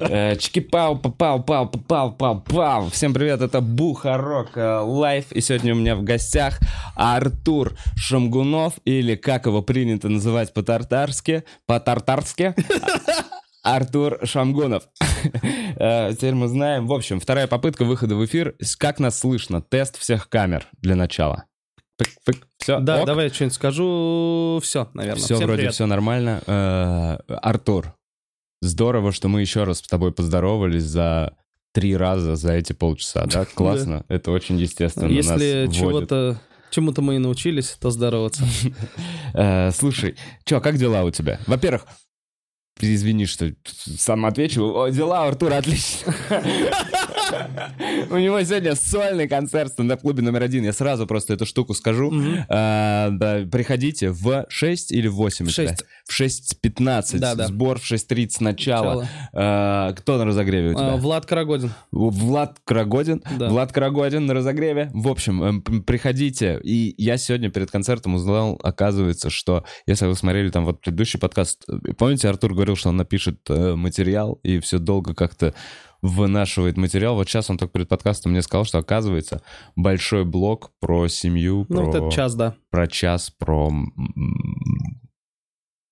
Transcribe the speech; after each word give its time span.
Э, 0.00 0.34
Чики-пау, 0.36 0.96
пау, 0.98 1.42
пау, 1.42 1.68
пау, 1.68 2.12
пау, 2.12 2.40
пау. 2.40 2.88
Всем 2.90 3.12
привет, 3.12 3.42
это 3.42 3.60
Бухарог 3.60 4.50
Лайв. 4.56 5.30
И 5.32 5.40
сегодня 5.40 5.74
у 5.74 5.76
меня 5.78 5.94
в 5.94 6.02
гостях 6.02 6.58
Артур 6.96 7.74
Шамгунов, 7.96 8.74
или 8.84 9.14
как 9.14 9.46
его 9.46 9.62
принято 9.62 10.08
называть 10.08 10.54
по-татарски, 10.54 11.44
по-татарски, 11.66 12.54
Артур 13.62 14.18
Шамгунов. 14.24 14.84
Э, 15.76 16.12
Теперь 16.14 16.34
мы 16.34 16.48
знаем. 16.48 16.86
В 16.86 16.92
общем, 16.94 17.20
вторая 17.20 17.46
попытка 17.46 17.84
выхода 17.84 18.16
в 18.16 18.24
эфир. 18.24 18.54
Как 18.78 19.00
нас 19.00 19.18
слышно? 19.18 19.60
Тест 19.60 19.98
всех 19.98 20.28
камер 20.30 20.66
для 20.80 20.96
начала. 20.96 21.44
Все, 22.58 22.78
Да, 22.80 23.04
давай 23.04 23.26
я 23.26 23.32
что-нибудь 23.34 23.54
скажу. 23.54 24.58
Все, 24.62 24.88
наверное. 24.94 25.18
Все 25.22 25.34
Всем 25.34 25.46
вроде 25.46 25.58
привет. 25.58 25.74
все 25.74 25.84
нормально. 25.86 26.42
Э, 26.46 27.18
Артур, 27.42 27.94
здорово, 28.60 29.12
что 29.12 29.28
мы 29.28 29.40
еще 29.40 29.64
раз 29.64 29.78
с 29.78 29.82
тобой 29.82 30.12
поздоровались 30.12 30.84
за 30.84 31.36
три 31.72 31.96
раза 31.96 32.36
за 32.36 32.52
эти 32.52 32.72
полчаса, 32.72 33.26
да? 33.26 33.44
Классно. 33.54 34.04
Это 34.08 34.30
очень 34.30 34.58
естественно. 34.58 35.10
Если 35.10 35.30
нас 35.30 35.40
вводит. 35.40 35.74
чего-то 35.74 36.40
чему-то 36.70 37.02
мы 37.02 37.16
и 37.16 37.18
научились, 37.18 37.76
то 37.80 37.90
здороваться. 37.90 38.44
Э, 39.32 39.70
Слушай, 39.70 40.16
что, 40.44 40.60
как 40.60 40.76
дела 40.76 41.04
у 41.04 41.10
тебя? 41.12 41.38
Во-первых, 41.46 41.86
извини, 42.80 43.26
что 43.26 43.52
сам 43.64 44.26
отвечу. 44.26 44.64
О, 44.74 44.88
дела 44.88 45.24
у 45.24 45.28
Артура 45.28 45.58
отлично. 45.58 46.12
У 48.10 48.16
него 48.16 48.42
сегодня 48.42 48.74
сольный 48.74 49.28
концерт 49.28 49.70
в 49.70 49.72
стендап-клубе 49.74 50.22
номер 50.22 50.42
один. 50.42 50.64
Я 50.64 50.72
сразу 50.72 51.06
просто 51.06 51.34
эту 51.34 51.46
штуку 51.46 51.74
скажу. 51.74 52.12
А, 52.48 53.10
приходите 53.50 54.10
в 54.10 54.46
6 54.48 54.92
или 54.92 55.08
в 55.08 55.14
8? 55.14 55.46
В 55.46 55.50
6. 55.50 55.84
В 56.04 56.20
6.15. 56.20 57.18
Да, 57.18 57.34
да. 57.34 57.46
Сбор 57.46 57.78
в 57.78 57.90
6.30 57.90 58.36
начало. 58.40 59.08
А, 59.32 59.92
кто 59.92 60.18
на 60.18 60.24
разогреве 60.24 60.70
у 60.70 60.74
тебя? 60.74 60.94
А, 60.94 60.96
Влад 60.96 61.26
Карагодин. 61.26 61.72
Влад 61.92 62.58
Карагодин. 62.64 63.22
Влад 63.38 63.72
Карагодин 63.72 64.26
на 64.26 64.34
разогреве. 64.34 64.90
В 64.92 65.08
общем, 65.08 65.42
эм, 65.42 65.62
приходите. 65.62 66.60
И 66.62 66.94
я 66.98 67.16
сегодня 67.16 67.50
перед 67.50 67.70
концертом 67.70 68.14
узнал, 68.14 68.58
оказывается, 68.62 69.30
что 69.30 69.64
если 69.86 70.06
вы 70.06 70.14
смотрели 70.14 70.50
там 70.50 70.64
вот 70.64 70.80
предыдущий 70.80 71.18
подкаст, 71.18 71.64
э, 71.68 71.92
помните, 71.96 72.28
Артур 72.28 72.54
говорил, 72.54 72.76
что 72.76 72.88
он 72.88 72.96
напишет 72.96 73.38
э, 73.48 73.74
материал 73.74 74.40
и 74.42 74.58
все 74.60 74.78
долго 74.78 75.14
как-то 75.14 75.54
вынашивает 76.02 76.76
материал. 76.76 77.14
Вот 77.14 77.28
сейчас 77.28 77.50
он 77.50 77.58
только 77.58 77.72
перед 77.72 77.88
подкастом 77.88 78.32
мне 78.32 78.42
сказал, 78.42 78.64
что 78.64 78.78
оказывается 78.78 79.42
большой 79.76 80.24
блог 80.24 80.70
про 80.80 81.08
семью, 81.08 81.66
Ну, 81.68 81.76
про, 81.76 81.84
вот 81.86 81.94
этот 81.94 82.12
час, 82.12 82.34
да. 82.34 82.54
про 82.70 82.86
час, 82.86 83.30
про... 83.30 83.70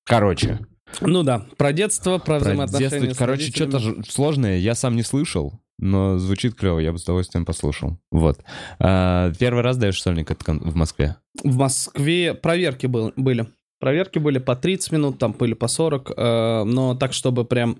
Короче, 0.05 0.61
Ну 1.00 1.23
да, 1.23 1.47
про 1.56 1.73
детство, 1.73 2.19
про, 2.19 2.25
про 2.25 2.39
взаимоотношения 2.39 3.00
детство. 3.09 3.25
Короче, 3.25 3.50
что-то 3.53 3.81
сложное 4.09 4.59
я 4.59 4.75
сам 4.75 4.97
не 4.97 5.03
слышал, 5.03 5.61
но 5.78 6.19
звучит 6.19 6.55
клево, 6.55 6.78
я 6.78 6.93
бы 6.93 6.98
с 6.98 7.05
удовольствием 7.05 7.45
послушал. 7.45 7.98
Вот. 8.11 8.41
А, 8.78 9.31
первый 9.39 9.62
раз 9.62 9.77
даешь 9.77 10.00
сольник 10.00 10.31
в 10.47 10.75
Москве? 10.75 11.16
В 11.44 11.56
Москве 11.56 12.33
проверки 12.34 12.87
был- 12.87 13.12
были. 13.16 13.47
Проверки 13.81 14.19
были 14.19 14.38
по 14.38 14.56
30 14.56 14.91
минут, 14.93 15.19
там 15.19 15.33
были 15.33 15.54
по 15.54 15.69
40, 15.69 16.10
э, 16.16 16.65
но 16.65 16.97
так, 16.97 17.12
чтобы 17.12 17.44
прям 17.44 17.77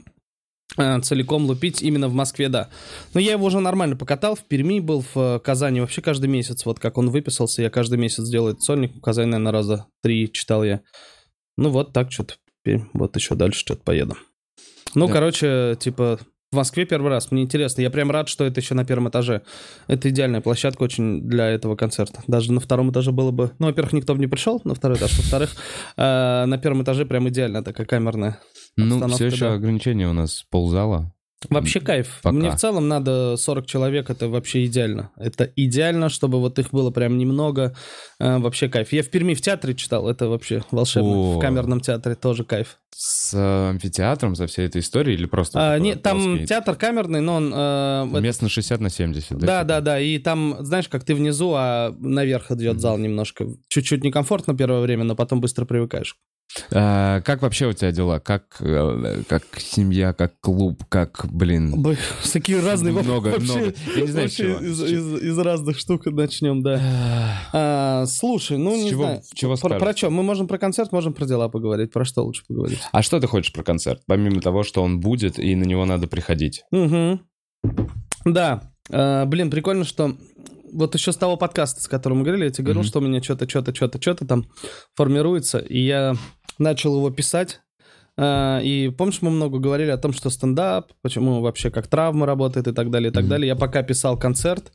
целиком 0.77 1.47
лупить 1.47 1.83
именно 1.83 2.09
в 2.09 2.15
Москве, 2.15 2.49
да. 2.49 2.69
Но 3.15 3.21
я 3.21 3.33
его 3.33 3.47
уже 3.47 3.61
нормально 3.61 3.97
покатал, 3.97 4.37
в 4.37 4.45
Перми 4.45 4.81
был, 4.81 5.03
в 5.03 5.17
э, 5.17 5.41
Казани 5.41 5.81
вообще 5.81 6.03
каждый 6.03 6.29
месяц, 6.29 6.65
вот 6.67 6.79
как 6.79 6.99
он 6.99 7.11
выписался, 7.11 7.63
я 7.63 7.71
каждый 7.71 7.99
месяц 7.99 8.29
делаю 8.29 8.57
сольник, 8.61 8.95
в 8.97 9.01
Казани, 9.01 9.31
наверное, 9.31 9.53
раза 9.53 9.87
три 10.03 10.31
читал 10.31 10.63
я. 10.65 10.81
Ну 11.57 11.71
вот 11.71 11.93
так 11.93 12.13
что-то, 12.13 12.35
вот 12.93 13.17
еще 13.17 13.35
дальше 13.35 13.61
что-то 13.61 13.83
поеду. 13.83 14.17
Ну, 14.95 15.07
Да. 15.07 15.13
короче, 15.13 15.77
типа, 15.81 16.19
в 16.51 16.57
Москве 16.57 16.87
первый 16.87 17.11
раз, 17.11 17.31
мне 17.31 17.43
интересно, 17.43 17.83
я 17.83 17.91
прям 17.91 18.11
рад, 18.11 18.29
что 18.29 18.45
это 18.45 18.61
еще 18.61 18.75
на 18.75 18.85
первом 18.87 19.11
этаже. 19.11 19.43
Это 19.87 20.09
идеальная 20.09 20.41
площадка 20.41 20.83
очень 20.83 21.29
для 21.29 21.47
этого 21.49 21.77
концерта. 21.77 22.23
Даже 22.27 22.53
на 22.53 22.61
втором 22.61 22.91
этаже 22.91 23.13
было 23.13 23.31
бы... 23.33 23.51
Ну, 23.59 23.67
во-первых, 23.67 23.93
никто 23.93 24.15
бы 24.15 24.21
не 24.21 24.29
пришел 24.29 24.59
на 24.65 24.75
второй 24.75 24.97
этаж. 24.97 25.15
Во-вторых, 25.19 25.55
э, 25.99 26.45
на 26.47 26.57
первом 26.57 26.83
этаже 26.85 27.05
прям 27.05 27.29
идеально 27.29 27.63
такая 27.63 27.87
камерная. 27.87 28.41
Ну, 28.79 29.09
все 29.09 29.27
еще 29.27 29.49
да. 29.49 29.55
ограничения 29.55 30.09
у 30.09 30.13
нас 30.13 30.47
ползала. 30.51 31.13
Вообще 31.51 31.81
кайф. 31.81 32.19
Пока. 32.23 32.37
Мне 32.37 32.51
в 32.51 32.57
целом 32.57 32.89
надо 32.89 33.37
40 33.37 33.67
человек, 33.67 34.11
это 34.11 34.29
вообще 34.29 34.65
идеально. 34.67 35.13
Это 35.17 35.45
идеально, 35.55 36.09
чтобы 36.09 36.41
вот 36.41 36.59
их 36.59 36.71
было 36.73 36.91
прям 36.91 37.17
немного. 37.17 37.77
Э, 38.19 38.39
вообще 38.39 38.69
кайф. 38.69 38.93
Я 38.93 39.05
в 39.05 39.09
Перми 39.09 39.35
в 39.35 39.41
театре 39.41 39.75
читал, 39.75 40.09
это 40.09 40.29
вообще 40.29 40.65
волшебно. 40.73 41.11
О. 41.11 41.39
В 41.39 41.41
камерном 41.41 41.81
театре 41.81 42.17
тоже 42.17 42.45
кайф. 42.45 42.79
С 42.91 43.33
э, 43.35 43.71
амфитеатром, 43.71 44.35
за 44.35 44.49
всей 44.49 44.67
этой 44.67 44.81
историей 44.81 45.17
или 45.17 45.27
просто... 45.27 45.59
А, 45.61 45.73
такой 45.75 45.85
нет, 45.85 46.03
там 46.03 46.23
плоский? 46.25 46.47
театр 46.47 46.75
камерный, 46.75 47.21
но 47.21 47.37
он... 47.37 47.53
э, 47.55 48.21
Мест 48.21 48.43
на 48.43 48.49
60 48.49 48.81
на 48.81 48.91
70, 48.91 49.31
да? 49.31 49.47
Да, 49.47 49.59
типа? 49.61 49.65
да, 49.69 49.81
да. 49.81 50.01
И 50.01 50.19
там, 50.19 50.57
знаешь, 50.61 50.89
как 50.89 51.05
ты 51.05 51.15
внизу, 51.15 51.53
а 51.57 51.95
наверх 52.01 52.51
идет 52.51 52.81
зал 52.81 52.99
немножко. 52.99 53.47
Чуть-чуть 53.69 54.03
некомфортно 54.03 54.57
первое 54.57 54.81
время, 54.81 55.05
но 55.05 55.15
потом 55.15 55.41
быстро 55.41 55.65
привыкаешь. 55.67 56.17
А, 56.73 57.21
как 57.23 57.43
вообще 57.43 57.67
у 57.67 57.73
тебя 57.73 57.93
дела? 57.93 58.21
Как, 58.21 58.57
э, 58.61 59.23
как 59.29 59.45
семья, 59.59 60.13
как 60.13 60.41
клуб, 60.41 60.83
как, 60.89 61.27
блин... 61.33 61.85
Такие 62.33 62.61
разные 62.61 62.93
Много, 62.93 63.29
вообще, 63.29 63.43
много. 63.53 63.75
Я 63.97 64.01
не 64.03 64.07
знаю, 64.09 64.27
вообще 64.27 64.43
чего. 64.45 64.59
из, 64.61 64.83
из- 64.83 65.23
из 65.23 65.39
разных 65.39 65.79
штук 65.79 66.07
начнем, 66.07 66.63
да. 66.63 66.81
А, 67.53 68.07
слушай, 68.07 68.57
ну 68.59 68.75
С 68.79 68.83
не 68.85 68.91
чего- 68.91 69.03
знаю. 69.05 69.23
чего 69.35 69.57
про, 69.57 69.79
про 69.79 69.97
что? 69.97 70.11
Мы 70.11 70.23
можем 70.23 70.47
про 70.49 70.59
концерт, 70.59 70.93
можем 70.93 71.13
про 71.13 71.27
дела 71.27 71.49
поговорить. 71.49 71.93
Про 71.93 72.05
что 72.05 72.23
лучше 72.25 72.43
поговорить? 72.49 72.81
А 72.93 73.03
что 73.03 73.21
ты 73.21 73.27
хочешь 73.27 73.53
про 73.53 73.63
концерт? 73.63 74.03
Помимо 74.07 74.41
того, 74.41 74.63
что 74.63 74.83
он 74.83 75.01
будет, 75.01 75.39
и 75.39 75.55
на 75.55 75.65
него 75.65 75.85
надо 75.85 76.07
приходить. 76.07 76.63
Угу. 76.73 77.21
Да. 78.25 78.73
А, 78.91 79.25
блин, 79.27 79.51
прикольно, 79.51 79.85
что 79.85 80.17
вот 80.73 80.95
еще 80.95 81.13
с 81.13 81.17
того 81.17 81.37
подкаста, 81.37 81.83
с 81.83 81.89
которым 81.89 82.19
мы 82.19 82.25
говорили, 82.25 82.45
я 82.45 82.51
тебе 82.51 82.65
говорил, 82.65 82.83
Мгм. 82.83 82.89
что 82.89 82.99
у 82.99 83.03
меня 83.03 83.23
что-то, 83.23 83.49
что-то, 83.49 83.75
что-то, 83.75 84.01
что-то 84.01 84.27
там 84.27 84.47
формируется, 84.95 85.59
и 85.59 85.79
я 85.81 86.15
начал 86.59 86.97
его 86.97 87.11
писать. 87.11 87.61
А, 88.21 88.61
И 88.61 88.89
помнишь, 88.89 89.23
мы 89.23 89.31
много 89.31 89.59
говорили 89.59 89.91
о 89.91 89.97
том, 89.97 90.13
что 90.13 90.29
стендап, 90.31 90.93
почему 91.03 91.41
вообще 91.41 91.71
как 91.71 91.87
травма 91.87 92.27
работает 92.27 92.67
и 92.67 92.73
так 92.73 92.91
далее, 92.91 93.11
и 93.11 93.13
так 93.13 93.23
Мгм. 93.25 93.31
далее. 93.31 93.47
Я 93.49 93.57
пока 93.57 93.83
писал 93.83 94.19
концерт, 94.19 94.73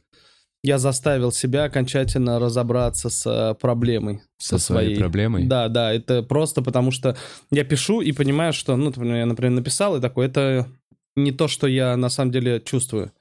я 0.63 0.77
заставил 0.77 1.33
себя 1.33 1.65
окончательно 1.65 2.39
разобраться 2.39 3.09
с 3.09 3.25
э, 3.25 3.53
проблемой. 3.55 4.21
Со 4.37 4.57
своей 4.57 4.97
проблемой? 4.97 5.43
Да, 5.45 5.67
да, 5.67 5.91
это 5.93 6.23
просто 6.23 6.61
потому 6.61 6.91
что 6.91 7.17
я 7.51 7.65
пишу 7.65 7.99
и 7.99 8.13
понимаю, 8.13 8.53
что, 8.53 8.77
ну, 8.77 8.93
я, 8.95 9.25
например, 9.25 9.51
написал, 9.51 9.97
и 9.97 10.01
такой, 10.01 10.27
это 10.27 10.67
не 11.17 11.31
то, 11.33 11.49
что 11.49 11.67
я 11.67 11.97
на 11.97 12.09
самом 12.09 12.31
деле 12.31 12.61
чувствую. 12.61 13.11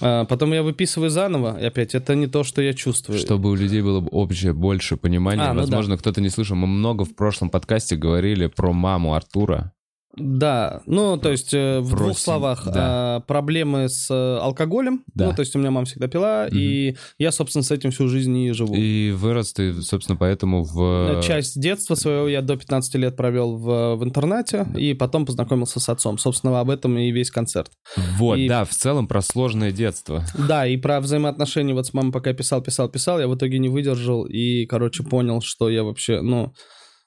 А 0.00 0.24
потом 0.24 0.52
я 0.52 0.62
выписываю 0.62 1.10
заново, 1.10 1.60
и 1.60 1.64
опять, 1.64 1.94
это 1.94 2.14
не 2.14 2.26
то, 2.26 2.44
что 2.44 2.62
я 2.62 2.72
чувствую. 2.72 3.18
Чтобы 3.18 3.50
у 3.50 3.54
людей 3.54 3.82
было 3.82 4.00
бы 4.00 4.08
общее 4.10 4.52
больше 4.52 4.96
понимания. 4.96 5.42
А, 5.42 5.52
ну 5.52 5.60
Возможно, 5.60 5.96
кто-то 5.98 6.20
не 6.20 6.28
слышал. 6.28 6.56
Мы 6.56 6.66
много 6.66 7.04
в 7.04 7.14
прошлом 7.14 7.50
подкасте 7.50 7.96
говорили 7.96 8.46
про 8.46 8.72
маму 8.72 9.14
Артура. 9.14 9.72
Да, 10.16 10.82
ну, 10.86 11.16
то 11.16 11.30
есть 11.30 11.54
э, 11.54 11.80
в 11.80 11.90
Про 11.90 11.96
двух 11.98 12.18
словах, 12.18 12.64
да. 12.66 13.16
а, 13.16 13.20
проблемы 13.20 13.88
с 13.88 14.10
э, 14.10 14.38
алкоголем, 14.42 15.04
Да. 15.14 15.28
ну, 15.28 15.34
то 15.34 15.40
есть 15.40 15.56
у 15.56 15.58
меня 15.58 15.70
мама 15.70 15.86
всегда 15.86 16.06
пила, 16.06 16.48
и 16.48 16.96
я, 17.18 17.32
собственно, 17.32 17.62
с 17.62 17.70
этим 17.70 17.92
всю 17.92 18.08
жизнь 18.08 18.36
и 18.36 18.52
живу. 18.52 18.74
И 18.74 19.10
вырос 19.12 19.54
ты, 19.54 19.80
собственно, 19.80 20.16
поэтому 20.16 20.64
в... 20.64 21.18
Э, 21.18 21.22
Часть 21.22 21.58
детства 21.58 21.94
своего 21.94 22.28
я 22.28 22.42
до 22.42 22.56
15 22.56 22.94
лет 22.96 23.16
провел 23.16 23.56
в, 23.56 23.96
в 23.96 24.04
интернате, 24.04 24.66
и 24.76 24.92
потом 24.92 25.24
познакомился 25.24 25.80
с 25.80 25.88
отцом. 25.88 26.18
Собственно, 26.18 26.60
об 26.60 26.68
этом 26.68 26.98
и 26.98 27.10
весь 27.10 27.30
концерт. 27.30 27.70
Вот, 28.18 28.36
и- 28.36 28.48
да, 28.48 28.64
в 28.66 28.70
целом 28.70 29.06
про 29.08 29.22
сложное 29.22 29.72
детство. 29.72 30.24
Да, 30.46 30.66
и 30.66 30.76
про 30.76 31.00
взаимоотношения 31.00 31.72
вот 31.72 31.86
с 31.86 31.94
мамой 31.94 32.12
пока 32.12 32.30
я 32.30 32.36
писал, 32.36 32.60
писал, 32.60 32.90
писал, 32.90 33.18
я 33.18 33.28
в 33.28 33.34
итоге 33.34 33.58
не 33.58 33.70
выдержал 33.70 34.24
и, 34.26 34.66
короче, 34.66 35.04
понял, 35.04 35.40
что 35.40 35.70
я 35.70 35.84
вообще, 35.84 36.20
ну... 36.20 36.52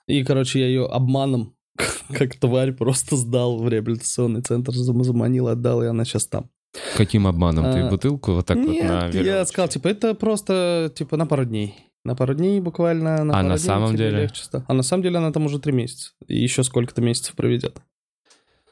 И, 0.08 0.24
короче, 0.24 0.60
я 0.60 0.68
ее 0.68 0.86
обманом, 0.86 1.56
как 2.14 2.36
тварь, 2.38 2.72
просто 2.74 3.16
сдал 3.16 3.58
в 3.58 3.68
реабилитационный 3.68 4.42
центр, 4.42 4.74
зам- 4.74 5.04
заманил, 5.04 5.48
отдал, 5.48 5.84
и 5.84 5.88
она 5.88 6.06
сейчас 6.06 6.28
там. 6.28 6.50
Каким 6.98 7.26
обманом? 7.28 7.72
Ты 7.72 7.80
А, 7.80 7.90
бутылку 7.90 8.34
вот 8.34 8.46
так 8.46 8.58
вот 8.58 8.68
на 8.68 9.08
я 9.10 9.46
сказал, 9.46 9.70
типа, 9.70 9.88
это 9.88 10.14
просто, 10.14 10.92
типа, 10.94 11.18
на 11.18 11.26
пару 11.26 11.46
дней. 11.46 11.76
На 12.04 12.16
пару 12.16 12.34
дней 12.36 12.60
буквально. 12.60 13.24
На 13.24 13.34
А 13.34 13.38
пару 13.38 13.48
на 13.48 13.56
дней 13.56 13.66
самом 13.66 13.96
деле? 13.96 14.22
легче 14.24 14.44
стало. 14.44 14.66
А 14.68 14.74
на 14.74 14.84
самом 14.84 15.04
деле 15.04 15.18
она 15.18 15.32
там 15.32 15.46
уже 15.46 15.60
три 15.60 15.72
месяца. 15.74 16.12
И 16.28 16.36
еще 16.42 16.64
сколько-то 16.64 17.02
месяцев 17.02 17.36
проведет. 17.36 17.82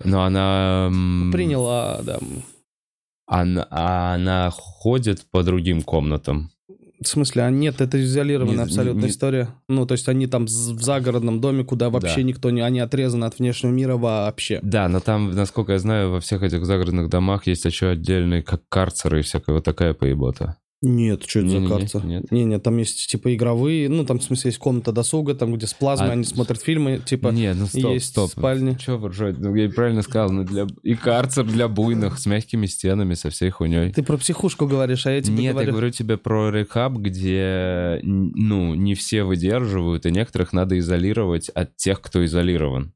Но 0.03 0.23
она... 0.23 0.89
Приняла, 1.31 2.01
да. 2.03 2.19
Она, 3.25 3.67
она 3.69 4.49
ходит 4.51 5.25
по 5.31 5.43
другим 5.43 5.81
комнатам. 5.81 6.51
В 7.03 7.07
смысле, 7.07 7.43
а 7.43 7.49
нет, 7.51 7.81
это 7.81 8.01
изолированная 8.03 8.55
Не- 8.57 8.63
абсолютно 8.63 9.01
не- 9.01 9.07
история. 9.09 9.49
Ну, 9.67 9.85
то 9.85 9.93
есть 9.93 10.07
они 10.09 10.27
там 10.27 10.45
в 10.45 10.49
загородном 10.49 11.41
доме, 11.41 11.63
куда 11.63 11.89
вообще 11.89 12.17
Да. 12.17 12.23
никто 12.23 12.49
не... 12.49 12.61
Они 12.61 12.79
отрезаны 12.79 13.25
от 13.25 13.39
внешнего 13.39 13.71
мира 13.71 13.97
вообще. 13.97 14.59
Да, 14.63 14.87
но 14.87 14.99
там, 14.99 15.31
насколько 15.31 15.73
я 15.73 15.79
знаю, 15.79 16.11
во 16.11 16.19
всех 16.19 16.43
этих 16.43 16.65
загородных 16.65 17.09
домах 17.09 17.47
есть 17.47 17.65
еще 17.65 17.89
отдельные 17.89 18.41
как 18.41 18.61
карцеры 18.69 19.19
и 19.19 19.23
всякая 19.23 19.53
вот 19.55 19.63
такая 19.63 19.93
поебота. 19.93 20.57
Нет, 20.85 21.23
что 21.25 21.39
это 21.39 21.47
за 21.47 21.55
Не-не-не, 21.59 21.69
карта? 21.69 22.05
нет. 22.05 22.31
Не, 22.31 22.43
нет, 22.43 22.61
там 22.61 22.77
есть 22.77 23.07
типа 23.09 23.33
игровые, 23.33 23.87
ну 23.87 24.05
там 24.05 24.19
в 24.19 24.23
смысле 24.23 24.49
есть 24.49 24.57
комната 24.57 24.91
досуга, 24.91 25.33
там 25.33 25.55
где 25.55 25.65
с 25.65 25.73
плазмой 25.73 26.09
А, 26.09 26.11
они 26.11 26.25
смотрят 26.25 26.61
фильмы, 26.61 26.99
типа 27.03 27.29
Не, 27.29 27.53
ну 27.53 27.67
стоп, 27.67 27.93
есть 27.93 28.07
стоп. 28.07 28.31
спальни. 28.31 28.75
Че 28.75 28.97
вы 28.97 29.07
ржете? 29.07 29.39
Ну, 29.39 29.55
я 29.55 29.69
правильно 29.69 30.01
сказал, 30.01 30.29
ну 30.31 30.43
для... 30.43 30.67
И 30.83 30.95
карцер 30.95 31.45
для 31.45 31.69
буйных, 31.69 32.19
с 32.19 32.25
мягкими 32.25 32.65
стенами, 32.65 33.13
со 33.13 33.29
всей 33.29 33.49
хуйней. 33.49 33.93
Ты 33.93 34.03
про 34.03 34.17
психушку 34.17 34.67
говоришь, 34.67 35.05
а 35.05 35.11
я 35.11 35.21
тебе 35.21 35.37
Нет, 35.43 35.53
говорю... 35.53 35.67
я 35.67 35.71
говорю 35.71 35.89
тебе 35.91 36.17
про 36.17 36.49
рехаб, 36.51 36.97
где, 36.97 38.01
ну, 38.03 38.75
не 38.75 38.93
все 38.95 39.23
выдерживают, 39.23 40.05
и 40.05 40.11
некоторых 40.11 40.51
надо 40.51 40.77
изолировать 40.77 41.47
от 41.47 41.77
тех, 41.77 42.01
кто 42.01 42.25
изолирован. 42.25 42.91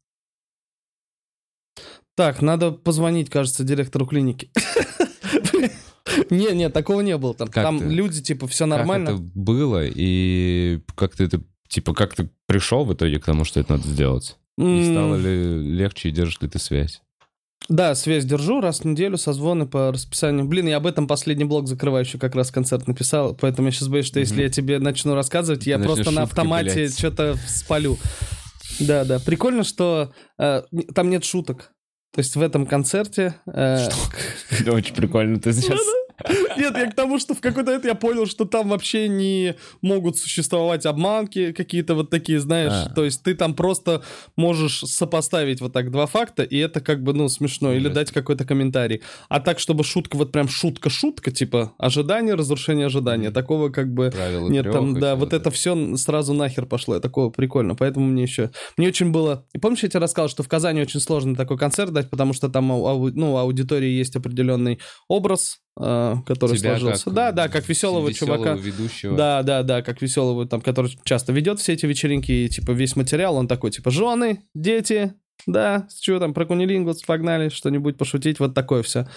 Так, 2.15 2.41
надо 2.41 2.71
позвонить, 2.71 3.29
кажется, 3.29 3.63
директору 3.63 4.05
клиники. 4.05 4.49
Не, 6.29 6.53
не, 6.53 6.69
такого 6.69 7.01
не 7.01 7.17
было 7.17 7.33
там. 7.33 7.47
Как 7.47 7.63
Там 7.63 7.79
ты? 7.79 7.85
люди, 7.85 8.21
типа, 8.21 8.47
все 8.47 8.65
Как 8.65 8.77
нормально. 8.77 9.09
это 9.09 9.17
было, 9.17 9.83
и 9.85 10.79
как 10.95 11.15
ты 11.15 11.25
это, 11.25 11.41
типа, 11.67 11.93
как 11.93 12.15
ты 12.15 12.29
пришел 12.45 12.85
в 12.85 12.93
итоге 12.93 13.19
к 13.19 13.25
тому, 13.25 13.43
что 13.43 13.59
это 13.59 13.73
надо 13.73 13.87
сделать? 13.87 14.37
И 14.57 14.83
стало 14.91 15.15
ли 15.15 15.61
легче, 15.75 16.09
и 16.09 16.11
держишь 16.11 16.41
ли 16.41 16.47
ты 16.47 16.57
связь? 16.59 17.01
Да, 17.69 17.95
связь 17.95 18.23
держу 18.23 18.61
раз 18.61 18.79
в 18.79 18.85
неделю, 18.85 19.17
созвоны 19.17 19.65
по 19.67 19.91
расписанию. 19.91 20.45
Блин, 20.45 20.67
я 20.67 20.77
об 20.77 20.87
этом 20.87 21.05
последний 21.07 21.43
блок 21.43 21.67
закрывающий 21.67 22.17
как 22.17 22.33
раз 22.35 22.49
концерт 22.49 22.87
написал, 22.87 23.35
поэтому 23.35 23.67
я 23.67 23.71
сейчас 23.73 23.89
боюсь, 23.89 24.05
что 24.05 24.19
если 24.19 24.35
Мгм. 24.35 24.43
я 24.43 24.49
тебе 24.49 24.79
начну 24.79 25.15
рассказывать, 25.15 25.65
я 25.67 25.77
начнешь 25.77 25.95
просто 25.95 26.11
на 26.11 26.21
автомате 26.23 26.73
блядь. 26.75 26.97
что-то 26.97 27.35
спалю. 27.47 27.97
Да, 28.79 29.03
да. 29.05 29.19
Прикольно, 29.19 29.63
что 29.63 30.11
э, 30.39 30.61
там 30.95 31.09
нет 31.09 31.23
шуток. 31.25 31.71
То 32.13 32.19
есть 32.19 32.35
в 32.35 32.41
этом 32.41 32.65
концерте... 32.65 33.35
э, 33.47 33.89
Это 34.51 34.71
очень 34.71 34.95
прикольно, 34.95 35.39
ты 35.39 35.51
сейчас... 35.51 35.79
Нет, 36.57 36.75
я 36.75 36.89
к 36.89 36.95
тому, 36.95 37.19
что 37.19 37.35
в 37.35 37.41
какой-то 37.41 37.67
момент 37.67 37.85
я 37.85 37.95
понял, 37.95 38.25
что 38.25 38.45
там 38.45 38.69
вообще 38.69 39.07
не 39.07 39.55
могут 39.81 40.17
существовать 40.17 40.85
обманки 40.85 41.51
какие-то 41.51 41.95
вот 41.95 42.09
такие, 42.09 42.39
знаешь. 42.39 42.87
А. 42.87 42.93
То 42.93 43.05
есть 43.05 43.23
ты 43.23 43.35
там 43.35 43.53
просто 43.53 44.03
можешь 44.35 44.79
сопоставить 44.79 45.61
вот 45.61 45.73
так 45.73 45.91
два 45.91 46.07
факта, 46.07 46.43
и 46.43 46.57
это 46.57 46.81
как 46.81 47.03
бы, 47.03 47.13
ну, 47.13 47.29
смешно. 47.29 47.73
Или 47.73 47.89
дать 47.89 48.11
какой-то 48.11 48.45
комментарий. 48.45 49.01
А 49.29 49.39
так, 49.39 49.59
чтобы 49.59 49.83
шутка, 49.83 50.17
вот 50.17 50.31
прям 50.31 50.47
шутка-шутка, 50.47 51.31
типа 51.31 51.73
ожидание, 51.77 52.33
разрушение 52.33 52.87
ожидания. 52.87 53.29
Такого 53.29 53.69
как 53.69 53.93
бы... 53.93 54.09
Правила 54.11 54.49
Нет, 54.49 54.71
там, 54.71 54.99
да, 54.99 55.15
вот 55.15 55.33
это 55.33 55.51
все 55.51 55.97
сразу 55.97 56.33
нахер 56.33 56.65
пошло. 56.65 56.95
Я 56.95 57.01
такого 57.01 57.29
прикольно. 57.29 57.75
Поэтому 57.75 58.07
мне 58.07 58.23
еще... 58.23 58.51
Мне 58.77 58.87
очень 58.87 59.11
было... 59.11 59.45
И 59.53 59.59
помнишь, 59.59 59.83
я 59.83 59.89
тебе 59.89 59.99
рассказал, 59.99 60.29
что 60.29 60.41
в 60.41 60.47
Казани 60.47 60.81
очень 60.81 60.99
сложно 60.99 61.35
такой 61.35 61.57
концерт 61.57 61.91
дать, 61.91 62.09
потому 62.09 62.33
что 62.33 62.49
там 62.49 62.67
ну, 62.67 63.37
аудитории 63.37 63.89
есть 63.89 64.15
определенный 64.15 64.79
образ, 65.07 65.59
который 65.77 66.57
Тебя 66.57 66.77
сложился. 66.77 67.05
как 67.05 67.13
да, 67.13 67.31
да, 67.31 67.49
как 67.49 67.69
веселого, 67.69 68.11
чувака. 68.13 68.53
ведущего. 68.53 69.15
Да, 69.15 69.43
да, 69.43 69.63
да, 69.63 69.81
как 69.81 70.01
веселого, 70.01 70.47
там, 70.47 70.61
который 70.61 70.97
часто 71.03 71.33
ведет 71.33 71.59
все 71.59 71.73
эти 71.73 71.85
вечеринки, 71.85 72.31
и, 72.31 72.49
типа, 72.49 72.71
весь 72.71 72.95
материал, 72.95 73.35
он 73.35 73.47
такой, 73.47 73.71
типа, 73.71 73.91
жены, 73.91 74.43
дети, 74.55 75.13
да, 75.45 75.87
что 76.01 76.19
там, 76.19 76.33
про 76.33 76.45
кунилингус, 76.45 77.03
погнали, 77.03 77.49
что-нибудь 77.49 77.97
пошутить, 77.97 78.39
вот 78.39 78.53
такое 78.55 78.81
все. 78.81 79.07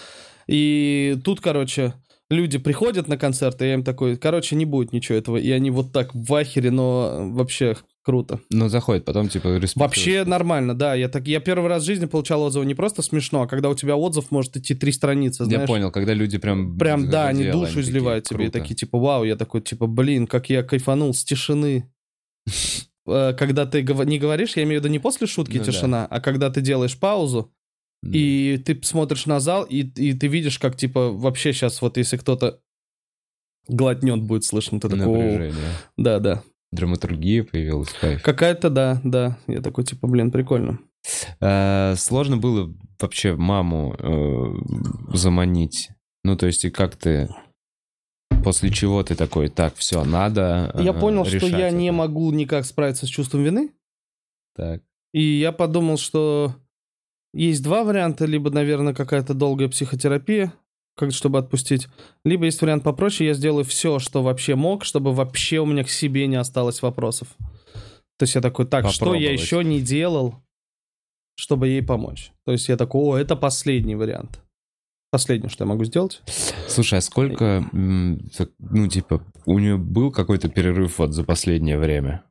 И 0.47 1.17
тут, 1.23 1.41
короче, 1.41 1.93
люди 2.29 2.57
приходят 2.57 3.07
на 3.07 3.17
концерт, 3.17 3.61
и 3.61 3.65
я 3.65 3.73
им 3.73 3.83
такой, 3.83 4.17
короче, 4.17 4.55
не 4.55 4.65
будет 4.65 4.93
ничего 4.93 5.17
этого, 5.17 5.37
и 5.37 5.49
они 5.51 5.71
вот 5.71 5.91
так 5.91 6.13
в 6.13 6.33
ахере, 6.33 6.71
но 6.71 7.29
вообще 7.31 7.75
круто. 8.03 8.39
Ну, 8.49 8.67
заходит, 8.69 9.05
потом, 9.05 9.29
типа, 9.29 9.47
респектуешь. 9.57 9.75
Вообще 9.75 10.23
нормально, 10.25 10.75
да. 10.75 10.95
Я, 10.95 11.07
так, 11.09 11.27
я 11.27 11.39
первый 11.39 11.67
раз 11.69 11.83
в 11.83 11.85
жизни 11.85 12.05
получал 12.05 12.41
отзывы 12.43 12.65
не 12.65 12.75
просто 12.75 13.01
смешно, 13.01 13.43
а 13.43 13.47
когда 13.47 13.69
у 13.69 13.75
тебя 13.75 13.95
отзыв 13.95 14.31
может 14.31 14.57
идти 14.57 14.73
три 14.75 14.91
страницы, 14.91 15.45
знаешь. 15.45 15.61
Я 15.61 15.67
понял, 15.67 15.91
когда 15.91 16.13
люди 16.13 16.37
прям... 16.37 16.77
Прям, 16.77 17.09
да, 17.09 17.27
они 17.27 17.43
задело, 17.43 17.61
душу 17.61 17.75
такие, 17.75 17.89
изливают 17.89 18.25
тебе, 18.25 18.45
и 18.45 18.49
круто. 18.49 18.59
такие, 18.59 18.75
типа, 18.75 18.97
вау, 18.99 19.23
я 19.23 19.35
такой, 19.35 19.61
типа, 19.61 19.87
блин, 19.87 20.27
как 20.27 20.49
я 20.49 20.63
кайфанул 20.63 21.13
с 21.13 21.23
тишины. 21.23 21.91
Э, 23.07 23.33
Когда 23.33 23.65
ты 23.65 23.81
не 23.81 24.19
говоришь, 24.19 24.55
я 24.57 24.61
имею 24.63 24.79
в 24.79 24.83
виду 24.83 24.91
не 24.91 24.99
после 24.99 25.25
шутки 25.25 25.57
Ну 25.57 25.63
да. 25.63 25.71
тишина, 25.71 26.05
а 26.05 26.21
когда 26.21 26.51
ты 26.51 26.61
делаешь 26.61 26.95
паузу, 26.99 27.51
Да. 28.03 28.11
и 28.15 28.57
ты 28.59 28.79
смотришь 28.83 29.25
на 29.25 29.39
зал, 29.39 29.63
и, 29.63 29.79
и 29.81 30.13
ты 30.13 30.27
видишь, 30.27 30.59
как, 30.59 30.77
типа, 30.77 31.09
вообще 31.11 31.51
сейчас 31.51 31.81
вот 31.81 31.97
если 31.97 32.17
кто-то 32.17 32.59
глотнет, 33.67 34.21
будет 34.21 34.43
слышно, 34.43 34.79
ты 34.79 34.87
такой, 34.89 35.51
да, 35.97 36.19
да. 36.19 36.43
Драматургия 36.71 37.43
появилась, 37.43 37.89
кайф. 37.89 38.23
Какая-то, 38.23 38.69
да, 38.69 39.01
да. 39.03 39.37
Я 39.47 39.61
такой, 39.61 39.83
типа, 39.83 40.07
блин, 40.07 40.31
прикольно. 40.31 40.79
Э, 41.39 41.95
Сложно 41.97 42.37
было 42.37 42.73
вообще 42.99 43.35
маму 43.35 43.95
э, 43.97 45.15
заманить. 45.17 45.89
Ну, 46.23 46.35
то 46.37 46.45
есть, 46.45 46.65
и 46.65 46.69
как 46.69 46.95
ты... 46.95 47.29
После 48.43 48.71
чего 48.71 49.03
ты 49.03 49.15
такой, 49.15 49.49
так, 49.49 49.75
все, 49.75 50.03
надо 50.03 50.73
Я 50.79 50.91
э, 50.91 50.99
понял, 50.99 51.25
что 51.25 51.45
я 51.45 51.69
не 51.69 51.87
это». 51.87 51.93
могу 51.95 52.31
никак 52.31 52.65
справиться 52.65 53.05
с 53.05 53.09
чувством 53.09 53.43
вины, 53.43 53.71
Так. 54.55 54.81
И 55.13 55.21
я 55.21 55.51
подумал, 55.51 55.97
что 55.97 56.55
есть 57.33 57.61
два 57.63 57.83
варианта. 57.83 58.25
Либо, 58.25 58.49
наверное, 58.49 58.93
какая-то 58.93 59.33
долгая 59.33 59.67
психотерапия, 59.67 60.53
как 60.95 61.11
чтобы 61.11 61.39
отпустить. 61.39 61.87
Либо 62.25 62.45
есть 62.45 62.61
вариант 62.61 62.83
попроще, 62.83 63.27
я 63.29 63.33
сделаю 63.33 63.63
все, 63.65 63.99
что 63.99 64.21
вообще 64.23 64.55
мог, 64.55 64.83
чтобы 64.85 65.13
вообще 65.13 65.59
у 65.59 65.65
меня 65.65 65.83
к 65.83 65.89
себе 65.89 66.27
не 66.27 66.35
осталось 66.35 66.81
вопросов. 66.81 67.29
То 68.17 68.23
есть 68.23 68.35
я 68.35 68.41
такой, 68.41 68.65
так, 68.67 68.83
что 68.89 69.15
я 69.15 69.31
еще 69.31 69.63
не 69.63 69.81
делал, 69.81 70.35
чтобы 71.35 71.69
ей 71.69 71.81
помочь? 71.81 72.31
То 72.45 72.51
есть 72.51 72.69
я 72.69 72.77
такой, 72.77 73.01
о, 73.01 73.17
это 73.17 73.35
последний 73.35 73.95
вариант. 73.95 74.41
Последнее, 75.11 75.49
что 75.49 75.65
я 75.65 75.67
могу 75.67 75.83
сделать. 75.83 76.21
Слушай, 76.67 76.99
а 76.99 77.01
сколько, 77.01 77.67
ну, 77.73 78.87
типа, 78.87 79.21
у 79.45 79.59
нее 79.59 79.75
был 79.77 80.09
какой-то 80.11 80.47
перерыв 80.47 80.99
вот 80.99 81.13
за 81.13 81.25
последнее 81.25 81.77
время? 81.77 82.23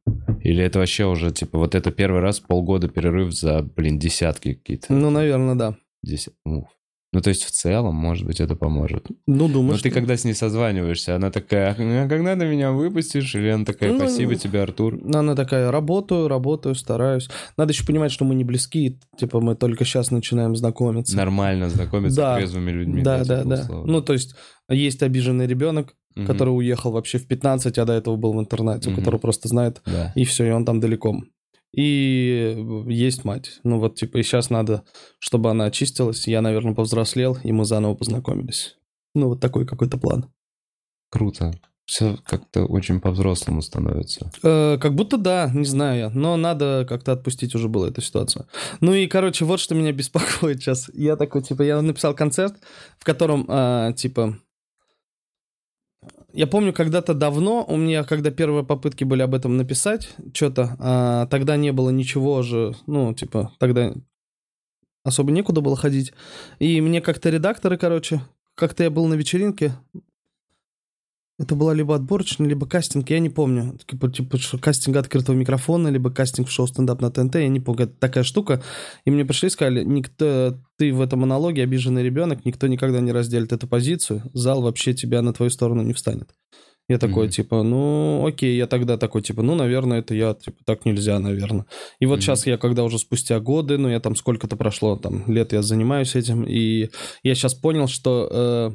Или 0.42 0.64
это 0.64 0.78
вообще 0.78 1.04
уже, 1.04 1.30
типа, 1.30 1.58
вот 1.58 1.74
это 1.74 1.90
первый 1.90 2.20
раз 2.22 2.40
полгода 2.40 2.88
перерыв 2.88 3.34
за, 3.34 3.62
блин, 3.62 3.98
десятки 3.98 4.54
какие-то? 4.54 4.94
Ну, 4.94 5.10
наверное, 5.10 5.56
да. 5.56 5.76
Деся- 6.02 6.32
Ну, 6.46 6.68
ну, 7.12 7.20
то 7.20 7.28
есть 7.28 7.44
в 7.44 7.50
целом, 7.50 7.94
может 7.96 8.24
быть, 8.26 8.40
это 8.40 8.54
поможет. 8.54 9.06
Ну, 9.26 9.48
думаю, 9.48 9.72
Но 9.72 9.74
что... 9.74 9.84
ты 9.84 9.90
когда 9.90 10.16
с 10.16 10.24
ней 10.24 10.34
созваниваешься, 10.34 11.16
она 11.16 11.30
такая, 11.30 11.72
«А 11.72 12.08
когда 12.08 12.36
ты 12.36 12.46
меня 12.46 12.70
выпустишь? 12.72 13.34
Или 13.34 13.48
она 13.48 13.64
такая, 13.64 13.92
Ну, 13.92 13.98
спасибо 13.98 14.36
тебе, 14.36 14.60
Артур. 14.62 15.00
Она 15.12 15.34
такая, 15.34 15.70
работаю, 15.70 16.28
работаю, 16.28 16.74
стараюсь. 16.74 17.28
Надо 17.56 17.72
еще 17.72 17.84
понимать, 17.84 18.12
что 18.12 18.24
мы 18.24 18.34
не 18.34 18.44
близки, 18.44 19.00
типа 19.18 19.40
мы 19.40 19.56
только 19.56 19.84
сейчас 19.84 20.10
начинаем 20.10 20.54
знакомиться. 20.54 21.16
Нормально 21.16 21.68
знакомиться 21.68 22.16
Да. 22.16 22.34
с 22.34 22.38
трезвыми 22.38 22.70
людьми. 22.70 23.02
Да, 23.02 23.24
да, 23.24 23.42
да. 23.44 23.62
условно. 23.62 23.92
Ну, 23.92 24.02
то 24.02 24.12
есть, 24.12 24.34
есть 24.68 25.02
обиженный 25.02 25.46
ребенок, 25.46 25.94
который 26.26 26.50
уехал 26.50 26.92
вообще 26.92 27.18
в 27.18 27.26
15, 27.26 27.78
а 27.78 27.84
до 27.84 27.92
этого 27.92 28.16
был 28.16 28.32
в 28.34 28.40
интернате, 28.40 28.88
у 28.88 28.92
Мгм. 28.92 29.00
которого 29.00 29.20
просто 29.20 29.48
знает, 29.48 29.80
Да. 29.86 30.12
и 30.14 30.24
все, 30.24 30.44
и 30.46 30.50
он 30.50 30.64
там 30.64 30.78
далеко. 30.80 31.16
И 31.72 32.84
есть 32.88 33.24
мать. 33.24 33.60
Ну 33.62 33.78
вот, 33.78 33.94
типа, 33.96 34.18
и 34.18 34.22
сейчас 34.22 34.50
надо, 34.50 34.84
чтобы 35.18 35.50
она 35.50 35.66
очистилась. 35.66 36.26
Я, 36.26 36.42
наверное, 36.42 36.74
повзрослел, 36.74 37.38
и 37.44 37.52
мы 37.52 37.64
заново 37.64 37.94
познакомились. 37.94 38.76
Ну, 39.14 39.28
вот 39.28 39.40
такой 39.40 39.66
какой-то 39.66 39.98
план. 39.98 40.26
Круто. 41.10 41.52
Все 41.86 42.18
как-то 42.24 42.66
очень 42.66 43.00
по-взрослому 43.00 43.62
становится. 43.62 44.30
Э, 44.44 44.78
как 44.78 44.94
будто 44.94 45.16
да, 45.16 45.50
не 45.52 45.64
знаю 45.64 45.98
я. 45.98 46.10
Но 46.10 46.36
надо 46.36 46.86
как-то 46.88 47.12
отпустить 47.12 47.54
уже 47.56 47.68
было 47.68 47.88
эту 47.88 48.00
ситуацию. 48.00 48.46
Ну 48.80 48.94
и, 48.94 49.08
короче, 49.08 49.44
вот 49.44 49.58
что 49.58 49.74
меня 49.74 49.92
беспокоит 49.92 50.60
сейчас. 50.60 50.88
Я 50.94 51.16
такой, 51.16 51.42
типа, 51.42 51.62
я 51.62 51.82
написал 51.82 52.14
концерт, 52.14 52.54
в 52.98 53.04
котором, 53.04 53.44
а, 53.48 53.92
типа... 53.92 54.38
Я 56.32 56.46
помню, 56.46 56.72
когда-то 56.72 57.14
давно, 57.14 57.64
у 57.66 57.76
меня, 57.76 58.04
когда 58.04 58.30
первые 58.30 58.64
попытки 58.64 59.04
были 59.04 59.22
об 59.22 59.34
этом 59.34 59.56
написать, 59.56 60.14
что-то, 60.32 60.76
а, 60.78 61.26
тогда 61.26 61.56
не 61.56 61.72
было 61.72 61.90
ничего 61.90 62.42
же, 62.42 62.74
ну, 62.86 63.12
типа, 63.14 63.52
тогда 63.58 63.94
особо 65.04 65.32
некуда 65.32 65.60
было 65.60 65.76
ходить. 65.76 66.12
И 66.58 66.80
мне 66.80 67.00
как-то 67.00 67.30
редакторы, 67.30 67.76
короче, 67.78 68.20
как-то 68.54 68.84
я 68.84 68.90
был 68.90 69.06
на 69.06 69.14
вечеринке, 69.14 69.72
это 71.40 71.54
была 71.54 71.72
либо 71.72 71.94
отборочная, 71.94 72.46
либо 72.46 72.66
кастинг, 72.66 73.08
я 73.08 73.18
не 73.18 73.30
помню. 73.30 73.78
Типа, 73.86 74.10
типа 74.10 74.38
кастинг 74.60 74.96
открытого 74.96 75.34
микрофона, 75.34 75.88
либо 75.88 76.10
кастинг 76.10 76.48
в 76.48 76.52
шоу 76.52 76.66
стендап 76.66 77.00
на 77.00 77.10
ТНТ, 77.10 77.36
я 77.36 77.48
не 77.48 77.60
помню. 77.60 77.84
Это 77.84 77.94
такая 77.98 78.24
штука. 78.24 78.62
И 79.06 79.10
мне 79.10 79.24
пришли 79.24 79.46
и 79.46 79.50
сказали, 79.50 79.82
никто, 79.82 80.58
ты 80.76 80.92
в 80.92 81.00
этом 81.00 81.20
монологе 81.20 81.62
обиженный 81.62 82.02
ребенок, 82.02 82.44
никто 82.44 82.66
никогда 82.66 83.00
не 83.00 83.10
разделит 83.10 83.52
эту 83.52 83.66
позицию, 83.66 84.22
зал 84.34 84.60
вообще 84.60 84.92
тебя 84.92 85.22
на 85.22 85.32
твою 85.32 85.48
сторону 85.48 85.82
не 85.82 85.94
встанет. 85.94 86.28
Я 86.90 86.98
такой, 86.98 87.24
Мгм. 87.26 87.30
типа, 87.30 87.62
ну, 87.62 88.26
окей, 88.26 88.56
я 88.56 88.66
тогда 88.66 88.98
такой, 88.98 89.22
типа, 89.22 89.42
ну, 89.42 89.54
наверное, 89.54 90.00
это 90.00 90.14
я, 90.14 90.34
типа, 90.34 90.58
так 90.66 90.84
нельзя, 90.84 91.20
наверное. 91.20 91.64
И 92.00 92.06
вот 92.06 92.16
Мгм. 92.16 92.22
сейчас 92.22 92.46
я, 92.46 92.58
когда 92.58 92.84
уже 92.84 92.98
спустя 92.98 93.40
годы, 93.40 93.78
ну, 93.78 93.88
я 93.88 94.00
там 94.00 94.14
сколько-то 94.14 94.56
прошло, 94.56 94.96
там, 94.96 95.24
лет 95.26 95.52
я 95.52 95.62
занимаюсь 95.62 96.16
этим, 96.16 96.44
и 96.44 96.90
я 97.22 97.34
сейчас 97.34 97.54
понял, 97.54 97.86
что 97.86 98.28
э, 98.30 98.70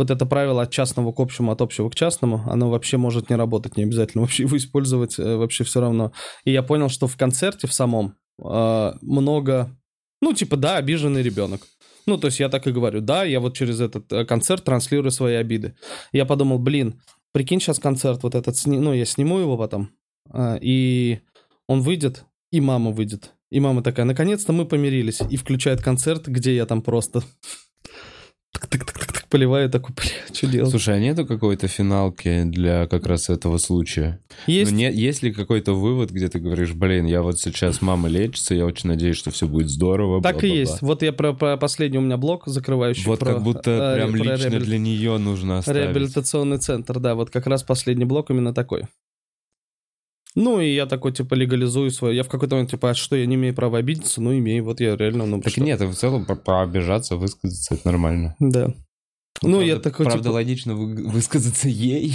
вот 0.00 0.10
это 0.10 0.24
правило 0.24 0.62
от 0.62 0.70
частного 0.70 1.12
к 1.12 1.20
общему, 1.20 1.52
от 1.52 1.60
общего 1.60 1.90
к 1.90 1.94
частному, 1.94 2.42
оно 2.46 2.70
вообще 2.70 2.96
может 2.96 3.28
не 3.28 3.36
работать, 3.36 3.76
не 3.76 3.82
обязательно 3.82 4.22
вообще 4.22 4.44
его 4.44 4.56
использовать, 4.56 5.18
э, 5.18 5.36
вообще 5.36 5.62
все 5.64 5.80
равно. 5.80 6.12
И 6.44 6.52
я 6.52 6.62
понял, 6.62 6.88
что 6.88 7.06
в 7.06 7.16
концерте 7.18 7.66
в 7.66 7.74
самом 7.74 8.16
э, 8.42 8.92
много, 9.02 9.76
ну, 10.22 10.32
типа, 10.32 10.56
да, 10.56 10.76
обиженный 10.76 11.22
ребенок. 11.22 11.60
Ну, 12.06 12.16
то 12.16 12.28
есть 12.28 12.40
я 12.40 12.48
так 12.48 12.66
и 12.66 12.72
говорю, 12.72 13.02
да, 13.02 13.24
я 13.24 13.40
вот 13.40 13.54
через 13.54 13.78
этот 13.80 14.10
э, 14.10 14.24
концерт 14.24 14.64
транслирую 14.64 15.10
свои 15.10 15.34
обиды. 15.34 15.74
Я 16.12 16.24
подумал, 16.24 16.58
блин, 16.58 17.02
прикинь, 17.32 17.60
сейчас 17.60 17.78
концерт 17.78 18.22
вот 18.22 18.34
этот, 18.34 18.56
сни... 18.56 18.78
ну, 18.78 18.94
я 18.94 19.04
сниму 19.04 19.38
его 19.38 19.58
потом, 19.58 19.90
а, 20.30 20.56
и 20.62 21.20
он 21.68 21.82
выйдет, 21.82 22.24
и 22.50 22.62
мама 22.62 22.90
выйдет. 22.90 23.34
И 23.50 23.60
мама 23.60 23.82
такая, 23.82 24.06
наконец-то 24.06 24.54
мы 24.54 24.64
помирились. 24.64 25.20
И 25.28 25.36
включает 25.36 25.82
концерт, 25.82 26.26
где 26.26 26.56
я 26.56 26.64
там 26.64 26.80
просто 26.80 27.22
так-так-так-так 28.52 29.09
поливаю, 29.30 29.70
такой, 29.70 29.94
бля, 29.94 30.10
что 30.34 30.46
делать? 30.46 30.70
Слушай, 30.70 30.96
а 30.96 30.98
нету 30.98 31.24
какой-то 31.26 31.68
финалки 31.68 32.42
для 32.44 32.86
как 32.86 33.06
раз 33.06 33.30
этого 33.30 33.58
случая? 33.58 34.20
Есть, 34.46 34.72
Ну, 34.72 34.76
не, 34.78 34.92
есть 34.92 35.22
ли 35.22 35.32
какой-то 35.32 35.72
вывод, 35.74 36.10
где 36.10 36.28
ты 36.28 36.38
говоришь, 36.40 36.72
блин, 36.72 37.06
я 37.06 37.22
вот 37.22 37.38
сейчас 37.38 37.80
мама 37.80 38.08
лечится, 38.08 38.54
я 38.54 38.66
очень 38.66 38.88
надеюсь, 38.88 39.16
что 39.16 39.30
все 39.30 39.46
будет 39.46 39.68
здорово. 39.68 40.20
так 40.22 40.42
и 40.44 40.48
бла-бла-бла». 40.48 40.56
есть. 40.60 40.82
Вот 40.82 41.02
я 41.02 41.12
про, 41.12 41.32
про 41.32 41.56
последний 41.56 41.98
у 41.98 42.02
меня 42.02 42.16
блок 42.16 42.42
закрывающий. 42.46 43.04
Вот 43.06 43.20
про, 43.20 43.34
как 43.34 43.42
будто 43.42 43.70
э, 43.70 43.94
прям 43.96 44.10
про 44.12 44.16
лично 44.18 44.48
реабили- 44.48 44.64
для 44.64 44.78
нее 44.78 45.16
нужно 45.18 45.58
оставить. 45.58 45.80
Реабилитационный 45.86 46.58
центр, 46.58 46.98
да, 46.98 47.14
вот 47.14 47.30
как 47.30 47.46
раз 47.46 47.62
последний 47.62 48.04
блок 48.04 48.30
именно 48.30 48.52
такой. 48.52 48.82
Ну, 50.36 50.60
и 50.60 50.72
я 50.72 50.86
такой, 50.86 51.12
типа, 51.12 51.34
легализую 51.34 51.90
свое. 51.90 52.16
Я 52.16 52.22
в 52.22 52.28
какой-то 52.28 52.54
момент, 52.54 52.70
типа, 52.70 52.90
а 52.90 52.94
что, 52.94 53.16
я 53.16 53.26
не 53.26 53.34
имею 53.34 53.52
права 53.54 53.78
обидеться? 53.78 54.20
Ну, 54.22 54.32
имею, 54.38 54.62
вот 54.64 54.80
я 54.80 54.96
реально, 54.96 55.26
ну, 55.26 55.40
Так 55.40 55.50
что? 55.52 55.60
нет, 55.60 55.80
в 55.80 55.92
целом 55.94 56.24
по- 56.24 56.36
пообижаться, 56.36 57.16
высказаться, 57.16 57.74
это 57.74 57.86
нормально. 57.88 58.36
Да. 58.38 58.72
Ну, 59.42 59.58
правда, 59.58 59.66
я 59.66 59.76
такой, 59.78 60.06
Правда, 60.06 60.22
типа, 60.22 60.32
логично 60.32 60.74
вы- 60.74 61.08
высказаться 61.08 61.68
ей. 61.68 62.14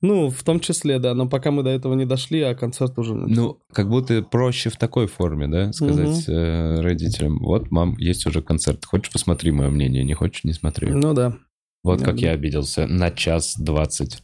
ну, 0.00 0.30
в 0.30 0.42
том 0.42 0.60
числе, 0.60 0.98
да, 0.98 1.14
но 1.14 1.28
пока 1.28 1.50
мы 1.50 1.62
до 1.62 1.70
этого 1.70 1.94
не 1.94 2.06
дошли, 2.06 2.40
а 2.40 2.54
концерт 2.54 2.98
уже... 2.98 3.14
Ну, 3.14 3.60
как 3.72 3.88
будто 3.90 4.22
проще 4.22 4.70
в 4.70 4.76
такой 4.76 5.06
форме, 5.06 5.46
да, 5.46 5.72
сказать 5.72 6.28
э, 6.28 6.80
родителям, 6.80 7.38
вот, 7.40 7.70
мам, 7.70 7.96
есть 7.98 8.24
уже 8.26 8.40
концерт, 8.42 8.84
хочешь 8.86 9.12
посмотри 9.12 9.50
мое 9.50 9.68
мнение, 9.68 10.02
не 10.02 10.14
хочешь, 10.14 10.44
не 10.44 10.54
смотри. 10.54 10.90
Ну, 10.90 11.12
да. 11.12 11.36
Вот 11.82 11.98
да, 11.98 12.06
как 12.06 12.16
да. 12.16 12.28
я 12.28 12.32
обиделся 12.32 12.86
на 12.86 13.10
час 13.10 13.56
двадцать. 13.58 14.22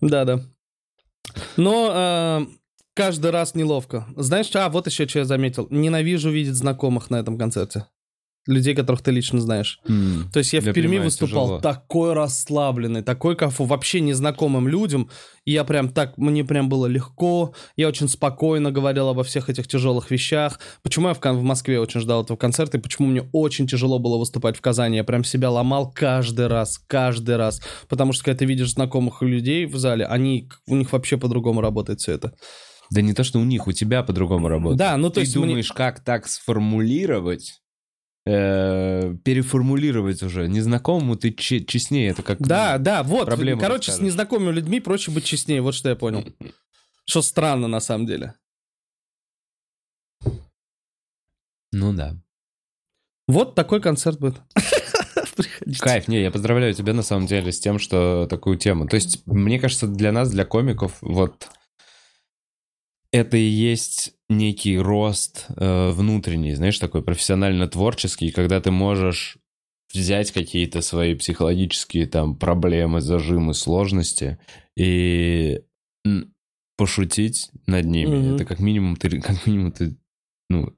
Да, 0.00 0.24
да. 0.24 0.40
Но 1.56 1.90
э, 1.92 2.46
каждый 2.94 3.30
раз 3.30 3.54
неловко. 3.54 4.06
Знаешь, 4.16 4.54
а 4.54 4.68
вот 4.68 4.86
еще 4.86 5.08
что 5.08 5.20
я 5.20 5.24
заметил. 5.24 5.66
Ненавижу 5.70 6.30
видеть 6.30 6.54
знакомых 6.54 7.10
на 7.10 7.16
этом 7.16 7.38
концерте. 7.38 7.86
Людей, 8.46 8.74
которых 8.74 9.00
ты 9.00 9.10
лично 9.10 9.40
знаешь. 9.40 9.80
То 10.32 10.38
есть 10.40 10.52
я 10.52 10.60
в 10.60 10.66
Я 10.66 10.74
Перми 10.74 10.88
понимаю, 10.88 11.04
выступал 11.06 11.44
тяжело. 11.46 11.60
такой 11.60 12.12
расслабленный, 12.12 13.02
такой 13.02 13.36
кайфу, 13.36 13.64
вообще 13.64 14.00
незнакомым 14.00 14.68
людям. 14.68 15.08
И 15.46 15.52
я 15.52 15.64
прям 15.64 15.88
так, 15.88 16.18
мне 16.18 16.44
прям 16.44 16.68
было 16.68 16.84
легко. 16.86 17.54
Я 17.76 17.88
очень 17.88 18.06
спокойно 18.06 18.70
говорил 18.70 19.08
обо 19.08 19.24
всех 19.24 19.48
этих 19.48 19.66
тяжелых 19.66 20.10
вещах. 20.10 20.60
Почему 20.82 21.08
я 21.08 21.14
в, 21.14 21.20
в 21.22 21.42
Москве 21.42 21.80
очень 21.80 22.00
ждал 22.00 22.22
этого 22.22 22.36
концерта, 22.36 22.76
и 22.76 22.80
почему 22.82 23.08
мне 23.08 23.26
очень 23.32 23.66
тяжело 23.66 23.98
было 23.98 24.18
выступать 24.18 24.58
в 24.58 24.60
Казани. 24.60 24.96
Я 24.98 25.04
прям 25.04 25.24
себя 25.24 25.50
ломал 25.50 25.90
каждый 25.90 26.46
раз, 26.46 26.78
каждый 26.86 27.36
раз. 27.36 27.62
Потому 27.88 28.12
что 28.12 28.24
когда 28.24 28.38
ты 28.40 28.44
видишь 28.44 28.72
знакомых 28.72 29.22
людей 29.22 29.64
в 29.64 29.78
зале, 29.78 30.04
они, 30.04 30.50
у 30.66 30.76
них 30.76 30.92
вообще 30.92 31.16
по-другому 31.16 31.62
работает 31.62 32.00
все 32.00 32.12
это. 32.12 32.34
Да 32.90 33.00
не 33.00 33.14
то, 33.14 33.24
что 33.24 33.38
у 33.38 33.44
них, 33.44 33.66
у 33.66 33.72
тебя 33.72 34.02
по-другому 34.02 34.48
работает. 34.48 34.78
Да, 34.78 34.96
ну 34.98 35.08
то 35.08 35.14
Ты 35.14 35.20
есть 35.22 35.34
мне- 35.34 35.46
думаешь, 35.46 35.72
как 35.72 36.04
так 36.04 36.26
сформулировать, 36.28 37.60
э, 38.26 39.14
переформулировать 39.24 40.22
уже. 40.22 40.48
Незнакомому 40.48 41.16
ты 41.16 41.32
че- 41.32 41.64
честнее, 41.64 42.10
это 42.10 42.22
как... 42.22 42.40
Да, 42.40 42.78
да, 42.78 43.02
вот. 43.02 43.28
Короче, 43.28 43.92
с 43.92 44.00
незнакомыми 44.00 44.52
людьми 44.52 44.80
проще 44.80 45.10
быть 45.10 45.24
честнее. 45.24 45.60
Вот 45.60 45.74
что 45.74 45.88
я 45.88 45.96
понял. 45.96 46.24
Что 47.06 47.22
странно 47.22 47.68
на 47.68 47.80
самом 47.80 48.06
деле. 48.06 48.34
Ну 51.72 51.92
да. 51.92 52.16
Вот 53.26 53.54
такой 53.54 53.80
концерт 53.80 54.18
будет. 54.20 54.40
Приходите. 55.36 55.80
Кайф, 55.80 56.08
не, 56.08 56.22
я 56.22 56.30
поздравляю 56.30 56.74
тебя 56.74 56.92
на 56.92 57.02
самом 57.02 57.26
деле 57.26 57.50
с 57.50 57.58
тем, 57.58 57.78
что 57.78 58.26
такую 58.28 58.56
тему. 58.56 58.86
То 58.86 58.94
есть, 58.94 59.26
мне 59.26 59.58
кажется, 59.58 59.88
для 59.88 60.12
нас, 60.12 60.30
для 60.30 60.44
комиков, 60.44 60.96
вот 61.00 61.48
это 63.10 63.36
и 63.36 63.42
есть 63.42 64.13
некий 64.28 64.78
рост 64.78 65.46
э, 65.56 65.90
внутренний, 65.90 66.54
знаешь, 66.54 66.78
такой 66.78 67.02
профессионально-творческий, 67.02 68.30
когда 68.30 68.60
ты 68.60 68.70
можешь 68.70 69.38
взять 69.92 70.32
какие-то 70.32 70.80
свои 70.80 71.14
психологические 71.14 72.06
там 72.06 72.36
проблемы, 72.36 73.00
зажимы, 73.00 73.54
сложности 73.54 74.38
и 74.76 75.62
пошутить 76.76 77.50
над 77.66 77.84
ними. 77.86 78.16
Мгм. 78.16 78.34
Это 78.34 78.44
как 78.44 78.58
минимум 78.60 78.96
ты, 78.96 79.20
как 79.20 79.46
минимум 79.46 79.72
ты, 79.72 79.96
ну, 80.50 80.74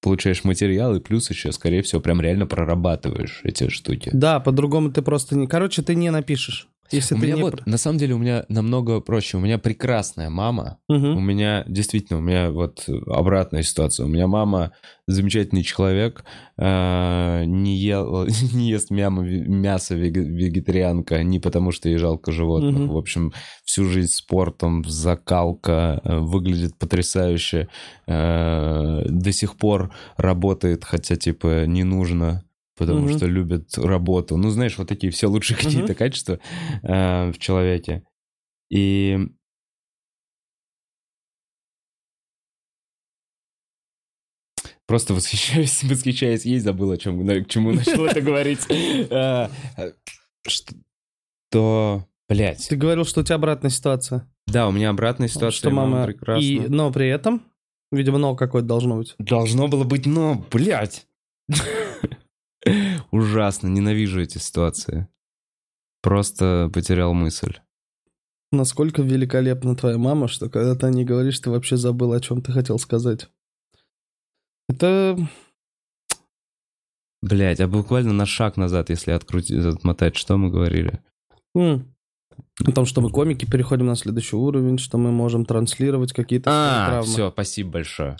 получаешь 0.00 0.44
материал, 0.44 0.94
и 0.94 1.00
плюс 1.00 1.28
еще, 1.30 1.52
скорее 1.52 1.82
всего, 1.82 2.00
прям 2.00 2.20
реально 2.20 2.46
прорабатываешь 2.46 3.40
эти 3.44 3.68
штуки. 3.68 4.10
Да, 4.12 4.40
по-другому 4.40 4.90
ты 4.90 5.02
просто 5.02 5.36
не... 5.36 5.46
Короче, 5.46 5.82
ты 5.82 5.94
не 5.94 6.10
напишешь. 6.10 6.69
Если 6.92 7.14
У 7.14 7.18
ты 7.18 7.26
меня 7.26 7.36
не... 7.36 7.42
вот, 7.42 7.66
на 7.66 7.78
самом 7.78 7.98
деле, 7.98 8.14
у 8.14 8.18
меня 8.18 8.44
намного 8.48 9.00
проще. 9.00 9.36
У 9.36 9.40
меня 9.40 9.58
прекрасная 9.58 10.30
мама. 10.30 10.78
Мгм. 10.88 11.16
У 11.16 11.20
меня, 11.20 11.64
действительно, 11.68 12.18
у 12.18 12.22
меня 12.22 12.50
вот 12.50 12.86
обратная 13.06 13.62
ситуация. 13.62 14.06
У 14.06 14.08
меня 14.08 14.26
мама 14.26 14.72
замечательный 15.06 15.62
человек, 15.62 16.24
э, 16.56 17.44
не, 17.44 17.76
ел, 17.76 18.26
не 18.52 18.70
ест 18.70 18.90
мямо- 18.90 19.22
мясо 19.24 19.94
вегетарианка, 19.94 21.22
не 21.22 21.38
потому 21.38 21.72
что 21.72 21.88
ей 21.88 21.98
жалко 21.98 22.32
животных. 22.32 22.74
Мгм. 22.74 22.88
В 22.88 22.96
общем, 22.96 23.32
всю 23.64 23.84
жизнь 23.84 24.12
спортом, 24.12 24.84
закалка, 24.84 26.00
э, 26.04 26.18
выглядит 26.18 26.76
потрясающе. 26.78 27.68
э, 28.06 29.02
до 29.08 29.32
сих 29.32 29.56
пор 29.56 29.92
работает, 30.16 30.84
хотя, 30.84 31.16
типа, 31.16 31.66
не 31.66 31.84
нужно 31.84 32.42
потому 32.80 33.00
Мгм. 33.02 33.16
что 33.16 33.26
любит 33.26 33.76
работу. 33.78 34.36
Ну, 34.36 34.50
знаешь, 34.50 34.76
вот 34.78 34.88
такие 34.88 35.12
все 35.12 35.28
лучшие 35.28 35.56
какие-то 35.62 35.94
качества 35.94 36.40
э, 36.82 37.30
в 37.30 37.38
человеке. 37.38 38.02
И 38.70 39.18
просто 44.86 45.14
восхищаюсь, 45.14 45.82
восхищаюсь 45.84 46.44
ей, 46.44 46.58
забыл, 46.58 46.90
о 46.90 46.96
чем, 46.98 47.26
к 47.44 47.48
чему 47.48 47.72
начал 47.74 48.04
это 48.06 48.20
говорить. 48.20 48.60
Э, 48.70 49.48
э, 49.76 49.92
Что, 50.46 52.06
блядь, 52.28 52.66
Ты 52.68 52.76
говорил, 52.76 53.04
что 53.04 53.20
у 53.20 53.24
тебя 53.24 53.36
обратная 53.36 53.70
ситуация. 53.70 54.28
да, 54.46 54.68
у 54.68 54.72
меня 54.72 54.90
обратная 54.90 55.28
ситуация, 55.28 55.56
что 55.56 55.70
мама 55.70 56.06
прекрасна. 56.06 56.44
И... 56.44 56.58
Но 56.60 56.92
при 56.92 57.08
этом, 57.08 57.42
видимо, 57.92 58.18
но 58.18 58.34
какое-то 58.34 58.66
должно 58.68 58.96
быть. 58.98 59.14
Должно 59.18 59.68
было 59.68 59.84
быть, 59.84 60.06
но, 60.06 60.44
блядь. 60.50 61.06
Ужасно, 63.10 63.68
ненавижу 63.68 64.20
эти 64.20 64.38
ситуации. 64.38 65.08
Просто 66.02 66.70
потерял 66.72 67.12
мысль. 67.14 67.58
Насколько 68.52 69.02
великолепна 69.02 69.76
твоя 69.76 69.96
мама, 69.98 70.26
что 70.26 70.48
когда 70.48 70.74
ты 70.74 70.86
о 70.86 70.90
ней 70.90 71.04
говоришь, 71.04 71.38
ты 71.38 71.50
вообще 71.50 71.76
забыл, 71.76 72.12
о 72.12 72.20
чем 72.20 72.42
ты 72.42 72.52
хотел 72.52 72.78
сказать. 72.78 73.28
Это... 74.68 75.16
Блять, 77.22 77.60
а 77.60 77.68
буквально 77.68 78.12
на 78.14 78.24
шаг 78.24 78.56
назад, 78.56 78.88
если 78.88 79.10
открутить, 79.10 79.64
отмотать, 79.64 80.16
что 80.16 80.36
мы 80.38 80.50
говорили? 80.50 81.00
м, 81.54 81.94
О 82.64 82.72
том, 82.72 82.86
что 82.86 83.02
мы 83.02 83.10
комики 83.10 83.44
переходим 83.44 83.86
на 83.86 83.94
следующий 83.94 84.36
уровень, 84.36 84.78
что 84.78 84.96
мы 84.96 85.12
можем 85.12 85.44
транслировать 85.44 86.12
какие-то 86.14 86.50
А, 86.50 86.86
травмы. 86.86 87.06
все, 87.12 87.30
спасибо 87.30 87.70
большое. 87.72 88.16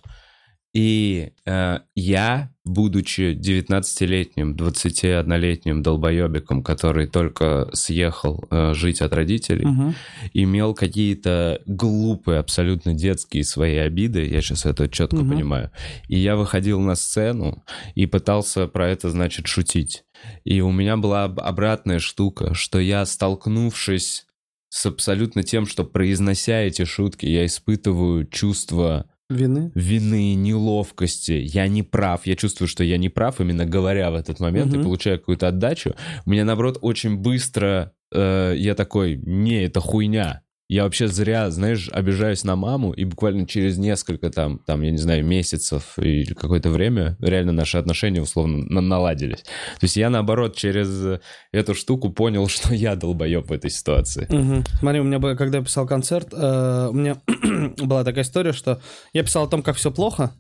И 0.72 1.32
э, 1.46 1.78
я, 1.96 2.50
будучи 2.64 3.36
19-летним, 3.36 4.54
21-летним 4.54 5.82
долбоебиком, 5.82 6.62
который 6.62 7.08
только 7.08 7.68
съехал 7.72 8.44
э, 8.50 8.72
жить 8.74 9.00
от 9.00 9.12
родителей, 9.12 9.66
Мгм. 9.66 9.94
имел 10.32 10.74
какие-то 10.74 11.60
глупые, 11.66 12.38
абсолютно 12.38 12.94
детские 12.94 13.42
свои 13.42 13.76
обиды, 13.78 14.24
я 14.24 14.40
сейчас 14.42 14.64
это 14.64 14.88
четко 14.88 15.16
Мгм. 15.16 15.30
понимаю. 15.30 15.70
И 16.06 16.18
я 16.18 16.36
выходил 16.36 16.78
на 16.80 16.94
сцену 16.94 17.64
и 17.96 18.06
пытался 18.06 18.68
про 18.68 18.88
это, 18.88 19.10
значит, 19.10 19.48
шутить. 19.48 20.04
И 20.44 20.60
у 20.60 20.70
меня 20.70 20.96
была 20.96 21.24
об- 21.24 21.40
обратная 21.40 21.98
штука, 21.98 22.54
что 22.54 22.78
я, 22.78 23.04
столкнувшись 23.06 24.26
с 24.68 24.86
абсолютно 24.86 25.42
тем, 25.42 25.66
что 25.66 25.82
произнося 25.82 26.60
эти 26.60 26.84
шутки, 26.84 27.26
я 27.26 27.44
испытываю 27.44 28.24
чувство 28.26 29.06
Вины? 29.30 29.70
вины, 29.74 30.34
неловкости, 30.34 31.32
я 31.32 31.68
не 31.68 31.82
прав, 31.82 32.26
я 32.26 32.36
чувствую, 32.36 32.68
что 32.68 32.84
я 32.84 32.98
не 32.98 33.08
прав, 33.08 33.40
именно 33.40 33.64
говоря 33.64 34.10
в 34.10 34.14
этот 34.14 34.40
момент 34.40 34.72
Мгм. 34.72 34.80
и 34.80 34.84
получая 34.84 35.18
какую-то 35.18 35.48
отдачу, 35.48 35.94
у 36.26 36.30
меня, 36.30 36.44
наоборот, 36.44 36.78
очень 36.82 37.16
быстро 37.16 37.92
э, 38.12 38.54
я 38.56 38.74
такой, 38.74 39.16
не, 39.16 39.64
это 39.64 39.80
хуйня. 39.80 40.42
Я 40.70 40.84
вообще 40.84 41.08
зря, 41.08 41.50
знаешь, 41.50 41.90
обижаюсь 41.92 42.44
на 42.44 42.54
маму, 42.54 42.92
и 42.92 43.04
буквально 43.04 43.44
через 43.44 43.76
несколько 43.76 44.30
там, 44.30 44.60
там, 44.60 44.82
я 44.82 44.92
не 44.92 44.98
знаю, 44.98 45.26
месяцев 45.26 45.98
или 45.98 46.32
какое-то 46.32 46.70
время 46.70 47.16
реально 47.18 47.50
наши 47.50 47.76
отношения 47.76 48.22
условно 48.22 48.58
на- 48.68 48.80
наладились. 48.80 49.42
То 49.42 49.82
есть 49.82 49.96
я, 49.96 50.10
наоборот, 50.10 50.54
через 50.54 51.18
эту 51.50 51.74
штуку 51.74 52.10
понял, 52.10 52.46
что 52.48 52.72
я 52.72 52.94
долбоеб 52.94 53.48
в 53.48 53.52
этой 53.52 53.68
ситуации. 53.68 54.28
Мгм. 54.30 54.64
Смотри, 54.78 55.00
у 55.00 55.02
меня 55.02 55.18
когда 55.34 55.58
я 55.58 55.64
писал 55.64 55.88
концерт, 55.88 56.28
э, 56.32 56.88
у 56.88 56.92
меня 56.92 57.20
была 57.78 58.04
такая 58.04 58.22
история, 58.22 58.52
что 58.52 58.80
я 59.12 59.24
писал 59.24 59.46
о 59.46 59.48
том, 59.48 59.64
как 59.64 59.74
все 59.74 59.90
плохо, 59.90 60.30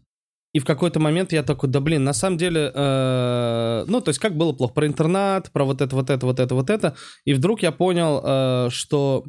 И 0.52 0.60
в 0.60 0.64
какой-то 0.64 1.00
момент 1.00 1.32
я 1.32 1.42
такой, 1.42 1.70
да 1.70 1.80
блин, 1.80 2.04
на 2.04 2.12
самом 2.12 2.38
деле, 2.38 2.70
э, 2.72 3.84
ну, 3.88 4.00
то 4.00 4.10
есть 4.10 4.20
как 4.20 4.36
было 4.36 4.52
плохо 4.52 4.74
про 4.74 4.86
интернат, 4.86 5.50
про 5.50 5.64
вот 5.64 5.80
это, 5.80 5.96
вот 5.96 6.08
это, 6.08 6.24
вот 6.24 6.38
это, 6.38 6.54
вот 6.54 6.70
это. 6.70 6.94
И 7.24 7.34
вдруг 7.34 7.62
я 7.62 7.72
понял, 7.72 8.20
э, 8.22 8.68
что 8.70 9.24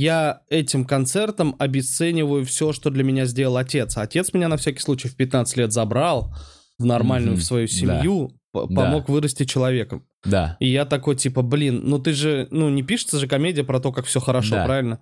я 0.00 0.42
этим 0.48 0.84
концертом 0.84 1.56
обесцениваю 1.58 2.44
все, 2.44 2.72
что 2.72 2.90
для 2.90 3.02
меня 3.02 3.24
сделал 3.24 3.56
отец. 3.56 3.96
А 3.96 4.02
отец 4.02 4.32
меня 4.32 4.46
на 4.48 4.56
всякий 4.56 4.78
случай 4.78 5.08
в 5.08 5.16
15 5.16 5.56
лет 5.56 5.72
забрал 5.72 6.32
в 6.78 6.84
нормальную 6.84 7.32
Мгм. 7.32 7.40
в 7.40 7.44
свою 7.44 7.66
семью, 7.66 8.28
п- 8.52 8.68
помог 8.68 9.08
вырасти 9.08 9.44
человеком. 9.44 10.06
Да. 10.24 10.56
И 10.60 10.68
я 10.68 10.84
такой, 10.84 11.16
типа, 11.16 11.42
блин, 11.42 11.80
ну 11.84 11.98
ты 11.98 12.12
же, 12.12 12.46
ну 12.52 12.68
не 12.68 12.84
пишется 12.84 13.18
же 13.18 13.26
комедия 13.26 13.64
про 13.64 13.80
то, 13.80 13.90
как 13.90 14.04
все 14.06 14.20
хорошо, 14.20 14.54
Да. 14.54 14.66
правильно? 14.66 15.00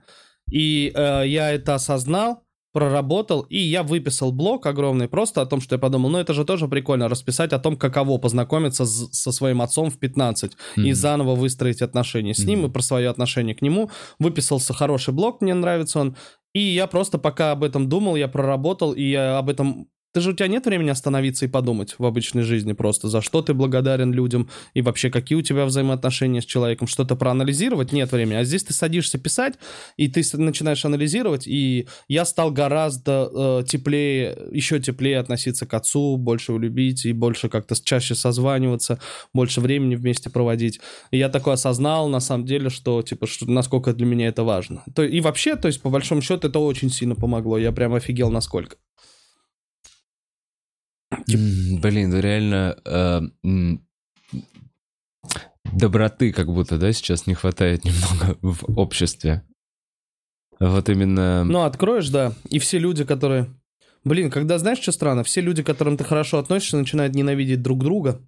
И 0.51 0.91
э, 0.95 1.25
я 1.27 1.51
это 1.53 1.75
осознал, 1.75 2.43
проработал, 2.77 3.41
и 3.41 3.59
я 3.59 3.83
выписал 3.83 4.33
блог 4.33 4.67
огромный 4.67 5.09
просто 5.09 5.41
о 5.41 5.47
том, 5.47 5.63
что 5.63 5.77
я 5.77 5.79
подумал, 5.79 6.11
ну 6.11 6.19
это 6.19 6.35
же 6.35 6.45
тоже 6.45 6.69
прикольно, 6.69 7.09
расписать 7.09 7.55
о 7.55 7.59
том, 7.59 7.75
каково 7.77 8.19
познакомиться 8.19 8.85
с- 8.85 9.09
со 9.13 9.33
своим 9.33 9.63
отцом 9.63 9.89
в 9.91 9.99
15 9.99 10.53
и 10.77 10.81
Мгм. 10.81 10.95
заново 10.95 11.35
выстроить 11.35 11.81
отношения 11.81 12.35
с 12.35 12.45
ним 12.45 12.59
Мгм. 12.61 12.69
и 12.69 12.73
про 12.73 12.83
свое 12.83 13.09
отношение 13.09 13.55
к 13.55 13.63
нему. 13.63 13.91
Выписался 14.19 14.75
хороший 14.75 15.15
блог, 15.15 15.41
мне 15.41 15.55
нравится 15.55 16.01
он. 16.01 16.17
И 16.55 16.61
я 16.61 16.87
просто 16.87 17.17
пока 17.19 17.53
об 17.53 17.65
этом 17.65 17.89
думал, 17.89 18.17
я 18.17 18.29
проработал, 18.29 18.93
и 18.93 19.03
я 19.03 19.39
об 19.39 19.49
этом... 19.49 19.89
Ты 20.17 20.23
же 20.23 20.31
у 20.31 20.33
тебя 20.33 20.49
нет 20.49 20.65
времени 20.65 20.89
остановиться 20.89 21.45
и 21.45 21.49
подумать 21.49 21.97
в 21.99 22.07
обычной 22.07 22.43
жизни 22.43 22.73
просто, 22.73 23.11
за 23.11 23.21
что 23.21 23.43
ты 23.43 23.53
благодарен 23.53 24.15
людям 24.15 24.49
и 24.73 24.81
вообще 24.81 25.11
какие 25.11 25.37
у 25.37 25.43
тебя 25.43 25.67
взаимоотношения 25.67 26.41
с 26.41 26.47
человеком, 26.47 26.87
что-то 26.87 27.17
проанализировать 27.17 27.93
нет 27.93 28.11
времени. 28.11 28.37
А 28.37 28.45
здесь 28.45 28.65
ты 28.65 28.73
садишься 28.73 29.19
писать, 29.19 29.59
и 29.99 30.09
ты 30.09 30.23
начинаешь 30.39 30.83
анализировать, 30.87 31.47
и 31.47 31.87
я 32.09 32.25
стал 32.25 32.51
гораздо 32.51 33.31
э, 33.31 33.65
теплее, 33.69 34.39
еще 34.53 34.81
теплее 34.81 35.19
относиться 35.19 35.67
к 35.67 35.75
отцу, 35.75 36.17
больше 36.17 36.53
любить 36.53 37.05
и 37.05 37.13
больше 37.13 37.51
как-то 37.51 37.75
чаще 37.79 38.15
созваниваться, 38.15 38.99
больше 39.35 39.61
времени 39.61 39.97
вместе 39.97 40.31
проводить. 40.31 40.81
И 41.11 41.19
я 41.19 41.29
такой 41.29 41.53
осознал, 41.53 42.09
на 42.09 42.21
самом 42.21 42.47
деле, 42.47 42.71
что, 42.71 43.03
типа, 43.03 43.27
что, 43.27 43.51
насколько 43.51 43.93
для 43.93 44.07
меня 44.07 44.29
это 44.29 44.45
важно. 44.45 44.83
То, 44.95 45.05
и 45.05 45.21
вообще, 45.21 45.57
то 45.57 45.69
есть, 45.69 45.83
по 45.83 45.91
большому 45.91 46.23
счету, 46.23 46.49
это 46.49 46.59
очень 46.59 46.89
сильно 46.89 47.15
помогло. 47.15 47.59
Я 47.59 47.71
прям 47.71 47.93
офигел, 47.93 48.31
насколько. 48.31 48.77
Блин, 51.11 52.11
ну 52.11 52.21
реально 52.21 52.77
э, 52.85 53.21
доброты 55.73 56.33
как 56.33 56.47
будто, 56.49 56.79
да, 56.79 56.93
сейчас 56.93 57.27
не 57.27 57.35
хватает 57.35 57.85
немного 57.85 58.39
в 58.43 58.79
обществе. 58.79 59.43
Вот 60.59 60.89
именно... 60.89 61.45
Ну, 61.45 61.63
откроешь, 61.63 62.09
да, 62.09 62.33
и 62.49 62.59
все 62.59 62.79
люди, 62.79 63.05
которые... 63.05 63.47
Блин, 64.05 64.31
когда, 64.31 64.59
знаешь, 64.59 64.79
что 64.79 64.93
странно? 64.93 65.25
Все 65.25 65.41
люди, 65.41 65.63
к 65.63 65.67
которым 65.67 65.97
ты 65.97 66.05
хорошо 66.05 66.39
относишься, 66.39 66.77
начинают 66.77 67.15
ненавидеть 67.15 67.61
друг 67.61 67.83
друга. 67.83 68.21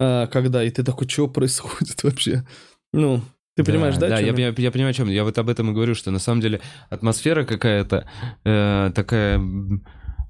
А, 0.00 0.26
когда, 0.26 0.64
и 0.64 0.70
ты 0.70 0.82
такой, 0.82 1.08
что 1.08 1.28
происходит 1.28 2.02
вообще? 2.02 2.44
Ну, 2.92 3.20
ты 3.54 3.62
понимаешь, 3.62 3.96
да? 3.96 4.08
Да, 4.08 4.16
чём 4.22 4.36
я, 4.36 4.48
я- 4.48 4.54
я 4.56 4.70
понимаю, 4.70 4.90
о 4.90 4.94
чем. 4.94 5.08
Я 5.08 5.22
вот 5.24 5.36
об 5.38 5.48
этом 5.50 5.70
и 5.70 5.74
говорю, 5.74 5.94
что 5.94 6.10
на 6.10 6.18
самом 6.18 6.40
деле 6.40 6.60
атмосфера 6.88 7.44
какая-то 7.44 8.08
э, 8.44 8.90
такая 8.94 9.38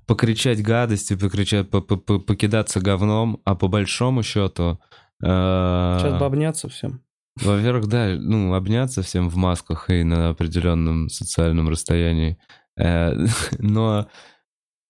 покричать 0.07 0.63
гадости, 0.63 1.15
покричать, 1.17 1.71
по- 1.71 1.81
по- 1.81 1.97
по- 1.97 2.19
покидаться 2.19 2.81
говном, 2.81 3.41
а 3.45 3.55
по 3.55 3.69
большому 3.69 4.23
счету... 4.23 4.81
э, 5.23 5.27
Сейчас 5.27 6.19
бы 6.19 6.25
обняться 6.27 6.69
всем. 6.69 7.03
Во-первых, 7.37 7.87
да, 7.87 8.15
ну, 8.19 8.53
обняться 8.55 9.03
всем 9.03 9.29
в 9.31 9.37
масках 9.37 9.89
и 9.91 10.05
на 10.05 10.31
определенном 10.31 11.09
социальном 11.09 11.69
расстоянии. 11.69 12.37
Э, 12.77 13.15
Но 13.59 14.09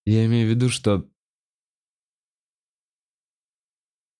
я 0.04 0.26
имею 0.26 0.48
в 0.48 0.50
виду, 0.50 0.68
что... 0.68 1.06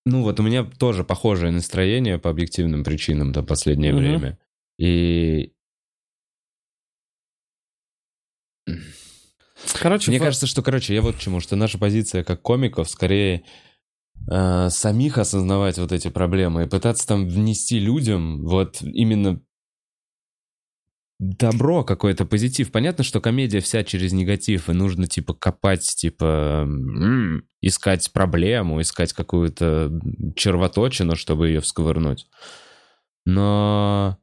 Ну, 0.05 0.21
вот 0.23 0.39
у 0.39 0.43
меня 0.43 0.63
тоже 0.65 1.03
похожее 1.03 1.51
настроение 1.51 2.19
по 2.19 2.29
объективным 2.29 2.83
причинам 2.83 3.31
до 3.31 3.41
последнее 3.41 3.93
Мгм. 3.93 4.01
время. 4.01 4.39
И 4.77 5.53
Короче, 9.79 10.11
мне 10.11 10.19
в- 10.19 10.23
кажется, 10.23 10.47
что, 10.47 10.61
короче, 10.61 10.93
я 10.93 11.01
вот 11.01 11.15
к 11.15 11.19
чему, 11.19 11.39
что 11.39 11.55
наша 11.55 11.77
позиция 11.77 12.23
как 12.23 12.41
комиков 12.41 12.89
скорее 12.89 13.43
э, 14.31 14.69
самих 14.69 15.17
осознавать 15.17 15.77
вот 15.77 15.91
эти 15.91 16.09
проблемы 16.09 16.63
и 16.63 16.67
пытаться 16.69 17.07
там 17.07 17.27
внести 17.27 17.79
людям 17.79 18.43
вот 18.45 18.81
именно 18.81 19.41
добро 21.19 21.83
какой-то 21.83 22.25
позитив. 22.25 22.71
Понятно, 22.71 23.03
что 23.03 23.21
комедия 23.21 23.59
вся 23.61 23.83
через 23.83 24.11
негатив, 24.11 24.69
и 24.69 24.73
нужно, 24.73 25.07
типа, 25.07 25.33
копать, 25.33 25.83
типа, 25.95 26.67
искать 27.61 28.11
проблему, 28.11 28.81
искать 28.81 29.13
какую-то 29.13 29.91
червоточину, 30.35 31.15
чтобы 31.15 31.47
ее 31.47 31.61
всковырнуть. 31.61 32.27
Но 33.25 34.17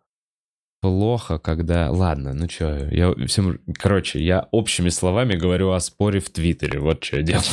плохо, 0.81 1.39
когда... 1.39 1.91
Ладно, 1.91 2.33
ну 2.35 2.49
что, 2.49 2.89
я 2.91 3.15
всем... 3.27 3.61
Короче, 3.75 4.23
я 4.23 4.49
общими 4.51 4.89
словами 4.89 5.35
говорю 5.35 5.71
о 5.71 5.81
споре 5.81 6.21
в 6.21 6.31
Твиттере. 6.31 6.81
Вот 6.81 7.05
что 7.05 7.17
я 7.17 7.23
делаю. 7.23 7.45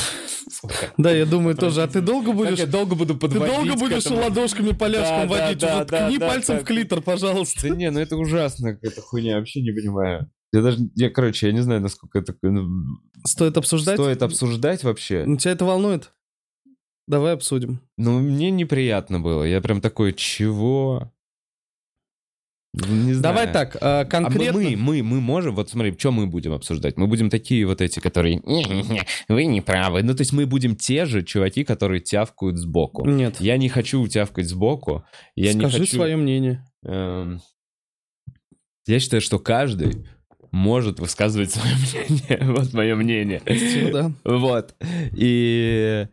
Да, 0.96 1.10
я 1.10 1.26
думаю 1.26 1.56
тоже. 1.56 1.82
А 1.82 1.88
ты 1.88 2.00
долго 2.00 2.32
будешь... 2.32 2.58
Я 2.58 2.66
долго 2.66 2.94
буду 2.94 3.14
Ты 3.14 3.20
подводить 3.20 3.54
долго 3.54 3.74
к 3.74 3.78
будешь 3.78 4.06
ладошками 4.06 4.72
по 4.72 4.86
ляжкам 4.86 5.28
Да, 5.28 5.54
да, 5.54 5.76
водить? 5.76 5.88
ткни 5.88 6.18
пальцем 6.18 6.58
в 6.58 6.64
клитор, 6.64 7.02
пожалуйста. 7.02 7.68
Да 7.68 7.68
не, 7.68 7.90
ну 7.90 8.00
это 8.00 8.16
ужасно, 8.16 8.74
какая-то 8.74 9.02
хуйня, 9.02 9.38
вообще 9.38 9.60
не 9.60 9.72
понимаю. 9.72 10.30
Я 10.52 10.62
даже, 10.62 10.78
я, 10.94 11.10
короче, 11.10 11.48
я 11.48 11.52
не 11.52 11.60
знаю, 11.60 11.82
насколько 11.82 12.18
это 12.18 12.34
ну, 12.40 12.66
Стоит 13.24 13.58
обсуждать? 13.58 13.96
стоит 13.96 14.22
обсуждать 14.22 14.82
вообще. 14.82 15.24
Ну, 15.26 15.36
Тебя 15.36 15.52
это 15.52 15.66
волнует? 15.66 16.12
Давай 17.06 17.34
обсудим. 17.34 17.80
Ну, 17.98 18.18
мне 18.20 18.50
неприятно 18.50 19.20
было. 19.20 19.44
Я 19.44 19.60
прям 19.60 19.80
такой, 19.80 20.14
чего? 20.14 21.12
Не 22.86 23.14
знаю. 23.14 23.22
Давай 23.22 23.52
так, 23.52 23.76
э, 23.76 23.78
А 23.80 24.04
мы, 24.04 24.10
конкретно... 24.10 24.60
мы, 24.60 24.76
мы, 24.76 25.02
мы 25.02 25.20
можем, 25.20 25.54
вот 25.54 25.70
смотри, 25.70 25.94
что 25.98 26.12
мы 26.12 26.26
будем 26.26 26.52
обсуждать? 26.52 26.96
Мы 26.96 27.06
будем 27.06 27.30
такие 27.30 27.66
вот 27.66 27.80
эти, 27.80 27.98
которые, 28.00 28.36
«Не-не-не, 28.44 29.02
вы 29.28 29.44
не 29.46 29.60
правы. 29.60 30.02
Ну, 30.02 30.14
то 30.14 30.20
есть 30.20 30.32
мы 30.32 30.46
будем 30.46 30.76
те 30.76 31.04
же 31.04 31.22
чуваки, 31.22 31.64
которые 31.64 32.00
тявкают 32.00 32.56
сбоку. 32.58 33.04
Нет. 33.04 33.40
Я 33.40 33.56
не 33.56 33.68
хочу 33.68 34.06
тявкать 34.06 34.46
сбоку. 34.46 35.04
Я 35.34 35.52
не 35.54 35.60
Скажи 35.60 35.80
хочу... 35.80 35.96
свое 35.96 36.16
мнение. 36.16 36.64
Эм, 36.84 37.40
Я 38.86 39.00
считаю, 39.00 39.20
что 39.20 39.38
каждый 39.38 40.06
может 40.52 41.00
высказывать 41.00 41.50
свое 41.50 41.74
мнение. 42.08 42.52
Вот 42.52 42.72
мое 42.72 42.94
мнение. 42.94 43.42
Да. 43.92 44.12
Вот. 44.24 44.74
И 45.12 46.06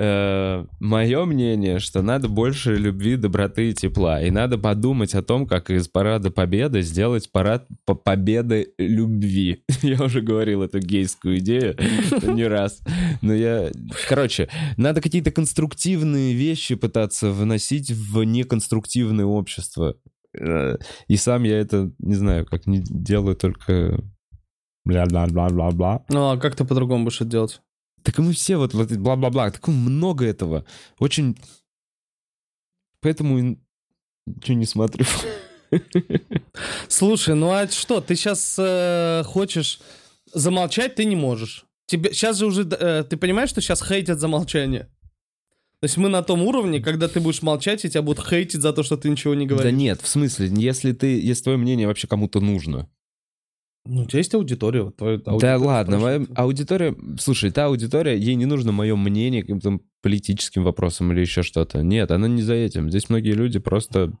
мое 0.00 1.24
мнение, 1.26 1.78
что 1.78 2.00
надо 2.00 2.28
больше 2.28 2.76
любви, 2.76 3.16
доброты 3.16 3.70
и 3.70 3.74
тепла. 3.74 4.22
И 4.22 4.30
надо 4.30 4.56
подумать 4.56 5.14
о 5.14 5.22
том, 5.22 5.46
как 5.46 5.68
из 5.70 5.88
парада 5.88 6.30
победы 6.30 6.80
сделать 6.80 7.30
парад 7.30 7.66
по 7.84 7.94
победы 7.94 8.72
любви. 8.78 9.62
Я 9.82 10.02
уже 10.02 10.22
говорил 10.22 10.62
эту 10.62 10.78
гейскую 10.78 11.38
идею 11.38 11.76
не 12.22 12.46
раз. 12.46 12.80
Но 13.20 13.34
я... 13.34 13.70
Короче, 14.08 14.48
надо 14.76 15.00
какие-то 15.02 15.32
конструктивные 15.32 16.34
вещи 16.34 16.76
пытаться 16.76 17.30
вносить 17.30 17.90
в 17.90 18.22
неконструктивное 18.24 19.26
общество. 19.26 19.96
Э, 20.38 20.76
И 21.08 21.16
сам 21.16 21.42
я 21.42 21.58
это, 21.58 21.92
не 21.98 22.14
знаю, 22.14 22.46
как 22.46 22.66
не 22.66 22.78
делаю, 22.82 23.36
только 23.36 24.02
бла-бла-бла-бла-бла. 24.84 26.04
Ну, 26.08 26.30
а 26.30 26.36
как 26.38 26.56
ты 26.56 26.64
по-другому 26.64 27.04
будешь 27.04 27.20
это 27.20 27.30
делать? 27.30 27.60
Так 28.02 28.18
и 28.18 28.22
мы 28.22 28.32
все 28.32 28.56
вот, 28.56 28.74
вот 28.74 28.90
бла-бла-бла, 28.92 29.50
так 29.50 29.66
много 29.68 30.24
этого. 30.26 30.64
Очень... 30.98 31.38
Поэтому 33.00 33.56
ничего 34.26 34.56
не 34.56 34.66
смотрю. 34.66 35.06
Слушай, 36.88 37.34
ну 37.34 37.50
а 37.50 37.68
что, 37.68 38.00
ты 38.00 38.16
сейчас 38.16 38.58
хочешь 39.26 39.80
замолчать, 40.32 40.94
ты 40.94 41.04
не 41.04 41.16
можешь. 41.16 41.64
Тебе 41.86 42.12
сейчас 42.12 42.38
же 42.38 42.46
уже, 42.46 42.62
э, 42.70 43.04
ты 43.08 43.16
понимаешь, 43.16 43.50
что 43.50 43.60
сейчас 43.60 43.82
хейтят 43.82 44.20
за 44.20 44.28
молчание? 44.28 44.88
То 45.80 45.86
есть 45.86 45.96
мы 45.96 46.08
на 46.08 46.22
том 46.22 46.42
уровне, 46.42 46.80
когда 46.80 47.08
ты 47.08 47.20
будешь 47.20 47.42
молчать, 47.42 47.84
и 47.84 47.90
тебя 47.90 48.02
будут 48.02 48.24
хейтить 48.24 48.60
за 48.60 48.72
то, 48.72 48.82
что 48.82 48.96
ты 48.96 49.08
ничего 49.08 49.34
не 49.34 49.46
Да 49.46 49.54
говоришь. 49.56 49.72
нет, 49.72 50.00
в 50.00 50.06
смысле, 50.06 50.48
если 50.54 50.92
ты, 50.92 51.20
если 51.20 51.44
твое 51.44 51.58
мнение 51.58 51.88
вообще 51.88 52.06
кому-то 52.06 52.38
нужно. 52.40 52.88
Ну, 53.92 54.02
у 54.02 54.04
тебя 54.04 54.18
есть 54.18 54.32
аудитория. 54.34 54.82
вот 54.82 54.96
твоя 54.96 55.16
да 55.18 55.32
аудитория 55.32 55.56
ладно, 55.56 55.98
моя 55.98 56.26
аудитория, 56.36 56.94
слушай, 57.18 57.50
та 57.50 57.64
аудитория, 57.64 58.16
ей 58.16 58.36
не 58.36 58.46
нужно 58.46 58.70
мое 58.70 58.94
мнение 58.94 59.40
каким-то 59.40 59.80
политическим 60.00 60.62
вопросам 60.62 61.10
или 61.12 61.22
еще 61.22 61.42
что-то. 61.42 61.82
Нет, 61.82 62.12
она 62.12 62.28
не 62.28 62.40
за 62.40 62.54
этим. 62.54 62.88
Здесь 62.88 63.08
многие 63.08 63.32
люди 63.32 63.58
просто... 63.58 64.12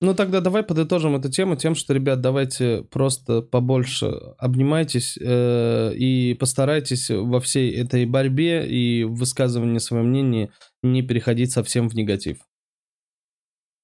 Ну 0.00 0.14
тогда 0.14 0.40
давай 0.40 0.62
подытожим 0.62 1.14
эту 1.14 1.30
тему 1.30 1.56
тем, 1.56 1.74
что, 1.74 1.92
ребят, 1.92 2.22
давайте 2.22 2.84
просто 2.90 3.42
побольше 3.42 4.06
обнимайтесь 4.38 5.18
э, 5.20 5.92
и 5.94 6.32
постарайтесь 6.32 7.10
во 7.10 7.38
всей 7.38 7.70
этой 7.76 8.06
борьбе 8.06 8.66
и 8.66 9.04
в 9.04 9.12
высказывании 9.12 9.76
своего 9.76 10.06
мнения 10.06 10.50
не 10.82 11.02
переходить 11.02 11.52
совсем 11.52 11.86
в 11.86 11.94
негатив. 11.94 12.38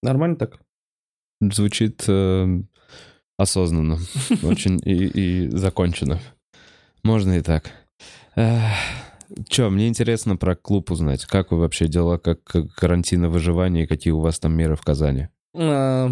Нормально 0.02 0.36
так? 0.36 0.58
Звучит 1.42 2.02
э, 2.08 2.62
осознанно. 3.38 3.98
Очень 4.42 4.78
и, 4.84 5.46
и 5.46 5.48
закончено. 5.48 6.20
Можно 7.02 7.38
и 7.38 7.40
так. 7.40 7.70
Че, 9.48 9.70
мне 9.70 9.88
интересно 9.88 10.36
про 10.36 10.56
клуб 10.56 10.90
узнать. 10.90 11.24
Как 11.24 11.50
вы 11.50 11.58
вообще 11.58 11.88
дела, 11.88 12.18
как 12.18 12.44
как 12.44 12.74
карантина 12.74 13.30
выживания, 13.30 13.84
и 13.84 13.86
какие 13.86 14.12
у 14.12 14.20
вас 14.20 14.38
там 14.38 14.54
меры 14.54 14.76
в 14.76 14.82
Казани? 14.82 15.28
А, 15.54 16.10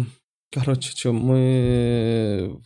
Короче, 0.51 0.91
что, 0.91 1.11
мы... 1.11 2.59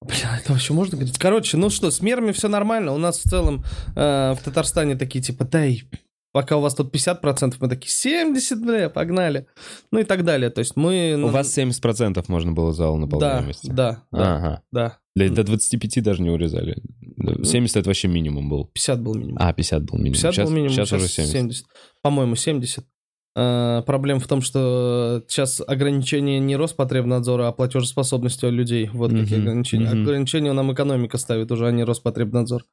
Бля, 0.00 0.38
это 0.38 0.52
вообще 0.52 0.72
можно 0.72 0.96
говорить? 0.96 1.16
Короче, 1.18 1.56
ну 1.56 1.70
что, 1.70 1.90
с 1.90 2.00
мерами 2.00 2.32
все 2.32 2.48
нормально. 2.48 2.92
У 2.92 2.98
нас 2.98 3.18
в 3.18 3.28
целом 3.28 3.64
э, 3.94 4.34
в 4.34 4.38
Татарстане 4.42 4.96
такие 4.96 5.22
типа, 5.22 5.44
дай, 5.44 5.84
пока 6.32 6.56
у 6.56 6.60
вас 6.60 6.74
тут 6.74 6.94
50%, 6.94 7.54
мы 7.60 7.68
такие 7.68 7.90
70, 7.90 8.60
бля, 8.60 8.88
погнали. 8.90 9.46
Ну 9.90 10.00
и 10.00 10.04
так 10.04 10.24
далее. 10.24 10.50
То 10.50 10.60
есть 10.60 10.76
мы... 10.76 11.14
У 11.22 11.28
вас 11.28 11.56
70% 11.56 12.24
можно 12.28 12.52
было 12.52 12.72
зал 12.72 12.94
Да, 12.94 13.00
наполняемости. 13.00 13.70
да, 13.70 14.02
да, 14.10 14.36
Ага. 14.36 14.62
да. 14.72 14.98
Для- 15.14 15.28
До 15.30 15.44
25 15.44 16.02
даже 16.02 16.22
не 16.22 16.30
урезали. 16.30 16.82
70 17.44 17.76
это 17.76 17.88
вообще 17.90 18.08
минимум 18.08 18.48
был. 18.48 18.64
50 18.72 19.00
был 19.02 19.14
минимум. 19.14 19.38
А, 19.40 19.52
50 19.52 19.82
был 19.84 19.98
минимум. 19.98 20.14
50 20.14 20.34
сейчас, 20.34 20.48
был 20.48 20.54
минимум, 20.56 20.74
сейчас 20.74 20.92
уже 20.92 21.08
70. 21.08 21.66
По-моему, 22.02 22.34
70. 22.34 22.84
Э, 23.34 23.82
проблема 23.86 24.20
в 24.20 24.26
том, 24.26 24.40
что 24.42 25.22
сейчас 25.28 25.62
ограничение 25.66 26.38
не 26.38 26.56
Роспотребнадзора, 26.56 27.48
а 27.48 27.52
платежеспособности 27.52 28.44
людей. 28.46 28.90
Вот 28.92 29.10
какие 29.12 29.38
Мгм, 29.38 29.48
ограничения. 29.48 29.88
мгм. 29.90 30.02
Ограничения 30.02 30.52
нам 30.52 30.72
экономика 30.72 31.16
ставит 31.18 31.50
уже, 31.52 31.66
а 31.66 31.72
не 31.72 31.84
Роспотребнадзор. 31.84 32.64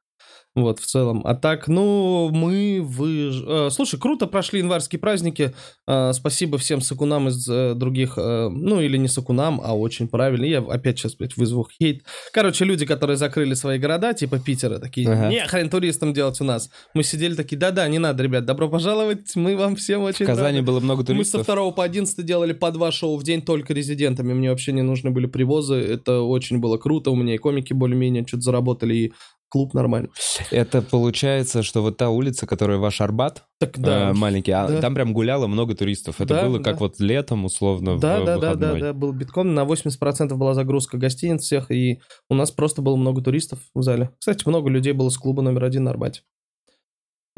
Вот, 0.56 0.80
в 0.80 0.86
целом. 0.86 1.22
А 1.24 1.34
так, 1.36 1.68
ну, 1.68 2.28
мы 2.32 2.80
вы... 2.82 3.30
э, 3.46 3.70
слушай, 3.70 4.00
круто 4.00 4.26
прошли 4.26 4.58
январские 4.58 4.98
праздники. 4.98 5.54
Э, 5.86 6.12
спасибо 6.12 6.58
всем 6.58 6.80
сакунам 6.80 7.28
из 7.28 7.48
э, 7.48 7.74
других... 7.74 8.16
ну, 8.16 8.80
или 8.80 8.96
не 8.96 9.06
сакунам, 9.06 9.60
а 9.62 9.76
очень 9.76 10.08
правильно. 10.08 10.44
Я 10.44 10.58
опять 10.58 10.98
сейчас, 10.98 11.14
блядь, 11.14 11.36
вызову 11.36 11.68
хейт. 11.80 12.02
Короче, 12.32 12.64
люди, 12.64 12.84
которые 12.84 13.16
закрыли 13.16 13.54
свои 13.54 13.78
города, 13.78 14.12
типа 14.12 14.40
Питера, 14.40 14.78
такие, 14.78 15.08
Ага. 15.08 15.28
не 15.28 15.46
хрен 15.46 15.70
туристам 15.70 16.12
делать 16.12 16.40
у 16.40 16.44
нас. 16.44 16.68
Мы 16.94 17.04
сидели 17.04 17.34
такие, 17.34 17.56
да-да, 17.56 17.86
не 17.88 18.00
надо, 18.00 18.22
ребят, 18.24 18.44
добро 18.44 18.68
пожаловать, 18.68 19.36
мы 19.36 19.56
вам 19.56 19.76
всем 19.76 20.02
очень 20.02 20.24
В 20.24 20.28
Казани 20.28 20.58
рады». 20.58 20.66
было 20.66 20.80
много 20.80 21.00
Мы 21.00 21.24
со 21.24 21.32
туристов. 21.38 21.46
2 21.46 21.70
по 21.70 21.84
11 21.84 22.26
делали 22.26 22.52
по 22.52 22.72
два 22.72 22.90
шоу 22.90 23.16
в 23.16 23.22
день 23.22 23.42
только 23.42 23.72
резидентами. 23.72 24.32
Мне 24.32 24.50
вообще 24.50 24.72
не 24.72 24.82
нужны 24.82 25.10
были 25.10 25.26
привозы. 25.26 25.76
Это 25.76 26.20
очень 26.22 26.58
было 26.58 26.76
круто. 26.76 27.10
У 27.12 27.16
меня 27.16 27.34
и 27.34 27.38
комики 27.38 27.72
более-менее 27.72 28.26
что-то 28.26 28.42
заработали, 28.42 28.94
и 28.94 29.12
клуб 29.50 29.74
нормально. 29.74 30.08
Это 30.50 30.80
получается, 30.80 31.62
что 31.62 31.82
вот 31.82 31.98
та 31.98 32.08
улица, 32.08 32.46
которая 32.46 32.78
ваш 32.78 33.00
Арбат, 33.02 33.44
Так 33.58 33.76
э, 33.78 33.82
да. 33.82 34.12
маленький, 34.14 34.52
а 34.52 34.66
Да. 34.68 34.80
там 34.80 34.94
прям 34.94 35.12
гуляло 35.12 35.46
много 35.48 35.74
туристов. 35.74 36.20
Это 36.20 36.34
Да, 36.34 36.46
было 36.46 36.58
да. 36.58 36.64
как 36.70 36.80
вот 36.80 36.98
летом, 37.00 37.44
условно, 37.44 37.96
в 37.96 38.00
Да, 38.00 38.20
да, 38.20 38.24
да, 38.24 38.38
да, 38.38 38.38
выходной. 38.52 38.80
да, 38.80 38.92
был 38.94 39.12
битком. 39.12 39.54
На 39.54 39.64
80% 39.64 40.34
была 40.36 40.54
загрузка 40.54 40.96
гостиниц 40.96 41.42
всех, 41.42 41.70
и 41.70 42.00
у 42.30 42.34
нас 42.34 42.50
просто 42.50 42.80
было 42.80 42.96
много 42.96 43.20
туристов 43.22 43.58
в 43.74 43.82
зале. 43.82 44.10
Кстати, 44.18 44.48
много 44.48 44.70
людей 44.70 44.92
было 44.92 45.10
с 45.10 45.18
клуба 45.18 45.42
номер 45.42 45.64
один 45.64 45.84
на 45.84 45.90
Арбате. 45.90 46.22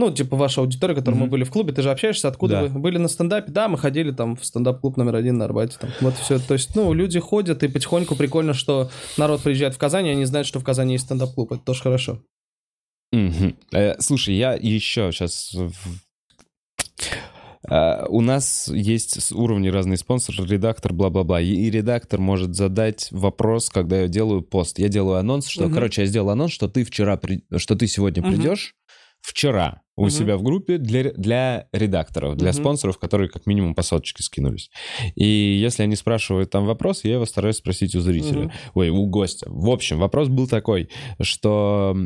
Ну, 0.05 0.11
типа 0.13 0.37
ваша 0.37 0.61
аудитория, 0.63 0.97
которой 0.97 1.15
мы 1.15 1.21
Мгм. 1.23 1.31
были 1.31 1.45
в 1.45 1.51
клубе, 1.51 1.73
ты 1.73 1.81
же 1.81 1.91
общаешься, 1.93 2.27
откуда 2.27 2.55
Да. 2.55 2.63
вы 2.65 2.81
были 2.81 2.99
на 2.99 3.07
стендапе? 3.07 3.53
Да, 3.53 3.69
мы 3.69 3.79
ходили 3.79 4.11
там 4.11 4.35
в 4.35 4.45
стендап-клуб 4.45 4.97
номер 4.97 5.15
один 5.15 5.39
на 5.39 5.45
Арбате. 5.45 5.77
Там. 5.81 5.91
Вот 6.01 6.15
все. 6.15 6.41
То 6.41 6.55
есть, 6.55 6.75
ну, 6.75 6.93
люди 6.93 7.21
ходят, 7.21 7.63
и 7.63 7.69
потихоньку 7.69 8.17
прикольно, 8.17 8.53
что 8.53 8.91
народ 9.17 9.43
приезжает 9.43 9.75
в 9.77 9.79
Казань, 9.79 10.09
и 10.09 10.11
они 10.11 10.25
знают, 10.25 10.49
что 10.49 10.59
в 10.59 10.65
Казани 10.65 10.95
есть 10.95 11.05
стендап-клуб. 11.05 11.53
Это 11.53 11.63
тоже 11.63 11.83
хорошо. 11.83 12.21
Мгм. 13.13 13.55
Э, 13.73 14.01
Слушай, 14.01 14.35
я 14.35 14.55
еще 14.55 15.13
сейчас... 15.13 15.55
У 18.09 18.21
нас 18.23 18.67
есть 18.69 19.31
уровни 19.33 19.69
разные 19.69 19.97
спонсоры, 19.97 20.45
редактор, 20.49 20.93
бла-бла-бла. 20.93 21.41
И 21.41 21.53
и 21.55 21.71
редактор 21.71 22.19
может 22.19 22.57
задать 22.57 23.07
вопрос, 23.13 23.71
когда 23.71 24.01
я 24.01 24.09
делаю 24.09 24.43
пост. 24.43 24.81
Я 24.81 24.89
делаю 24.89 25.19
анонс, 25.19 25.47
что... 25.47 25.65
Мгм. 25.67 25.75
Короче, 25.75 26.03
я 26.03 26.07
сделал 26.09 26.31
анонс, 26.31 26.51
что 26.51 26.67
ты 26.69 26.83
вчера... 26.83 27.17
при- 27.17 27.45
Что 27.57 27.77
ты 27.77 27.87
сегодня 27.87 28.21
Мгм. 28.21 28.33
придешь 28.33 28.75
вчера 29.21 29.82
у 29.97 30.03
Мгм. 30.03 30.11
себя 30.11 30.37
в 30.39 30.43
группе 30.43 30.79
для, 30.79 31.13
для 31.13 31.69
редакторов, 31.73 32.37
для 32.37 32.51
Мгм. 32.53 32.59
спонсоров, 32.61 32.99
которые 32.99 33.29
как 33.29 33.47
минимум 33.47 33.75
по 33.75 33.83
соточке 33.83 34.23
скинулись. 34.23 34.71
И 35.17 35.25
если 35.27 35.83
они 35.83 35.97
спрашивают 35.97 36.51
там 36.51 36.65
вопрос, 36.67 37.05
я 37.05 37.15
его 37.15 37.27
стараюсь 37.27 37.57
спросить 37.57 37.95
у 37.95 38.01
зрителя. 38.01 38.45
Мгм. 38.45 38.53
Ой, 38.75 38.89
у 38.89 39.07
гостя. 39.07 39.47
В 39.51 39.69
общем, 39.69 39.99
вопрос 39.99 40.29
был 40.29 40.47
такой, 40.49 40.89
что 41.21 41.97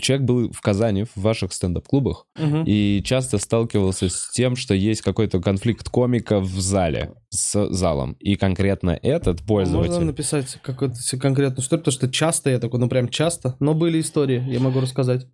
человек 0.00 0.26
был 0.26 0.52
в 0.52 0.60
Казани, 0.60 1.04
в 1.04 1.16
ваших 1.16 1.52
стендап-клубах, 1.52 2.26
Мгм. 2.38 2.64
и 2.66 3.02
часто 3.04 3.38
сталкивался 3.38 4.08
с 4.08 4.30
тем, 4.32 4.56
что 4.56 4.74
есть 4.74 5.02
какой-то 5.02 5.40
конфликт 5.40 5.88
комика 5.88 6.40
в 6.40 6.60
зале 6.60 7.12
с 7.30 7.68
залом. 7.70 8.12
И 8.20 8.36
конкретно 8.36 8.98
этот 9.02 9.40
Можно 9.40 9.46
пользователь... 9.46 10.04
написать 10.04 10.58
какую-то 10.62 10.96
конкретную 11.18 11.60
историю, 11.62 11.84
потому 11.84 11.92
что 11.92 12.08
часто 12.10 12.50
я 12.50 12.58
такой, 12.58 12.80
ну 12.80 12.88
прям 12.88 13.08
часто, 13.08 13.56
но 13.60 13.74
были 13.74 14.00
истории, 14.00 14.42
я 14.48 14.60
могу 14.60 14.80
рассказать. 14.80 15.26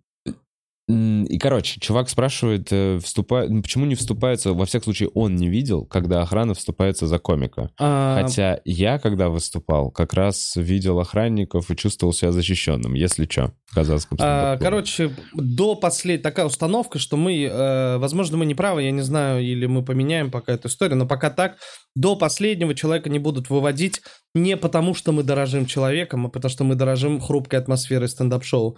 И, 0.87 1.39
короче, 1.39 1.79
чувак 1.79 2.09
спрашивает, 2.09 2.67
э, 2.71 2.97
вступа- 2.97 3.47
ну, 3.47 3.63
почему 3.63 3.85
не 3.85 3.95
вступается, 3.95 4.53
во 4.53 4.65
всяком 4.65 4.83
случае, 4.85 5.09
он 5.15 5.35
не 5.35 5.49
видел, 5.49 5.83
когда 5.83 6.21
охрана 6.21 6.53
вступается 6.53 7.07
за 7.07 7.17
комика. 7.17 7.71
А, 7.79 8.21
Хотя 8.21 8.59
я, 8.65 8.99
когда 8.99 9.29
выступал, 9.29 9.89
как 9.89 10.13
раз 10.13 10.55
видел 10.55 10.99
охранников 10.99 11.71
и 11.71 11.75
чувствовал 11.75 12.13
себя 12.13 12.31
защищенным, 12.31 12.93
если 12.93 13.25
что, 13.25 13.53
в 13.65 13.73
казахском 13.73 14.19
А, 14.21 14.57
короче, 14.57 15.09
до 15.33 15.73
последней 15.73 16.21
такая 16.21 16.45
установка, 16.45 16.99
что 16.99 17.17
мы, 17.17 17.43
э, 17.43 17.97
возможно, 17.97 18.37
мы 18.37 18.45
не 18.45 18.53
правы, 18.53 18.83
я 18.83 18.91
не 18.91 19.01
знаю, 19.01 19.43
или 19.43 19.65
мы 19.65 19.83
поменяем 19.83 20.29
пока 20.29 20.53
эту 20.53 20.67
историю, 20.67 20.97
но 20.99 21.07
пока 21.07 21.31
так, 21.31 21.57
до 21.95 22.15
последнего 22.15 22.75
человека 22.75 23.09
не 23.09 23.17
будут 23.17 23.49
выводить 23.49 24.01
не 24.35 24.55
потому, 24.55 24.93
что 24.93 25.11
мы 25.13 25.23
дорожим 25.23 25.65
человеком, 25.65 26.27
а 26.27 26.29
потому 26.29 26.51
что 26.51 26.63
мы 26.63 26.75
дорожим 26.75 27.19
хрупкой 27.19 27.57
атмосферой 27.59 28.07
стендап-шоу. 28.07 28.77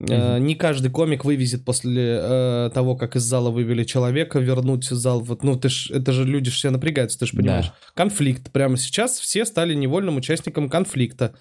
Э, 0.00 0.38
Не 0.38 0.54
каждый 0.54 0.90
комик 0.90 1.24
вывезет 1.24 1.64
после 1.64 2.18
э, 2.20 2.70
того, 2.74 2.96
как 2.96 3.16
из 3.16 3.22
зала 3.22 3.50
вывели 3.50 3.84
человека, 3.84 4.38
вернуть 4.38 4.84
зал. 4.84 5.20
Вот, 5.20 5.42
ну, 5.42 5.58
ты 5.58 5.68
ж, 5.70 5.90
это 5.90 6.12
же 6.12 6.24
люди 6.24 6.50
все 6.50 6.70
напрягаются, 6.70 7.18
ты 7.18 7.26
же 7.26 7.32
Да. 7.32 7.38
понимаешь. 7.42 7.72
Конфликт. 7.94 8.52
Прямо 8.52 8.76
сейчас 8.76 9.18
все 9.18 9.44
стали 9.46 9.74
невольным 9.74 10.16
участником 10.16 10.68
конфликта. 10.68 11.34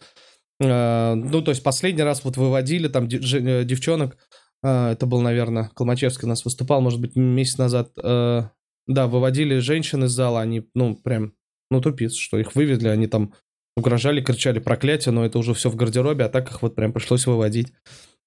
Э, 0.61 1.15
ну, 1.15 1.41
то 1.41 1.51
есть 1.51 1.63
последний 1.63 2.03
раз 2.03 2.23
вот 2.23 2.37
выводили 2.37 2.87
там 2.87 3.07
де- 3.09 3.19
же- 3.21 3.41
э, 3.41 3.63
девчонок, 3.65 4.17
э, 4.63 4.91
это 4.91 5.05
был, 5.05 5.19
наверное, 5.21 5.69
Колмачевский 5.75 6.25
у 6.25 6.29
нас 6.29 6.45
выступал, 6.45 6.79
может 6.81 7.01
быть, 7.01 7.15
месяц 7.17 7.57
назад. 7.57 7.91
э, 8.01 8.43
да, 8.87 9.07
выводили 9.07 9.57
женщин 9.59 10.03
из 10.05 10.11
зала, 10.11 10.39
они, 10.41 10.63
ну, 10.75 10.95
прям, 10.95 11.33
ну, 11.71 11.81
тупиц, 11.81 12.13
что 12.15 12.37
их 12.37 12.55
вывезли, 12.55 12.87
они 12.87 13.07
там 13.07 13.33
угрожали, 13.75 14.21
кричали 14.21 14.59
проклятие, 14.59 15.11
но 15.11 15.25
это 15.25 15.39
уже 15.39 15.53
все 15.55 15.69
в 15.69 15.75
гардеробе, 15.75 16.23
а 16.23 16.29
так 16.29 16.49
их 16.51 16.61
вот 16.61 16.75
прям 16.75 16.93
пришлось 16.93 17.25
выводить. 17.25 17.73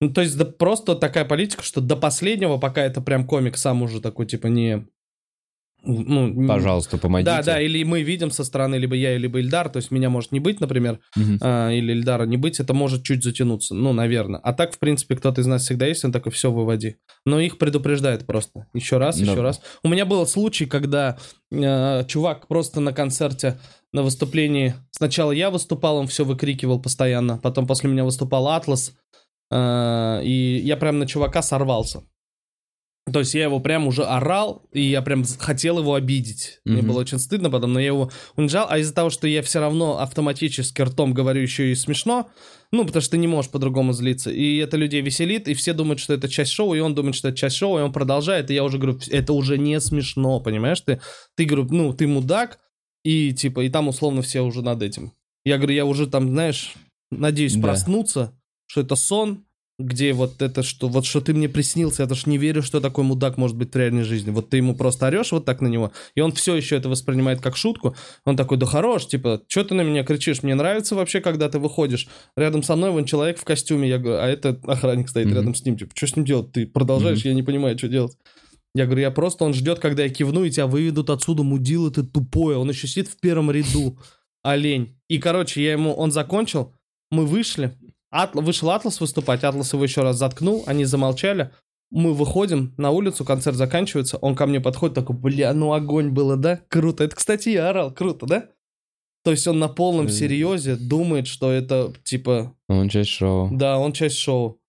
Ну, 0.00 0.10
то 0.12 0.20
есть 0.20 0.36
да, 0.38 0.44
просто 0.44 0.94
такая 0.94 1.24
политика, 1.24 1.62
что 1.62 1.80
до 1.80 1.96
последнего, 1.96 2.56
пока 2.58 2.82
это 2.82 3.00
прям 3.00 3.26
комик 3.26 3.56
сам 3.56 3.82
уже 3.82 4.00
такой, 4.00 4.26
типа, 4.26 4.46
не... 4.46 4.86
Ну, 5.84 6.46
Пожалуйста, 6.48 6.98
помогите. 6.98 7.30
Да, 7.30 7.42
да, 7.42 7.60
или 7.60 7.84
мы 7.84 8.02
видим 8.02 8.32
со 8.32 8.42
стороны, 8.42 8.74
либо 8.74 8.96
я, 8.96 9.16
либо 9.16 9.38
Ильдар, 9.38 9.68
то 9.68 9.76
есть 9.76 9.92
меня 9.92 10.10
может 10.10 10.32
не 10.32 10.40
быть, 10.40 10.60
например, 10.60 10.98
Мгм. 11.14 11.38
а, 11.40 11.70
или 11.70 11.92
Ильдара 11.92 12.26
не 12.26 12.36
быть, 12.36 12.58
это 12.58 12.74
может 12.74 13.04
чуть 13.04 13.22
затянуться, 13.22 13.74
ну, 13.76 13.92
наверное. 13.92 14.40
А 14.42 14.52
так, 14.52 14.74
в 14.74 14.78
принципе, 14.80 15.14
кто-то 15.14 15.40
из 15.40 15.46
нас 15.46 15.62
всегда 15.62 15.86
есть, 15.86 16.04
он 16.04 16.10
такой, 16.10 16.32
все, 16.32 16.50
выводи. 16.50 16.96
Но 17.24 17.38
их 17.38 17.58
предупреждает 17.58 18.26
просто. 18.26 18.66
Еще 18.74 18.98
раз, 18.98 19.18
Да. 19.20 19.30
еще 19.30 19.40
раз. 19.40 19.60
У 19.84 19.88
меня 19.88 20.04
был 20.04 20.26
случай, 20.26 20.66
когда 20.66 21.16
э, 21.52 22.04
чувак 22.08 22.48
просто 22.48 22.80
на 22.80 22.92
концерте, 22.92 23.58
на 23.92 24.02
выступлении, 24.02 24.74
сначала 24.90 25.30
я 25.30 25.48
выступал, 25.50 25.96
он 25.98 26.08
все 26.08 26.24
выкрикивал 26.24 26.80
постоянно, 26.82 27.38
потом 27.38 27.68
после 27.68 27.88
меня 27.88 28.04
выступал 28.04 28.48
Атлас, 28.48 28.94
и 29.52 30.60
я 30.64 30.76
прям 30.76 30.98
на 30.98 31.06
чувака 31.06 31.42
сорвался. 31.42 32.02
То 33.10 33.20
есть 33.20 33.32
я 33.34 33.44
его 33.44 33.58
прям 33.58 33.86
уже 33.86 34.04
орал, 34.04 34.68
и 34.70 34.82
я 34.82 35.00
прям 35.00 35.24
хотел 35.24 35.78
его 35.78 35.94
обидеть. 35.94 36.60
Мне 36.66 36.82
Мгм. 36.82 36.88
было 36.88 37.00
очень 37.00 37.18
стыдно 37.18 37.48
потом, 37.48 37.72
но 37.72 37.80
я 37.80 37.86
его 37.86 38.10
унижал. 38.36 38.66
А 38.68 38.78
из-за 38.78 38.92
того, 38.94 39.08
что 39.08 39.26
я 39.26 39.40
все 39.42 39.60
равно 39.60 39.98
автоматически 39.98 40.82
ртом 40.82 41.14
говорю 41.14 41.40
еще 41.40 41.72
и 41.72 41.74
смешно, 41.74 42.28
ну, 42.70 42.84
потому 42.84 43.00
что 43.00 43.12
ты 43.12 43.16
не 43.18 43.26
можешь 43.26 43.50
по-другому 43.50 43.94
злиться. 43.94 44.30
И 44.30 44.58
это 44.58 44.76
людей 44.76 45.00
веселит, 45.00 45.48
и 45.48 45.54
все 45.54 45.72
думают, 45.72 46.00
что 46.00 46.12
это 46.12 46.28
часть 46.28 46.52
шоу, 46.52 46.74
и 46.74 46.80
он 46.80 46.94
думает, 46.94 47.14
что 47.14 47.28
это 47.28 47.38
часть 47.38 47.56
шоу, 47.56 47.78
и 47.78 47.82
он 47.82 47.94
продолжает. 47.94 48.50
И 48.50 48.54
я 48.54 48.62
уже 48.62 48.76
говорю, 48.76 49.00
это 49.10 49.32
уже 49.32 49.56
не 49.56 49.80
смешно, 49.80 50.38
понимаешь? 50.40 50.82
Ты, 50.82 51.00
ты 51.34 51.46
говорю, 51.46 51.66
ну, 51.70 51.94
ты 51.94 52.06
мудак, 52.06 52.58
и 53.04 53.32
типа, 53.32 53.60
и 53.64 53.70
там 53.70 53.88
условно 53.88 54.20
все 54.20 54.42
уже 54.42 54.60
над 54.60 54.82
этим. 54.82 55.12
Я 55.46 55.56
говорю, 55.56 55.72
я 55.74 55.86
уже 55.86 56.08
там, 56.08 56.28
знаешь, 56.28 56.74
надеюсь 57.10 57.54
Да. 57.54 57.62
проснуться, 57.62 58.37
что 58.68 58.82
это 58.82 58.94
сон, 58.94 59.44
где 59.80 60.12
вот 60.12 60.42
это, 60.42 60.64
что 60.64 60.88
вот 60.88 61.06
что 61.06 61.20
ты 61.20 61.32
мне 61.32 61.48
приснился, 61.48 62.02
я 62.02 62.08
даже 62.08 62.28
не 62.28 62.36
верю, 62.36 62.62
что 62.62 62.80
такой 62.80 63.04
мудак 63.04 63.36
может 63.36 63.56
быть 63.56 63.72
в 63.72 63.76
реальной 63.76 64.02
жизни. 64.02 64.30
Вот 64.30 64.50
ты 64.50 64.56
ему 64.56 64.74
просто 64.74 65.06
орешь 65.06 65.30
вот 65.30 65.44
так 65.44 65.60
на 65.60 65.68
него, 65.68 65.92
и 66.16 66.20
он 66.20 66.32
все 66.32 66.56
еще 66.56 66.76
это 66.76 66.88
воспринимает 66.88 67.40
как 67.40 67.56
шутку. 67.56 67.94
Он 68.24 68.36
такой, 68.36 68.58
да 68.58 68.66
хорош, 68.66 69.06
типа, 69.06 69.42
что 69.46 69.62
ты 69.62 69.74
на 69.74 69.82
меня 69.82 70.02
кричишь? 70.02 70.42
Мне 70.42 70.56
нравится 70.56 70.96
вообще, 70.96 71.20
когда 71.20 71.48
ты 71.48 71.60
выходишь. 71.60 72.08
Рядом 72.36 72.64
со 72.64 72.74
мной 72.74 72.90
вон 72.90 73.04
человек 73.04 73.38
в 73.38 73.44
костюме, 73.44 73.88
я 73.88 73.98
говорю, 73.98 74.20
а 74.20 74.26
это 74.26 74.60
охранник 74.66 75.08
стоит 75.08 75.26
Мгм. 75.26 75.36
рядом 75.36 75.54
с 75.54 75.64
ним, 75.64 75.78
типа, 75.78 75.92
что 75.94 76.06
с 76.08 76.16
ним 76.16 76.24
делать? 76.24 76.50
Ты 76.52 76.66
продолжаешь, 76.66 77.24
я 77.24 77.32
не 77.32 77.44
понимаю, 77.44 77.78
что 77.78 77.86
делать. 77.88 78.16
Я 78.74 78.84
говорю, 78.84 79.02
я 79.02 79.10
просто, 79.12 79.44
он 79.44 79.54
ждет, 79.54 79.78
когда 79.78 80.02
я 80.02 80.08
кивну, 80.08 80.42
и 80.44 80.50
тебя 80.50 80.66
выведут 80.66 81.08
отсюда, 81.08 81.44
мудила 81.44 81.90
ты 81.92 82.02
тупое. 82.02 82.58
Он 82.58 82.68
еще 82.68 82.88
сидит 82.88 83.08
в 83.08 83.18
первом 83.20 83.50
ряду, 83.50 83.96
олень. 84.42 84.96
И, 85.08 85.18
короче, 85.18 85.62
я 85.62 85.72
ему, 85.72 85.92
он 85.94 86.10
закончил, 86.10 86.74
мы 87.10 87.24
вышли, 87.26 87.74
Атла- 88.12 88.42
вышел 88.42 88.70
Атлас 88.70 89.00
выступать, 89.00 89.44
Атлас 89.44 89.72
его 89.72 89.82
еще 89.84 90.02
раз 90.02 90.16
заткнул, 90.16 90.64
они 90.66 90.84
замолчали. 90.84 91.50
Мы 91.90 92.12
выходим 92.12 92.74
на 92.76 92.90
улицу, 92.90 93.24
концерт 93.24 93.56
заканчивается, 93.56 94.18
он 94.18 94.34
ко 94.34 94.46
мне 94.46 94.60
подходит, 94.60 94.94
такой, 94.94 95.16
бля, 95.16 95.52
ну 95.54 95.72
огонь 95.72 96.10
было, 96.10 96.36
да? 96.36 96.60
Круто. 96.68 97.04
Это, 97.04 97.16
кстати, 97.16 97.48
я 97.50 97.70
орал, 97.70 97.92
круто, 97.92 98.26
да? 98.26 98.48
То 99.24 99.30
есть 99.30 99.46
он 99.46 99.58
на 99.58 99.68
полном 99.68 100.08
серьезе 100.08 100.76
думает, 100.76 101.26
что 101.26 101.50
это, 101.50 101.92
типа, 102.04 102.54
Он 102.68 102.88
часть 102.88 103.10
шоу. 103.10 103.48
да, 103.52 103.78
он 103.78 103.92
часть 103.92 104.16
шоу. 104.18 104.60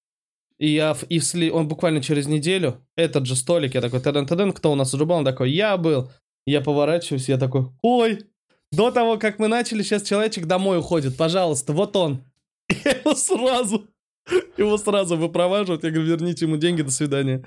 И 0.58 0.70
я, 0.72 0.94
в- 0.94 1.04
и 1.10 1.50
он 1.50 1.68
буквально 1.70 2.02
через 2.02 2.28
неделю, 2.28 2.86
этот 2.98 3.26
же 3.26 3.36
столик, 3.36 3.76
я 3.76 3.82
такой, 3.82 4.02
таден 4.02 4.26
таден 4.26 4.52
кто 4.52 4.72
у 4.72 4.76
нас 4.76 4.94
уже 4.94 5.06
был? 5.06 5.16
Он 5.18 5.26
такой, 5.26 5.52
я 5.52 5.78
был. 5.78 6.12
Я 6.46 6.62
поворачиваюсь, 6.62 7.30
я 7.30 7.38
такой, 7.38 7.68
ой, 7.82 8.26
до 8.72 8.92
того, 8.92 9.18
как 9.18 9.40
мы 9.40 9.48
начали, 9.48 9.84
сейчас 9.84 10.04
человечек 10.04 10.46
домой 10.48 10.80
уходит, 10.80 11.16
пожалуйста, 11.16 11.74
вот 11.74 11.96
он. 11.96 12.24
Я 12.86 12.92
его 12.92 13.16
сразу, 13.16 13.88
его 14.58 14.78
сразу 14.78 15.18
выпроваживают, 15.18 15.84
я 15.84 15.90
говорю, 15.90 16.08
верните 16.10 16.46
ему 16.46 16.58
деньги, 16.58 16.82
до 16.84 16.92
свидания. 16.92 17.44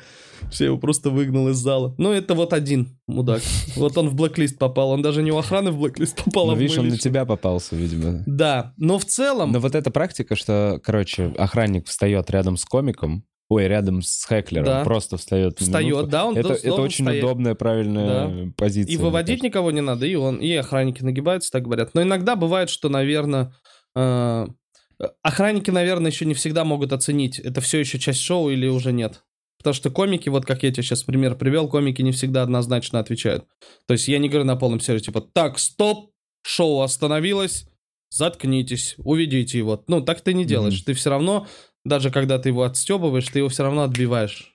Все, 0.50 0.64
его 0.66 0.78
просто 0.78 1.10
выгнал 1.10 1.48
из 1.48 1.56
зала. 1.56 1.94
Ну, 1.98 2.10
это 2.12 2.34
вот 2.34 2.52
один 2.52 2.98
мудак. 3.06 3.40
Вот 3.76 3.96
он 3.96 4.08
в 4.08 4.14
блэк-лист 4.16 4.58
попал, 4.58 4.90
он 4.90 5.00
даже 5.02 5.22
не 5.22 5.30
у 5.30 5.38
охраны 5.38 5.70
в 5.70 5.78
блэк-лист 5.78 6.24
попал, 6.24 6.44
а 6.50 6.52
Ну, 6.52 6.56
в 6.56 6.60
видишь, 6.60 6.78
он 6.78 6.88
на 6.88 6.98
тебя 6.98 7.24
попался, 7.24 7.76
видимо. 7.76 8.24
Да, 8.26 8.74
но 8.76 8.98
в 8.98 9.04
целом... 9.04 9.52
Но 9.52 9.60
вот 9.60 9.74
эта 9.74 9.90
практика, 9.90 10.34
что, 10.34 10.80
короче, 10.82 11.32
охранник 11.38 11.86
встает 11.86 12.28
рядом 12.30 12.56
с 12.56 12.64
комиком, 12.64 13.24
ой, 13.48 13.68
рядом 13.68 14.02
с 14.02 14.24
хэклером, 14.24 14.64
Да. 14.66 14.82
просто 14.84 15.18
встает. 15.18 15.58
Встает, 15.60 15.86
минутку. 15.88 16.10
да, 16.10 16.24
он 16.26 16.36
Это, 16.36 16.54
это 16.54 16.74
очень 16.82 17.04
стоять. 17.04 17.22
удобная, 17.22 17.54
правильная 17.54 18.52
позиция. 18.56 18.92
И 18.94 18.96
выводить 18.96 19.42
никого 19.44 19.70
не 19.70 19.82
надо, 19.82 20.06
и 20.06 20.14
он, 20.16 20.36
и 20.38 20.52
охранники 20.54 21.02
нагибаются, 21.04 21.52
так 21.52 21.62
говорят. 21.64 21.90
Но 21.94 22.02
иногда 22.02 22.34
бывает, 22.34 22.70
что, 22.70 22.88
наверное, 22.88 23.54
э, 23.94 24.46
охранники, 25.22 25.70
наверное, 25.70 26.10
еще 26.10 26.24
не 26.24 26.34
всегда 26.34 26.64
могут 26.64 26.92
оценить, 26.92 27.38
это 27.38 27.60
все 27.60 27.78
еще 27.78 27.98
часть 27.98 28.20
шоу 28.20 28.50
или 28.50 28.66
уже 28.66 28.92
нет. 28.92 29.24
Потому 29.58 29.74
что 29.74 29.90
комики, 29.90 30.28
вот 30.28 30.44
как 30.44 30.64
я 30.64 30.72
тебе 30.72 30.82
сейчас 30.82 31.04
пример 31.04 31.36
привел, 31.36 31.68
комики 31.68 32.02
не 32.02 32.12
всегда 32.12 32.42
однозначно 32.42 32.98
отвечают. 32.98 33.46
То 33.86 33.92
есть 33.92 34.08
я 34.08 34.18
не 34.18 34.28
говорю 34.28 34.44
на 34.44 34.56
полном 34.56 34.80
серьезе, 34.80 35.06
типа, 35.06 35.20
так, 35.20 35.58
стоп, 35.58 36.10
шоу 36.42 36.80
остановилось, 36.80 37.66
заткнитесь, 38.10 38.96
уведите 38.98 39.58
его. 39.58 39.82
Ну, 39.86 40.00
так 40.00 40.20
ты 40.20 40.34
не 40.34 40.44
делаешь. 40.44 40.78
Мгм. 40.78 40.84
Ты 40.86 40.94
все 40.94 41.10
равно, 41.10 41.46
даже 41.84 42.10
когда 42.10 42.38
ты 42.38 42.48
его 42.48 42.64
отстебываешь, 42.64 43.28
ты 43.28 43.38
его 43.38 43.48
все 43.48 43.62
равно 43.62 43.82
отбиваешь. 43.82 44.52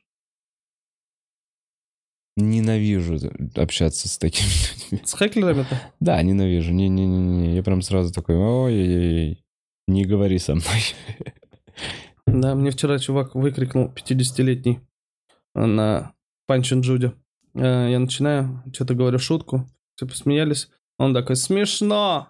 Ненавижу 2.35 3.19
общаться 3.55 4.07
с 4.07 4.17
такими 4.17 4.47
людьми. 4.91 5.05
С 5.05 5.13
хэклерами-то? 5.13 5.81
Да, 5.99 6.21
ненавижу. 6.21 6.71
Не-не-не. 6.71 7.55
Я 7.55 7.63
прям 7.63 7.81
сразу 7.81 8.13
такой, 8.13 8.35
ой-ой-ой, 8.35 9.43
не 9.87 10.05
говори 10.05 10.37
со 10.39 10.55
мной. 10.55 10.65
Да, 12.25 12.55
мне 12.55 12.71
вчера 12.71 12.99
чувак 12.99 13.35
выкрикнул 13.35 13.93
50-летний 13.95 14.81
на 15.55 16.13
Панчин 16.45 16.81
Джуди. 16.81 17.13
Э, 17.55 17.89
Я 17.89 17.99
начинаю, 17.99 18.63
что-то 18.73 18.95
говорю 18.95 19.17
шутку, 19.19 19.67
все 19.95 20.05
посмеялись. 20.07 20.69
Он 20.99 21.13
такой, 21.13 21.35
смешно! 21.35 22.29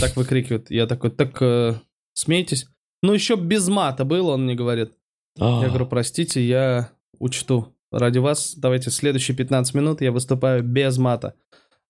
Так 0.00 0.16
выкрикивает. 0.16 0.70
Я 0.70 0.86
такой, 0.86 1.10
так 1.10 1.40
э, 1.42 1.74
смейтесь. 2.14 2.66
Ну, 3.02 3.12
еще 3.12 3.34
без 3.36 3.68
мата 3.68 4.04
было, 4.04 4.32
он 4.32 4.44
мне 4.44 4.54
говорит. 4.54 4.92
Я 5.36 5.68
говорю, 5.68 5.86
простите, 5.86 6.46
я 6.46 6.92
учту. 7.18 7.74
Ради 7.90 8.18
вас, 8.18 8.54
давайте 8.54 8.90
следующие 8.90 9.36
15 9.36 9.74
минут 9.74 10.00
я 10.00 10.12
выступаю 10.12 10.62
без 10.62 10.98
мата. 10.98 11.34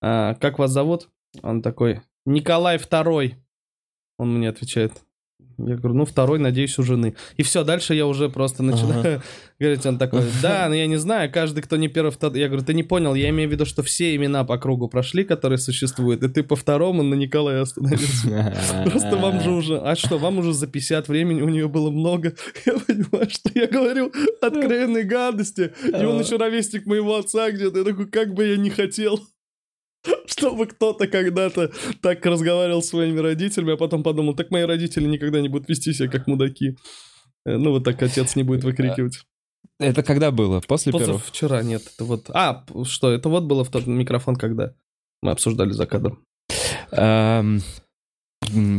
«А, 0.01 0.33
как 0.35 0.59
вас 0.59 0.71
зовут? 0.71 1.09
Он 1.43 1.61
такой, 1.61 2.01
Николай 2.25 2.77
Второй. 2.77 3.35
Он 4.23 4.37
мне 4.37 4.49
отвечает. 4.49 4.93
Я 5.57 5.75
говорю, 5.75 5.93
ну, 5.95 6.05
второй, 6.05 6.39
надеюсь, 6.39 6.79
у 6.79 6.83
жены. 6.83 7.15
И 7.37 7.43
все, 7.43 7.63
дальше 7.63 7.93
я 7.93 8.07
уже 8.07 8.29
просто 8.29 8.63
начинаю 8.63 9.21
говорить. 9.59 9.85
Он 9.85 9.97
такой, 9.97 10.23
да, 10.41 10.67
но 10.67 10.75
я 10.75 10.87
не 10.87 10.95
знаю, 10.95 11.31
каждый, 11.31 11.61
кто 11.61 11.75
не 11.75 11.87
первый, 11.87 12.11
второй. 12.11 12.39
Я 12.39 12.47
говорю, 12.47 12.65
ты 12.65 12.73
не 12.73 12.83
понял, 12.83 13.13
я 13.13 13.29
имею 13.29 13.49
в 13.49 13.51
виду, 13.51 13.65
что 13.65 13.83
все 13.83 14.15
имена 14.15 14.43
по 14.45 14.57
кругу 14.57 14.87
прошли, 14.87 15.23
которые 15.23 15.59
существуют, 15.59 16.23
и 16.23 16.29
ты 16.29 16.43
по 16.43 16.55
второму 16.55 17.03
на 17.03 17.13
Николая 17.13 17.61
остановился. 17.61 18.55
Просто 18.85 19.15
вам 19.15 19.41
же 19.41 19.51
уже... 19.51 19.77
А 19.77 19.95
что, 19.95 20.17
вам 20.17 20.39
уже 20.39 20.53
за 20.53 20.67
50 20.67 21.07
времени 21.07 21.41
у 21.41 21.49
нее 21.49 21.67
было 21.67 21.91
много. 21.91 22.33
Я 22.65 22.73
понимаю, 22.73 23.29
что 23.29 23.51
я 23.53 23.67
говорю 23.67 24.11
откровенной 24.41 25.03
гадости. 25.03 25.71
И 25.85 26.03
он 26.03 26.19
еще 26.19 26.37
ровесник 26.37 26.85
моего 26.85 27.15
отца 27.15 27.51
где-то. 27.51 27.79
Я 27.79 27.85
такой, 27.85 28.07
как 28.07 28.33
бы 28.33 28.47
я 28.47 28.57
не 28.57 28.69
хотел, 28.69 29.19
чтобы 30.25 30.67
кто-то 30.67 31.07
когда-то 31.07 31.71
так 32.01 32.25
разговаривал 32.25 32.81
с 32.81 32.89
своими 32.89 33.19
родителями, 33.19 33.73
а 33.73 33.77
потом 33.77 34.03
подумал, 34.03 34.35
так 34.35 34.51
мои 34.51 34.63
родители 34.63 35.05
никогда 35.05 35.41
не 35.41 35.49
будут 35.49 35.69
вести 35.69 35.93
себя 35.93 36.09
как 36.09 36.27
мудаки. 36.27 36.77
Э, 37.45 37.57
Ну, 37.57 37.71
вот 37.71 37.83
так 37.83 38.01
отец 38.01 38.35
не 38.35 38.43
будет 38.43 38.63
выкрикивать. 38.63 39.19
Это 39.79 40.03
когда 40.03 40.31
было? 40.31 40.61
После 40.61 40.91
первого? 40.91 41.17
Позавчера, 41.17 41.63
нет, 41.63 41.81
это 41.93 42.05
вот... 42.05 42.29
А, 42.33 42.65
что, 42.83 43.11
это 43.11 43.29
вот 43.29 43.43
было 43.43 43.63
в 43.63 43.69
тот 43.69 43.87
микрофон, 43.87 44.35
когда 44.35 44.73
мы 45.21 45.31
обсуждали 45.31 45.71
за 45.71 45.85
кадром. 45.85 46.23
Эм, 46.91 47.61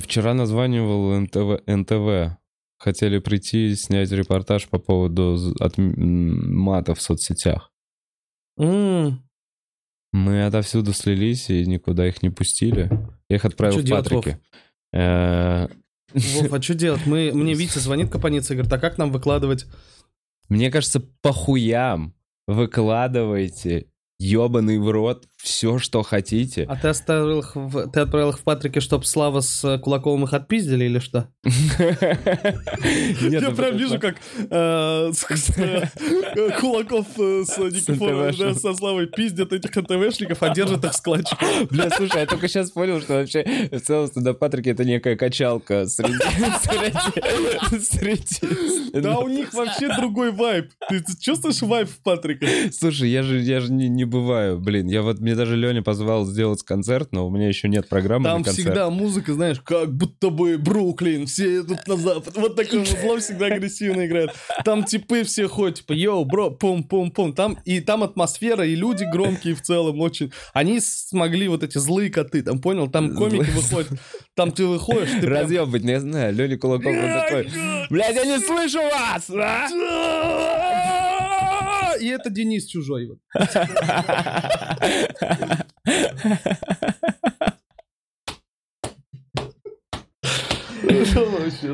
Вчера 0.00 0.34
названивал 0.34 1.18
НТВ, 1.20 1.66
НТВ. 1.66 2.36
Хотели 2.78 3.18
прийти 3.18 3.74
снять 3.76 4.10
репортаж 4.10 4.68
по 4.68 4.78
поводу 4.78 5.38
от, 5.58 5.74
мата 5.78 6.94
в 6.94 7.00
соцсетях. 7.00 7.72
М, 8.58 9.23
Мы 10.14 10.44
отовсюду 10.46 10.92
слились 10.92 11.50
и 11.50 11.66
никуда 11.66 12.06
их 12.06 12.22
не 12.22 12.30
пустили. 12.30 12.88
Я 13.28 13.34
их 13.34 13.44
отправил 13.44 13.78
Чё 13.78 13.82
в 13.82 13.84
делать, 13.84 14.08
Патрике. 14.08 14.40
Э, 14.92 15.66
Вов, 16.12 16.52
а 16.52 16.62
что 16.62 16.74
делать? 16.74 17.04
Мы, 17.04 17.32
мне 17.34 17.54
Витя 17.56 17.80
звонит 17.80 18.10
Капаница 18.10 18.52
и 18.52 18.56
говорит, 18.56 18.72
а 18.72 18.78
как 18.78 18.96
нам 18.96 19.10
выкладывать? 19.10 19.66
Мне 20.48 20.70
кажется, 20.70 21.00
по 21.00 21.32
хуям 21.32 22.14
выкладывайте 22.46 23.88
ебаный 24.20 24.78
в 24.78 24.88
рот 24.88 25.26
все, 25.44 25.78
что 25.78 26.02
хотите. 26.02 26.64
А 26.64 26.74
ты 26.74 26.88
оставил 26.88 27.40
их 27.40 27.54
в... 27.54 27.86
Ты 27.88 28.00
отправил 28.00 28.30
их 28.30 28.38
в 28.38 28.42
Патрике, 28.42 28.80
чтобы 28.80 29.04
Слава 29.04 29.40
с 29.40 29.62
э, 29.62 29.78
Кулаковым 29.78 30.24
их 30.24 30.32
отпиздили 30.32 30.86
или 30.86 30.98
что? 30.98 31.28
Я 31.44 33.50
прям 33.50 33.76
вижу, 33.76 34.00
как 34.00 34.16
э, 34.38 35.12
Кулаков 36.58 37.06
э, 37.18 37.44
с 37.44 37.58
Никифоровым, 37.58 38.54
со 38.54 38.72
Славой 38.72 39.06
пиздят 39.06 39.52
этих 39.52 39.76
НТВшников, 39.76 40.42
а 40.42 40.54
держат 40.54 40.82
их 40.82 40.94
складчиков. 40.94 41.70
Бля, 41.70 41.90
слушай, 41.90 42.20
я 42.20 42.26
только 42.26 42.48
сейчас 42.48 42.70
понял, 42.70 43.02
что 43.02 43.12
вообще 43.12 43.68
в 43.70 43.80
целом 43.80 44.06
стендап 44.06 44.38
Патрики 44.38 44.70
это 44.70 44.86
некая 44.86 45.16
качалка 45.16 45.86
среди... 45.86 46.14
Да, 48.94 49.18
у 49.18 49.28
них 49.28 49.52
вообще 49.52 49.94
другой 49.94 50.32
вайб. 50.32 50.70
Ты 50.88 51.04
чувствуешь 51.20 51.60
вайб 51.60 51.90
в 51.90 51.98
Патрика? 51.98 52.46
Слушай, 52.72 53.10
я 53.10 53.22
же, 53.22 53.40
я 53.40 53.60
же 53.60 53.70
не, 53.70 53.88
не 53.88 54.04
бываю, 54.04 54.58
блин. 54.58 54.86
Я 54.86 55.02
вот, 55.02 55.20
мне 55.20 55.33
даже 55.34 55.56
Леня 55.56 55.82
позвал 55.82 56.24
сделать 56.26 56.62
концерт, 56.62 57.08
но 57.12 57.26
у 57.26 57.30
меня 57.30 57.48
еще 57.48 57.68
нет 57.68 57.88
программы 57.88 58.24
Там 58.24 58.44
всегда 58.44 58.90
музыка, 58.90 59.34
знаешь, 59.34 59.60
как 59.60 59.92
будто 59.92 60.30
бы 60.30 60.58
Бруклин, 60.58 61.26
все 61.26 61.60
идут 61.60 61.86
на 61.86 61.96
запад. 61.96 62.36
Вот 62.36 62.56
такое 62.56 62.80
музло 62.80 63.18
всегда 63.18 63.46
агрессивно 63.46 64.06
играет. 64.06 64.30
Там 64.64 64.84
типы 64.84 65.24
все 65.24 65.48
ходят, 65.48 65.78
типа, 65.78 65.92
йоу, 65.92 66.24
бро, 66.24 66.50
пум-пум-пум. 66.50 67.32
Там, 67.32 67.58
и 67.64 67.80
там 67.80 68.02
атмосфера, 68.02 68.66
и 68.66 68.74
люди 68.74 69.04
громкие 69.04 69.54
в 69.54 69.62
целом 69.62 70.00
очень. 70.00 70.32
Они 70.52 70.80
смогли 70.80 71.48
вот 71.48 71.62
эти 71.62 71.78
злые 71.78 72.10
коты, 72.10 72.42
там, 72.42 72.60
понял? 72.60 72.88
Там 72.88 73.14
комики 73.14 73.50
выходят. 73.50 73.88
Там 74.34 74.52
ты 74.52 74.66
выходишь, 74.66 75.10
ты. 75.20 75.26
Разъебать, 75.26 75.82
я 75.82 76.00
знаю, 76.00 76.34
Леня 76.34 76.58
Кулаков 76.58 76.94
он 76.94 77.12
такой, 77.12 77.48
блядь, 77.90 78.16
я 78.16 78.24
не 78.24 78.38
слышу 78.38 78.78
вас! 78.82 79.30
А!» 81.94 81.98
И 81.98 82.06
это 82.06 82.30
Денис 82.30 82.66
Чужой. 82.66 83.06
вот. 83.06 83.18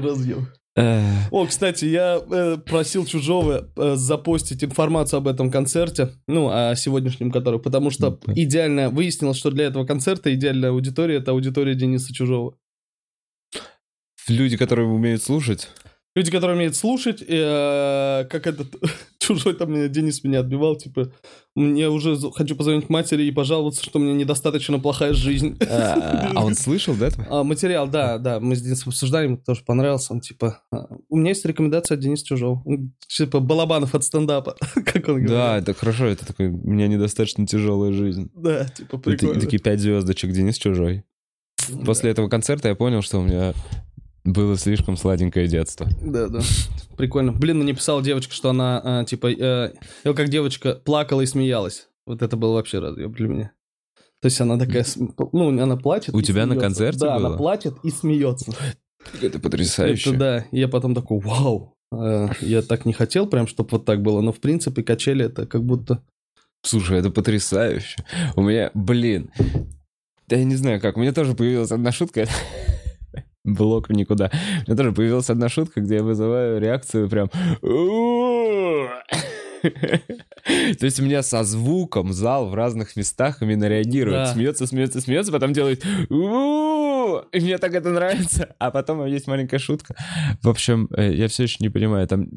Разъем. 0.02 0.48
Эх, 0.76 1.32
О, 1.32 1.46
кстати, 1.46 1.84
я 1.84 2.22
э, 2.30 2.56
просил 2.58 3.04
Чужого 3.04 3.70
э, 3.76 3.94
запостить 3.96 4.62
информацию 4.62 5.18
об 5.18 5.26
этом 5.26 5.50
концерте, 5.50 6.12
ну, 6.28 6.48
о 6.48 6.76
сегодняшнем 6.76 7.32
который, 7.32 7.60
потому 7.60 7.90
что 7.90 8.20
идеально 8.28 8.88
выяснилось, 8.88 9.36
что 9.36 9.50
для 9.50 9.64
этого 9.64 9.84
концерта 9.84 10.32
идеальная 10.32 10.70
аудитория— 10.70 11.16
это 11.16 11.32
аудитория 11.32 11.74
Дениса 11.74 12.14
Чужого. 12.14 12.56
Люди, 14.28 14.56
которые 14.56 14.86
умеют 14.86 15.22
слушать. 15.22 15.68
Люди, 16.16 16.32
которые 16.32 16.56
умеют 16.56 16.74
слушать, 16.74 17.22
э, 17.26 18.26
как 18.28 18.48
этот 18.48 18.74
чужой 19.20 19.54
там 19.54 19.72
меня, 19.72 19.86
Денис 19.86 20.24
меня 20.24 20.40
отбивал, 20.40 20.74
типа, 20.74 21.12
мне 21.54 21.88
уже 21.88 22.16
хочу 22.32 22.56
позвонить 22.56 22.88
матери 22.88 23.24
и 23.24 23.30
пожаловаться, 23.30 23.84
что 23.84 24.00
у 24.00 24.02
меня 24.02 24.14
недостаточно 24.14 24.80
плохая 24.80 25.12
жизнь. 25.12 25.56
А 25.68 26.32
а 26.34 26.44
он 26.44 26.56
слышал, 26.56 26.94
да? 26.94 27.10
А, 27.28 27.44
материал, 27.44 27.86
да, 27.86 28.18
да, 28.18 28.40
мы 28.40 28.56
с 28.56 28.60
Денисом 28.60 28.88
обсуждали, 28.88 29.26
ему 29.26 29.36
тоже 29.36 29.62
понравился, 29.64 30.12
он 30.12 30.20
типа, 30.20 30.62
а, 30.72 30.88
у 31.08 31.16
меня 31.16 31.30
есть 31.30 31.44
рекомендация 31.44 31.94
от 31.94 32.00
Дениса 32.00 32.26
Чужого, 32.26 32.64
типа, 33.06 33.38
Балабанов 33.38 33.94
от 33.94 34.02
стендапа, 34.02 34.56
как 34.74 35.06
он 35.08 35.14
говорит. 35.14 35.28
Да, 35.28 35.58
это 35.58 35.74
хорошо, 35.74 36.06
это 36.06 36.26
такой, 36.26 36.48
у 36.48 36.70
меня 36.70 36.88
недостаточно 36.88 37.46
тяжелая 37.46 37.92
жизнь. 37.92 38.30
Да, 38.34 38.64
типа, 38.64 38.98
прикольно. 38.98 39.40
такие 39.40 39.62
пять 39.62 39.78
звездочек, 39.78 40.32
Денис 40.32 40.58
Чужой. 40.58 41.04
После 41.84 42.10
этого 42.10 42.28
концерта 42.28 42.68
я 42.68 42.74
понял, 42.74 43.02
что 43.02 43.18
у 43.18 43.22
меня 43.22 43.54
Было 44.24 44.56
слишком 44.58 44.96
сладенькое 44.96 45.48
детство. 45.48 45.88
Да, 46.02 46.28
да. 46.28 46.40
Прикольно. 46.96 47.32
Блин, 47.32 47.58
мне 47.58 47.72
написала 47.72 48.02
девочка, 48.02 48.34
что 48.34 48.50
она, 48.50 48.80
а, 48.84 49.04
типа, 49.04 49.28
э, 49.32 49.72
я 50.04 50.12
как 50.12 50.28
девочка 50.28 50.74
плакала 50.74 51.22
и 51.22 51.26
смеялась. 51.26 51.88
Вот 52.06 52.20
это 52.22 52.36
был 52.36 52.52
вообще 52.52 52.78
разъеб 52.80 53.12
для 53.12 53.28
меня. 53.28 53.52
То 54.20 54.26
есть 54.26 54.38
она 54.40 54.58
такая, 54.58 54.84
ну, 55.32 55.48
она 55.62 55.76
плачет. 55.76 56.14
У 56.14 56.20
тебя 56.20 56.44
на 56.44 56.52
смеется. 56.54 56.66
концерте 56.66 56.98
Да, 57.00 57.18
было? 57.18 57.28
она 57.28 57.36
плачет 57.38 57.74
и 57.82 57.90
смеется. 57.90 58.52
Это 59.22 59.38
потрясающе. 59.38 60.10
Это 60.10 60.18
да. 60.18 60.38
И 60.50 60.60
я 60.60 60.68
потом 60.68 60.94
такой, 60.94 61.20
вау. 61.20 61.74
Э, 61.90 62.28
Я 62.42 62.60
так 62.60 62.84
не 62.84 62.92
хотел 62.92 63.26
прям, 63.26 63.46
чтобы 63.46 63.70
вот 63.72 63.86
так 63.86 64.02
было, 64.02 64.20
но 64.20 64.32
в 64.32 64.40
принципе 64.40 64.82
качели 64.82 65.24
это 65.24 65.46
как 65.46 65.64
будто... 65.64 66.02
Слушай, 66.62 66.98
это 66.98 67.08
потрясающе. 67.10 68.04
У 68.36 68.42
меня, 68.42 68.70
блин, 68.74 69.30
я 70.28 70.44
не 70.44 70.56
знаю 70.56 70.78
как, 70.82 70.98
у 70.98 71.00
меня 71.00 71.12
тоже 71.14 71.34
появилась 71.34 71.70
одна 71.72 71.90
шутка. 71.90 72.26
Блок 73.44 73.88
в 73.88 73.92
никуда. 73.92 74.30
У 74.32 74.70
меня 74.70 74.76
тоже 74.76 74.92
появилась 74.92 75.30
одна 75.30 75.48
шутка, 75.48 75.80
где 75.80 75.96
я 75.96 76.02
вызываю 76.02 76.60
реакцию 76.60 77.08
прям... 77.08 77.30
То 79.62 80.86
есть 80.86 81.00
у 81.00 81.04
меня 81.04 81.22
со 81.22 81.44
звуком 81.44 82.12
зал 82.12 82.48
в 82.48 82.54
разных 82.54 82.96
местах 82.96 83.42
именно 83.42 83.68
реагирует. 83.68 84.16
Да. 84.16 84.26
Смеется, 84.32 84.66
смеется, 84.66 85.00
смеется, 85.00 85.32
потом 85.32 85.52
делает... 85.52 85.84
И 85.84 87.40
мне 87.40 87.58
так 87.58 87.74
это 87.74 87.90
нравится. 87.90 88.54
А 88.58 88.70
потом 88.70 89.04
есть 89.06 89.26
маленькая 89.26 89.58
шутка. 89.58 89.94
В 90.42 90.48
общем, 90.48 90.88
э, 90.96 91.12
я 91.12 91.28
все 91.28 91.44
еще 91.44 91.56
не 91.60 91.68
понимаю, 91.68 92.06
там... 92.06 92.28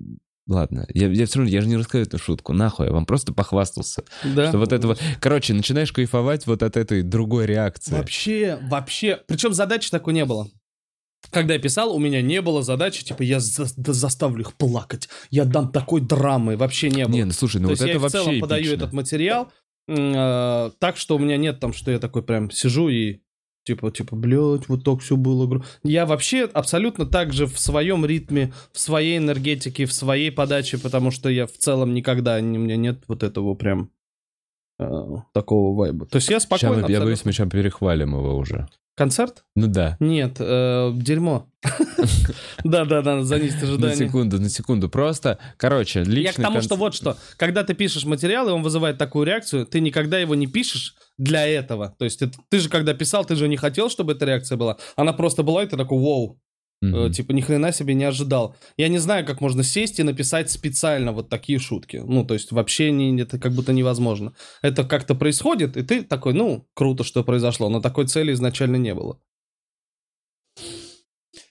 Ладно, 0.47 0.85
я, 0.89 1.07
я 1.07 1.25
все 1.25 1.39
равно, 1.39 1.49
я 1.51 1.61
же 1.61 1.67
не 1.67 1.77
расскажу 1.77 2.03
эту 2.03 2.17
шутку, 2.17 2.51
нахуй, 2.51 2.87
я 2.87 2.91
вам 2.91 3.05
просто 3.05 3.33
похвастался. 3.33 4.03
Да. 4.23 4.49
Что 4.49 4.57
вот 4.57 4.73
это 4.73 4.87
вот... 4.87 4.99
Короче, 5.21 5.53
начинаешь 5.53 5.93
кайфовать 5.93 6.47
вот 6.47 6.63
от 6.63 6.75
этой 6.75 7.01
другой 7.01 7.45
реакции. 7.45 7.93
Вообще, 7.93 8.59
вообще. 8.63 9.21
Причем 9.27 9.53
задачи 9.53 9.89
такой 9.89 10.13
не 10.13 10.25
было. 10.25 10.47
Когда 11.31 11.53
я 11.55 11.59
писал, 11.59 11.95
у 11.95 11.99
меня 11.99 12.21
не 12.21 12.41
было 12.41 12.61
задачи, 12.63 13.03
типа, 13.03 13.23
я 13.23 13.39
за- 13.39 13.67
да 13.77 13.93
заставлю 13.93 14.41
их 14.41 14.53
плакать, 14.53 15.09
я 15.31 15.45
дам 15.45 15.71
такой 15.71 16.01
драмы, 16.01 16.57
вообще 16.57 16.89
не 16.89 17.05
было. 17.05 17.13
Не, 17.15 17.25
ну 17.25 17.31
слушай, 17.31 17.57
ну 17.61 17.67
То 17.67 17.69
вот 17.69 17.79
есть 17.79 17.81
это 17.83 17.91
я 17.93 17.99
в 17.99 18.01
вообще 18.01 18.17
целом 18.17 18.39
подаю 18.39 18.61
эпично. 18.63 18.75
этот 18.75 18.93
материал 18.93 19.51
э, 19.87 20.71
так, 20.79 20.97
что 20.97 21.15
у 21.15 21.19
меня 21.19 21.37
нет 21.37 21.59
там, 21.59 21.73
что 21.73 21.91
я 21.91 21.99
такой 21.99 22.23
прям 22.23 22.51
сижу 22.51 22.89
и 22.89 23.19
типа, 23.65 23.91
типа, 23.91 24.15
блядь, 24.15 24.67
вот 24.67 24.83
так 24.83 24.99
все 25.01 25.15
было. 25.15 25.47
гру-». 25.47 25.63
Я 25.83 26.05
вообще 26.05 26.43
абсолютно 26.43 27.05
так 27.05 27.31
же 27.33 27.45
в 27.47 27.57
своем 27.59 28.05
ритме, 28.05 28.53
в 28.73 28.79
своей 28.79 29.17
энергетике, 29.17 29.85
в 29.85 29.93
своей 29.93 30.31
подаче, 30.31 30.77
потому 30.77 31.11
что 31.11 31.29
я 31.29 31.47
в 31.47 31.53
целом 31.53 31.93
никогда, 31.93 32.39
не- 32.41 32.57
у 32.57 32.61
меня 32.61 32.75
нет 32.75 33.03
вот 33.07 33.23
этого 33.23 33.55
прям 33.55 33.89
э, 34.79 34.85
такого 35.33 35.75
вайба. 35.77 36.05
То 36.05 36.17
есть 36.17 36.29
я 36.29 36.39
спокойно... 36.39 36.81
мы, 36.85 36.91
я 36.91 36.99
боюсь, 36.99 37.23
мы 37.25 37.31
сейчас 37.31 37.49
перехвалим 37.49 38.15
его 38.15 38.35
уже. 38.37 38.67
Концерт? 38.95 39.43
Ну 39.55 39.67
да. 39.67 39.97
Нет, 39.99 40.35
э, 40.39 40.91
дерьмо. 40.93 41.47
Да-да-да, 42.63 43.15
На 43.15 43.21
ожидания. 43.21 43.95
секунду, 43.95 44.39
на 44.39 44.49
секунду. 44.49 44.87
Просто, 44.87 45.39
короче, 45.57 46.03
личный 46.03 46.23
Я 46.23 46.33
к 46.33 46.35
тому, 46.35 46.61
что 46.61 46.75
вот 46.75 46.93
что, 46.93 47.17
когда 47.37 47.63
ты 47.63 47.73
пишешь 47.73 48.05
материал, 48.05 48.47
и 48.49 48.51
он 48.51 48.61
вызывает 48.61 48.99
такую 48.99 49.25
реакцию, 49.25 49.65
ты 49.65 49.79
никогда 49.79 50.19
его 50.19 50.35
не 50.35 50.45
пишешь 50.45 50.95
для 51.17 51.47
этого. 51.47 51.95
То 51.97 52.05
есть 52.05 52.21
ты 52.49 52.59
же, 52.59 52.69
когда 52.69 52.93
писал, 52.93 53.25
ты 53.25 53.35
же 53.35 53.47
не 53.47 53.57
хотел, 53.57 53.89
чтобы 53.89 54.11
эта 54.13 54.25
реакция 54.25 54.57
была. 54.57 54.77
Она 54.95 55.13
просто 55.13 55.41
была, 55.41 55.63
и 55.63 55.67
ты 55.67 55.75
такой, 55.75 55.97
вау, 55.99 56.39
Э, 56.83 57.09
типа 57.09 57.31
ни 57.31 57.41
хрена 57.41 57.71
себе 57.71 57.93
не 57.93 58.03
ожидал. 58.03 58.55
Я 58.77 58.89
не 58.89 58.97
знаю, 58.97 59.25
как 59.25 59.39
можно 59.41 59.63
сесть 59.63 59.99
и 59.99 60.03
написать 60.03 60.51
специально 60.51 61.11
вот 61.13 61.29
такие 61.29 61.59
шутки. 61.59 62.01
Ну, 62.05 62.25
то 62.25 62.33
есть 62.33 62.51
вообще 62.51 62.91
не, 62.91 63.21
это 63.21 63.39
как 63.39 63.53
будто 63.53 63.71
невозможно. 63.71 64.33
Это 64.61 64.83
как-то 64.83 65.15
происходит, 65.15 65.77
и 65.77 65.83
ты 65.83 66.03
такой, 66.03 66.33
ну, 66.33 66.67
круто, 66.73 67.03
что 67.03 67.23
произошло, 67.23 67.69
но 67.69 67.79
такой 67.79 68.07
цели 68.07 68.33
изначально 68.33 68.75
не 68.75 68.93
было. 68.93 69.19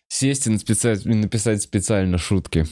Сесть 0.08 0.46
и 0.46 0.50
написать, 0.50 1.04
написать 1.06 1.62
специально 1.62 2.18
шутки. 2.18 2.66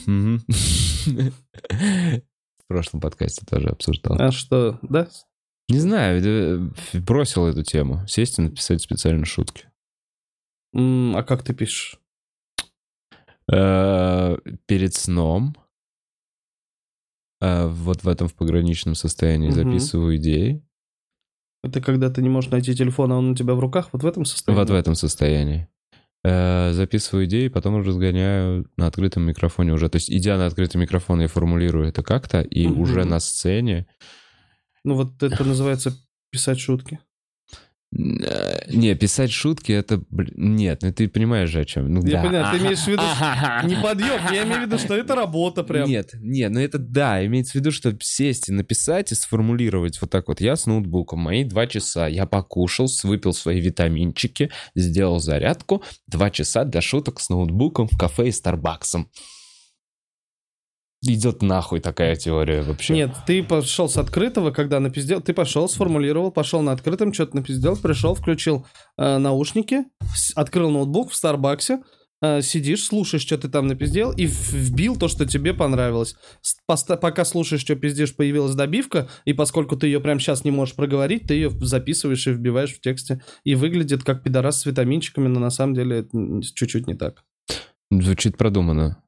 В 1.03 2.67
прошлом 2.67 3.01
подкасте 3.01 3.45
тоже 3.49 3.69
обсуждал. 3.69 4.15
А 4.19 4.31
что, 4.31 4.79
да? 4.83 5.09
Не 5.67 5.79
знаю, 5.79 6.21
э, 6.23 6.99
бросил 6.99 7.47
эту 7.47 7.63
тему. 7.63 8.05
Сесть 8.07 8.39
и 8.39 8.41
написать 8.41 8.81
специально 8.81 9.25
шутки. 9.25 9.65
А 10.73 11.23
как 11.23 11.43
ты 11.43 11.53
пишешь? 11.53 12.00
Э, 13.51 14.37
Перед 14.65 14.93
сном, 14.93 15.55
э, 17.41 17.67
вот 17.67 18.03
в 18.03 18.07
этом 18.07 18.27
в 18.27 18.33
пограничном 18.33 18.95
состоянии 18.95 19.49
записываю 19.49 20.17
идеи. 20.17 20.63
Это 21.63 21.81
когда 21.81 22.09
ты 22.09 22.21
не 22.21 22.29
можешь 22.29 22.49
найти 22.49 22.73
телефон, 22.75 23.11
а 23.11 23.17
он 23.17 23.31
у 23.31 23.35
тебя 23.35 23.53
в 23.53 23.59
руках, 23.59 23.89
вот 23.91 24.03
в 24.03 24.07
этом 24.07 24.25
состоянии? 24.25 24.59
Вот 24.59 24.69
в 24.69 24.73
этом 24.73 24.95
состоянии. 24.95 25.67
Э, 26.23 26.71
Записываю 26.73 27.25
идеи, 27.25 27.47
потом 27.47 27.75
уже 27.75 27.89
разгоняю 27.89 28.69
на 28.77 28.87
открытом 28.87 29.23
микрофоне 29.23 29.73
уже. 29.73 29.89
То 29.89 29.97
есть, 29.97 30.09
идя 30.09 30.37
на 30.37 30.45
открытый 30.45 30.79
микрофон, 30.79 31.21
я 31.21 31.27
формулирую 31.27 31.87
это 31.87 32.03
как-то, 32.03 32.41
и 32.41 32.67
уже 32.67 33.05
на 33.05 33.19
сцене... 33.19 33.87
Ну 34.83 34.95
вот 34.95 35.21
это 35.21 35.43
называется 35.43 35.93
писать 36.31 36.59
шутки. 36.59 36.99
Э, 37.93 38.71
Не, 38.71 38.95
писать 38.95 39.31
шутки, 39.31 39.71
это... 39.73 40.01
Нет, 40.09 40.81
ну 40.81 40.93
ты 40.93 41.09
понимаешь 41.09 41.49
же 41.49 41.59
о 41.59 41.65
чем. 41.65 41.93
Ну, 41.93 42.01
Я 42.05 42.21
да. 42.21 42.27
понимаю, 42.27 42.57
ты 42.57 42.63
имеешь 42.63 42.79
в 42.79 42.87
виду. 42.87 43.03
Не 43.67 43.81
подъем, 43.81 44.21
я 44.31 44.43
имею 44.43 44.59
в 44.59 44.65
виду, 44.65 44.77
что 44.77 44.95
это 44.95 45.13
работа 45.15 45.63
прям. 45.63 45.89
Нет, 45.89 46.11
нет, 46.13 46.51
ну 46.51 46.59
это 46.59 46.77
да, 46.77 47.25
имеется 47.25 47.53
в 47.53 47.55
виду, 47.55 47.71
что 47.71 47.95
сесть 47.99 48.49
и 48.49 48.53
написать 48.53 49.11
и 49.11 49.15
сформулировать 49.15 49.99
вот 50.01 50.09
так 50.09 50.27
вот. 50.29 50.39
Я 50.39 50.55
с 50.55 50.65
ноутбуком, 50.65 51.19
мои 51.19 51.43
два 51.43 51.67
часа, 51.67 52.07
я 52.07 52.25
покушал, 52.25 52.87
выпил 53.03 53.33
свои 53.33 53.59
витаминчики, 53.59 54.51
сделал 54.75 55.19
зарядку, 55.19 55.83
два 56.07 56.29
часа 56.29 56.63
для 56.63 56.81
шуток 56.81 57.19
с 57.19 57.29
ноутбуком 57.29 57.87
в 57.87 57.97
кафе 57.97 58.29
и 58.29 58.31
Старбаксом. 58.31 59.09
Идет 61.03 61.41
нахуй 61.41 61.79
такая 61.79 62.15
теория 62.15 62.61
вообще. 62.61 62.93
Нет, 62.93 63.11
ты 63.25 63.41
пошел 63.41 63.89
с 63.89 63.97
открытого, 63.97 64.51
когда 64.51 64.79
напиздел, 64.79 65.19
ты 65.19 65.33
пошел, 65.33 65.67
сформулировал, 65.67 66.31
пошел 66.31 66.61
на 66.61 66.73
открытом, 66.73 67.11
что-то 67.11 67.37
напиздел, 67.37 67.75
пришел, 67.75 68.13
включил 68.13 68.67
э, 68.99 69.17
наушники, 69.17 69.85
открыл 70.35 70.69
ноутбук 70.69 71.09
в 71.09 71.15
Старбаксе, 71.15 71.81
э, 72.21 72.43
сидишь, 72.43 72.83
слушаешь, 72.83 73.23
что 73.23 73.39
ты 73.39 73.49
там 73.49 73.65
напиздел, 73.65 74.11
и 74.11 74.27
вбил 74.27 74.95
то, 74.95 75.07
что 75.07 75.25
тебе 75.25 75.55
понравилось. 75.55 76.15
Поста- 76.67 76.97
пока 76.97 77.25
слушаешь, 77.25 77.61
что 77.61 77.75
пиздишь, 77.75 78.15
появилась 78.15 78.53
добивка, 78.53 79.09
и 79.25 79.33
поскольку 79.33 79.75
ты 79.77 79.87
ее 79.87 80.01
прямо 80.01 80.19
сейчас 80.19 80.45
не 80.45 80.51
можешь 80.51 80.75
проговорить, 80.75 81.23
ты 81.23 81.33
ее 81.33 81.49
записываешь 81.49 82.27
и 82.27 82.31
вбиваешь 82.31 82.75
в 82.75 82.79
тексте. 82.79 83.23
И 83.43 83.55
выглядит 83.55 84.03
как 84.03 84.21
пидорас 84.21 84.61
с 84.61 84.65
витаминчиками, 84.67 85.27
но 85.27 85.39
на 85.39 85.49
самом 85.49 85.73
деле 85.73 86.01
это 86.01 86.41
чуть-чуть 86.53 86.85
не 86.85 86.93
так. 86.93 87.23
Звучит 87.89 88.37
продуманно. 88.37 89.00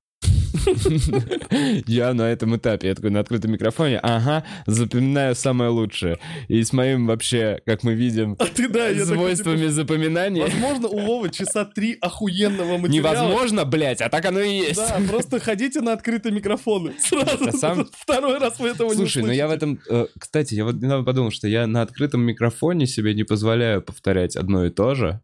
Я 1.87 2.13
на 2.13 2.29
этом 2.29 2.55
этапе, 2.55 2.87
я 2.89 2.95
такой 2.95 3.09
на 3.09 3.19
открытом 3.19 3.51
микрофоне, 3.51 3.99
ага, 3.99 4.43
запоминаю 4.65 5.35
самое 5.35 5.69
лучшее. 5.69 6.19
И 6.47 6.63
с 6.63 6.73
моим 6.73 7.07
вообще, 7.07 7.61
как 7.65 7.83
мы 7.83 7.93
видим, 7.93 8.35
А 8.39 8.45
ты, 8.45 8.67
да, 8.69 8.87
я 8.87 9.03
такой, 9.05 9.15
свойствами 9.17 9.57
типа, 9.57 9.71
запоминания. 9.71 10.43
Возможно, 10.43 10.87
у 10.87 10.99
Вовы 10.99 11.29
часа 11.29 11.65
три 11.65 11.97
охуенного 11.99 12.77
материала. 12.77 13.13
Невозможно, 13.15 13.65
блядь, 13.65 14.01
а 14.01 14.09
так 14.09 14.25
оно 14.25 14.39
и 14.39 14.49
есть. 14.57 14.77
Да, 14.77 14.99
просто 15.07 15.39
ходите 15.39 15.81
на 15.81 15.93
открытые 15.93 16.33
микрофоны. 16.33 16.93
Сразу. 16.99 17.51
Самом- 17.57 17.89
Второй 17.97 18.37
раз 18.39 18.59
вы 18.59 18.69
этого 18.69 18.93
Слушай, 18.93 19.21
не 19.23 19.27
ну 19.27 19.33
я 19.33 19.47
в 19.47 19.51
этом... 19.51 19.79
э, 19.89 20.05
Кстати, 20.19 20.55
я 20.55 20.65
вот 20.65 20.75
недавно 20.75 21.03
подумал, 21.03 21.31
что 21.31 21.47
я 21.47 21.67
на 21.67 21.81
открытом 21.81 22.21
микрофоне 22.21 22.85
себе 22.87 23.13
не 23.13 23.23
позволяю 23.23 23.81
повторять 23.81 24.35
одно 24.35 24.65
и 24.65 24.69
то 24.69 24.95
же, 24.95 25.21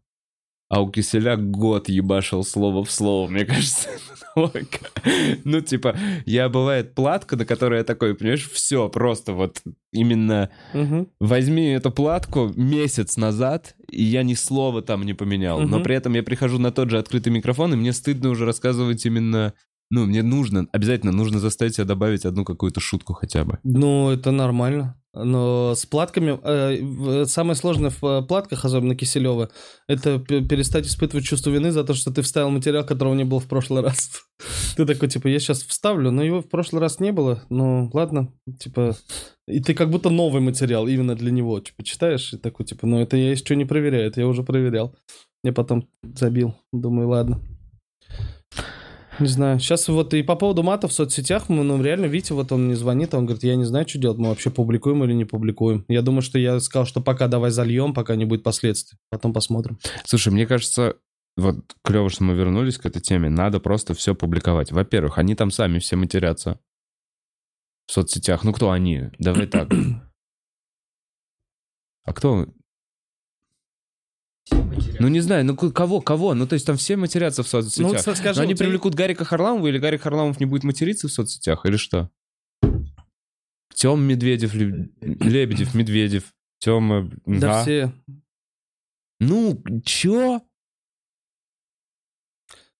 а 0.70 0.80
у 0.80 0.90
Киселя 0.90 1.36
год 1.36 1.88
ебашил 1.88 2.44
слово 2.44 2.84
в 2.84 2.90
слово, 2.90 3.28
мне 3.28 3.44
кажется. 3.44 3.88
Ну, 5.44 5.60
типа, 5.60 5.96
я 6.24 6.48
бывает 6.48 6.94
платка, 6.94 7.34
на 7.36 7.44
которой 7.44 7.78
я 7.78 7.84
такой, 7.84 8.14
понимаешь, 8.14 8.48
все, 8.48 8.88
просто 8.88 9.32
вот 9.32 9.60
именно 9.92 10.50
возьми 11.18 11.66
эту 11.70 11.90
платку 11.90 12.52
месяц 12.54 13.16
назад, 13.16 13.74
и 13.90 14.04
я 14.04 14.22
ни 14.22 14.34
слова 14.34 14.82
там 14.82 15.02
не 15.02 15.14
поменял. 15.14 15.58
Но 15.60 15.80
при 15.82 15.96
этом 15.96 16.14
я 16.14 16.22
прихожу 16.22 16.58
на 16.60 16.70
тот 16.70 16.90
же 16.90 16.98
открытый 16.98 17.32
микрофон, 17.32 17.72
и 17.72 17.76
мне 17.76 17.92
стыдно 17.92 18.30
уже 18.30 18.46
рассказывать 18.46 19.04
именно... 19.04 19.52
Ну, 19.90 20.06
мне 20.06 20.22
нужно, 20.22 20.68
обязательно 20.72 21.12
нужно 21.12 21.40
заставить 21.40 21.74
себя 21.74 21.84
добавить 21.84 22.24
одну 22.24 22.44
какую-то 22.44 22.80
шутку 22.80 23.12
хотя 23.12 23.44
бы. 23.44 23.58
Ну, 23.64 24.10
это 24.10 24.30
нормально. 24.30 24.96
Но 25.12 25.74
с 25.74 25.86
платками... 25.86 26.38
э, 26.44 27.24
самое 27.26 27.56
сложное 27.56 27.90
в 27.90 28.04
э, 28.04 28.22
платках, 28.22 28.64
особенно 28.64 28.94
Киселева, 28.94 29.50
это 29.88 30.20
перестать 30.20 30.86
испытывать 30.86 31.24
чувство 31.24 31.50
вины 31.50 31.72
за 31.72 31.82
то, 31.82 31.94
что 31.94 32.12
ты 32.12 32.22
вставил 32.22 32.50
материал, 32.50 32.86
которого 32.86 33.14
не 33.14 33.24
было 33.24 33.40
в 33.40 33.48
прошлый 33.48 33.82
раз. 33.82 34.12
Ты 34.76 34.86
такой, 34.86 35.08
типа, 35.08 35.26
я 35.26 35.40
сейчас 35.40 35.64
вставлю, 35.64 36.12
но 36.12 36.22
его 36.22 36.40
в 36.40 36.48
прошлый 36.48 36.80
раз 36.80 37.00
не 37.00 37.10
было. 37.10 37.42
Ну, 37.50 37.90
ладно, 37.92 38.32
типа... 38.60 38.96
И 39.48 39.58
ты 39.60 39.74
как 39.74 39.90
будто 39.90 40.10
новый 40.10 40.40
материал 40.40 40.86
именно 40.86 41.16
для 41.16 41.32
него, 41.32 41.58
типа, 41.58 41.82
читаешь, 41.82 42.32
и 42.32 42.38
такой, 42.38 42.64
типа, 42.64 42.86
ну, 42.86 43.00
это 43.00 43.16
я 43.16 43.32
еще 43.32 43.56
не 43.56 43.64
проверяю, 43.64 44.06
это 44.06 44.20
я 44.20 44.28
уже 44.28 44.44
проверял. 44.44 44.94
Я 45.42 45.52
потом 45.52 45.88
забил. 46.04 46.54
Думаю, 46.72 47.08
ладно. 47.08 47.40
Не 49.18 49.26
знаю. 49.26 49.58
Сейчас 49.58 49.88
вот 49.88 50.14
и 50.14 50.22
по 50.22 50.36
поводу 50.36 50.62
мата 50.62 50.88
в 50.88 50.92
соцсетях, 50.92 51.48
мы, 51.48 51.62
ну, 51.64 51.82
реально, 51.82 52.06
Витя, 52.06 52.32
вот 52.32 52.52
он 52.52 52.66
мне 52.66 52.76
звонит, 52.76 53.12
он 53.14 53.26
говорит, 53.26 53.44
я 53.44 53.56
не 53.56 53.64
знаю, 53.64 53.88
что 53.88 53.98
делать, 53.98 54.18
мы 54.18 54.28
вообще 54.28 54.50
публикуем 54.50 55.04
или 55.04 55.12
не 55.12 55.24
публикуем. 55.24 55.84
Я 55.88 56.02
думаю, 56.02 56.22
что 56.22 56.38
я 56.38 56.58
сказал, 56.60 56.86
что 56.86 57.00
пока 57.00 57.28
давай 57.28 57.50
зальем, 57.50 57.92
пока 57.92 58.14
не 58.16 58.24
будет 58.24 58.42
последствий. 58.42 58.98
Потом 59.10 59.32
посмотрим. 59.32 59.78
Слушай, 60.04 60.32
мне 60.32 60.46
кажется, 60.46 60.96
вот 61.36 61.56
клево, 61.82 62.10
что 62.10 62.24
мы 62.24 62.34
вернулись 62.34 62.78
к 62.78 62.86
этой 62.86 63.00
теме. 63.00 63.28
Надо 63.30 63.60
просто 63.60 63.94
все 63.94 64.14
публиковать. 64.14 64.72
Во-первых, 64.72 65.18
они 65.18 65.34
там 65.34 65.50
сами 65.50 65.78
все 65.78 65.96
матерятся 65.96 66.60
в 67.86 67.92
соцсетях. 67.92 68.44
Ну, 68.44 68.52
кто 68.52 68.70
они? 68.70 69.10
Давай 69.18 69.46
так. 69.46 69.68
А 72.02 72.14
кто? 72.14 72.46
Ну, 74.98 75.08
не 75.08 75.20
знаю, 75.20 75.44
ну 75.44 75.56
кого, 75.56 76.00
кого? 76.00 76.34
Ну, 76.34 76.46
то 76.46 76.54
есть 76.54 76.66
там 76.66 76.76
все 76.76 76.96
матерятся 76.96 77.42
в 77.42 77.48
соцсетях. 77.48 77.86
Ну, 77.92 77.92
вот 78.06 78.16
скажи, 78.16 78.38
Но 78.40 78.44
они 78.44 78.54
тебя- 78.54 78.64
привлекут 78.66 78.94
Гарика 78.94 79.24
Харламова, 79.24 79.66
или 79.68 79.78
Гарик 79.78 80.02
Харламов 80.02 80.40
не 80.40 80.46
будет 80.46 80.64
материться 80.64 81.08
в 81.08 81.12
соцсетях, 81.12 81.64
или 81.66 81.76
что? 81.76 82.10
Тем 83.74 84.02
Медведев, 84.02 84.54
Ле- 84.54 84.90
Лебедев, 85.00 85.74
Медведев, 85.74 86.32
Тема... 86.58 87.10
Да 87.24 87.62
все. 87.62 87.92
Ну, 89.20 89.62
чё? 89.84 90.42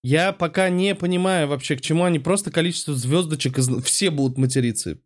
Я 0.03 0.33
пока 0.33 0.69
не 0.71 0.95
понимаю 0.95 1.49
вообще, 1.49 1.77
к 1.77 1.81
чему 1.83 2.05
они 2.05 2.19
просто 2.19 2.51
количество 2.51 2.95
звездочек, 2.95 3.59
из- 3.59 3.83
все 3.85 4.11
будут 4.11 4.39
материться. 4.39 4.99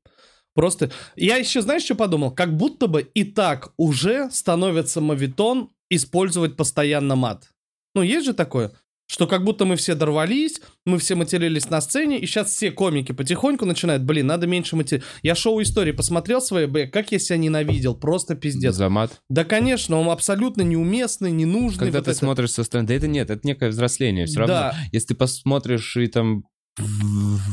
Просто. 0.55 0.93
Я 1.17 1.37
еще, 1.37 1.63
знаешь, 1.63 1.83
что 1.83 1.97
подумал? 1.97 2.31
Как 2.31 2.57
будто 2.57 2.87
бы 2.87 3.03
и 3.03 3.25
так 3.25 3.73
уже 3.77 4.31
становится 4.31 5.01
мавитон 5.01 5.71
использовать 5.91 6.57
постоянно 6.57 7.17
мат. 7.17 7.51
Ну, 7.95 8.03
есть 8.03 8.27
же 8.27 8.35
такое? 8.35 8.73
Что 9.07 9.27
как 9.27 9.45
будто 9.45 9.67
мы 9.67 9.77
все 9.77 9.95
дорвались, 9.95 10.63
мы 10.87 10.99
все 10.99 11.15
матерились 11.15 11.69
на 11.69 11.83
сцене, 11.83 12.19
и 12.19 12.27
сейчас 12.27 12.51
все 12.51 12.71
комики 12.71 13.13
потихоньку 13.13 13.67
начинают, 13.67 14.03
блин, 14.03 14.27
надо 14.27 14.47
меньше 14.47 14.77
материть. 14.77 15.03
Я 15.23 15.35
шоу 15.35 15.61
истории 15.61 15.93
посмотрел 15.93 16.41
свои, 16.41 16.65
бля, 16.65 16.87
как 16.89 17.13
я 17.13 17.19
себя 17.19 17.37
ненавидел, 17.37 17.95
просто 17.95 18.35
пиздец. 18.35 18.75
За 18.75 18.89
мат. 18.89 19.21
Да, 19.29 19.45
конечно, 19.45 19.99
он 20.01 20.09
абсолютно 20.09 20.63
неуместный, 20.63 21.31
ненужный. 21.33 21.81
Когда 21.81 21.99
вот 21.99 22.07
ты 22.07 22.13
это. 22.13 22.19
смотришь 22.19 22.53
со 22.53 22.65
стороны, 22.65 22.89
да 22.89 22.95
это 22.95 23.07
нет, 23.07 23.29
это 23.29 23.47
некое 23.47 23.69
взросление. 23.69 24.25
Все 24.25 24.41
равно, 24.41 24.55
Да. 24.55 24.77
если 24.91 25.09
ты 25.09 25.15
посмотришь 25.17 25.97
и 25.99 26.07
там 26.07 26.45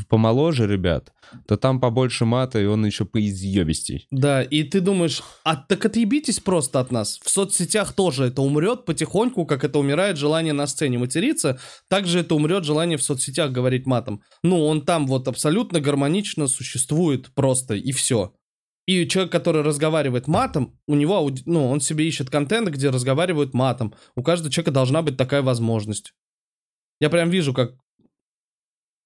помоложе 0.10 0.68
ребят, 0.68 1.14
то 1.48 1.58
там 1.58 1.80
побольше 1.80 2.26
мата, 2.26 2.60
и 2.60 2.66
он 2.66 2.86
еще 2.86 3.06
поизъебистей. 3.06 4.08
Да, 4.12 4.42
и 4.42 4.64
ты 4.64 4.82
думаешь, 4.82 5.22
а 5.44 5.56
так 5.56 5.86
отъебитесь 5.86 6.40
просто 6.40 6.80
от 6.80 6.92
нас. 6.92 7.20
В 7.24 7.30
соцсетях 7.30 7.94
тоже 7.94 8.26
это 8.26 8.42
умрет 8.42 8.86
потихоньку, 8.86 9.46
как 9.46 9.64
это 9.64 9.80
умирает 9.80 10.18
желание 10.18 10.54
на 10.54 10.68
сцене 10.68 10.98
материться, 10.98 11.60
также 11.88 12.20
это 12.20 12.36
умрет 12.36 12.64
желание 12.64 12.98
в 12.98 13.04
соцсетях 13.04 13.52
говорить 13.52 13.86
матом. 13.86 14.24
Ну, 14.44 14.66
он 14.66 14.82
там 14.82 15.08
вот 15.08 15.28
абсолютно 15.28 15.80
гармонично 15.80 16.48
существует 16.48 17.34
просто, 17.34 17.76
и 17.76 17.92
все. 17.92 18.34
И 18.88 19.08
человек, 19.08 19.32
который 19.32 19.62
разговаривает 19.62 20.28
матом, 20.28 20.80
у 20.88 20.96
него, 20.96 21.30
ну, 21.46 21.70
он 21.70 21.80
себе 21.80 22.08
ищет 22.08 22.30
контент, 22.30 22.70
где 22.70 22.90
разговаривают 22.90 23.54
матом. 23.54 23.94
У 24.16 24.24
каждого 24.24 24.52
человека 24.52 24.72
должна 24.72 25.04
быть 25.04 25.18
такая 25.18 25.44
возможность. 25.44 26.14
Я 27.00 27.10
прям 27.10 27.30
вижу, 27.30 27.54
как 27.54 27.76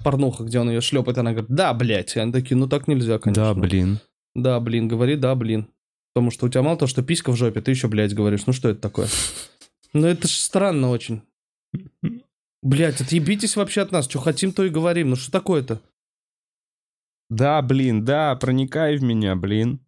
порнуха, 0.06 0.44
где 0.44 0.60
он 0.60 0.70
ее 0.70 0.82
шлепает, 0.82 1.18
она 1.18 1.32
говорит, 1.32 1.50
да, 1.50 1.74
блядь. 1.74 2.16
И 2.16 2.20
они 2.20 2.32
такие, 2.32 2.56
ну 2.56 2.68
так 2.68 2.88
нельзя, 2.88 3.18
конечно. 3.18 3.44
Да, 3.44 3.54
блин. 3.56 4.00
Да, 4.36 4.60
блин, 4.60 4.88
говори, 4.88 5.16
да, 5.16 5.34
блин. 5.34 5.68
Потому 6.14 6.30
что 6.30 6.46
у 6.46 6.50
тебя 6.50 6.62
мало 6.62 6.78
того, 6.78 6.88
что 6.88 7.02
писька 7.02 7.32
в 7.32 7.36
жопе, 7.36 7.60
ты 7.62 7.72
еще, 7.72 7.88
блядь, 7.88 8.14
говоришь. 8.14 8.46
Ну 8.46 8.54
что 8.54 8.70
это 8.70 8.80
такое? 8.80 9.08
Ну 9.94 10.08
это 10.08 10.28
ж 10.28 10.32
странно 10.32 10.90
очень. 10.90 11.22
Блядь, 12.62 13.00
отъебитесь 13.00 13.56
вообще 13.56 13.80
от 13.80 13.94
нас. 13.94 14.10
Что 14.10 14.20
хотим, 14.20 14.52
то 14.52 14.66
и 14.66 14.70
говорим. 14.70 15.12
Ну 15.12 15.16
что 15.16 15.32
такое-то? 15.32 15.80
Да, 17.30 17.62
блин, 17.62 18.04
да, 18.04 18.36
проникай 18.36 18.98
в 18.98 19.04
меня, 19.04 19.38
блин. 19.38 19.80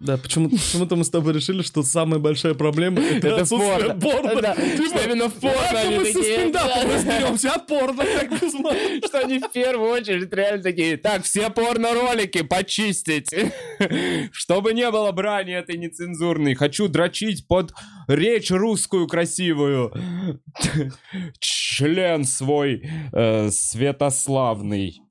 Да, 0.00 0.16
почему- 0.16 0.48
почему-то 0.50 0.94
мы 0.96 1.04
с 1.04 1.10
тобой 1.10 1.32
решили, 1.32 1.62
что 1.62 1.82
самая 1.82 2.20
большая 2.20 2.54
проблема 2.54 3.00
это, 3.00 3.26
Это 3.28 3.42
отсутствие 3.42 3.94
порно. 3.94 4.00
порно. 4.00 4.40
Да, 4.42 4.54
Типа, 4.54 4.84
что 4.86 5.04
именно 5.04 5.28
в 5.28 5.34
порно 5.34 5.80
они 5.80 5.96
мы 5.96 6.04
со 6.06 6.12
такие. 6.14 6.34
стендапом 6.38 6.90
разберемся, 6.92 7.52
от 7.54 7.66
порно 7.66 8.04
как 8.04 8.40
без 8.40 8.54
мата. 8.54 8.78
Что 9.06 9.18
они 9.20 9.38
в 9.40 9.50
первую 9.50 9.90
очередь 9.90 10.32
реально 10.32 10.62
такие, 10.62 10.96
так, 10.98 11.24
все 11.24 11.50
порно-ролики 11.50 12.42
почистить, 12.42 13.28
чтобы 14.32 14.72
не 14.72 14.88
было 14.90 15.10
брани 15.10 15.54
этой 15.54 15.76
нецензурной. 15.76 16.54
Хочу 16.54 16.86
дрочить 16.88 17.48
под 17.48 17.72
речь 18.06 18.50
русскую 18.52 19.06
красивую. 19.08 19.92
Член 21.40 22.24
свой 22.24 22.82
э, 23.12 23.50
святославный. 23.50 25.02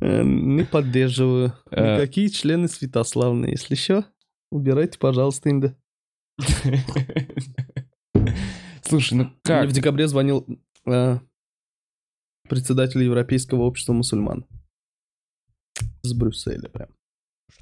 Э, 0.00 0.22
Не 0.22 0.64
поддерживаю. 0.64 1.52
Э. 1.70 1.94
Никакие 1.96 2.28
члены 2.30 2.68
Святославные. 2.68 3.52
Если 3.52 3.74
что, 3.74 4.04
убирайте, 4.50 4.98
пожалуйста, 4.98 5.50
инда. 5.50 5.76
Слушай, 8.82 9.14
ну 9.14 9.24
Мне 9.24 9.32
как? 9.42 9.68
в 9.68 9.72
декабре 9.72 10.06
звонил 10.06 10.46
э, 10.86 11.18
председатель 12.48 13.02
Европейского 13.02 13.62
общества 13.62 13.92
мусульман. 13.92 14.46
С 16.02 16.12
Брюсселя 16.14 16.68
прям. 16.68 16.88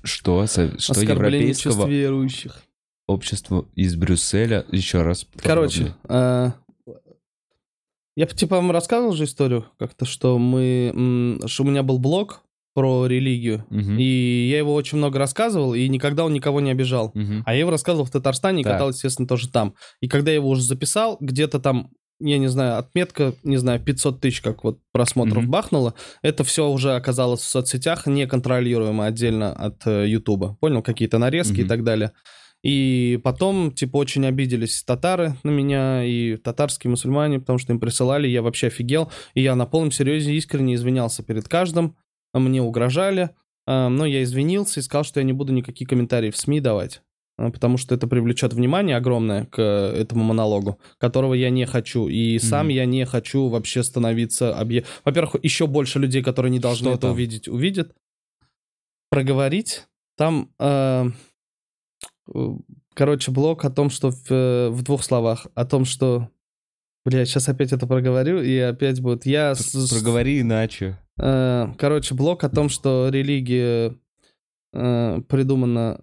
Что? 0.03 0.47
со- 0.47 0.79
Что 0.79 1.01
европейского 1.01 1.87
верующих. 1.89 2.63
общества 3.07 3.67
из 3.75 3.97
Брюсселя? 3.97 4.67
Еще 4.71 5.03
раз. 5.03 5.27
Короче, 5.37 5.95
э, 6.09 6.51
я 8.17 8.27
типа 8.27 8.57
вам 8.57 8.71
рассказывал 8.71 9.13
же 9.13 9.25
историю 9.25 9.67
как-то, 9.79 10.05
что 10.05 10.39
мы, 10.39 11.39
что 11.47 11.63
у 11.65 11.67
меня 11.67 11.83
был 11.83 11.99
блог 11.99 12.43
про 12.75 13.07
религию, 13.07 13.65
Мгм. 13.71 13.99
и 13.99 14.49
я 14.51 14.59
его 14.59 14.75
очень 14.75 14.99
много 14.99 15.19
рассказывал, 15.19 15.75
и 15.75 15.89
никогда 15.89 16.25
он 16.25 16.33
никого 16.33 16.61
не 16.61 16.71
обижал. 16.73 17.13
Мгм. 17.15 17.43
А 17.47 17.53
я 17.55 17.61
его 17.61 17.71
рассказывал 17.71 18.05
в 18.05 18.11
Татарстане 18.11 18.63
и 18.63 18.65
Так. 18.65 18.73
катал, 18.73 18.89
естественно, 18.89 19.29
тоже 19.29 19.49
там. 19.49 19.75
И 20.01 20.09
когда 20.09 20.33
я 20.33 20.37
его 20.37 20.49
уже 20.49 20.63
записал, 20.63 21.17
где-то 21.21 21.61
там, 21.61 21.91
я 22.21 22.37
не 22.39 22.49
знаю, 22.49 22.79
отметка, 22.79 23.35
не 23.45 23.59
знаю, 23.59 23.79
500 23.81 24.21
тысяч, 24.21 24.41
как 24.41 24.65
вот 24.65 24.79
просмотров 24.93 25.43
Мгм. 25.45 25.51
бахнуло, 25.53 25.95
это 26.23 26.43
все 26.43 26.69
уже 26.69 26.97
оказалось 26.97 27.41
в 27.43 27.47
соцсетях, 27.49 28.07
неконтролируемо 28.07 29.07
отдельно 29.07 29.53
от 29.53 29.87
э, 29.87 30.09
Ютуба. 30.09 30.57
Понял? 30.61 30.83
Какие-то 30.83 31.19
нарезки 31.19 31.59
и 31.59 31.63
Мгм. 31.63 31.69
так 31.69 31.85
далее. 31.85 32.11
И 32.65 33.21
потом, 33.23 33.71
типа, 33.73 33.99
очень 33.99 34.25
обиделись 34.27 34.83
татары 34.83 35.37
на 35.45 35.51
меня 35.51 36.03
и 36.03 36.37
татарские 36.37 36.91
мусульмане, 36.91 37.39
потому 37.39 37.59
что 37.59 37.73
им 37.75 37.79
присылали, 37.79 38.27
я 38.27 38.41
вообще 38.43 38.69
офигел. 38.69 39.13
И 39.35 39.43
я 39.43 39.55
на 39.55 39.67
полном 39.67 39.93
серьезе 39.93 40.35
искренне 40.35 40.75
извинялся 40.75 41.23
перед 41.23 41.47
каждым. 41.47 41.95
Мне 42.33 42.63
угрожали, 42.63 43.31
а, 43.67 43.89
но 43.91 44.07
я 44.07 44.23
извинился 44.23 44.81
и 44.81 44.83
сказал, 44.83 45.05
что 45.05 45.21
я 45.21 45.25
не 45.25 45.33
буду 45.35 45.53
никакие 45.53 45.87
комментарии 45.87 46.31
в 46.31 46.37
СМИ 46.39 46.61
давать. 46.61 47.03
а, 47.37 47.51
Потому 47.51 47.77
что 47.77 47.95
это 47.95 48.07
привлечет 48.07 48.55
внимание 48.55 48.97
огромное 48.97 49.45
к 49.45 49.59
э, 49.61 50.01
этому 50.01 50.25
монологу, 50.25 50.79
которого 50.99 51.35
я 51.35 51.51
не 51.51 51.67
хочу. 51.67 52.09
И 52.09 52.39
сам 52.39 52.67
Мгм. 52.67 52.75
я 52.75 52.87
не 52.87 53.05
хочу 53.05 53.49
вообще 53.49 53.83
становиться 53.83 54.57
объект. 54.59 54.89
Во-первых, 55.05 55.37
еще 55.43 55.67
больше 55.67 55.99
людей, 55.99 56.23
которые 56.23 56.51
не 56.51 56.61
должны 56.61 56.87
Что 56.87 56.93
это 56.95 57.01
там? 57.03 57.11
увидеть, 57.13 57.47
увидят. 57.47 57.93
Проговорить. 59.11 59.85
Там, 60.17 60.51
э, 60.59 61.11
короче, 62.95 63.31
блог 63.31 63.65
о 63.65 63.71
том, 63.71 63.91
что 63.91 64.11
в, 64.11 64.31
э, 64.31 64.69
в 64.71 64.83
двух 64.83 65.03
словах, 65.03 65.47
о 65.55 65.65
том, 65.65 65.85
что... 65.85 66.29
Бля, 67.05 67.27
сейчас 67.27 67.49
опять 67.49 67.73
это 67.73 67.87
проговорю, 67.87 68.41
и 68.41 68.57
опять 68.59 69.01
будет... 69.01 69.27
Я... 69.27 69.55
Проговори 69.91 70.41
иначе. 70.41 70.99
Э, 71.19 71.69
Короче, 71.79 72.15
блок 72.15 72.45
о 72.45 72.49
том, 72.49 72.69
что 72.69 73.09
религия 73.11 73.97
э, 74.73 75.21
придумана, 75.29 76.03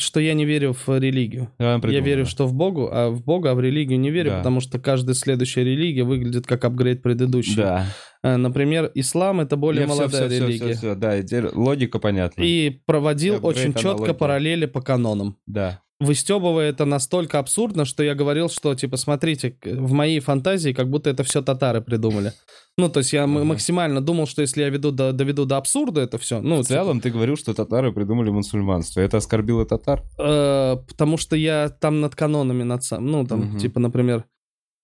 что 0.00 0.20
я 0.20 0.34
не 0.34 0.44
верю 0.44 0.72
в 0.74 0.98
религию. 0.98 1.50
Я 1.58 1.78
верю, 2.00 2.26
что 2.26 2.46
в 2.46 2.54
Богу, 2.54 2.88
а 2.92 3.10
в 3.10 3.22
Бога, 3.24 3.50
а 3.50 3.54
в 3.54 3.60
религию 3.60 3.98
не 3.98 4.10
верю, 4.10 4.30
Да. 4.30 4.36
потому 4.38 4.60
что 4.60 4.78
каждая 4.78 5.14
следующая 5.14 5.64
религия 5.64 6.04
выглядит 6.04 6.46
как 6.46 6.64
апгрейд 6.64 7.02
предыдущей. 7.02 7.56
Да. 7.56 7.86
Э, 8.22 8.36
Например, 8.36 8.90
ислам 8.94 9.40
это 9.40 9.56
более 9.56 9.82
Я 9.82 9.88
молодая 9.88 10.08
всё, 10.08 10.28
всё, 10.28 10.46
религия. 10.46 10.66
всё, 10.72 10.76
всё, 10.78 10.94
да, 10.96 11.22
теперь 11.22 11.46
логика 11.52 11.98
понятна. 11.98 12.42
И 12.42 12.80
проводил 12.86 13.36
Апгрейд 13.36 13.56
очень 13.56 13.72
четко 13.74 13.90
аналогия. 13.90 14.14
параллели 14.14 14.66
по 14.66 14.80
канонам. 14.80 15.36
Да. 15.46 15.80
Выстебывая 16.00 16.68
это 16.70 16.84
настолько 16.84 17.40
абсурдно, 17.40 17.84
что 17.84 18.04
я 18.04 18.14
говорил, 18.14 18.48
что, 18.48 18.72
типа, 18.76 18.96
смотрите, 18.96 19.56
в 19.64 19.90
моей 19.92 20.20
фантазии 20.20 20.72
как 20.72 20.88
будто 20.88 21.10
это 21.10 21.24
все 21.24 21.42
татары 21.42 21.80
придумали. 21.80 22.32
Ну, 22.76 22.88
то 22.88 22.98
есть 23.00 23.12
я 23.12 23.24
Ага. 23.24 23.42
максимально 23.44 24.00
думал, 24.00 24.28
что 24.28 24.42
если 24.42 24.62
я 24.62 24.68
веду 24.68 24.92
до, 24.92 25.12
доведу 25.12 25.44
до 25.44 25.56
абсурда 25.56 26.02
это 26.02 26.16
все, 26.18 26.40
ну, 26.40 26.62
В 26.62 26.66
целом 26.66 27.00
ты 27.00 27.10
говорил, 27.10 27.36
что 27.36 27.52
татары 27.52 27.92
придумали 27.92 28.30
мусульманство. 28.30 29.00
Это 29.00 29.16
оскорбило 29.16 29.66
татар? 29.66 30.04
Э, 30.18 30.76
потому 30.88 31.16
что 31.16 31.34
я 31.34 31.68
там 31.68 32.00
над 32.00 32.14
канонами, 32.14 32.62
над 32.62 32.84
сам, 32.84 33.04
ну, 33.04 33.26
там, 33.26 33.40
Мгм. 33.40 33.58
типа, 33.58 33.80
например, 33.80 34.24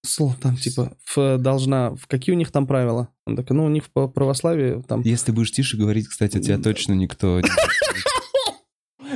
слово 0.04 0.34
там, 0.42 0.56
типа, 0.56 0.96
в, 1.14 1.38
должна, 1.38 1.94
в 1.94 2.08
какие 2.08 2.34
у 2.34 2.38
них 2.38 2.50
там 2.50 2.66
правила? 2.66 3.08
Он 3.24 3.36
такой, 3.36 3.56
ну, 3.56 3.64
у 3.64 3.68
них 3.68 3.84
по 3.92 4.08
православию 4.08 4.82
там... 4.86 5.02
Если 5.02 5.26
ты 5.26 5.32
будешь 5.32 5.52
тише 5.52 5.76
говорить, 5.76 6.08
кстати, 6.08 6.40
тебя 6.40 6.58
точно 6.58 6.94
никто... 6.94 7.40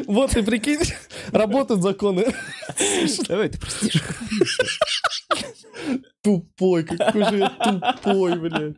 Вот 0.07 0.30
ты 0.30 0.43
прикинь, 0.43 0.80
работают 1.32 1.82
законы. 1.82 2.26
Давай, 3.28 3.49
ты 3.49 3.59
просто 3.59 3.89
тише 3.89 4.05
Тупой, 6.22 6.84
какой 6.84 7.24
же 7.24 7.39
я 7.39 7.51
тупой, 7.51 8.39
блядь. 8.39 8.76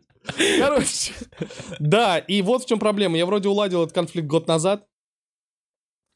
Короче, 0.59 1.13
да, 1.79 2.19
и 2.19 2.43
вот 2.43 2.63
в 2.63 2.69
чем 2.69 2.79
проблема. 2.79 3.17
Я 3.17 3.27
вроде 3.27 3.49
уладил 3.49 3.83
этот 3.83 3.95
конфликт 3.95 4.29
год 4.29 4.47
назад, 4.47 4.87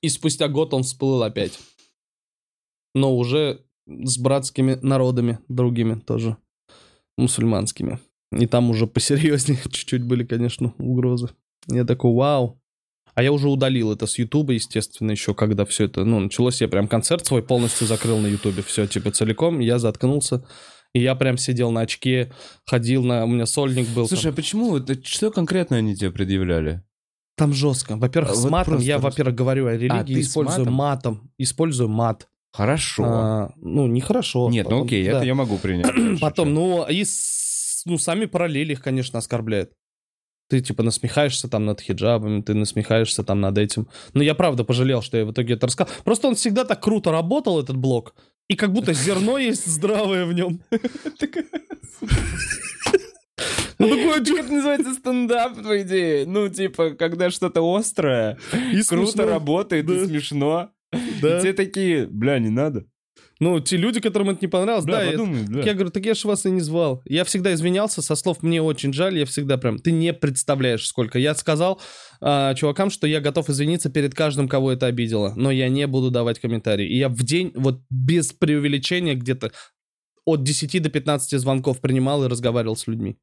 и 0.02 0.08
спустя 0.08 0.48
год 0.48 0.74
он 0.74 0.82
всплыл 0.82 1.22
опять. 1.22 1.58
Но 2.94 3.16
уже 3.16 3.64
с 3.86 4.18
братскими 4.18 4.74
народами 4.82 5.38
другими 5.48 5.94
тоже, 5.94 6.36
мусульманскими. 7.16 7.98
И 8.30 8.46
там 8.46 8.70
уже 8.70 8.86
посерьезнее 8.86 9.58
чуть-чуть 9.64 10.04
были, 10.04 10.24
конечно, 10.24 10.74
угрозы. 10.78 11.30
Я 11.66 11.84
такой, 11.84 12.12
вау. 12.12 12.60
А 13.14 13.22
я 13.22 13.32
уже 13.32 13.48
удалил 13.48 13.92
это 13.92 14.06
с 14.06 14.18
Ютуба, 14.18 14.52
естественно, 14.54 15.12
еще 15.12 15.34
когда 15.34 15.64
все 15.64 15.84
это, 15.84 16.04
ну, 16.04 16.18
началось, 16.20 16.60
я 16.60 16.68
прям 16.68 16.88
концерт 16.88 17.24
свой 17.26 17.42
полностью 17.42 17.86
закрыл 17.86 18.18
на 18.18 18.26
Ютубе, 18.26 18.62
все, 18.62 18.86
типа, 18.86 19.12
целиком, 19.12 19.60
я 19.60 19.78
заткнулся, 19.78 20.44
и 20.92 21.00
я 21.00 21.14
прям 21.14 21.36
сидел 21.38 21.70
на 21.70 21.82
очке, 21.82 22.32
ходил 22.66 23.04
на, 23.04 23.24
у 23.24 23.28
меня 23.28 23.46
сольник 23.46 23.88
был. 23.88 24.08
Слушай, 24.08 24.24
там. 24.24 24.32
а 24.32 24.36
почему? 24.36 24.76
Это 24.76 24.94
что 25.04 25.30
конкретно 25.30 25.76
они 25.76 25.94
тебе 25.94 26.10
предъявляли? 26.10 26.82
Там 27.36 27.52
жестко. 27.52 27.96
Во-первых, 27.96 28.32
А 28.32 28.34
с 28.36 28.42
вот 28.42 28.50
матом. 28.50 28.72
просто 28.74 28.86
Я, 28.88 28.98
во-первых, 28.98 29.34
говорю 29.34 29.66
о 29.66 29.72
религии, 29.76 30.14
ты 30.14 30.22
с 30.22 30.28
использую 30.28 30.66
матом? 30.70 31.14
матом. 31.16 31.30
Использую 31.38 31.88
мат. 31.88 32.28
Хорошо. 32.52 33.04
А, 33.04 33.52
ну, 33.56 33.88
нехорошо. 33.88 34.48
Нет, 34.50 34.66
ну 34.66 34.70
Потом- 34.70 34.86
окей, 34.86 35.04
да. 35.04 35.16
это 35.18 35.26
я 35.26 35.34
могу 35.34 35.58
принять. 35.58 35.92
Потом, 36.20 36.54
ну, 36.54 36.86
и 36.88 37.02
с- 37.04 37.82
ну, 37.86 37.98
сами 37.98 38.26
параллели 38.26 38.72
их, 38.72 38.80
конечно, 38.82 39.18
оскорбляют. 39.18 39.72
Ты, 40.54 40.60
типа, 40.60 40.84
насмехаешься 40.84 41.48
там 41.48 41.64
над 41.64 41.80
хиджабами, 41.80 42.40
ты 42.40 42.54
насмехаешься 42.54 43.24
там 43.24 43.40
над 43.40 43.58
этим. 43.58 43.88
Но 44.12 44.22
я 44.22 44.36
правда 44.36 44.62
пожалел, 44.62 45.02
что 45.02 45.16
я 45.16 45.24
в 45.24 45.32
итоге 45.32 45.54
это 45.54 45.66
рассказал. 45.66 45.92
Просто 46.04 46.28
он 46.28 46.36
всегда 46.36 46.64
так 46.64 46.80
круто 46.80 47.10
работал, 47.10 47.58
этот 47.60 47.76
блок. 47.76 48.14
И 48.46 48.54
как 48.54 48.72
будто 48.72 48.92
зерно 48.92 49.36
есть 49.36 49.66
здравое 49.66 50.24
в 50.26 50.32
нем. 50.32 50.60
Ну, 53.80 53.88
такое, 53.88 54.20
Так 54.20 54.38
это 54.38 54.52
называется 54.52 54.94
стендап, 54.94 55.60
по 55.60 55.82
идее. 55.82 56.24
Ну, 56.24 56.48
типа, 56.48 56.90
когда 56.90 57.30
что-то 57.30 57.60
острое, 57.76 58.38
и 58.72 58.80
круто 58.84 59.10
смешно. 59.10 59.26
работает, 59.26 59.90
и 59.90 59.94
Да. 59.98 60.06
смешно. 60.06 60.70
Да. 61.20 61.38
И 61.38 61.42
те 61.42 61.52
такие, 61.52 62.06
бля, 62.06 62.38
не 62.38 62.50
надо. 62.50 62.84
Ну, 63.44 63.60
те 63.60 63.76
люди, 63.76 64.00
которым 64.00 64.30
это 64.30 64.38
не 64.40 64.48
понравилось, 64.48 64.86
Бля, 64.86 64.96
да, 64.96 65.04
я- 65.04 65.10
подумай, 65.12 65.42
бля. 65.44 65.56
Так 65.58 65.66
я 65.66 65.74
говорю, 65.74 65.90
так 65.90 66.06
я 66.06 66.14
же 66.14 66.26
вас 66.26 66.46
и 66.46 66.50
не 66.50 66.60
звал. 66.60 67.02
Я 67.04 67.24
всегда 67.24 67.52
извинялся 67.52 68.00
со 68.00 68.14
слов 68.14 68.42
«мне 68.42 68.62
очень 68.62 68.92
жаль», 68.94 69.18
я 69.18 69.26
всегда 69.26 69.58
прям, 69.58 69.78
ты 69.78 69.92
не 69.92 70.14
представляешь 70.14 70.86
сколько. 70.86 71.18
Я 71.18 71.34
сказал 71.34 71.78
а, 72.22 72.54
чувакам, 72.54 72.88
что 72.88 73.06
я 73.06 73.20
готов 73.20 73.50
извиниться 73.50 73.90
перед 73.90 74.14
каждым, 74.14 74.48
кого 74.48 74.72
это 74.72 74.86
обидело, 74.86 75.34
но 75.36 75.50
я 75.50 75.68
не 75.68 75.86
буду 75.86 76.10
давать 76.10 76.38
комментарии. 76.40 76.88
И 76.88 76.96
я 76.96 77.10
в 77.10 77.22
день, 77.22 77.52
вот 77.54 77.82
без 77.90 78.32
преувеличения, 78.32 79.14
где-то 79.14 79.52
от 80.24 80.42
10 80.42 80.80
до 80.80 80.88
15 80.88 81.38
звонков 81.38 81.82
принимал 81.82 82.24
и 82.24 82.28
разговаривал 82.28 82.76
с 82.76 82.86
людьми. 82.86 83.18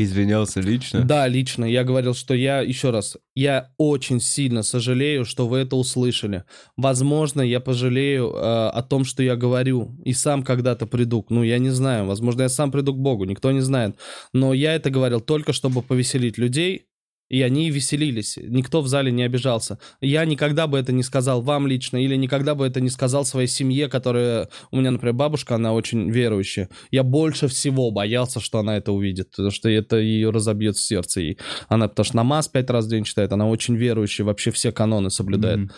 Извинялся 0.00 0.60
лично? 0.60 1.02
Да, 1.02 1.26
лично. 1.26 1.64
Я 1.64 1.82
говорил, 1.82 2.14
что 2.14 2.32
я, 2.32 2.60
еще 2.60 2.90
раз, 2.90 3.16
я 3.34 3.72
очень 3.78 4.20
сильно 4.20 4.62
сожалею, 4.62 5.24
что 5.24 5.48
вы 5.48 5.58
это 5.58 5.74
услышали. 5.74 6.44
Возможно, 6.76 7.42
я 7.42 7.58
пожалею 7.58 8.30
э, 8.30 8.68
о 8.68 8.80
том, 8.82 9.04
что 9.04 9.24
я 9.24 9.34
говорю, 9.34 9.98
и 10.04 10.12
сам 10.12 10.44
когда-то 10.44 10.86
приду. 10.86 11.26
Ну, 11.30 11.42
я 11.42 11.58
не 11.58 11.70
знаю. 11.70 12.06
Возможно, 12.06 12.42
я 12.42 12.48
сам 12.48 12.70
приду 12.70 12.94
к 12.94 12.98
Богу, 12.98 13.24
никто 13.24 13.50
не 13.50 13.60
знает. 13.60 13.96
Но 14.32 14.54
я 14.54 14.74
это 14.74 14.90
говорил 14.90 15.20
только, 15.20 15.52
чтобы 15.52 15.82
повеселить 15.82 16.38
людей, 16.38 16.86
и 17.28 17.42
они 17.42 17.70
веселились. 17.70 18.38
Никто 18.40 18.80
в 18.80 18.88
зале 18.88 19.12
не 19.12 19.22
обижался. 19.22 19.78
Я 20.00 20.24
никогда 20.24 20.66
бы 20.66 20.78
это 20.78 20.92
не 20.92 21.02
сказал 21.02 21.42
вам 21.42 21.66
лично, 21.66 22.02
или 22.02 22.16
никогда 22.16 22.54
бы 22.54 22.66
это 22.66 22.80
не 22.80 22.90
сказал 22.90 23.24
своей 23.24 23.48
семье, 23.48 23.88
которая... 23.88 24.48
У 24.70 24.76
меня, 24.76 24.90
например, 24.90 25.14
бабушка, 25.14 25.54
она 25.56 25.72
очень 25.72 26.10
верующая. 26.10 26.68
Я 26.90 27.02
больше 27.02 27.48
всего 27.48 27.90
боялся, 27.90 28.40
что 28.40 28.58
она 28.58 28.76
это 28.76 28.92
увидит, 28.92 29.30
потому 29.30 29.50
что 29.50 29.68
это 29.68 29.96
ее 29.96 30.30
разобьет 30.30 30.76
в 30.76 30.80
сердце. 30.80 31.20
И 31.20 31.38
она, 31.68 31.88
потому 31.88 32.04
что 32.04 32.16
намаз 32.16 32.48
пять 32.48 32.70
раз 32.70 32.86
в 32.86 32.90
день 32.90 33.04
читает, 33.04 33.32
она 33.32 33.46
очень 33.48 33.76
верующая, 33.76 34.24
вообще 34.24 34.50
все 34.50 34.72
каноны 34.72 35.10
соблюдает. 35.10 35.58
Мгм. 35.58 35.70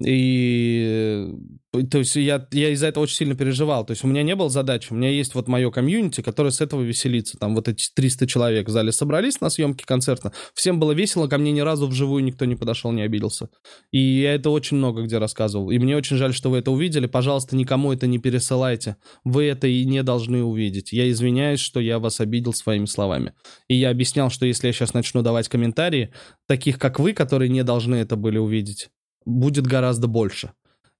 И 0.00 1.32
э, 1.72 1.84
то 1.90 1.98
есть 1.98 2.16
я, 2.16 2.46
я 2.52 2.70
из-за 2.70 2.88
этого 2.88 3.04
очень 3.04 3.16
сильно 3.16 3.34
переживал. 3.34 3.84
То 3.84 3.92
есть 3.92 4.04
у 4.04 4.06
меня 4.06 4.22
не 4.22 4.34
было 4.34 4.48
задачи. 4.48 4.88
У 4.90 4.94
меня 4.94 5.10
есть 5.10 5.34
вот 5.34 5.48
мое 5.48 5.70
комьюнити, 5.70 6.20
которое 6.20 6.50
с 6.50 6.60
этого 6.60 6.82
веселится. 6.82 7.38
Там 7.38 7.54
вот 7.54 7.68
эти 7.68 7.88
300 7.94 8.26
человек 8.26 8.68
в 8.68 8.70
зале 8.70 8.92
собрались 8.92 9.40
на 9.40 9.50
съемке 9.50 9.84
концерта. 9.86 10.32
Всем 10.54 10.78
было 10.78 10.92
весело, 10.92 11.28
ко 11.28 11.38
мне 11.38 11.52
ни 11.52 11.60
разу 11.60 11.86
вживую 11.86 12.24
никто 12.24 12.44
не 12.44 12.56
подошел, 12.56 12.92
не 12.92 13.02
обиделся. 13.02 13.48
И 13.90 13.98
я 13.98 14.34
это 14.34 14.50
очень 14.50 14.76
много 14.76 15.02
где 15.02 15.18
рассказывал. 15.18 15.70
И 15.70 15.78
мне 15.78 15.96
очень 15.96 16.16
жаль, 16.16 16.34
что 16.34 16.50
вы 16.50 16.58
это 16.58 16.70
увидели. 16.70 17.06
Пожалуйста, 17.06 17.56
никому 17.56 17.92
это 17.92 18.06
не 18.06 18.18
пересылайте. 18.18 18.96
Вы 19.24 19.44
это 19.44 19.66
и 19.66 19.84
не 19.84 20.02
должны 20.02 20.42
увидеть. 20.42 20.92
Я 20.92 21.10
извиняюсь, 21.10 21.60
что 21.60 21.80
я 21.80 21.98
вас 21.98 22.20
обидел 22.20 22.52
своими 22.52 22.86
словами. 22.86 23.32
И 23.68 23.76
я 23.76 23.90
объяснял, 23.90 24.30
что 24.30 24.46
если 24.46 24.66
я 24.66 24.72
сейчас 24.72 24.94
начну 24.94 25.22
давать 25.22 25.48
комментарии, 25.48 26.12
таких 26.46 26.78
как 26.78 27.00
вы, 27.00 27.12
которые 27.12 27.48
не 27.48 27.64
должны 27.64 27.96
это 27.96 28.16
были 28.16 28.38
увидеть, 28.38 28.88
будет 29.26 29.66
гораздо 29.66 30.06
больше. 30.06 30.52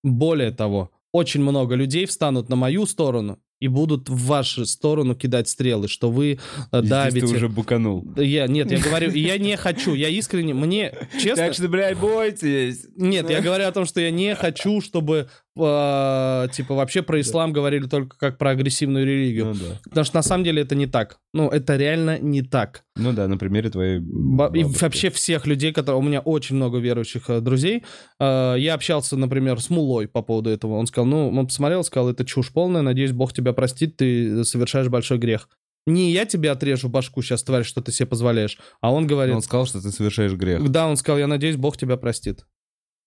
Более 0.02 0.50
того, 0.50 0.90
очень 1.12 1.40
много 1.40 1.74
людей 1.74 2.04
встанут 2.04 2.50
на 2.50 2.56
мою 2.56 2.84
сторону 2.84 3.38
и 3.58 3.68
будут 3.68 4.10
в 4.10 4.26
вашу 4.26 4.66
сторону 4.66 5.14
кидать 5.14 5.48
стрелы, 5.48 5.88
что 5.88 6.10
вы 6.10 6.38
э, 6.72 6.82
давите. 6.82 7.26
ты 7.26 7.34
уже 7.34 7.48
буканул. 7.48 8.06
Я, 8.16 8.46
нет, 8.46 8.70
я 8.70 8.78
говорю, 8.78 9.10
я 9.12 9.38
не 9.38 9.56
хочу, 9.56 9.94
я 9.94 10.10
искренне, 10.10 10.52
мне, 10.52 10.94
честно... 11.14 11.46
Так 11.46 11.54
что, 11.54 11.68
блядь, 11.68 11.96
бойтесь. 11.96 12.86
Нет, 12.96 13.30
я 13.30 13.40
говорю 13.40 13.66
о 13.66 13.72
том, 13.72 13.86
что 13.86 14.00
я 14.00 14.10
не 14.10 14.34
хочу, 14.34 14.82
чтобы, 14.82 15.30
э, 15.56 16.48
типа, 16.52 16.74
вообще 16.74 17.02
про 17.02 17.20
ислам 17.20 17.52
говорили 17.52 17.86
только 17.86 18.16
как 18.18 18.38
про 18.38 18.50
агрессивную 18.50 19.06
религию. 19.06 19.46
Ну 19.46 19.54
да. 19.54 19.80
Потому 19.84 20.04
что 20.04 20.16
на 20.16 20.22
самом 20.22 20.44
деле 20.44 20.62
это 20.62 20.74
не 20.74 20.86
так. 20.86 21.18
Ну, 21.32 21.48
это 21.48 21.76
реально 21.76 22.18
не 22.18 22.42
так. 22.42 22.84
Ну 22.96 23.12
да, 23.12 23.28
на 23.28 23.38
примере 23.38 23.70
твоей 23.70 23.98
И 23.98 24.64
вообще 24.64 25.10
всех 25.10 25.46
людей, 25.46 25.72
которые... 25.72 26.00
У 26.00 26.02
меня 26.02 26.20
очень 26.20 26.56
много 26.56 26.78
верующих 26.78 27.28
э, 27.30 27.40
друзей. 27.40 27.84
Э, 28.20 28.56
Я 28.58 28.74
общался, 28.74 29.16
например, 29.16 29.60
с 29.60 29.70
Мулой 29.70 30.08
по 30.08 30.22
поводу 30.22 30.50
этого. 30.50 30.74
Он 30.74 30.86
сказал, 30.86 31.06
ну, 31.06 31.28
он 31.28 31.46
посмотрел, 31.46 31.84
сказал, 31.84 32.10
это 32.10 32.24
чушь 32.24 32.52
полная, 32.52 32.82
надеюсь, 32.82 33.12
Бог 33.12 33.32
тебя 33.32 33.52
простит, 33.52 33.96
ты 33.96 34.44
совершаешь 34.44 34.88
большой 34.88 35.18
грех. 35.18 35.48
Не 35.86 36.10
я 36.10 36.26
тебе 36.26 36.50
отрежу 36.50 36.88
башку 36.88 37.22
сейчас, 37.22 37.44
тварь, 37.44 37.62
что 37.62 37.80
ты 37.80 37.92
себе 37.92 38.06
позволяешь, 38.06 38.58
а 38.80 38.92
он 38.92 39.06
говорит... 39.06 39.36
Он 39.36 39.42
сказал, 39.42 39.66
что 39.66 39.80
ты 39.80 39.92
совершаешь 39.92 40.32
грех. 40.32 40.68
Да, 40.68 40.88
он 40.88 40.96
сказал, 40.96 41.18
я 41.18 41.28
надеюсь, 41.28 41.56
Бог 41.56 41.76
тебя 41.76 41.96
простит. 41.96 42.44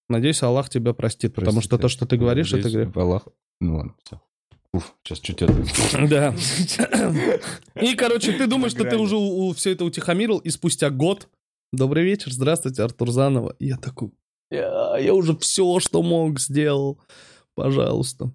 Надеюсь, 0.10 0.41
Аллах 0.41 0.70
тебя 0.70 0.93
простит, 0.93 1.36
потому 1.36 1.57
Простите. 1.57 1.68
что 1.76 1.78
то, 1.78 1.88
что 1.88 2.05
ты 2.05 2.18
говоришь, 2.18 2.53
это 2.53 2.64
Надеюсь, 2.64 2.88
грех. 2.88 2.97
Аллах. 2.97 3.28
Ну 3.62 3.78
ладно, 3.78 3.95
все. 4.03 4.22
Уф, 4.74 4.95
сейчас 5.03 5.20
чуть 5.20 5.41
это... 5.41 5.53
Да. 6.10 6.36
И, 7.82 7.95
короче, 7.95 8.34
ты 8.34 8.47
думаешь, 8.47 8.72
что 8.72 8.84
ты 8.84 8.97
уже 8.97 9.16
все 9.55 9.72
это 9.72 9.86
утихомирил, 9.86 10.39
и 10.39 10.49
спустя 10.49 10.89
год... 10.89 11.30
Добрый 11.72 12.03
вечер, 12.03 12.32
здравствуйте, 12.32 12.82
Артур 12.82 13.12
Занова. 13.12 13.55
Я 13.60 13.78
такой, 13.78 14.12
я, 14.51 15.14
уже 15.14 15.38
все, 15.38 15.80
что 15.80 16.01
мог, 16.01 16.39
сделал. 16.39 16.99
Пожалуйста. 17.55 18.32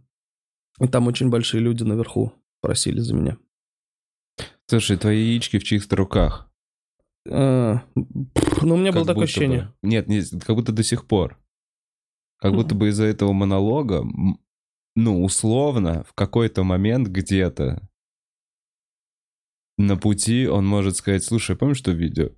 И 0.80 0.86
там 0.86 1.06
очень 1.08 1.30
большие 1.30 1.60
люди 1.60 1.82
наверху 1.82 2.32
просили 2.60 3.00
за 3.00 3.14
меня. 3.14 3.36
Слушай, 4.66 4.96
твои 4.96 5.20
яички 5.20 5.58
в 5.58 5.64
чьих-то 5.64 5.96
руках. 5.96 6.48
А, 7.28 7.82
Ну, 8.62 8.74
у 8.74 8.78
меня 8.78 8.92
было 8.92 9.04
такое 9.04 9.24
ощущение. 9.24 9.72
Нет, 9.82 10.08
не, 10.08 10.22
как 10.22 10.54
будто 10.56 10.72
до 10.72 10.82
сих 10.82 11.06
пор. 11.06 11.38
Как 12.38 12.52
будто 12.52 12.74
бы 12.74 12.88
из-за 12.88 13.04
этого 13.04 13.32
монолога, 13.32 14.04
ну, 14.96 15.24
условно, 15.24 16.04
в 16.04 16.12
какой-то 16.12 16.62
момент 16.62 17.08
где-то 17.08 17.88
на 19.76 19.96
пути 19.96 20.46
он 20.46 20.66
может 20.66 20.96
сказать, 20.96 21.24
слушай, 21.24 21.56
помнишь 21.56 21.78
что 21.78 21.92
видео? 21.92 22.30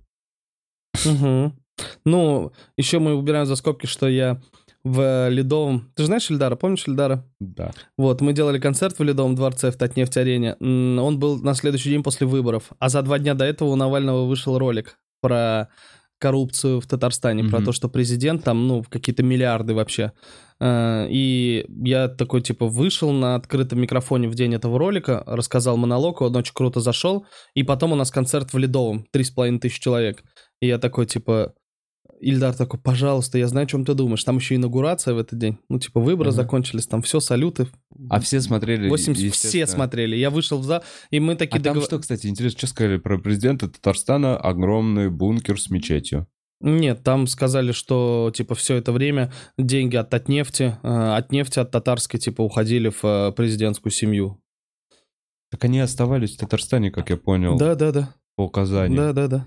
Мгм. 1.05 1.59
Ну, 2.05 2.51
еще 2.77 2.99
мы 2.99 3.13
убираем 3.15 3.45
за 3.45 3.55
скобки, 3.55 3.85
что 3.85 4.07
я 4.07 4.41
в 4.83 5.29
Ледовом... 5.29 5.91
Ты 5.95 6.03
же 6.03 6.07
знаешь 6.07 6.31
Ильдара? 6.31 6.55
Помнишь 6.55 6.87
Ильдара? 6.87 7.23
Да. 7.39 7.71
Вот, 7.97 8.21
мы 8.21 8.33
делали 8.33 8.57
концерт 8.59 8.97
в 8.97 9.03
Ледовом 9.03 9.35
дворце 9.35 9.69
в 9.69 9.77
Татнефть-арене. 9.77 10.55
Он 10.55 11.19
был 11.19 11.37
на 11.39 11.53
следующий 11.53 11.89
день 11.89 12.03
после 12.03 12.25
выборов. 12.25 12.71
А 12.79 12.89
за 12.89 13.01
два 13.01 13.19
дня 13.19 13.35
до 13.35 13.45
этого 13.45 13.69
у 13.69 13.75
Навального 13.75 14.25
вышел 14.25 14.57
ролик 14.57 14.99
про 15.21 15.69
коррупцию 16.19 16.79
в 16.81 16.87
Татарстане, 16.87 17.43
про 17.43 17.57
Мгм. 17.57 17.65
то, 17.65 17.71
что 17.71 17.89
президент 17.89 18.43
там, 18.43 18.67
ну, 18.67 18.83
какие-то 18.89 19.23
миллиарды 19.23 19.73
вообще. 19.73 20.11
Э, 20.59 21.07
И 21.09 21.65
я 21.83 22.07
такой, 22.07 22.41
типа, 22.41 22.65
вышел 22.67 23.11
на 23.11 23.35
открытом 23.35 23.79
микрофоне 23.79 24.27
в 24.27 24.35
день 24.35 24.53
этого 24.55 24.79
ролика, 24.79 25.23
рассказал 25.27 25.77
монолог, 25.77 26.21
он 26.21 26.35
очень 26.35 26.53
круто 26.53 26.79
зашел, 26.79 27.25
и 27.53 27.63
потом 27.63 27.91
у 27.91 27.95
нас 27.95 28.11
концерт 28.11 28.53
в 28.53 28.57
Ледовом, 28.57 29.05
три 29.11 29.23
с 29.23 29.31
половиной 29.31 29.59
тысячи 29.59 29.79
человек. 29.81 30.23
И 30.61 30.67
я 30.67 30.77
такой, 30.79 31.05
типа, 31.05 31.53
Ильдар 32.19 32.55
такой, 32.55 32.79
пожалуйста, 32.79 33.37
я 33.37 33.47
знаю, 33.47 33.65
о 33.65 33.67
чем 33.67 33.85
ты 33.85 33.93
думаешь. 33.93 34.23
Там 34.23 34.37
еще 34.37 34.55
инаугурация 34.55 35.13
в 35.13 35.19
этот 35.19 35.37
день. 35.37 35.57
Ну, 35.69 35.77
типа, 35.79 35.99
выборы 35.99 36.29
Ага. 36.29 36.37
закончились, 36.37 36.87
там 36.87 37.01
все, 37.03 37.19
салюты. 37.19 37.67
А 38.09 38.19
все 38.19 38.41
смотрели... 38.41 38.89
80, 38.89 39.33
все 39.35 39.67
смотрели. 39.67 40.15
Я 40.15 40.29
вышел 40.29 40.57
в 40.57 40.63
зал, 40.63 40.83
и 41.11 41.19
мы 41.19 41.33
А 41.33 41.35
такие 41.35 41.61
там 41.61 41.75
договор- 41.77 41.85
что, 41.85 41.99
кстати, 41.99 42.27
интересно, 42.27 42.57
что 42.57 42.67
сказали 42.67 42.97
про 42.97 43.19
президента 43.19 43.69
Татарстана? 43.69 44.35
Огромный 44.37 45.09
бункер 45.09 45.59
с 45.61 45.69
мечетью. 45.69 46.27
Нет, 46.59 47.03
там 47.03 47.27
сказали, 47.27 47.71
что, 47.71 48.31
типа, 48.33 48.55
все 48.55 48.77
это 48.77 48.91
время 48.91 49.31
деньги 49.59 49.95
от 49.95 50.09
Татнефти, 50.09 50.75
э, 50.81 50.87
от 51.15 51.31
нефти, 51.31 51.59
от 51.59 51.69
татарской, 51.69 52.19
типа, 52.19 52.41
уходили 52.41 52.89
в 52.89 53.03
э, 53.03 53.31
президентскую 53.31 53.91
семью. 53.91 54.41
Так 55.51 55.63
они 55.65 55.79
оставались 55.79 56.35
в 56.35 56.39
Татарстане, 56.39 56.89
как 56.89 57.11
я 57.11 57.17
понял, 57.17 57.57
Да, 57.57 57.75
да, 57.75 57.91
да. 57.91 58.15
по 58.35 58.45
указанию. 58.45 58.97
Да, 58.97 59.13
да, 59.13 59.27
да. 59.27 59.45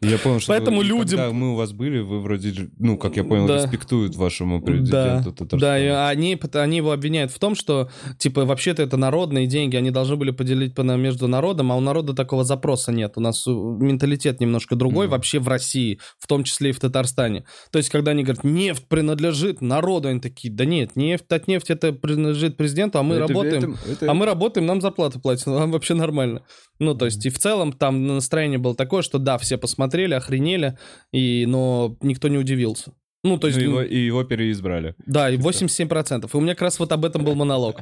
Я 0.00 0.18
понял, 0.18 0.38
что 0.40 0.52
Поэтому 0.52 0.78
вы- 0.78 0.84
людям- 0.84 1.18
Когда 1.18 1.32
мы 1.32 1.52
у 1.52 1.54
вас 1.56 1.72
были, 1.72 1.98
вы 2.00 2.20
вроде, 2.20 2.70
ну, 2.78 2.96
как 2.96 3.16
я 3.16 3.24
понял, 3.24 3.46
Да. 3.46 3.56
респектуют 3.56 4.14
вашему 4.16 4.60
Да, 4.60 4.64
президенту 4.66 5.32
Татарстана. 5.32 5.60
да, 5.60 5.78
и 5.78 5.86
они, 5.86 6.38
они 6.54 6.76
его 6.76 6.92
обвиняют 6.92 7.32
в 7.32 7.38
том, 7.38 7.54
что, 7.54 7.90
типа, 8.18 8.44
вообще-то 8.44 8.82
это 8.82 8.96
народные 8.96 9.46
деньги, 9.46 9.76
они 9.76 9.90
должны 9.90 10.16
были 10.16 10.30
поделить 10.30 10.74
по- 10.74 10.82
между 10.82 11.26
народом, 11.28 11.72
а 11.72 11.76
у 11.76 11.80
народа 11.80 12.14
такого 12.14 12.44
запроса 12.44 12.92
нет. 12.92 13.14
У 13.16 13.20
нас 13.20 13.44
менталитет 13.46 14.40
немножко 14.40 14.76
другой 14.76 15.06
Мгм. 15.06 15.12
вообще 15.12 15.38
в 15.40 15.48
России, 15.48 15.98
в 16.18 16.26
том 16.26 16.44
числе 16.44 16.70
и 16.70 16.72
в 16.72 16.80
Татарстане. 16.80 17.44
То 17.70 17.78
есть, 17.78 17.90
когда 17.90 18.12
они 18.12 18.22
говорят, 18.22 18.44
нефть 18.44 18.84
принадлежит 18.88 19.60
народу, 19.60 20.08
они 20.08 20.20
такие, 20.20 20.52
да 20.52 20.64
нет, 20.64 20.96
нефть 20.96 21.24
от 21.30 21.48
нефти 21.48 21.72
это 21.72 21.92
принадлежит 21.92 22.56
президенту, 22.56 22.98
а 22.98 23.02
мы 23.02 23.16
Это- 23.16 23.26
работаем. 23.28 23.74
это- 23.82 23.92
это- 23.92 24.10
А 24.10 24.14
мы 24.14 24.26
работаем, 24.26 24.66
нам 24.66 24.80
зарплату 24.80 25.20
платят, 25.20 25.46
нам 25.46 25.72
вообще 25.72 25.94
нормально. 25.94 26.42
Ну, 26.80 26.94
то 26.94 27.06
есть, 27.06 27.24
и 27.26 27.30
в 27.30 27.38
целом 27.38 27.72
там 27.72 28.06
настроение 28.06 28.58
было 28.58 28.74
такое, 28.74 29.02
что 29.02 29.18
да, 29.18 29.36
все 29.38 29.58
посмотрели, 29.58 30.14
охренели, 30.14 30.78
и, 31.12 31.44
но 31.46 31.96
никто 32.02 32.28
не 32.28 32.38
удивился. 32.38 32.92
Ну, 33.24 33.36
то 33.36 33.48
есть, 33.48 33.58
Ну, 33.58 33.64
его, 33.64 33.82
и 33.82 33.96
его 33.98 34.22
переизбрали. 34.24 34.94
да, 35.06 35.28
и 35.28 35.36
87%. 35.36 36.30
И 36.32 36.36
у 36.36 36.40
меня 36.40 36.54
как 36.54 36.62
раз 36.62 36.78
вот 36.78 36.92
об 36.92 37.04
этом 37.04 37.24
был 37.24 37.34
монолог. 37.34 37.80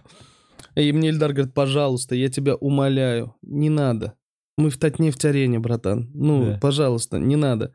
И 0.75 0.91
мне 0.93 1.11
Ильдар 1.11 1.33
говорит, 1.35 1.53
пожалуйста, 1.55 2.15
я 2.15 2.29
тебя 2.31 2.55
умоляю, 2.55 3.35
не 3.43 3.69
надо. 3.69 4.15
Мы 4.59 4.71
в 4.71 4.79
Татнефть-арене, 4.79 5.59
братан. 5.59 6.11
Ну, 6.15 6.47
Да. 6.47 6.59
пожалуйста, 6.59 7.19
не 7.19 7.37
надо. 7.37 7.75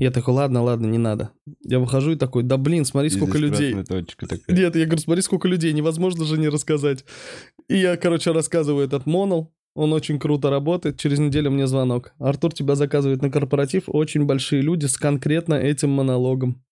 Я 0.00 0.10
такой, 0.10 0.32
ладно, 0.32 0.62
ладно, 0.62 0.86
не 0.86 0.96
надо. 0.96 1.32
Я 1.62 1.78
выхожу 1.78 2.12
и 2.12 2.16
такой, 2.16 2.42
да 2.42 2.56
блин, 2.56 2.86
смотри, 2.86 3.08
И 3.08 3.10
сколько 3.10 3.36
людей. 3.36 3.74
Нет, 4.48 4.74
я 4.74 4.86
говорю, 4.86 4.98
смотри, 5.02 5.20
сколько 5.20 5.46
людей, 5.46 5.74
невозможно 5.74 6.24
же 6.24 6.38
не 6.38 6.48
рассказать. 6.48 7.04
И 7.68 7.76
я, 7.76 7.98
короче, 7.98 8.32
рассказываю 8.32 8.86
этот 8.86 9.04
монол, 9.04 9.52
он 9.74 9.92
очень 9.92 10.18
круто 10.18 10.50
работает, 10.50 10.98
через 10.98 11.18
неделю 11.18 11.50
мне 11.50 11.66
звонок. 11.66 12.12
Артур 12.18 12.52
тебя 12.52 12.74
заказывает 12.74 13.22
на 13.22 13.30
корпоратив, 13.30 13.84
очень 13.86 14.24
большие 14.24 14.62
люди 14.62 14.86
с 14.86 14.96
конкретно 14.96 15.54
этим 15.54 15.90
монологом. 15.90 16.62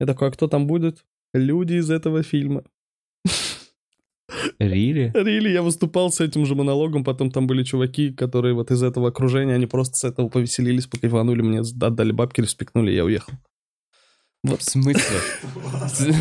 Я 0.00 0.06
такой, 0.06 0.28
а 0.28 0.30
кто 0.30 0.48
там 0.48 0.66
будет? 0.66 1.04
Люди 1.32 1.74
из 1.74 1.90
этого 1.90 2.22
фильма. 2.22 2.64
Рили? 4.58 5.12
Рили, 5.14 5.48
я 5.48 5.62
выступал 5.62 6.10
с 6.10 6.20
этим 6.20 6.46
же 6.46 6.54
монологом, 6.54 7.04
потом 7.04 7.30
там 7.30 7.46
были 7.46 7.62
чуваки, 7.62 8.12
которые 8.12 8.54
вот 8.54 8.70
из 8.70 8.82
этого 8.82 9.08
окружения, 9.08 9.54
они 9.54 9.66
просто 9.66 9.96
с 9.96 10.04
этого 10.04 10.28
повеселились, 10.28 10.86
покайфанули, 10.86 11.42
мне 11.42 11.60
отдали 11.60 12.12
бабки, 12.12 12.40
респектнули, 12.40 12.92
я 12.92 13.04
уехал. 13.04 13.32
В 14.42 14.58
смысле? 14.60 15.02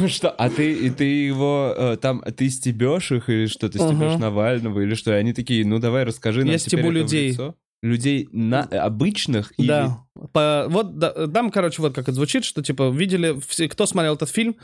Ну 0.01 0.07
Что, 0.09 0.29
а 0.29 0.49
ты, 0.49 0.73
и 0.73 0.89
ты 0.89 1.05
его, 1.05 1.73
э, 1.75 1.97
там, 1.97 2.21
ты 2.21 2.49
стебешь 2.49 3.11
их, 3.13 3.29
или 3.29 3.45
что, 3.45 3.69
ты 3.69 3.79
стебешь. 3.79 4.19
Навального, 4.19 4.81
или 4.81 4.93
что? 4.93 5.11
И 5.11 5.15
они 5.15 5.31
такие, 5.33 5.65
ну 5.65 5.79
давай 5.79 6.03
расскажи 6.03 6.41
нам 6.43 6.51
Я 6.51 6.57
стебу 6.57 6.89
людей. 6.91 7.29
лицо». 7.31 7.55
Людей 7.81 8.27
на, 8.33 8.63
обычных? 8.63 9.53
или- 9.57 9.67
Да. 9.67 10.03
По- 10.33 10.65
вот 10.67 10.97
да, 10.99 11.27
там, 11.27 11.49
короче, 11.49 11.81
вот 11.81 11.95
как 11.95 12.03
это 12.09 12.13
звучит, 12.13 12.43
что 12.43 12.61
типа 12.61 12.89
видели, 12.89 13.39
все, 13.47 13.69
кто 13.69 13.85
смотрел 13.85 14.15
этот 14.15 14.29
фильм, 14.29 14.57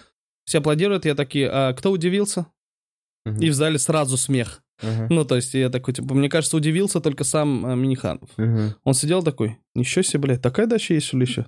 все 0.44 0.58
аплодируют, 0.58 1.06
я 1.06 1.16
такие, 1.16 1.50
а 1.50 1.72
кто 1.74 1.92
удивился? 1.92 2.48
Мгм. 3.26 3.40
И 3.42 3.50
в 3.50 3.54
зале 3.54 3.80
сразу 3.80 4.18
смех. 4.18 4.62
Ну, 5.10 5.24
то 5.26 5.36
есть 5.36 5.54
я 5.54 5.70
такой, 5.70 5.94
типа, 5.94 6.14
мне 6.14 6.30
кажется, 6.30 6.58
удивился 6.58 7.00
только 7.00 7.24
сам 7.24 7.66
а, 7.66 7.76
Миниханов. 7.76 8.30
Он 8.84 8.94
сидел 8.94 9.24
такой, 9.24 9.58
ничего 9.74 10.02
себе, 10.04 10.20
блядь, 10.20 10.42
такая 10.42 10.68
дача 10.68 10.94
есть, 10.94 11.08
что 11.08 11.18
ли, 11.18 11.26
еще? 11.26 11.46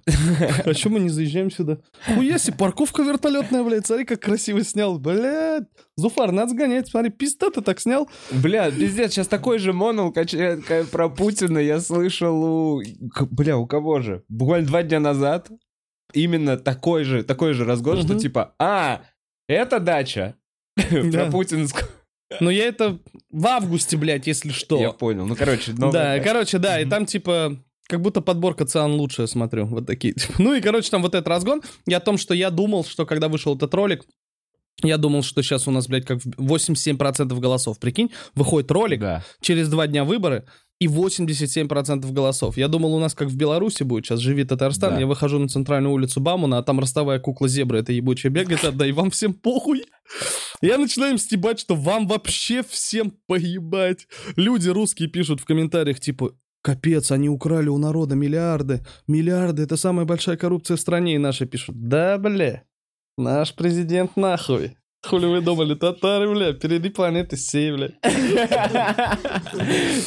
А 0.66 0.74
что 0.74 0.90
мы 0.90 1.00
не 1.00 1.10
заезжаем 1.10 1.52
сюда? 1.52 1.80
Хуя 2.06 2.38
себе, 2.38 2.58
парковка 2.58 3.04
вертолетная, 3.04 3.64
блядь, 3.64 3.86
смотри, 3.86 4.06
как 4.06 4.22
красиво 4.22 4.64
снял, 4.64 4.98
блядь. 5.00 5.66
Зуфар, 5.98 6.32
надо 6.32 6.52
сгонять, 6.52 6.88
смотри, 6.88 7.10
пизда 7.12 7.50
ты 7.50 7.62
так 7.62 7.80
снял. 7.80 8.10
Бля, 8.32 8.72
пиздец, 8.72 9.12
сейчас 9.14 9.28
такой 9.28 9.60
же 9.60 9.74
монол 9.74 10.12
качает 10.12 10.64
ка- 10.64 10.86
про 10.86 11.10
Путина 11.10 11.58
я 11.58 11.80
слышал 11.80 12.44
у... 12.44 12.82
Бля, 13.32 13.58
у 13.58 13.66
кого 13.68 14.00
же? 14.02 14.24
Буквально 14.30 14.68
два 14.68 14.84
дня 14.84 15.00
назад 15.00 15.50
именно 16.14 16.58
такой 16.58 17.04
же, 17.04 17.24
такой 17.24 17.54
же 17.54 17.66
разгон, 17.66 18.02
что 18.04 18.14
типа, 18.20 18.54
а, 18.60 19.02
это 19.48 19.80
дача 19.80 20.36
про 20.76 21.32
путинскую. 21.32 21.87
Но 22.40 22.50
я 22.52 22.66
это 22.66 23.00
в 23.32 23.48
августе, 23.48 23.98
блядь, 23.98 24.28
если 24.28 24.52
что. 24.52 24.80
Я 24.80 24.92
понял. 24.92 25.26
Ну, 25.26 25.36
короче, 25.36 25.72
Да, 25.74 25.86
новая- 25.88 26.24
короче, 26.24 26.58
да, 26.58 26.80
и 26.82 26.86
там 26.86 27.06
типа 27.06 27.58
как 27.88 28.02
будто 28.02 28.20
подборка 28.22 28.66
циан 28.66 28.94
лучше, 28.94 29.22
я 29.24 29.28
смотрю, 29.28 29.66
вот 29.66 29.86
такие. 29.88 30.14
типа. 30.14 30.34
Ну 30.40 30.54
и, 30.54 30.62
короче, 30.62 30.90
там 30.90 31.02
вот 31.02 31.16
этот 31.16 31.28
разгон. 31.28 31.62
И 31.86 31.94
о 31.94 32.00
том, 32.00 32.18
что 32.18 32.34
я 32.34 32.50
думал, 32.50 32.84
что 32.86 33.06
когда 33.06 33.28
вышел 33.30 33.56
этот 33.56 33.74
ролик, 33.74 34.06
я 34.84 34.98
думал, 34.98 35.24
что 35.24 35.42
сейчас 35.42 35.68
у 35.68 35.72
нас, 35.72 35.88
блядь, 35.88 36.06
как 36.06 36.20
в 36.22 36.54
87% 36.54 37.40
голосов. 37.40 37.80
Прикинь, 37.80 38.12
выходит 38.36 38.70
ролик, 38.72 39.00
Да. 39.00 39.24
через 39.42 39.70
два 39.70 39.88
дня 39.88 40.04
выборы, 40.04 40.46
и 40.80 40.88
87% 40.88 42.12
голосов. 42.12 42.58
Я 42.58 42.68
думал, 42.68 42.94
у 42.94 43.00
нас 43.00 43.16
как 43.16 43.30
в 43.30 43.36
Беларуси 43.36 43.84
будет, 43.84 44.06
сейчас 44.06 44.20
живи 44.20 44.44
Татарстан, 44.44 44.94
Да. 44.94 45.00
я 45.00 45.08
выхожу 45.08 45.40
на 45.40 45.48
центральную 45.48 45.94
улицу 45.94 46.20
Бамуна, 46.20 46.60
а 46.60 46.64
там 46.64 46.80
ростовая 46.80 47.20
кукла 47.20 47.48
зебра, 47.48 47.78
это 47.78 47.92
ебучая 47.94 48.32
бегает, 48.32 48.62
да 48.78 48.86
и 48.86 48.92
вам 48.92 49.10
всем 49.12 49.34
похуй. 49.34 49.86
Я 50.62 50.78
начинаю 50.78 51.14
им 51.14 51.18
стебать, 51.18 51.60
что 51.60 51.76
вам 51.76 52.08
вообще 52.08 52.64
всем 52.68 53.12
поебать. 53.28 54.08
Люди 54.36 54.70
русские 54.70 55.10
пишут 55.10 55.42
в 55.42 55.46
комментариях, 55.46 56.00
типа, 56.00 56.34
капец, 56.62 57.12
они 57.12 57.30
украли 57.30 57.70
у 57.70 57.78
народа 57.78 58.16
миллиарды, 58.16 58.86
миллиарды, 59.08 59.64
это 59.64 59.78
самая 59.78 60.06
большая 60.06 60.38
коррупция 60.38 60.78
в 60.78 60.82
стране, 60.82 61.16
и 61.16 61.20
наши 61.20 61.46
пишут, 61.46 61.76
да, 61.88 62.18
бля, 62.18 62.64
наш 63.18 63.54
президент 63.56 64.16
нахуй. 64.18 64.78
Хули 65.04 65.26
вы 65.26 65.42
думали, 65.42 65.76
татары, 65.76 66.30
бля, 66.30 66.54
впереди 66.54 66.90
планеты 66.90 67.38
сей, 67.38 67.72
бля. 67.72 67.92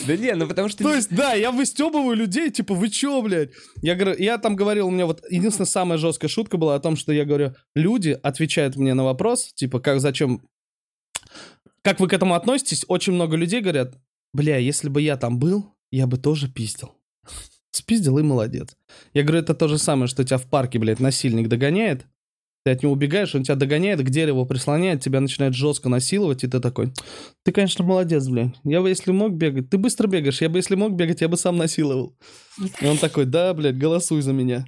Да 0.06 0.16
не, 0.16 0.34
ну 0.34 0.48
потому 0.48 0.68
что... 0.68 0.82
То 0.82 0.94
есть, 0.94 1.14
да, 1.14 1.34
я 1.34 1.52
выстебываю 1.52 2.16
людей, 2.16 2.50
типа, 2.50 2.74
вы 2.74 2.88
чё, 2.90 3.22
блядь? 3.22 3.50
Я, 3.82 3.94
говорю, 3.94 4.16
я 4.18 4.38
там 4.38 4.56
говорил, 4.56 4.88
у 4.88 4.90
меня 4.90 5.06
вот 5.06 5.22
единственная 5.30 5.66
самая 5.66 5.98
жесткая 5.98 6.28
шутка 6.28 6.58
была 6.58 6.74
о 6.74 6.80
том, 6.80 6.96
что 6.96 7.12
я 7.12 7.24
говорю, 7.24 7.54
люди 7.74 8.18
отвечают 8.22 8.76
мне 8.76 8.94
на 8.94 9.04
вопрос, 9.04 9.52
типа, 9.54 9.80
как, 9.80 10.00
зачем, 10.00 10.42
как 11.82 12.00
вы 12.00 12.08
к 12.08 12.12
этому 12.12 12.34
относитесь? 12.34 12.84
Очень 12.88 13.14
много 13.14 13.36
людей 13.36 13.60
говорят, 13.60 13.94
бля, 14.32 14.56
если 14.56 14.88
бы 14.88 15.00
я 15.00 15.16
там 15.16 15.38
был, 15.38 15.72
я 15.90 16.06
бы 16.06 16.18
тоже 16.18 16.48
пиздил. 16.48 16.94
Спиздил 17.70 18.18
и 18.18 18.22
молодец. 18.22 18.76
Я 19.14 19.22
говорю, 19.22 19.42
это 19.42 19.54
то 19.54 19.68
же 19.68 19.78
самое, 19.78 20.08
что 20.08 20.24
тебя 20.24 20.38
в 20.38 20.46
парке, 20.46 20.78
блядь, 20.78 21.00
насильник 21.00 21.48
догоняет, 21.48 22.06
ты 22.64 22.72
от 22.72 22.82
него 22.82 22.92
убегаешь, 22.92 23.34
он 23.34 23.42
тебя 23.42 23.54
догоняет, 23.56 24.00
к 24.00 24.10
дереву 24.10 24.44
прислоняет, 24.46 25.02
тебя 25.02 25.20
начинает 25.20 25.54
жестко 25.54 25.88
насиловать, 25.88 26.44
и 26.44 26.46
ты 26.46 26.60
такой, 26.60 26.92
ты, 27.44 27.52
конечно, 27.52 27.84
молодец, 27.84 28.28
блин. 28.28 28.54
Я 28.64 28.82
бы, 28.82 28.88
если 28.88 29.12
мог 29.12 29.32
бегать, 29.32 29.70
ты 29.70 29.78
быстро 29.78 30.06
бегаешь, 30.06 30.40
я 30.42 30.48
бы, 30.48 30.58
если 30.58 30.74
мог 30.74 30.92
бегать, 30.92 31.20
я 31.20 31.28
бы 31.28 31.36
сам 31.36 31.56
насиловал. 31.56 32.16
И 32.80 32.86
он 32.86 32.98
такой, 32.98 33.24
да, 33.24 33.54
блядь, 33.54 33.78
голосуй 33.78 34.20
за 34.20 34.32
меня. 34.32 34.66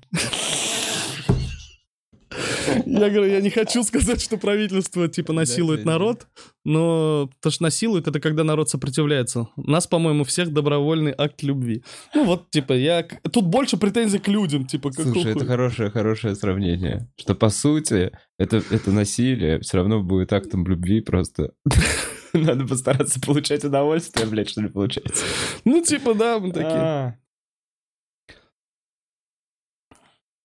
Я 2.87 3.11
говорю, 3.11 3.33
я 3.33 3.41
не 3.41 3.51
хочу 3.51 3.83
сказать, 3.83 4.21
что 4.21 4.37
правительство, 4.37 5.09
типа, 5.09 5.33
насилует 5.33 5.85
народ, 5.85 6.27
но 6.65 7.31
то, 7.41 7.51
что 7.51 7.65
насилует, 7.65 8.07
это 8.07 8.21
когда 8.21 8.45
народ 8.45 8.69
сопротивляется. 8.69 9.49
У 9.57 9.71
нас, 9.71 9.87
по-моему, 9.87 10.25
всех 10.25 10.53
добровольный 10.53 11.15
акт 11.17 11.43
любви. 11.43 11.85
Ну 12.15 12.25
вот, 12.25 12.51
типа, 12.51 12.73
я... 12.73 13.03
Тут 13.03 13.47
больше 13.47 13.77
претензий 13.77 14.19
к 14.19 14.29
людям, 14.29 14.67
типа, 14.67 14.91
какого 14.91 15.13
Слушай, 15.13 15.33
это 15.33 15.47
хорошее, 15.47 15.91
хорошее 15.91 16.35
сравнение. 16.35 17.09
Что, 17.19 17.35
по 17.35 17.49
сути, 17.49 18.13
это, 18.39 18.63
это 18.71 18.91
насилие 18.91 19.61
все 19.61 19.79
равно 19.79 20.03
будет 20.03 20.33
актом 20.33 20.67
любви 20.67 21.01
просто. 21.01 21.53
Надо 22.33 22.67
постараться 22.67 23.21
получать 23.21 23.65
удовольствие, 23.65 24.27
блядь, 24.27 24.49
что 24.49 24.63
ли, 24.63 24.69
получается. 24.69 25.25
Ну, 25.65 25.83
типа, 25.83 26.15
да, 26.15 26.39
мы 26.39 26.51
такие. 26.53 26.73
А, 26.73 27.15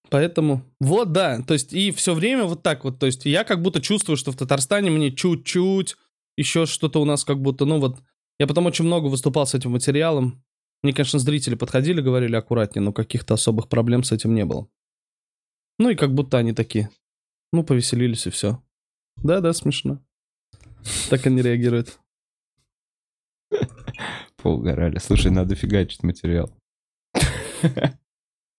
Поэтому, 0.10 0.64
вот, 0.80 1.12
да, 1.12 1.42
то 1.42 1.54
есть 1.54 1.74
и 1.74 1.92
все 1.92 2.14
время 2.14 2.46
вот 2.46 2.64
так 2.64 2.84
вот, 2.84 3.00
то 3.00 3.06
есть 3.06 3.26
я 3.26 3.44
как 3.44 3.62
будто 3.62 3.82
чувствую, 3.82 4.16
что 4.16 4.32
в 4.32 4.38
Татарстане 4.38 4.90
мне 4.90 5.12
чуть-чуть 5.12 5.96
еще 6.38 6.66
что-то 6.66 7.02
у 7.02 7.06
нас 7.06 7.26
как 7.26 7.42
будто, 7.42 7.66
ну 7.66 7.80
вот, 7.80 7.98
я 8.40 8.48
потом 8.48 8.68
очень 8.68 8.86
много 8.86 9.08
выступал 9.08 9.46
с 9.46 9.54
этим 9.54 9.72
материалом. 9.72 10.44
Мне, 10.84 10.94
конечно, 10.94 11.20
зрители 11.20 11.56
подходили, 11.56 12.02
говорили 12.02 12.36
аккуратнее, 12.36 12.84
но 12.84 12.94
каких-то 12.94 13.34
особых 13.34 13.68
проблем 13.68 14.04
с 14.04 14.12
этим 14.12 14.36
не 14.36 14.46
было. 14.46 14.70
Ну 15.80 15.90
и 15.90 15.96
как 15.96 16.14
будто 16.14 16.38
они 16.38 16.54
такие, 16.54 16.90
ну, 17.52 17.64
повеселились 17.64 18.28
и 18.28 18.30
все. 18.30 18.62
Да-да, 19.18 19.54
смешно. 19.54 20.00
Так 21.10 21.26
они 21.26 21.42
реагируют. 21.42 22.00
Поугорали. 24.38 25.00
Слушай, 25.00 25.32
надо 25.32 25.56
фигачить 25.56 26.04
материал. 26.04 26.52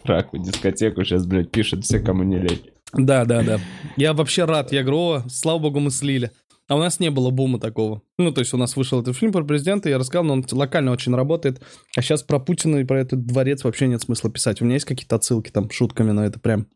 Раку, 0.05 0.39
дискотеку 0.39 1.05
сейчас, 1.05 1.27
блядь, 1.27 1.51
пишут 1.51 1.85
все, 1.85 1.99
кому 1.99 2.23
не 2.23 2.39
лень. 2.39 2.71
Да, 2.93 3.25
да, 3.25 3.43
да. 3.43 3.61
Я 3.97 4.15
вообще 4.15 4.45
рад. 4.45 4.73
Я 4.73 4.87
о, 4.87 5.23
слава 5.29 5.59
богу, 5.59 5.81
мы 5.81 5.91
слили. 5.91 6.31
А 6.69 6.77
у 6.77 6.79
нас 6.79 7.01
не 7.01 7.11
было 7.11 7.31
бума 7.31 7.59
такого. 7.59 8.03
Ну, 8.19 8.31
то 8.31 8.41
есть 8.41 8.53
у 8.53 8.59
нас 8.59 8.77
вышел 8.77 9.01
этот 9.01 9.17
фильм 9.17 9.33
про 9.33 9.43
президента, 9.43 9.89
я 9.89 9.97
рассказал, 9.97 10.25
но 10.25 10.35
он 10.35 10.47
локально 10.53 10.93
очень 10.93 11.15
работает. 11.15 11.63
А 11.97 12.03
сейчас 12.03 12.23
про 12.23 12.39
Путина 12.39 12.77
и 12.77 12.85
про 12.85 13.01
этот 13.01 13.25
дворец 13.25 13.65
вообще 13.65 13.89
нет 13.89 14.03
смысла 14.03 14.31
писать. 14.31 14.61
У 14.61 14.67
меня 14.67 14.75
есть 14.75 14.85
какие-то 14.85 15.17
отсылки 15.17 15.51
там 15.51 15.71
шутками, 15.71 16.11
но 16.11 16.25
это 16.25 16.39
прям 16.39 16.67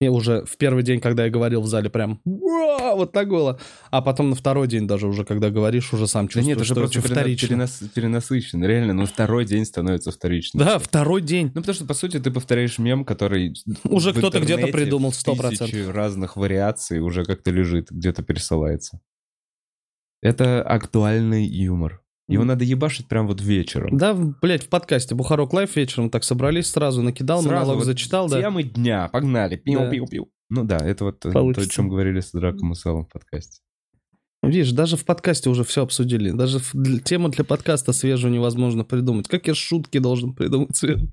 Я 0.00 0.12
уже 0.12 0.44
в 0.44 0.56
первый 0.56 0.82
день, 0.82 1.00
когда 1.00 1.24
я 1.24 1.30
говорил 1.30 1.60
в 1.62 1.66
зале, 1.66 1.90
прям 1.90 2.20
вот 2.24 3.12
так 3.12 3.28
было. 3.28 3.58
А 3.90 4.02
потом 4.02 4.30
на 4.30 4.36
второй 4.36 4.68
день 4.68 4.86
даже 4.86 5.06
уже, 5.06 5.24
когда 5.24 5.50
говоришь, 5.50 5.92
уже 5.92 6.06
сам 6.06 6.26
Да 6.26 6.32
чувствуешь, 6.32 6.46
нет, 6.46 6.56
уже 6.58 6.66
что 6.66 6.74
просто 6.80 6.98
это 7.00 7.08
вторично. 7.08 7.54
перенас- 7.54 7.88
перенасыщен. 7.94 8.64
Реально, 8.64 8.92
ну 8.92 9.06
второй 9.06 9.44
день 9.44 9.64
становится 9.64 10.10
вторичным. 10.10 10.64
Да, 10.64 10.78
второй 10.78 11.22
день. 11.22 11.46
Ну, 11.54 11.60
потому 11.60 11.74
что, 11.74 11.86
по 11.86 11.94
сути, 11.94 12.18
ты 12.20 12.30
повторяешь 12.30 12.78
мем, 12.78 13.04
который... 13.04 13.54
Уже 13.84 14.12
кто-то 14.12 14.40
где-то 14.40 14.68
придумал 14.68 15.10
в 15.10 15.14
100%. 15.14 15.50
тысячи 15.50 15.88
разных 15.88 16.36
вариаций 16.36 17.00
уже 17.00 17.24
как-то 17.24 17.50
лежит, 17.50 17.90
где-то 17.90 18.22
пересылается. 18.22 19.00
Это 20.22 20.62
актуальный 20.62 21.44
юмор. 21.44 22.02
Его 22.28 22.44
надо 22.44 22.64
ебашить 22.64 23.06
прям 23.06 23.28
вот 23.28 23.40
вечером. 23.40 23.96
Да, 23.96 24.14
блядь, 24.14 24.64
в 24.64 24.68
подкасте 24.68 25.14
Бухарог 25.14 25.52
Лайв 25.52 25.76
вечером 25.76 26.10
так 26.10 26.24
собрались, 26.24 26.66
сразу 26.70 27.02
накидал, 27.02 27.40
Сразу 27.40 27.54
монолог 27.54 27.76
вот 27.76 27.84
зачитал, 27.84 28.28
да. 28.28 28.40
Темы 28.40 28.64
дня, 28.64 29.08
погнали. 29.12 29.62
Да. 29.64 29.70
Пиу-пиу-пиу. 29.70 30.26
Ну 30.50 30.64
да, 30.64 30.78
это 30.78 31.04
вот 31.04 31.18
э, 31.18 31.20
то, 31.22 31.28
о 31.30 31.32
Получится. 31.32 31.70
чем 31.70 31.88
говорили 31.88 32.20
с 32.20 32.32
Драком 32.32 32.72
и 32.72 32.74
Селом 32.74 33.04
в 33.06 33.12
подкасте. 33.12 33.60
Видишь, 34.42 34.72
даже 34.72 34.96
в 34.96 35.04
подкасте 35.04 35.50
уже 35.50 35.64
все 35.64 35.82
обсудили. 35.82 36.30
Даже 36.30 36.60
для- 36.72 37.00
тему 37.00 37.28
для 37.28 37.44
подкаста 37.44 37.92
свежую 37.92 38.32
невозможно 38.32 38.84
придумать. 38.84 39.28
Как 39.28 39.46
я 39.46 39.54
шутки 39.54 39.98
должен 39.98 40.34
придумать 40.34 40.76
свежие? 40.76 41.10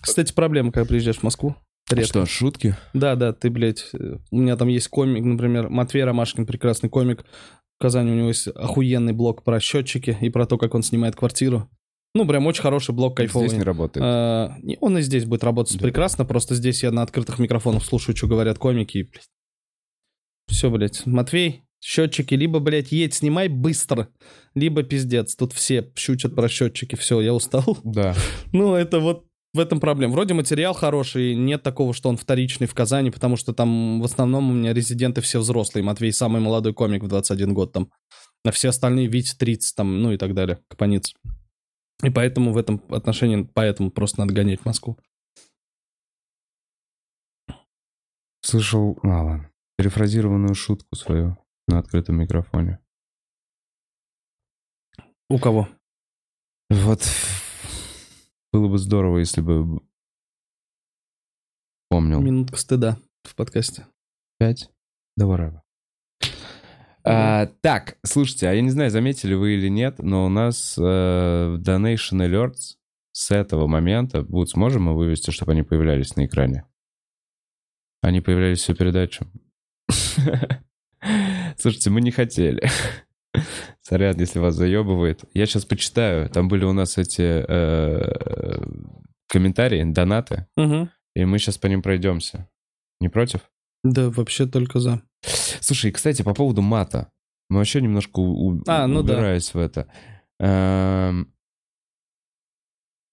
Кстати, 0.00 0.32
проблема, 0.32 0.72
когда 0.72 0.86
приезжаешь 0.86 1.18
в 1.18 1.22
Москву. 1.22 1.54
Редко. 1.90 2.06
Что, 2.06 2.26
шутки? 2.26 2.76
Да, 2.94 3.14
да, 3.14 3.32
ты, 3.34 3.50
блядь, 3.50 3.90
э, 3.92 4.16
у 4.30 4.38
меня 4.38 4.56
там 4.56 4.68
есть 4.68 4.88
комик, 4.88 5.22
например, 5.24 5.68
Матвей 5.68 6.04
Ромашкин, 6.04 6.46
прекрасный 6.46 6.88
комик. 6.88 7.24
Казани 7.78 8.10
у 8.12 8.14
него 8.14 8.28
есть 8.28 8.48
охуенный 8.48 9.12
блог 9.12 9.42
про 9.42 9.60
счетчики 9.60 10.16
и 10.20 10.30
про 10.30 10.46
то, 10.46 10.58
как 10.58 10.74
он 10.74 10.82
снимает 10.82 11.16
квартиру. 11.16 11.68
Ну, 12.14 12.26
прям 12.26 12.46
очень 12.46 12.62
хороший 12.62 12.94
блог, 12.94 13.16
кайфовый. 13.16 13.48
Здесь 13.48 13.58
не 13.58 13.64
работает. 13.64 14.04
А, 14.06 14.54
не, 14.62 14.78
он 14.80 14.96
и 14.98 15.02
здесь 15.02 15.24
будет 15.24 15.42
работать 15.42 15.76
Да. 15.76 15.82
прекрасно, 15.82 16.24
просто 16.24 16.54
здесь 16.54 16.82
я 16.84 16.92
на 16.92 17.02
открытых 17.02 17.38
микрофонах 17.40 17.84
слушаю, 17.84 18.16
что 18.16 18.28
говорят 18.28 18.58
комики. 18.58 18.98
и, 18.98 19.02
блядь. 19.02 19.28
Все, 20.46 20.70
блядь, 20.70 21.04
Матвей, 21.06 21.62
счетчики, 21.80 22.34
либо, 22.34 22.60
блядь, 22.60 22.92
едь, 22.92 23.14
снимай 23.14 23.48
быстро, 23.48 24.08
либо 24.54 24.84
пиздец. 24.84 25.34
Тут 25.34 25.52
все 25.52 25.90
шутят 25.96 26.36
про 26.36 26.48
счетчики, 26.48 26.94
все, 26.94 27.20
я 27.20 27.34
устал. 27.34 27.78
Да. 27.82 28.14
Ну, 28.52 28.74
это 28.74 29.00
вот 29.00 29.26
в 29.54 29.60
этом 29.60 29.78
проблема. 29.78 30.12
Вроде 30.12 30.34
материал 30.34 30.74
хороший, 30.74 31.36
нет 31.36 31.62
такого, 31.62 31.94
что 31.94 32.08
он 32.08 32.16
вторичный 32.16 32.66
в 32.66 32.74
Казани, 32.74 33.10
потому 33.12 33.36
что 33.36 33.54
там 33.54 34.00
в 34.00 34.04
основном 34.04 34.50
у 34.50 34.52
меня 34.52 34.74
резиденты 34.74 35.20
все 35.20 35.38
взрослые. 35.38 35.84
Матвей 35.84 36.12
самый 36.12 36.42
молодой 36.42 36.74
комик 36.74 37.04
в 37.04 37.08
21 37.08 37.54
год 37.54 37.72
там. 37.72 37.90
А 38.44 38.50
все 38.50 38.68
остальные 38.68 39.06
Вить 39.06 39.36
30 39.38 39.76
там, 39.76 40.02
ну 40.02 40.12
и 40.12 40.18
так 40.18 40.34
далее, 40.34 40.58
Капаниц. 40.68 41.14
И 42.02 42.10
поэтому 42.10 42.52
в 42.52 42.56
этом 42.58 42.82
отношении, 42.90 43.48
поэтому 43.54 43.90
просто 43.90 44.20
надо 44.20 44.34
гонять 44.34 44.60
в 44.60 44.66
Москву. 44.66 44.98
Слышал, 48.42 48.98
ладно, 49.02 49.50
перефразированную 49.78 50.54
шутку 50.54 50.96
свою 50.96 51.38
на 51.68 51.78
открытом 51.78 52.16
микрофоне. 52.16 52.80
У 55.30 55.38
кого? 55.38 55.68
Вот 56.68 57.08
было 58.54 58.68
бы 58.68 58.78
здорово, 58.78 59.18
если 59.18 59.40
бы 59.40 59.82
помнил. 61.88 62.20
Минутка 62.20 62.56
стыда 62.56 62.98
в 63.24 63.34
подкасте. 63.34 63.88
Пять? 64.38 64.70
Давай 65.16 65.38
рада. 65.38 65.62
А, 67.02 67.46
так, 67.62 67.98
слушайте, 68.04 68.48
а 68.48 68.52
я 68.52 68.62
не 68.62 68.70
знаю, 68.70 68.92
заметили 68.92 69.34
вы 69.34 69.56
или 69.56 69.68
нет, 69.68 69.98
но 69.98 70.24
у 70.24 70.28
нас 70.28 70.78
э, 70.78 70.82
Donation 70.82 72.24
Alerts 72.24 72.76
с 73.10 73.32
этого 73.32 73.66
момента 73.66 74.22
будут, 74.22 74.50
сможем 74.50 74.84
мы 74.84 74.94
вывести, 74.94 75.32
чтобы 75.32 75.50
они 75.50 75.64
появлялись 75.64 76.14
на 76.14 76.24
экране? 76.24 76.64
Они 78.02 78.20
появлялись 78.20 78.60
всю 78.60 78.76
передачу. 78.76 79.26
Слушайте, 81.58 81.90
мы 81.90 82.00
не 82.00 82.12
хотели. 82.12 82.70
Сорян, 83.82 84.18
если 84.18 84.38
вас 84.38 84.54
заебывает. 84.54 85.24
Я 85.34 85.46
сейчас 85.46 85.64
почитаю. 85.64 86.28
Там 86.30 86.48
были 86.48 86.64
у 86.64 86.72
нас 86.72 86.96
эти 86.98 87.22
э, 87.46 88.62
комментарии, 89.28 89.82
донаты, 89.84 90.46
Угу. 90.56 90.88
и 91.16 91.24
мы 91.24 91.38
сейчас 91.38 91.58
по 91.58 91.66
ним 91.66 91.82
пройдемся. 91.82 92.48
Не 93.00 93.08
против? 93.08 93.40
Да, 93.82 94.08
вообще 94.10 94.46
только 94.46 94.78
за. 94.80 95.02
Слушай, 95.60 95.90
кстати, 95.92 96.22
по 96.22 96.32
поводу 96.34 96.62
мата. 96.62 97.10
Мы 97.50 97.58
вообще 97.58 97.80
немножко 97.82 98.20
у- 98.20 98.62
А, 98.66 98.86
ну 98.86 99.02
да. 99.02 99.14
убираясь 99.14 99.52
в 99.52 99.58
это. 99.58 99.86
Эм, 100.40 101.30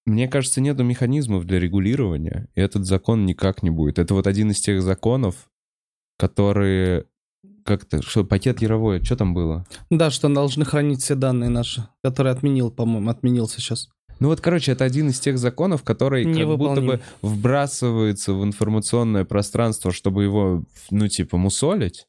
Мне 0.05 0.27
кажется, 0.27 0.61
нету 0.61 0.83
механизмов 0.83 1.45
для 1.45 1.59
регулирования, 1.59 2.47
и 2.55 2.61
этот 2.61 2.85
закон 2.85 3.25
никак 3.27 3.61
не 3.61 3.69
будет. 3.69 3.99
Это 3.99 4.13
вот 4.15 4.25
один 4.25 4.49
из 4.51 4.59
тех 4.59 4.81
законов, 4.81 5.49
которые 6.17 7.05
как-то... 7.63 8.01
Что, 8.01 8.23
пакет 8.23 8.61
Яровой, 8.61 9.03
что 9.03 9.15
там 9.15 9.33
было? 9.33 9.65
Да, 9.89 10.09
что 10.09 10.29
должны 10.29 10.65
хранить 10.65 11.01
все 11.01 11.15
данные 11.15 11.49
наши, 11.49 11.87
который 12.03 12.31
отменил, 12.31 12.71
по-моему, 12.71 13.09
отменился 13.09 13.61
сейчас. 13.61 13.89
Ну 14.19 14.27
вот, 14.27 14.39
короче, 14.39 14.73
это 14.73 14.85
один 14.85 15.09
из 15.09 15.19
тех 15.19 15.39
законов, 15.39 15.81
который 15.83 16.23
как 16.23 16.33
будто 16.33 16.39
Невыполним. 16.39 16.87
бы 16.87 17.01
вбрасывается 17.23 18.33
в 18.33 18.43
информационное 18.43 19.25
пространство, 19.25 19.91
чтобы 19.91 20.23
его, 20.23 20.63
ну, 20.91 21.07
типа, 21.07 21.37
мусолить. 21.37 22.05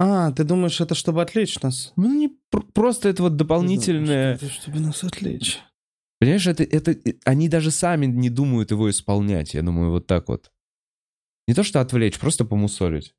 А, 0.00 0.32
ты 0.32 0.42
думаешь, 0.42 0.80
это 0.80 0.96
чтобы 0.96 1.22
отвлечь 1.22 1.60
нас? 1.60 1.92
Ну, 1.94 2.12
не 2.12 2.36
пр- 2.50 2.66
просто 2.74 3.08
это 3.08 3.22
вот 3.22 3.36
дополнительное... 3.36 4.34
Это 4.34 4.48
чтобы 4.48 4.80
нас 4.80 5.04
отвлечь. 5.04 5.60
Понимаешь, 6.18 6.46
это, 6.46 6.64
это, 6.64 6.96
они 7.24 7.48
даже 7.48 7.70
сами 7.70 8.06
не 8.06 8.30
думают 8.30 8.72
его 8.72 8.90
исполнять, 8.90 9.54
я 9.54 9.62
думаю, 9.62 9.90
вот 9.90 10.08
так 10.08 10.28
вот. 10.28 10.50
Не 11.46 11.54
то, 11.54 11.62
что 11.62 11.80
отвлечь, 11.80 12.18
просто 12.18 12.44
помусолить. 12.44 13.14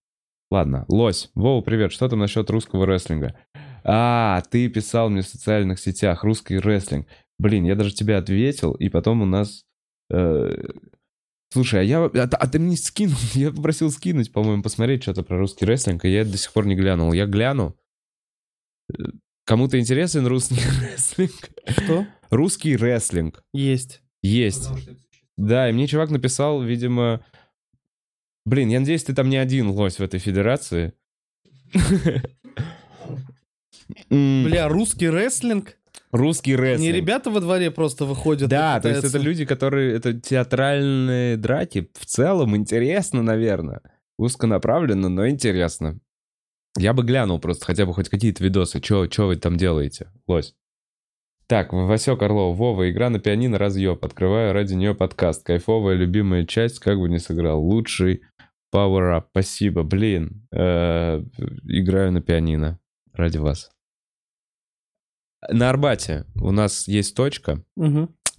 Ладно, 0.53 0.85
лось. 0.87 1.31
Вова, 1.33 1.63
привет, 1.63 1.91
что 1.91 2.07
там 2.07 2.19
насчет 2.19 2.47
русского 2.51 2.85
рестлинга? 2.85 3.35
А, 3.83 4.39
ты 4.51 4.69
писал 4.69 5.09
мне 5.09 5.23
в 5.23 5.27
социальных 5.27 5.79
сетях 5.79 6.23
русский 6.23 6.59
рестлинг. 6.59 7.07
Блин, 7.39 7.63
я 7.63 7.73
даже 7.73 7.91
тебе 7.91 8.17
ответил, 8.17 8.73
и 8.73 8.87
потом 8.89 9.23
у 9.23 9.25
нас... 9.25 9.63
э, 10.11 10.53
Слушай, 11.51 11.79
а 11.79 11.83
я... 11.83 12.03
А, 12.05 12.29
а 12.31 12.47
ты 12.47 12.59
мне 12.59 12.77
скинул, 12.77 13.17
я 13.33 13.49
попросил 13.49 13.89
скинуть, 13.89 14.31
по-моему, 14.31 14.61
посмотреть 14.61 15.01
что-то 15.01 15.23
про 15.23 15.39
русский 15.39 15.65
рестлинг, 15.65 16.05
и 16.05 16.13
я 16.13 16.23
до 16.23 16.37
сих 16.37 16.53
пор 16.53 16.67
не 16.67 16.75
глянул. 16.75 17.13
Я 17.13 17.25
гляну. 17.25 17.75
Э, 18.91 19.05
Кому-то 19.45 19.79
интересен 19.79 20.27
русский 20.27 20.61
рестлинг? 20.93 21.49
Что? 21.67 22.05
Русский 22.29 22.75
рестлинг. 22.77 23.43
Есть. 23.55 24.03
Есть. 24.21 24.69
Да, 25.35 25.67
и 25.67 25.73
мне 25.73 25.87
чувак 25.87 26.11
написал, 26.11 26.61
видимо... 26.61 27.25
Блин, 28.45 28.69
я 28.69 28.79
надеюсь, 28.79 29.03
ты 29.03 29.13
там 29.13 29.29
не 29.29 29.37
один 29.37 29.69
лось 29.69 29.99
в 29.99 30.01
этой 30.01 30.19
федерации. 30.19 30.93
Бля, 34.09 34.67
русский 34.67 35.09
рестлинг? 35.09 35.77
Русский 36.11 36.55
рестлинг. 36.55 36.81
Не 36.81 36.91
ребята 36.91 37.31
во 37.31 37.39
дворе 37.39 37.71
просто 37.71 38.05
выходят. 38.05 38.49
Да, 38.49 38.79
то 38.79 38.89
есть 38.89 39.03
это 39.03 39.17
люди, 39.17 39.45
которые... 39.45 39.95
Это 39.95 40.13
театральные 40.13 41.37
драки. 41.37 41.89
В 41.93 42.05
целом 42.05 42.55
интересно, 42.55 43.23
наверное. 43.23 43.81
Узконаправленно, 44.17 45.09
но 45.09 45.27
интересно. 45.27 45.99
Я 46.77 46.93
бы 46.93 47.03
глянул 47.03 47.39
просто 47.39 47.65
хотя 47.65 47.85
бы 47.85 47.93
хоть 47.93 48.09
какие-то 48.09 48.43
видосы. 48.43 48.79
Че 48.79 49.07
вы 49.25 49.37
там 49.37 49.57
делаете, 49.57 50.11
лось? 50.27 50.53
Так, 51.47 51.73
Васек 51.73 52.21
Орлов, 52.21 52.57
Вова, 52.57 52.89
игра 52.89 53.09
на 53.09 53.19
пианино 53.19 53.57
разъеб. 53.57 54.03
Открываю 54.05 54.53
ради 54.53 54.73
нее 54.75 54.95
подкаст. 54.95 55.43
Кайфовая, 55.43 55.95
любимая 55.95 56.45
часть, 56.45 56.79
как 56.79 56.99
бы 56.99 57.09
не 57.09 57.19
сыграл. 57.19 57.61
Лучший 57.61 58.21
Power 58.74 59.17
Up. 59.17 59.26
Спасибо, 59.32 59.84
блин. 59.84 60.47
Э, 60.51 61.21
Играю 61.63 62.11
на 62.11 62.21
пианино 62.21 62.80
ради 63.13 63.38
вас. 63.38 63.69
На 65.49 65.69
Арбате 65.69 66.26
у 66.36 66.51
нас 66.51 66.88
есть 66.88 67.15
точка, 67.15 67.63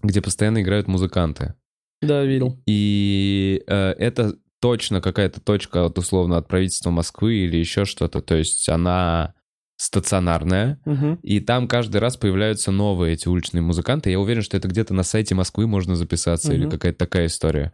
где 0.03 0.23
постоянно 0.23 0.63
играют 0.63 0.89
музыканты. 0.89 1.55
Да, 2.03 2.25
видел. 2.25 2.59
И 2.67 3.63
э, 3.67 3.91
это 3.99 4.35
точно 4.61 5.01
какая-то 5.01 5.41
точка 5.41 5.85
от 5.85 5.99
условно 5.99 6.37
от 6.39 6.49
правительства 6.49 6.91
Москвы 6.91 7.35
или 7.37 7.57
еще 7.59 7.85
что-то. 7.85 8.21
То 8.23 8.35
есть 8.37 8.69
она 8.69 9.35
стационарная, 9.77 10.81
Мгм. 10.87 11.17
и 11.23 11.41
там 11.41 11.67
каждый 11.69 11.99
раз 11.99 12.17
появляются 12.17 12.71
новые 12.71 13.15
эти 13.15 13.29
уличные 13.29 13.61
музыканты. 13.61 14.11
Я 14.11 14.21
уверен, 14.21 14.41
что 14.43 14.57
это 14.57 14.69
где-то 14.69 14.95
на 14.95 15.03
сайте 15.03 15.35
Москвы 15.35 15.67
можно 15.67 15.97
записаться 15.97 16.55
или 16.55 16.63
Мгм. 16.63 16.71
какая-то 16.71 16.99
такая 16.99 17.27
история. 17.27 17.73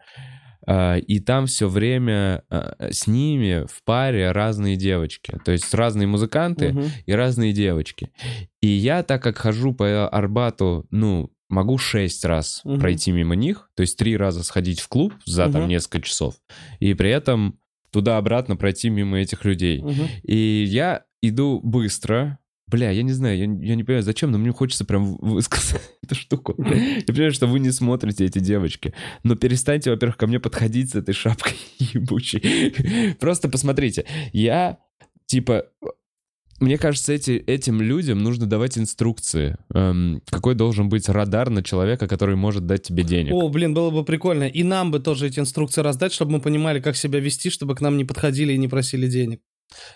А, 0.67 0.97
И 0.97 1.19
там 1.19 1.45
все 1.47 1.67
время 1.67 2.43
а, 2.49 2.75
с 2.91 3.07
ними 3.07 3.65
в 3.67 3.83
паре 3.83 4.31
разные 4.31 4.75
девочки. 4.75 5.39
То 5.43 5.51
есть 5.51 5.73
разные 5.73 6.07
музыканты, 6.07 6.73
Мгм. 6.73 6.85
и 7.05 7.13
разные 7.13 7.53
девочки. 7.53 8.09
И 8.61 8.67
я, 8.67 9.03
так 9.03 9.23
как 9.23 9.37
хожу 9.37 9.73
по 9.73 10.07
Арбату, 10.07 10.85
ну, 10.91 11.31
могу 11.49 11.77
шесть 11.77 12.23
раз 12.25 12.61
Мгм. 12.63 12.79
пройти 12.79 13.11
мимо 13.11 13.35
них, 13.35 13.69
то 13.75 13.81
есть 13.81 13.97
три 13.97 14.15
раза 14.15 14.43
сходить 14.43 14.79
в 14.79 14.87
клуб 14.87 15.13
за 15.25 15.49
там 15.51 15.61
Мгм. 15.63 15.69
несколько 15.71 16.01
часов, 16.01 16.35
и 16.79 16.93
при 16.93 17.09
этом 17.09 17.59
туда-обратно 17.91 18.55
пройти 18.55 18.89
мимо 18.89 19.19
этих 19.19 19.43
людей. 19.43 19.81
Мгм. 19.81 20.07
И 20.23 20.63
я 20.65 21.03
иду 21.21 21.59
быстро, 21.61 22.39
Бля, 22.71 22.89
я 22.89 23.03
не 23.03 23.11
знаю, 23.11 23.37
я, 23.37 23.43
я 23.43 23.75
не 23.75 23.83
понимаю, 23.83 24.01
зачем, 24.01 24.31
но 24.31 24.37
мне 24.37 24.51
хочется 24.51 24.85
прям 24.85 25.17
высказать 25.17 25.81
эту 26.03 26.15
штуку. 26.15 26.55
Я 26.57 27.03
понимаю, 27.05 27.33
что 27.33 27.45
вы 27.45 27.59
не 27.59 27.71
смотрите 27.71 28.25
эти 28.25 28.39
девочки, 28.39 28.93
но 29.23 29.35
перестаньте, 29.35 29.91
во-первых, 29.91 30.15
ко 30.15 30.25
мне 30.25 30.39
подходить 30.39 30.91
с 30.91 30.95
этой 30.95 31.13
шапкой 31.13 31.57
ебучей. 31.79 33.15
Просто 33.19 33.49
посмотрите, 33.49 34.05
я, 34.31 34.77
типа, 35.25 35.65
мне 36.61 36.77
кажется, 36.77 37.11
эти, 37.11 37.31
этим 37.31 37.81
людям 37.81 38.19
нужно 38.19 38.45
давать 38.45 38.77
инструкции. 38.77 39.57
Эм, 39.73 40.21
какой 40.29 40.55
должен 40.55 40.87
быть 40.87 41.09
радар 41.09 41.49
на 41.49 41.63
человека, 41.63 42.07
который 42.07 42.35
может 42.35 42.67
дать 42.67 42.83
тебе 42.83 43.03
денег. 43.03 43.33
О, 43.33 43.49
блин, 43.49 43.73
было 43.73 43.89
бы 43.89 44.05
прикольно. 44.05 44.43
И 44.43 44.63
нам 44.63 44.91
бы 44.91 44.99
тоже 44.99 45.27
эти 45.27 45.39
инструкции 45.39 45.81
раздать, 45.81 46.13
чтобы 46.13 46.33
мы 46.33 46.39
понимали, 46.39 46.79
как 46.79 46.95
себя 46.95 47.19
вести, 47.19 47.49
чтобы 47.49 47.75
к 47.75 47.81
нам 47.81 47.97
не 47.97 48.05
подходили 48.05 48.53
и 48.53 48.57
не 48.57 48.67
просили 48.67 49.07
денег. 49.07 49.41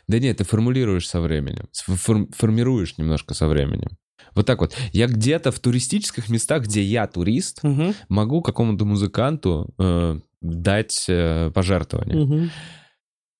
Да 0.08 0.20
нет, 0.20 0.38
ты 0.38 0.44
формулируешь 0.44 1.08
со 1.08 1.22
временем. 1.22 1.68
Фор- 1.88 2.28
формируешь 2.36 2.98
немножко 2.98 3.34
со 3.34 3.48
временем. 3.48 3.90
Вот 4.34 4.46
так 4.46 4.60
вот. 4.60 4.76
Я 4.92 5.08
где-то 5.08 5.52
в 5.52 5.60
туристических 5.60 6.30
местах, 6.30 6.64
где 6.64 6.82
я 6.84 7.08
турист, 7.08 7.60
Угу. 7.64 7.94
могу 8.10 8.42
какому-то 8.42 8.86
музыканту 8.86 9.74
э, 9.80 10.20
дать 10.42 11.06
э, 11.08 11.52
пожертвование. 11.54 12.18
Угу. 12.22 12.50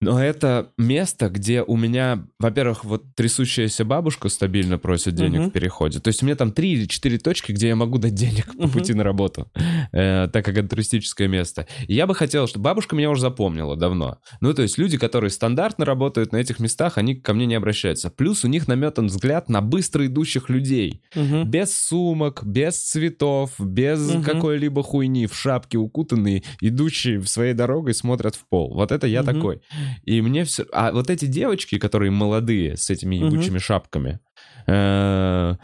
Но 0.06 0.24
это 0.24 0.70
место, 0.78 1.30
где 1.30 1.62
у 1.64 1.76
меня, 1.78 2.26
во-первых, 2.40 2.86
вот 2.86 3.16
трясущаяся 3.16 3.84
бабушка 3.86 4.30
стабильно 4.30 4.78
просит 4.78 5.16
денег 5.16 5.40
Мгм. 5.42 5.50
в 5.50 5.52
переходе. 5.54 6.00
То 6.00 6.10
есть 6.10 6.22
у 6.22 6.26
меня 6.26 6.36
там 6.36 6.52
три 6.52 6.74
или 6.74 6.86
четыре 6.86 7.18
точки, 7.18 7.52
где 7.52 7.70
я 7.70 7.76
могу 7.76 7.98
дать 7.98 8.14
денег 8.14 8.48
по 8.56 8.64
Мгм. 8.64 8.72
пути 8.72 8.94
на 8.94 9.04
работу, 9.04 9.52
э, 9.92 10.28
так 10.32 10.46
как 10.46 10.58
это 10.58 10.68
туристическое 10.70 11.28
место. 11.28 11.68
И 11.88 11.94
я 11.96 12.06
бы 12.08 12.16
хотел, 12.16 12.48
чтобы 12.48 12.64
бабушка 12.64 12.96
меня 12.96 13.10
уже 13.10 13.22
запомнила 13.22 13.76
давно. 13.76 14.18
Ну, 14.42 14.54
то 14.54 14.62
есть 14.62 14.78
люди, 14.78 14.98
которые 14.98 15.32
стандартно 15.32 15.86
работают 15.86 16.32
на 16.32 16.38
этих 16.38 16.60
местах, 16.60 16.98
они 16.98 17.16
ко 17.16 17.34
мне 17.34 17.46
не 17.46 17.56
обращаются. 17.56 18.10
Плюс 18.10 18.44
у 18.46 18.48
них 18.48 18.68
наметан 18.68 19.08
взгляд 19.08 19.50
на 19.50 19.62
быстро 19.62 20.06
идущих 20.06 20.50
людей. 20.50 21.02
Угу. 21.16 21.44
Без 21.46 21.76
сумок, 21.76 22.44
без 22.46 22.78
цветов, 22.78 23.54
без 23.60 24.00
Мгм. 24.14 24.24
какой-либо 24.24 24.84
хуйни, 24.84 25.26
в 25.28 25.36
шапке 25.36 25.78
укутанные, 25.78 26.44
идущие 26.62 27.20
в 27.20 27.28
своей 27.28 27.54
дорогой, 27.54 27.94
смотрят 27.94 28.36
в 28.36 28.46
пол. 28.48 28.74
Вот 28.74 28.92
это 28.92 29.08
я 29.08 29.24
Мгм. 29.24 29.34
такой. 29.34 29.62
И 30.04 30.22
мне 30.22 30.44
все... 30.44 30.66
А 30.72 30.92
вот 30.92 31.10
эти 31.10 31.26
девочки, 31.26 31.78
которые 31.80 32.12
молодые, 32.12 32.78
с 32.78 32.90
этими 32.90 33.16
ебучими 33.16 33.58
шапками, 33.58 34.20
э, 34.68 35.56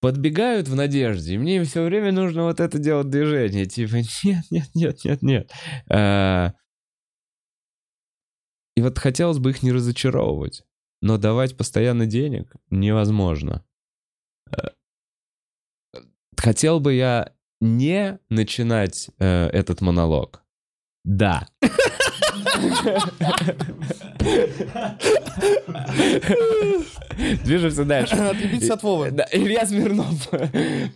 подбегают 0.00 0.68
в 0.68 0.74
надежде, 0.74 1.34
и 1.34 1.38
мне 1.38 1.62
все 1.64 1.84
время 1.84 2.12
нужно 2.12 2.44
вот 2.44 2.60
это 2.60 2.78
делать 2.78 3.10
движение. 3.10 3.66
Типа, 3.66 3.96
нет, 4.24 4.44
нет, 4.50 4.68
нет, 4.74 5.04
нет, 5.04 5.22
нет. 5.22 5.52
Э, 5.90 6.50
И 8.76 8.80
вот 8.82 8.98
хотелось 8.98 9.38
бы 9.38 9.50
их 9.50 9.62
не 9.64 9.72
разочаровывать, 9.72 10.62
но 11.02 11.18
давать 11.18 11.56
постоянно 11.56 12.06
денег 12.06 12.54
невозможно. 12.70 13.64
Э, 14.52 14.68
Хотел 16.36 16.78
бы 16.78 16.94
я 16.94 17.32
не 17.60 18.20
начинать 18.28 19.10
э, 19.18 19.46
этот 19.48 19.80
монолог. 19.80 20.44
Да. 21.04 21.48
Движемся 27.44 27.84
дальше. 27.84 28.14
Отъебитесь 28.14 28.70
от 28.70 28.82
Вовы. 28.82 29.10
Да, 29.10 29.26
Илья 29.32 29.66
Смирнов. 29.66 30.28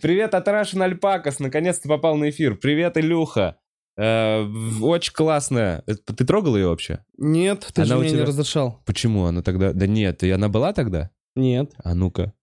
Привет 0.01 0.33
Russian 0.33 0.89
Alpacas. 0.99 1.35
Наконец-то 1.39 1.87
попал 1.87 2.15
на 2.17 2.29
эфир. 2.29 2.55
Привет, 2.55 2.97
Илюха. 2.97 3.57
Э, 3.97 4.43
Очень 4.81 5.13
классная. 5.13 5.83
Э, 5.85 5.95
Ты 5.95 6.25
трогал 6.25 6.55
ее 6.55 6.67
вообще? 6.67 7.03
Нет, 7.17 7.67
ты 7.73 7.83
Она 7.83 7.95
же 7.95 8.01
мне 8.01 8.09
не 8.09 8.15
тебя- 8.15 8.25
разрешал. 8.25 8.81
Почему 8.85 9.25
она 9.25 9.41
тогда... 9.43 9.73
Да 9.73 9.85
нет, 9.87 10.23
и 10.23 10.31
она 10.31 10.49
была 10.49 10.73
тогда? 10.73 11.11
Нет. 11.35 11.71
А 11.83 11.93
ну-ка. 11.93 12.33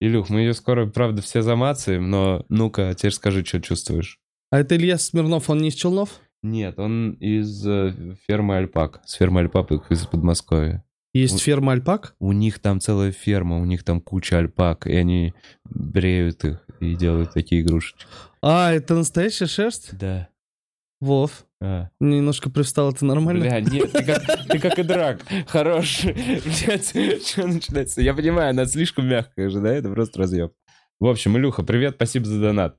Илюх, 0.00 0.28
мы 0.28 0.40
ее 0.40 0.52
скоро, 0.54 0.86
правда, 0.86 1.22
все 1.22 1.40
замацаем, 1.40 2.10
но 2.10 2.44
ну-ка, 2.50 2.92
теперь 2.94 3.12
скажи, 3.12 3.44
что 3.44 3.62
чувствуешь. 3.62 4.18
А 4.50 4.58
это 4.58 4.76
Илья 4.76 4.98
Смирнов, 4.98 5.48
он 5.48 5.58
не 5.62 5.68
из 5.68 5.74
Челнов? 5.74 6.20
Нет, 6.44 6.78
он 6.78 7.12
из 7.12 7.66
э, 7.66 8.16
фермы 8.26 8.58
Альпак. 8.58 9.00
С 9.06 9.14
фермы 9.14 9.40
Альпак 9.40 9.72
из 9.90 10.06
Подмосковья. 10.06 10.84
Есть 11.14 11.34
Вот. 11.34 11.42
ферма 11.42 11.72
Альпак? 11.72 12.14
У 12.18 12.32
них 12.32 12.58
там 12.58 12.80
целая 12.80 13.12
ферма, 13.12 13.58
у 13.60 13.64
них 13.64 13.82
там 13.82 14.02
куча 14.02 14.36
альпак, 14.38 14.86
и 14.86 14.94
они 14.94 15.32
бреют 15.64 16.44
их 16.44 16.58
и 16.80 16.96
делают 16.96 17.32
такие 17.32 17.62
игрушечки. 17.62 18.04
А, 18.42 18.72
это 18.72 18.94
настоящая 18.94 19.46
шерсть? 19.46 19.96
Да. 19.96 20.28
Вов, 21.00 21.46
А. 21.62 21.88
немножко 21.98 22.50
привстал, 22.50 22.90
это 22.92 23.06
нормально? 23.06 23.40
Бля, 23.46 23.60
нет, 23.60 23.92
ты 23.92 24.04
как, 24.04 24.22
ты 24.48 24.58
как 24.58 24.78
и 24.78 24.82
драк. 24.82 25.20
Хорош. 25.46 26.02
Блядь, 26.04 27.24
что 27.26 27.46
начинается? 27.46 28.02
Я 28.02 28.12
понимаю, 28.12 28.50
она 28.50 28.66
слишком 28.66 29.06
мягкая 29.08 29.48
же, 29.48 29.60
да? 29.60 29.72
Это 29.72 29.88
просто 29.88 30.18
разъем. 30.18 30.50
В 31.00 31.06
общем, 31.06 31.38
Илюха, 31.38 31.62
привет, 31.62 31.94
спасибо 31.96 32.26
за 32.26 32.38
донат. 32.38 32.76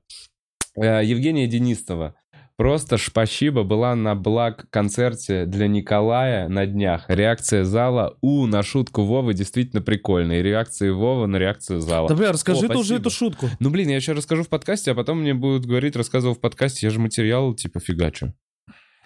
Э, 0.76 1.02
Евгения 1.04 1.46
Денистова. 1.48 2.14
Просто 2.56 2.96
шпасибо 2.96 3.64
была 3.64 3.94
на 3.94 4.14
благ-концерте 4.14 5.44
для 5.44 5.68
Николая 5.68 6.48
на 6.48 6.64
днях. 6.64 7.04
Реакция 7.08 7.64
зала 7.64 8.16
«У» 8.22 8.46
на 8.46 8.62
шутку 8.62 9.04
Вовы 9.04 9.34
действительно 9.34 9.82
прикольная. 9.82 10.40
И 10.40 10.42
реакция 10.42 10.94
Вова 10.94 11.26
на 11.26 11.36
реакцию 11.36 11.80
зала. 11.80 12.08
Да, 12.08 12.14
бля, 12.14 12.32
расскажи 12.32 12.64
О, 12.64 12.68
ты 12.68 12.78
уже 12.78 12.96
эту 12.96 13.10
шутку. 13.10 13.48
Ну, 13.60 13.68
блин, 13.68 13.90
я 13.90 13.96
еще 13.96 14.12
расскажу 14.12 14.42
в 14.42 14.48
подкасте, 14.48 14.92
а 14.92 14.94
потом 14.94 15.20
мне 15.20 15.34
будут 15.34 15.66
говорить, 15.66 15.96
рассказывал 15.96 16.34
в 16.34 16.40
подкасте, 16.40 16.86
я 16.86 16.90
же 16.90 16.98
материал, 16.98 17.52
типа, 17.52 17.78
фигачу. 17.78 18.32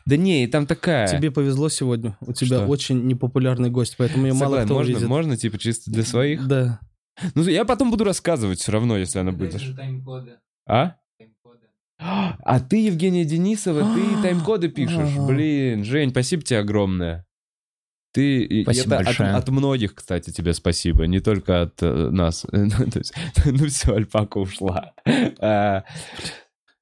Да 0.07 0.17
не, 0.17 0.45
и 0.45 0.47
там 0.47 0.67
такая... 0.67 1.09
Тебе 1.09 1.33
повезло 1.33 1.69
сегодня. 1.69 2.17
У 2.21 2.33
тебя 2.33 2.59
Что? 2.59 2.67
очень 2.67 3.05
непопулярный 3.07 3.69
гость, 3.69 3.97
поэтому 3.99 4.27
ее 4.27 4.35
мало 4.35 4.63
кто 4.65 4.75
можно, 4.75 4.93
увидит. 4.93 5.09
можно, 5.09 5.37
типа, 5.37 5.59
чисто 5.59 5.91
для 5.91 6.05
своих? 6.05 6.47
Да. 6.47 6.79
Ну, 7.35 7.43
я 7.43 7.65
потом 7.65 7.91
буду 7.91 8.05
рассказывать 8.05 8.61
все 8.61 8.71
равно, 8.71 8.97
если 8.97 9.19
она 9.19 9.33
будет. 9.33 9.61
А? 10.67 10.97
А 12.03 12.61
ты, 12.61 12.87
Евгения 12.87 13.25
Денисова, 13.25 13.95
ты 13.95 14.23
тайм-коды 14.23 14.69
пишешь. 14.75 15.17
Блин, 15.27 15.85
Жень, 15.85 16.11
спасибо 16.11 16.43
тебе 16.43 16.61
огромное. 16.61 17.27
Ты... 18.13 18.63
Спасибо 18.65 18.87
это 18.95 18.99
от- 18.99 19.05
большое. 19.07 19.31
От, 19.31 19.49
многих, 19.51 19.95
кстати, 19.95 20.31
тебе 20.31 20.53
спасибо, 20.55 21.07
не 21.07 21.21
только 21.21 21.63
от 21.63 21.83
э, 21.83 22.09
нас. 22.11 22.45
Ну, 22.53 23.67
все, 23.67 23.95
альпака 23.95 24.39
ушла. 24.39 24.95
А, 25.41 25.85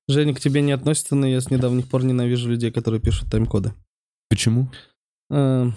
Женя, 0.08 0.34
к 0.34 0.40
тебе 0.40 0.62
не 0.62 0.72
относится, 0.72 1.14
но 1.16 1.26
я 1.26 1.40
с 1.40 1.50
недавних 1.50 1.88
пор 1.88 2.04
ненавижу 2.04 2.48
людей, 2.48 2.70
которые 2.70 3.00
пишут 3.00 3.30
тайм-коды. 3.30 3.74
Почему? 4.30 4.70
Эм, 5.30 5.74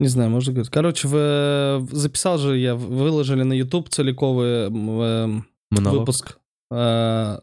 Не 0.00 0.08
знаю, 0.08 0.30
можно 0.30 0.52
говорить. 0.52 0.70
Короче, 0.70 1.08
в- 1.08 1.86
записал 1.92 2.38
же 2.38 2.56
я, 2.56 2.74
выложили 2.76 3.42
на 3.42 3.52
YouTube 3.52 3.88
целиковый 3.90 4.70
Монолог? 4.70 5.98
выпуск 6.00 6.30
э, 6.30 6.37
в 6.70 7.40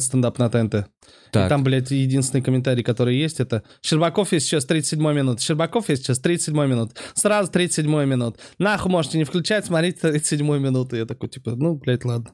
стендап 0.00 0.38
на 0.38 0.48
ТНТ. 0.50 0.74
И 0.74 0.84
Так. 1.30 1.48
там, 1.48 1.62
блядь, 1.62 1.90
единственный 1.90 2.42
комментарий, 2.42 2.82
который 2.82 3.16
есть, 3.16 3.40
это 3.40 3.62
«Щербаков 3.82 4.32
есть 4.32 4.46
сейчас 4.46 4.64
37 4.64 5.00
минут». 5.12 5.40
«Щербаков 5.40 5.88
есть 5.88 6.04
сейчас 6.04 6.18
37 6.18 6.54
минут». 6.66 6.92
Сразу 7.14 7.50
37 7.50 7.86
минут. 8.04 8.38
Нахуй 8.58 8.90
можете 8.90 9.18
не 9.18 9.24
включать, 9.24 9.66
смотрите 9.66 10.00
37 10.00 10.58
минуты. 10.58 10.96
Я 10.96 11.06
такой, 11.06 11.28
типа, 11.28 11.52
ну, 11.54 11.74
блядь, 11.76 12.04
ладно. 12.04 12.32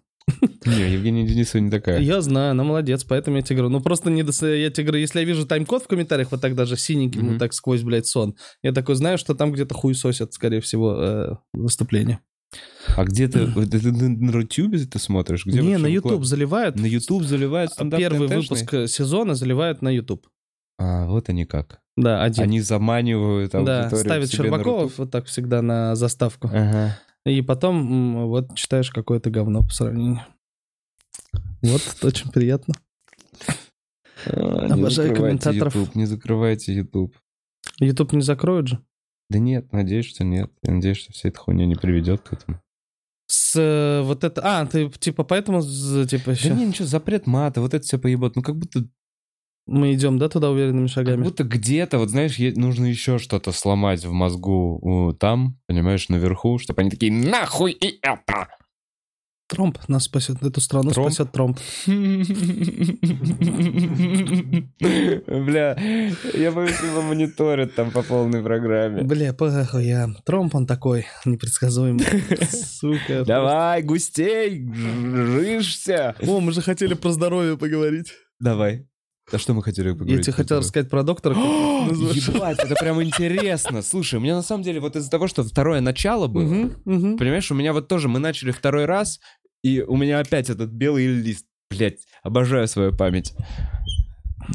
Не, 0.66 0.92
Евгения 0.92 1.26
Денисова 1.26 1.62
не 1.62 1.70
такая. 1.70 2.00
Я 2.00 2.20
знаю, 2.20 2.50
она 2.50 2.62
молодец, 2.64 3.02
поэтому 3.04 3.38
я 3.38 3.42
тебе 3.42 3.56
говорю. 3.56 3.72
Ну, 3.72 3.80
просто 3.82 4.10
не 4.10 4.22
дос... 4.22 4.42
я 4.42 4.70
тебе 4.70 4.84
говорю, 4.84 5.00
если 5.00 5.20
я 5.20 5.24
вижу 5.24 5.46
тайм-код 5.46 5.84
в 5.84 5.86
комментариях, 5.86 6.30
вот 6.32 6.40
так 6.42 6.54
даже 6.54 6.76
синеньким, 6.76 7.22
Мгм. 7.22 7.30
вот 7.30 7.38
так 7.38 7.54
сквозь, 7.54 7.82
блядь, 7.82 8.06
сон, 8.06 8.34
я 8.62 8.72
такой 8.72 8.94
знаю, 8.94 9.16
что 9.18 9.34
там 9.34 9.52
где-то 9.52 9.74
хуесосят, 9.74 10.32
скорее 10.34 10.60
всего, 10.60 10.94
э, 10.98 11.34
выступление. 11.54 12.20
А 12.96 13.04
где 13.04 13.28
ты, 13.28 13.46
ты, 13.46 13.90
на 13.90 14.32
Рутюбе 14.32 14.78
ты 14.78 14.98
смотришь? 14.98 15.46
Где 15.46 15.60
не, 15.60 15.76
на 15.78 15.86
YouTube 15.86 16.24
заливают. 16.24 16.76
На 16.76 16.86
YouTube 16.86 17.22
заливают 17.24 17.72
стендап 17.72 17.98
Первый 17.98 18.28
выпуск 18.28 18.74
э, 18.74 18.86
сезона 18.86 19.34
заливают 19.34 19.82
на 19.82 19.88
YouTube. 19.88 20.26
А, 20.78 21.06
вот 21.06 21.28
они 21.28 21.44
как. 21.44 21.80
Да, 21.96 22.22
один. 22.22 22.44
Они 22.44 22.60
заманивают 22.60 23.52
да, 23.52 23.58
аудиторию 23.58 24.04
ставят 24.04 24.28
себе 24.30 24.50
на 24.50 24.58
Щербакова 24.58 24.90
вот 24.96 25.10
так 25.10 25.26
всегда 25.26 25.62
на 25.62 25.96
заставку. 25.96 26.48
Ага. 26.48 26.98
И 27.26 27.42
потом 27.42 28.28
вот 28.28 28.54
читаешь 28.54 28.90
какое-то 28.90 29.30
говно 29.30 29.62
по 29.62 29.70
сравнению. 29.70 30.22
Вот, 31.62 31.82
это 31.96 32.06
очень 32.06 32.30
приятно. 32.30 32.74
А, 34.26 34.72
Обожаю 34.72 35.14
комментаторов. 35.14 35.74
YouTube, 35.74 35.94
не 35.94 36.06
закрывайте 36.06 36.72
YouTube. 36.72 37.16
YouTube 37.80 38.12
не 38.12 38.22
закроют 38.22 38.68
же. 38.68 38.80
Да 39.30 39.38
нет, 39.38 39.72
надеюсь, 39.72 40.06
что 40.06 40.24
нет. 40.24 40.50
Я 40.62 40.72
надеюсь, 40.72 40.98
что 40.98 41.12
вся 41.12 41.28
эта 41.28 41.38
хуйня 41.38 41.66
не 41.66 41.74
приведет 41.74 42.22
к 42.22 42.32
этому. 42.32 42.60
С 43.30 43.54
э, 43.56 44.00
вот 44.02 44.24
это... 44.24 44.40
А, 44.42 44.64
ты 44.66 44.88
типа 44.88 45.22
поэтому, 45.22 45.60
типа, 45.62 46.30
Да 46.30 46.34
ща- 46.34 46.54
не, 46.54 46.64
ничего, 46.64 46.86
запрет 46.86 47.26
мата, 47.26 47.60
вот 47.60 47.74
это 47.74 47.84
все 47.84 47.98
поебот. 47.98 48.36
Ну, 48.36 48.42
как 48.42 48.56
будто, 48.56 48.86
мы 49.66 49.92
идем, 49.92 50.18
да, 50.18 50.30
туда 50.30 50.50
уверенными 50.50 50.86
как 50.86 50.94
шагами? 50.94 51.22
будто 51.22 51.44
где-то, 51.44 51.98
вот 51.98 52.08
знаешь, 52.08 52.38
нужно 52.56 52.86
еще 52.86 53.18
что-то 53.18 53.52
сломать 53.52 54.02
в 54.04 54.12
мозгу 54.12 55.14
там, 55.20 55.58
понимаешь, 55.66 56.08
наверху, 56.08 56.58
чтобы 56.58 56.80
они 56.80 56.90
такие, 56.90 57.12
нахуй 57.12 57.72
и 57.72 57.98
это! 58.00 58.48
Тромп 59.48 59.78
нас 59.88 60.04
спасет, 60.04 60.42
эту 60.42 60.60
страну 60.60 60.90
Тромп? 60.90 61.10
спасет 61.10 61.32
Тромп. 61.32 61.58
Бля, 65.26 65.78
я 66.34 66.52
боюсь, 66.52 66.78
его 66.82 67.00
мониторят 67.00 67.74
там 67.74 67.90
по 67.90 68.02
полной 68.02 68.42
программе. 68.42 69.02
Бля, 69.02 69.32
похуй, 69.32 69.86
я. 69.86 70.08
Тромп 70.26 70.54
он 70.54 70.66
такой 70.66 71.06
непредсказуемый. 71.24 72.04
Сука. 72.50 73.24
Давай, 73.24 73.82
густей, 73.82 74.68
жишься. 74.70 76.14
О, 76.26 76.40
мы 76.40 76.52
же 76.52 76.60
хотели 76.60 76.92
про 76.92 77.10
здоровье 77.10 77.56
поговорить. 77.56 78.12
Давай. 78.38 78.86
А 79.30 79.36
что 79.36 79.52
мы 79.52 79.62
хотели 79.62 79.90
поговорить? 79.90 80.16
Я 80.16 80.22
тебе 80.22 80.32
хотел 80.32 80.58
рассказать 80.58 80.88
про 80.88 81.02
доктора. 81.02 81.34
Ебать, 81.38 82.58
это 82.58 82.74
прям 82.76 83.02
интересно. 83.02 83.82
Слушай, 83.82 84.14
у 84.16 84.20
меня 84.20 84.36
на 84.36 84.42
самом 84.42 84.62
деле 84.62 84.80
вот 84.80 84.96
из-за 84.96 85.10
того, 85.10 85.28
что 85.28 85.42
второе 85.42 85.80
начало 85.80 86.28
было, 86.28 86.70
понимаешь, 86.84 87.50
у 87.50 87.54
меня 87.54 87.72
вот 87.74 87.88
тоже, 87.88 88.08
мы 88.08 88.20
начали 88.20 88.52
второй 88.52 88.86
раз, 88.86 89.20
и 89.62 89.80
у 89.82 89.96
меня 89.96 90.20
опять 90.20 90.50
этот 90.50 90.70
белый 90.70 91.06
лист. 91.06 91.46
Блять, 91.70 92.06
обожаю 92.22 92.66
свою 92.68 92.96
память. 92.96 93.34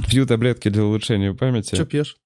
Пью 0.10 0.26
таблетки 0.26 0.70
для 0.70 0.84
улучшения 0.84 1.34
памяти. 1.34 1.76
Что 1.76 1.86
пьешь? 1.86 2.18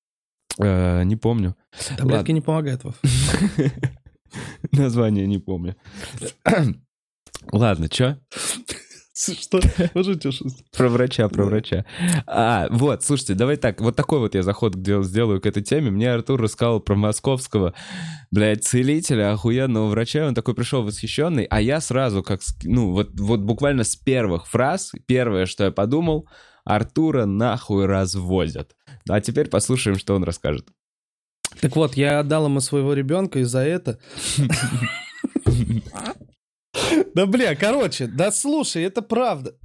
Э, 0.60 1.04
не 1.04 1.16
помню. 1.16 1.56
Таблетки 1.98 2.32
не 2.32 2.42
помогают, 2.42 2.84
Вов. 2.84 2.96
Название 4.72 5.28
не 5.28 5.38
помню. 5.38 5.76
Ладно, 7.52 7.90
чё? 7.90 8.18
Что? 9.18 9.60
Пошутишь? 9.94 10.42
Про 10.76 10.90
врача, 10.90 11.28
про 11.28 11.46
врача. 11.46 11.86
А, 12.28 12.68
вот, 12.70 13.04
слушайте, 13.04 13.34
давай 13.34 13.58
так, 13.58 13.82
вот 13.82 13.96
такой 13.96 14.20
вот 14.20 14.36
я 14.36 14.44
заход 14.44 14.80
дел- 14.82 15.04
сделаю 15.04 15.42
к 15.42 15.48
этой 15.48 15.64
теме. 15.64 15.90
Мне 15.90 16.12
Артур 16.12 16.40
рассказал 16.40 16.80
про 16.80 16.96
московского, 16.96 17.74
блядь, 18.30 18.64
целителя, 18.64 19.32
охуенного 19.32 19.88
врача. 19.88 20.28
Он 20.28 20.36
такой 20.36 20.54
пришел 20.54 20.84
восхищенный, 20.84 21.46
а 21.46 21.60
я 21.60 21.82
сразу, 21.82 22.22
как, 22.22 22.42
ну, 22.64 22.92
вот, 22.92 23.20
вот 23.20 23.40
буквально 23.40 23.84
с 23.84 23.96
первых 23.96 24.48
фраз, 24.48 24.92
первое, 25.08 25.48
что 25.48 25.64
я 25.64 25.72
подумал, 25.72 26.30
Артура 26.64 27.26
нахуй 27.26 27.88
развозят. 27.88 28.76
А 29.10 29.20
теперь 29.20 29.50
послушаем, 29.50 29.98
что 29.98 30.16
он 30.16 30.24
расскажет. 30.26 30.68
Так 31.60 31.76
вот, 31.76 31.98
я 31.98 32.20
отдал 32.20 32.46
ему 32.46 32.60
своего 32.60 32.94
ребенка, 32.94 33.40
и 33.40 33.44
за 33.44 33.60
это... 33.60 33.98
Да 37.14 37.26
бля, 37.26 37.56
короче, 37.56 38.08
да 38.08 38.32
слушай, 38.32 38.84
это 38.84 39.02
правда. 39.02 39.56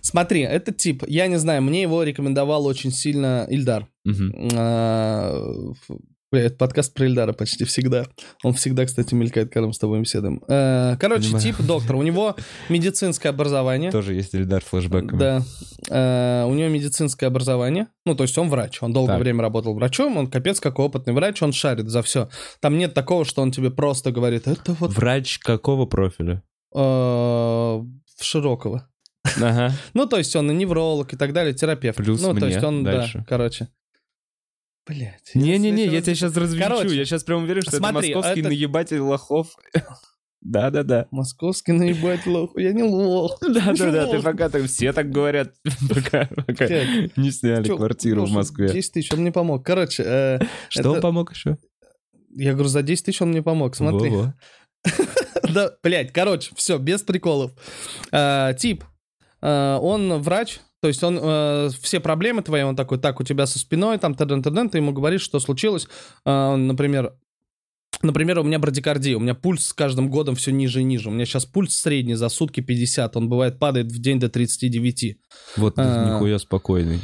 Смотри, 0.00 0.40
это 0.40 0.72
тип, 0.72 1.04
я 1.06 1.26
не 1.26 1.38
знаю, 1.38 1.62
мне 1.62 1.82
его 1.82 2.02
рекомендовал 2.02 2.66
очень 2.66 2.90
сильно 2.90 3.46
Ильдар. 3.48 3.86
Бля, 6.30 6.42
это 6.42 6.56
подкаст 6.56 6.92
про 6.92 7.06
Ильдара 7.06 7.32
почти 7.32 7.64
всегда. 7.64 8.04
Он 8.44 8.52
всегда, 8.52 8.84
кстати, 8.84 9.14
мелькает, 9.14 9.50
когда 9.50 9.66
мы 9.68 9.72
с 9.72 9.78
тобой 9.78 9.98
беседуем. 10.00 10.42
Э, 10.46 10.96
Короче, 11.00 11.22
Понимаю. 11.32 11.42
тип 11.42 11.56
доктор. 11.66 11.96
У 11.96 12.02
него 12.02 12.36
медицинское 12.68 13.30
образование. 13.30 13.90
Тоже 13.90 14.12
есть 14.12 14.34
Эльдар 14.34 14.62
флешбэками. 14.62 15.18
Да. 15.18 15.42
Э, 15.88 16.44
У 16.46 16.52
него 16.52 16.68
медицинское 16.68 17.24
образование. 17.26 17.86
Ну, 18.04 18.14
то 18.14 18.24
есть 18.24 18.36
он 18.36 18.50
врач. 18.50 18.82
Он 18.82 18.92
долгое 18.92 19.14
Так. 19.14 19.22
время 19.22 19.40
работал 19.40 19.72
врачом. 19.74 20.18
Он 20.18 20.26
капец 20.26 20.60
какой 20.60 20.84
опытный 20.84 21.14
врач. 21.14 21.42
Он 21.42 21.52
шарит 21.52 21.88
за 21.88 22.02
все. 22.02 22.28
Там 22.60 22.76
нет 22.76 22.92
такого, 22.92 23.24
что 23.24 23.40
он 23.40 23.50
тебе 23.50 23.70
просто 23.70 24.12
говорит, 24.12 24.46
это 24.46 24.74
вот 24.74 24.92
Врач 24.92 25.38
какого 25.38 25.86
профиля? 25.86 26.42
э, 26.74 26.78
в 26.78 27.86
широкого. 28.20 28.86
Ага. 29.40 29.72
Ну, 29.94 30.04
то 30.04 30.18
есть 30.18 30.36
он 30.36 30.50
и 30.50 30.54
невролог 30.54 31.10
и 31.14 31.16
так 31.16 31.32
далее, 31.32 31.54
терапевт. 31.54 31.96
Плюс 31.96 32.20
ну, 32.20 32.34
то 32.34 32.34
мне 32.44 32.48
есть 32.48 32.62
он, 32.62 32.84
дальше. 32.84 33.18
да, 33.20 33.24
короче. 33.26 33.68
Блять. 34.88 35.30
Не-не-не, 35.34 35.84
я 35.86 36.00
тебя 36.00 36.14
сейчас. 36.14 36.32
Короче, 36.32 36.96
я 36.96 37.04
сейчас 37.04 37.22
прям 37.24 37.42
уверен, 37.44 37.62
что 37.62 37.76
смотри, 37.76 38.08
это 38.10 38.18
московский 38.18 38.40
это- 38.40 38.48
наебатель 38.48 39.00
лохов. 39.00 39.48
Да-да-да. 40.40 41.06
Московский 41.10 41.72
наебать 41.72 42.24
лох. 42.26 42.52
Я 42.56 42.72
не 42.72 42.84
лох. 42.84 43.38
Да-да-да, 43.42 44.06
ты 44.06 44.22
пока 44.22 44.48
так 44.48 44.64
все 44.66 44.92
так 44.92 45.10
говорят, 45.10 45.52
пока, 45.88 46.26
пока 46.46 46.66
не 47.16 47.30
сняли 47.32 47.64
чё, 47.64 47.76
квартиру 47.76 48.24
в 48.24 48.30
Москве. 48.30 48.68
10 48.68 48.92
тысяч, 48.92 49.12
он 49.12 49.20
мне 49.20 49.32
помог. 49.32 49.66
Короче, 49.66 50.02
э, 50.06 50.38
Что 50.68 50.92
это- 50.92 51.00
помог 51.02 51.34
еще? 51.34 51.58
я 52.36 52.52
говорю, 52.52 52.68
за 52.68 52.82
10 52.82 53.04
тысяч 53.06 53.20
он 53.20 53.30
мне 53.30 53.42
помог. 53.42 53.74
Смотри. 53.74 54.12
Да, 55.52 55.72
блядь, 55.82 56.12
короче, 56.12 56.52
все, 56.56 56.78
без 56.78 57.02
приколов. 57.02 57.52
Э, 58.12 58.52
тип, 58.58 58.84
э, 59.42 59.78
он 59.80 60.20
врач, 60.22 60.60
то 60.80 60.88
есть 60.88 61.02
он 61.02 61.18
э, 61.20 61.70
все 61.80 62.00
проблемы 62.00 62.42
твои, 62.42 62.62
он 62.62 62.76
такой, 62.76 62.98
так, 62.98 63.20
у 63.20 63.24
тебя 63.24 63.46
со 63.46 63.58
спиной, 63.58 63.98
там, 63.98 64.14
тадын 64.14 64.42
тадын 64.42 64.70
ты 64.70 64.78
ему 64.78 64.92
говоришь, 64.92 65.22
что 65.22 65.40
случилось. 65.40 65.88
Э, 66.24 66.56
например, 66.56 67.14
Например, 68.00 68.38
у 68.38 68.44
меня 68.44 68.60
брадикардия, 68.60 69.16
у 69.16 69.20
меня 69.20 69.34
пульс 69.34 69.66
с 69.66 69.72
каждым 69.72 70.08
годом 70.08 70.36
все 70.36 70.52
ниже 70.52 70.82
и 70.82 70.84
ниже. 70.84 71.08
У 71.08 71.12
меня 71.12 71.24
сейчас 71.24 71.46
пульс 71.46 71.74
средний 71.76 72.14
за 72.14 72.28
сутки 72.28 72.60
50, 72.60 73.16
он 73.16 73.28
бывает 73.28 73.58
падает 73.58 73.86
в 73.86 73.98
день 73.98 74.20
до 74.20 74.28
39. 74.28 75.18
Вот 75.56 75.74
А. 75.78 76.14
нихуя 76.14 76.38
спокойный. 76.38 77.00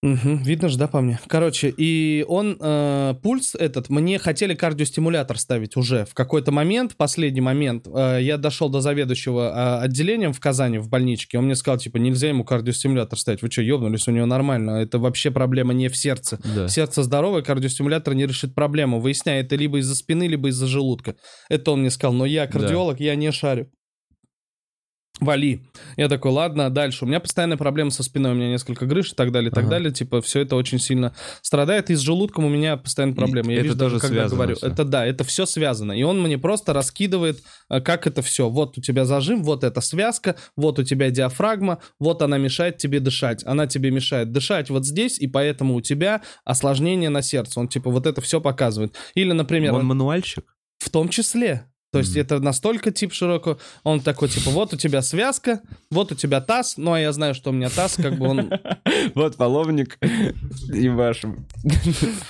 Мгм, 0.00 0.42
видно 0.44 0.68
же, 0.68 0.78
да, 0.78 0.86
по 0.86 1.00
мне? 1.00 1.18
Короче, 1.26 1.74
и 1.76 2.24
он, 2.28 2.56
э, 2.60 3.14
пульс 3.20 3.56
этот, 3.56 3.88
мне 3.88 4.20
хотели 4.20 4.54
кардиостимулятор 4.54 5.38
ставить 5.38 5.76
уже. 5.76 6.04
В 6.04 6.14
какой-то 6.14 6.52
момент, 6.52 6.94
последний 6.96 7.40
момент, 7.40 7.88
э, 7.92 8.18
я 8.22 8.36
дошел 8.36 8.68
до 8.68 8.80
заведующего 8.80 9.80
э, 9.80 9.84
отделением 9.84 10.32
в 10.32 10.38
Казани, 10.38 10.78
в 10.78 10.88
больничке. 10.88 11.36
Он 11.36 11.46
мне 11.46 11.56
сказал, 11.56 11.78
типа, 11.78 11.96
нельзя 11.96 12.28
ему 12.28 12.44
кардиостимулятор 12.44 13.18
ставить. 13.18 13.42
Вы 13.42 13.50
что, 13.50 13.62
ёбнулись? 13.62 14.06
У 14.06 14.12
него 14.12 14.26
нормально. 14.26 14.82
Это 14.82 15.00
вообще 15.00 15.32
проблема 15.32 15.74
не 15.74 15.88
в 15.88 15.96
сердце. 15.96 16.38
Да. 16.54 16.68
Сердце 16.68 17.02
здоровое, 17.02 17.42
кардиостимулятор 17.42 18.14
не 18.14 18.26
решит 18.26 18.54
проблему. 18.54 19.00
Выясняй, 19.00 19.40
это 19.40 19.56
либо 19.56 19.78
из-за 19.78 19.96
спины, 19.96 20.28
либо 20.28 20.50
из-за 20.50 20.68
желудка. 20.68 21.16
Это 21.48 21.72
он 21.72 21.80
мне 21.80 21.90
сказал. 21.90 22.14
Но 22.14 22.24
я 22.24 22.46
кардиолог, 22.46 23.00
я 23.00 23.16
не 23.16 23.32
шарю. 23.32 23.68
Вали. 25.20 25.62
Я 25.96 26.08
такой, 26.08 26.30
ладно, 26.30 26.70
дальше. 26.70 27.04
У 27.04 27.08
меня 27.08 27.18
постоянная 27.18 27.56
проблема 27.56 27.90
со 27.90 28.02
спиной, 28.02 28.32
у 28.32 28.34
меня 28.34 28.48
несколько 28.50 28.86
грыж 28.86 29.12
и 29.12 29.14
так 29.14 29.32
далее, 29.32 29.50
и 29.50 29.52
так 29.52 29.64
Ага. 29.64 29.70
далее. 29.70 29.92
Типа, 29.92 30.22
все 30.22 30.40
это 30.40 30.54
очень 30.54 30.78
сильно 30.78 31.12
страдает. 31.42 31.90
И 31.90 31.94
с 31.96 32.00
желудком 32.00 32.44
у 32.44 32.48
меня 32.48 32.76
постоянно 32.76 33.14
проблемы. 33.14 33.50
Я 33.52 33.58
это 33.58 33.64
вижу, 33.64 33.76
даже 33.76 33.98
когда 33.98 34.28
говорю. 34.28 34.54
всё. 34.56 34.66
Это 34.68 34.84
да, 34.84 35.04
это 35.04 35.24
все 35.24 35.44
связано. 35.46 35.92
И 35.92 36.02
он 36.04 36.22
мне 36.22 36.38
просто 36.38 36.72
раскидывает, 36.72 37.42
э, 37.68 37.80
как 37.80 38.06
это 38.06 38.22
все. 38.22 38.48
Вот 38.48 38.78
у 38.78 38.80
тебя 38.80 39.04
зажим, 39.04 39.42
вот 39.42 39.64
эта 39.64 39.80
связка, 39.80 40.36
вот 40.56 40.78
у 40.78 40.84
тебя 40.84 41.10
диафрагма, 41.10 41.78
вот 41.98 42.22
она 42.22 42.38
мешает 42.38 42.76
тебе 42.78 43.00
дышать. 43.00 43.42
Она 43.44 43.66
тебе 43.66 43.90
мешает 43.90 44.30
дышать 44.32 44.70
вот 44.70 44.86
здесь, 44.86 45.18
и 45.18 45.26
поэтому 45.26 45.74
у 45.74 45.80
тебя 45.80 46.22
осложнение 46.44 47.10
на 47.10 47.22
сердце. 47.22 47.58
Он 47.58 47.66
типа 47.68 47.90
вот 47.90 48.06
это 48.06 48.20
все 48.20 48.40
показывает. 48.40 48.94
Или, 49.14 49.32
например, 49.32 49.74
Он 49.74 49.84
мануальщик? 49.84 50.54
в 50.78 50.90
том 50.90 51.08
числе. 51.08 51.64
То 51.90 51.98
есть 51.98 52.12
Мгм. 52.12 52.20
это 52.20 52.40
настолько 52.40 52.90
тип 52.90 53.12
широко. 53.12 53.58
Он 53.82 54.00
такой, 54.00 54.28
типа, 54.28 54.50
вот 54.50 54.74
у 54.74 54.76
тебя 54.76 55.00
связка, 55.02 55.60
вот 55.90 56.12
у 56.12 56.14
тебя 56.14 56.40
таз. 56.40 56.76
Ну, 56.76 56.92
а 56.92 57.00
я 57.00 57.12
знаю, 57.12 57.34
что 57.34 57.50
у 57.50 57.52
меня 57.52 57.70
таз, 57.70 57.96
как 57.96 58.18
бы 58.18 58.28
он... 58.28 58.52
Вот 59.14 59.36
половник 59.36 59.98
и 60.72 60.88
вашим. 60.88 61.46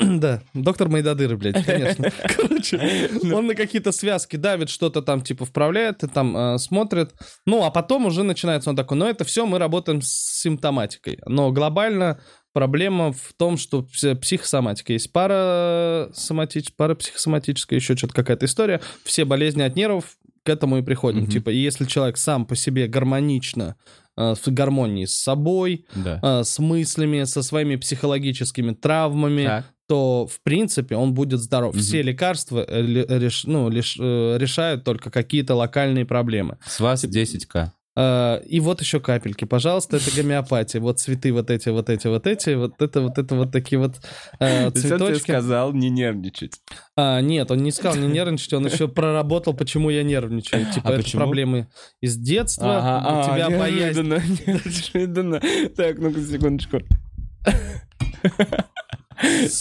Да, 0.00 0.42
доктор 0.52 0.88
Майдадыры, 0.88 1.36
блядь, 1.36 1.64
конечно. 1.64 2.10
Короче, 2.36 3.08
он 3.32 3.46
на 3.46 3.54
какие-то 3.54 3.92
связки 3.92 4.36
давит, 4.36 4.68
что-то 4.68 5.02
там, 5.02 5.22
типа, 5.22 5.44
вправляет, 5.46 6.02
и 6.04 6.06
там 6.06 6.36
э, 6.36 6.58
смотрит. 6.58 7.12
Ну, 7.46 7.64
а 7.64 7.70
потом 7.70 8.06
уже 8.06 8.22
начинается 8.22 8.70
он 8.70 8.76
такой, 8.76 8.96
ну, 8.98 9.06
это 9.06 9.24
все 9.24 9.46
мы 9.46 9.58
работаем 9.58 10.02
с 10.02 10.40
симптоматикой. 10.42 11.18
Но 11.26 11.50
глобально 11.50 12.20
проблема 12.54 13.12
в 13.12 13.34
том, 13.36 13.58
что 13.58 13.80
пси- 13.82 14.14
психосоматика 14.16 14.94
есть 14.94 15.12
парасоматич... 15.12 16.72
парапсихосоматическая, 16.76 17.78
еще 17.78 17.96
что-то 17.96 18.14
какая-то 18.14 18.46
история. 18.46 18.80
Все 19.04 19.26
болезни 19.26 19.60
от 19.62 19.76
нервов 19.76 20.16
к 20.42 20.48
этому 20.48 20.78
и 20.78 20.82
приходим. 20.82 21.22
Мгм. 21.24 21.30
Типа, 21.30 21.50
если 21.50 21.84
человек 21.84 22.16
сам 22.16 22.46
по 22.46 22.56
себе 22.56 22.86
гармонично, 22.86 23.76
э, 24.16 24.34
в 24.34 24.48
гармонии 24.48 25.04
с 25.06 25.14
собой, 25.14 25.84
Да. 25.94 26.20
э, 26.22 26.44
с 26.44 26.58
мыслями, 26.58 27.24
со 27.24 27.42
своими 27.42 27.76
психологическими 27.76 28.72
травмами, 28.72 29.44
Так. 29.44 29.64
то, 29.88 30.26
в 30.26 30.40
принципе, 30.42 30.96
он 30.96 31.12
будет 31.14 31.40
здоров. 31.40 31.74
Мгм. 31.74 31.82
Все 31.82 32.02
лекарства 32.02 32.64
э, 32.66 32.80
ле- 32.82 33.04
реш- 33.06 33.44
ну, 33.44 33.68
лиш- 33.70 33.96
э, 33.98 34.38
решают 34.38 34.84
только 34.84 35.10
какие-то 35.10 35.54
локальные 35.54 36.04
проблемы. 36.06 36.58
С 36.66 36.78
вас 36.80 37.04
10к. 37.04 37.70
Э, 37.96 38.40
И 38.46 38.58
вот 38.60 38.80
еще 38.80 38.98
капельки, 39.00 39.44
пожалуйста, 39.44 39.98
это 39.98 40.10
гомеопатия. 40.16 40.80
Вот 40.80 40.98
цветы 40.98 41.32
вот 41.32 41.50
эти, 41.50 41.68
вот 41.68 41.88
эти, 41.88 42.08
вот 42.08 42.26
эти, 42.26 42.54
вот 42.54 42.80
это, 42.82 43.00
вот 43.00 43.18
это, 43.18 43.34
вот 43.36 43.52
такие 43.52 43.78
вот 43.78 43.96
э, 44.40 44.70
То 44.70 44.72
есть 44.74 44.76
он 44.76 44.82
тебе 44.98 44.98
цветочки. 44.98 45.30
сказал 45.30 45.72
не 45.72 45.90
нервничать. 45.90 46.60
А, 46.96 47.20
нет, 47.20 47.50
он 47.50 47.62
не 47.62 47.70
сказал 47.70 48.00
не 48.02 48.08
нервничать, 48.08 48.52
он 48.52 48.66
еще 48.66 48.88
проработал, 48.88 49.54
почему 49.54 49.90
я 49.90 50.02
нервничаю. 50.02 50.66
Типа, 50.72 50.88
А 50.88 50.92
это 50.94 51.02
почему? 51.02 51.22
проблемы 51.22 51.68
из 52.00 52.16
детства, 52.16 52.78
Ага, 52.78 53.20
у 53.20 53.34
тебя 53.36 53.46
а, 53.46 53.50
боязнь. 53.58 54.02
неожиданно, 54.02 54.22
неожиданно. 54.46 55.40
Так, 55.76 55.98
ну-ка, 55.98 56.20
секундочку. 56.20 56.78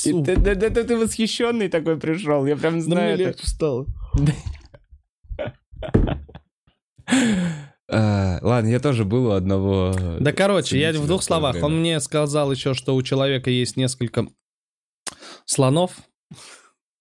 И 0.05 0.23
ты, 0.23 0.35
да- 0.37 0.55
да 0.55 0.69
ты 0.83 0.97
восхищенный 0.97 1.69
такой 1.69 1.99
пришел, 1.99 2.45
я 2.47 2.55
прям 2.55 2.73
да 2.73 2.77
мне 2.77 2.83
знаю. 2.95 3.17
легче 3.17 3.45
стало. 3.45 3.85
А, 7.89 8.39
Ладно, 8.41 8.69
я 8.69 8.79
тоже 8.79 9.03
был 9.05 9.27
у 9.27 9.31
одного... 9.31 9.93
Да, 10.19 10.31
короче, 10.31 10.79
я 10.79 10.93
в 10.93 11.05
двух 11.05 11.23
словах. 11.23 11.53
время. 11.53 11.65
Он 11.65 11.79
мне 11.79 11.99
сказал 11.99 12.51
еще, 12.51 12.73
что 12.73 12.95
у 12.95 13.01
человека 13.01 13.49
есть 13.49 13.77
несколько 13.77 14.27
слонов. 15.45 15.91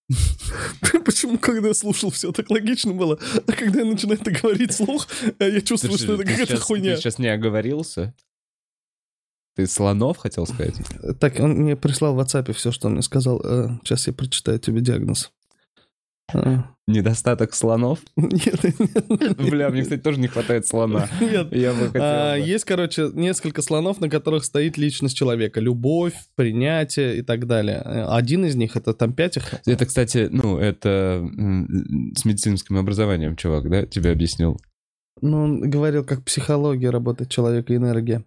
Почему, 1.04 1.38
когда 1.38 1.68
я 1.68 1.74
слушал, 1.74 2.10
все 2.10 2.32
так 2.32 2.50
логично 2.50 2.92
было, 2.92 3.18
а 3.46 3.52
когда 3.52 3.80
я 3.80 3.84
начинаю 3.86 4.20
это 4.20 4.30
говорить 4.30 4.72
слух, 4.74 5.06
я 5.38 5.50
Ты 5.50 5.62
чувствую, 5.62 5.98
что 5.98 6.14
это 6.14 6.24
какая-то 6.24 6.58
хуйня. 6.58 6.96
Ты 6.96 7.00
сейчас 7.02 7.18
не 7.18 7.28
оговорился? 7.28 8.14
Ты 9.54 9.66
слонов 9.66 10.16
хотел 10.18 10.46
сказать? 10.46 10.74
Так, 11.20 11.38
он 11.38 11.52
мне 11.52 11.76
прислал 11.76 12.14
в 12.14 12.20
WhatsApp 12.20 12.52
все, 12.54 12.72
что 12.72 12.88
он 12.88 12.94
мне 12.94 13.02
сказал. 13.02 13.40
Э, 13.44 13.68
Сейчас 13.84 14.06
я 14.06 14.12
прочитаю 14.14 14.58
тебе 14.58 14.80
диагноз. 14.80 15.30
Недостаток 16.88 17.54
слонов? 17.54 18.00
Нет, 18.16 18.64
нет, 18.64 19.36
Бля, 19.36 19.70
мне, 19.70 19.82
кстати, 19.82 20.00
тоже 20.00 20.18
не 20.18 20.26
хватает 20.26 20.66
слона. 20.66 21.08
нет. 21.20 21.52
Я 21.52 21.72
бы 21.72 21.86
хотел... 21.86 22.02
А, 22.02 22.36
бы. 22.36 22.44
Есть, 22.44 22.64
короче, 22.64 23.08
несколько 23.12 23.62
слонов, 23.62 24.00
на 24.00 24.10
которых 24.10 24.44
стоит 24.44 24.76
личность 24.78 25.16
человека. 25.16 25.60
Любовь, 25.60 26.14
принятие 26.34 27.18
и 27.18 27.22
так 27.22 27.46
далее. 27.46 27.78
Один 27.80 28.44
из 28.46 28.56
них, 28.56 28.76
это 28.76 28.94
там 28.94 29.12
пять 29.12 29.36
их. 29.36 29.44
Это, 29.64 29.86
кстати, 29.86 30.28
ну, 30.30 30.58
это 30.58 31.24
с 32.16 32.24
медицинским 32.24 32.76
образованием, 32.76 33.36
чувак, 33.36 33.70
да, 33.70 33.86
тебе 33.86 34.10
объяснил? 34.10 34.60
Ну, 35.20 35.44
он 35.44 35.70
говорил, 35.70 36.04
как 36.04 36.24
психология 36.24 36.90
работает 36.90 37.30
человека, 37.30 37.76
энергия. 37.76 38.24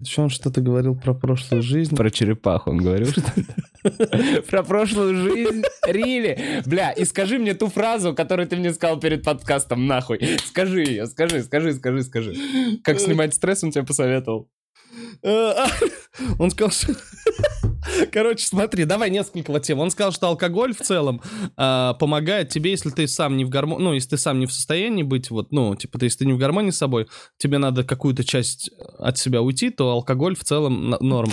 Еще 0.00 0.22
он 0.22 0.30
что-то 0.30 0.62
говорил 0.62 0.94
про 0.94 1.12
прошлую 1.12 1.62
жизнь. 1.62 1.94
Про 1.94 2.10
черепаху 2.10 2.70
он 2.70 2.78
говорил, 2.78 3.08
что 3.08 3.22
Про 4.50 4.62
прошлую 4.62 5.14
жизнь. 5.16 5.62
Рили. 5.86 6.62
Бля, 6.64 6.92
и 6.92 7.04
скажи 7.04 7.38
мне 7.38 7.54
ту 7.54 7.68
фразу, 7.68 8.14
которую 8.14 8.48
ты 8.48 8.56
мне 8.56 8.72
сказал 8.72 8.98
перед 8.98 9.22
подкастом, 9.22 9.86
нахуй. 9.86 10.38
Скажи 10.46 10.82
ее, 10.82 11.06
скажи, 11.06 11.42
скажи, 11.42 11.74
скажи, 11.74 12.02
скажи. 12.02 12.34
Как 12.82 12.98
снимать 12.98 13.34
стресс, 13.34 13.62
он 13.62 13.72
тебе 13.72 13.84
посоветовал. 13.84 14.48
Э, 15.22 15.52
а, 15.56 15.68
Он 16.38 16.50
сказал, 16.50 16.70
что... 16.70 16.94
Короче, 18.12 18.46
смотри, 18.46 18.84
давай 18.84 19.10
несколько 19.10 19.50
вот 19.52 19.62
тем. 19.62 19.78
Он 19.78 19.90
сказал, 19.90 20.12
что 20.12 20.28
алкоголь 20.28 20.74
в 20.74 20.80
целом 20.80 21.20
а, 21.56 21.94
помогает 21.94 22.48
тебе, 22.48 22.70
если 22.70 22.90
ты 22.90 23.06
сам 23.06 23.36
не 23.36 23.44
в 23.44 23.48
гармонии, 23.48 23.82
ну, 23.82 23.92
если 23.94 24.10
ты 24.10 24.16
сам 24.16 24.38
не 24.40 24.46
в 24.46 24.52
состоянии 24.52 25.02
быть, 25.02 25.30
вот, 25.30 25.52
ну, 25.52 25.74
типа, 25.74 25.98
ты, 25.98 26.06
если 26.06 26.18
ты 26.18 26.26
не 26.26 26.32
в 26.32 26.38
гармонии 26.38 26.70
с 26.70 26.78
собой, 26.78 27.08
тебе 27.38 27.58
надо 27.58 27.84
какую-то 27.84 28.24
часть 28.24 28.70
от 28.98 29.18
себя 29.18 29.42
уйти, 29.42 29.70
то 29.70 29.90
алкоголь 29.90 30.36
в 30.36 30.44
целом 30.44 30.96
норм. 31.00 31.32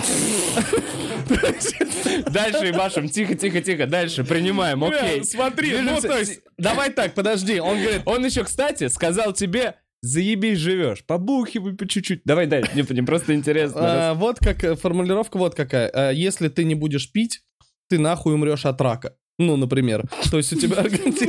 Дальше, 2.30 2.70
Ибашем, 2.70 3.08
тихо, 3.08 3.34
тихо, 3.34 3.60
тихо, 3.60 3.86
дальше, 3.86 4.24
принимаем, 4.24 4.84
окей. 4.84 5.16
Бля, 5.16 5.24
смотри, 5.24 5.78
ну, 5.78 6.00
то 6.00 6.18
есть, 6.18 6.40
давай 6.56 6.90
так, 6.90 7.14
подожди, 7.14 7.60
он 7.60 7.80
говорит, 7.80 8.02
Он 8.04 8.24
еще, 8.24 8.44
кстати, 8.44 8.88
сказал 8.88 9.32
тебе, 9.32 9.76
заебись 10.02 10.58
живешь, 10.58 11.04
побухивай 11.04 11.74
по 11.74 11.86
чуть-чуть. 11.86 12.22
Давай, 12.24 12.46
дай, 12.46 12.64
мне, 12.72 12.84
мне 12.88 13.02
просто 13.02 13.34
интересно. 13.34 13.80
а, 14.10 14.14
вот 14.14 14.38
как 14.38 14.64
э, 14.64 14.76
формулировка 14.76 15.38
вот 15.38 15.54
какая. 15.54 15.88
А, 15.88 16.10
Если 16.10 16.48
ты 16.48 16.64
не 16.64 16.74
будешь 16.74 17.10
пить, 17.10 17.42
ты 17.88 17.98
нахуй 17.98 18.34
умрешь 18.34 18.66
от 18.66 18.80
рака. 18.80 19.14
Ну, 19.38 19.56
например. 19.56 20.02
То 20.30 20.38
есть 20.38 20.52
у 20.52 20.56
тебя 20.56 20.78
организм... 20.78 21.26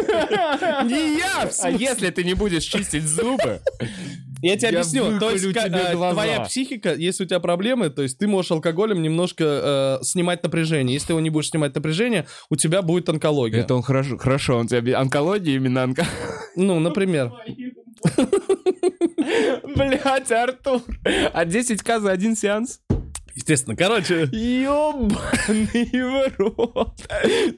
Не 0.88 1.18
я, 1.18 1.50
А 1.62 1.70
если 1.70 2.10
ты 2.10 2.24
не 2.24 2.34
будешь 2.34 2.64
чистить 2.64 3.04
зубы, 3.04 3.62
Я 4.42 4.58
тебе 4.58 4.72
Я 4.72 4.80
объясню. 4.80 5.20
То 5.20 5.30
есть 5.30 5.46
э, 5.46 5.92
твоя 5.92 6.40
психика, 6.42 6.96
если 6.96 7.26
у 7.26 7.28
тебя 7.28 7.40
проблемы, 7.40 7.92
то 7.92 8.02
есть 8.02 8.18
ты 8.18 8.28
можешь 8.28 8.52
алкоголем 8.52 9.04
немножко 9.04 10.00
э, 10.02 10.04
снимать 10.04 10.42
напряжение. 10.42 10.96
Если 10.96 11.08
ты 11.08 11.14
его 11.14 11.20
не 11.20 11.30
будешь 11.30 11.50
снимать 11.50 11.76
напряжение, 11.76 12.26
у 12.50 12.56
тебя 12.56 12.82
будет 12.82 13.10
онкология. 13.10 13.62
это 13.62 13.76
он 13.76 13.84
хорошо, 13.84 14.18
хорошо, 14.18 14.58
он 14.58 14.68
тебе 14.68 14.96
онкология 14.96 15.56
именно 15.56 15.84
онко... 15.84 16.06
Ну, 16.56 16.80
например. 16.80 17.32
Блять, 19.76 20.32
Артур, 20.32 20.82
а 21.34 21.46
10к 21.46 22.00
за 22.00 22.12
один 22.12 22.36
сеанс? 22.36 22.82
Естественно. 23.36 23.76
Короче, 23.76 24.28
Ёбаный 24.32 25.90
в 26.34 26.40
рот. 26.40 27.00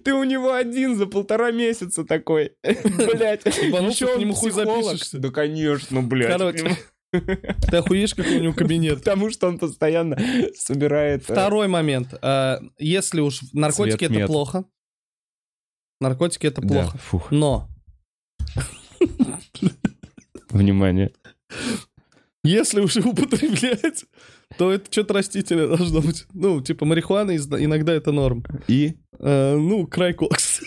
Ты 0.04 0.14
у 0.14 0.24
него 0.24 0.54
один 0.54 0.96
за 0.96 1.08
полтора 1.08 1.52
месяца 1.52 2.04
такой. 2.04 2.52
Блять. 2.64 3.46
Ебанулся, 3.46 4.06
к 4.08 4.18
нему 4.20 4.34
хуй 4.34 4.52
запишешься. 4.52 5.18
Да, 5.18 5.30
конечно, 5.30 6.04
блядь. 6.04 6.30
короче. 6.30 6.78
Ты 7.12 7.78
охуеешь, 7.78 8.14
какой 8.14 8.38
у 8.38 8.42
него 8.42 8.54
кабинет. 8.54 9.00
Потому 9.00 9.32
что 9.32 9.48
он 9.48 9.58
постоянно 9.60 10.18
собирает... 10.56 11.22
э, 11.30 11.34
Второй 11.34 11.68
момент. 11.68 12.14
Э, 12.22 12.60
Если 12.78 13.20
уж 13.20 13.42
наркотики 13.54 14.06
это 14.06 14.28
плохо. 14.28 14.66
Наркотики 16.00 16.48
это 16.48 16.62
плохо. 16.62 16.98
Но 17.32 17.68
внимание. 20.52 21.12
если 22.44 22.82
уже 22.82 23.02
употреблять, 23.02 24.06
то 24.58 24.72
это 24.72 24.92
что-то 24.92 25.14
растительное 25.14 25.68
должно 25.68 26.02
быть. 26.02 26.26
Ну, 26.34 26.62
типа 26.62 26.86
марихуана 26.86 27.36
иногда 27.36 27.94
это 27.94 28.12
норм. 28.12 28.44
И? 28.68 28.96
Э, 29.20 29.56
Ну, 29.56 29.88
край 29.88 30.14
кокс. 30.14 30.62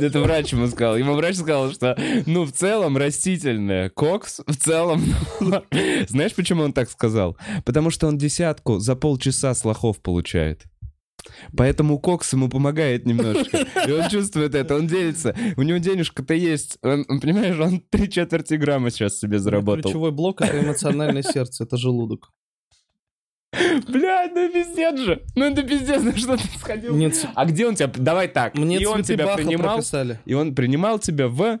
Это 0.00 0.20
врач 0.20 0.52
ему 0.52 0.66
сказал. 0.68 0.96
Ему 0.96 1.14
врач 1.14 1.36
сказал, 1.36 1.72
что, 1.72 1.96
ну, 2.26 2.44
в 2.44 2.52
целом 2.52 2.96
растительное. 2.96 3.88
Кокс 3.90 4.40
в 4.46 4.56
целом... 4.56 5.02
Знаешь, 6.08 6.34
почему 6.34 6.62
он 6.64 6.72
так 6.72 6.90
сказал? 6.90 7.36
Потому 7.64 7.90
что 7.90 8.06
он 8.06 8.18
десятку 8.18 8.78
за 8.80 8.96
полчаса 8.96 9.54
с 9.54 9.64
лохов 9.64 10.00
получает. 10.00 10.64
Поэтому 11.56 11.98
кокс 11.98 12.32
ему 12.32 12.48
помогает 12.48 13.06
немножко. 13.06 13.58
И 13.88 13.92
он 13.92 14.08
чувствует 14.08 14.54
это, 14.54 14.76
он 14.76 14.86
делится. 14.86 15.34
У 15.56 15.62
него 15.62 15.78
денежка-то 15.78 16.34
есть. 16.34 16.78
Он, 16.82 17.04
он, 17.08 17.20
понимаешь, 17.20 17.58
он 17.58 17.80
три 17.90 18.10
четверти 18.10 18.54
грамма 18.54 18.90
сейчас 18.90 19.18
себе 19.18 19.38
заработал. 19.38 19.82
Ключевой 19.82 20.12
блок— 20.12 20.40
это 20.42 20.60
эмоциональное 20.60 21.22
сердце, 21.22 21.64
это 21.64 21.76
желудок. 21.76 22.30
Блядь, 23.88 24.34
ну 24.34 24.50
пиздец 24.50 24.98
же. 24.98 25.22
Ну 25.34 25.44
это 25.44 25.62
пиздец, 25.62 26.02
на 26.02 26.16
что 26.16 26.36
ты 26.36 26.44
сходил? 26.58 26.94
Мне, 26.94 27.10
ц- 27.10 27.28
А 27.34 27.44
где 27.44 27.66
он 27.66 27.74
тебя... 27.74 27.92
Давай 27.94 28.28
так. 28.28 28.56
мне 28.56 28.78
и 28.78 28.86
он 28.86 29.02
тебя 29.02 29.34
принимал, 29.36 29.76
прописали. 29.76 30.20
и 30.24 30.34
он 30.34 30.54
принимал 30.54 30.98
тебя 30.98 31.28
в... 31.28 31.60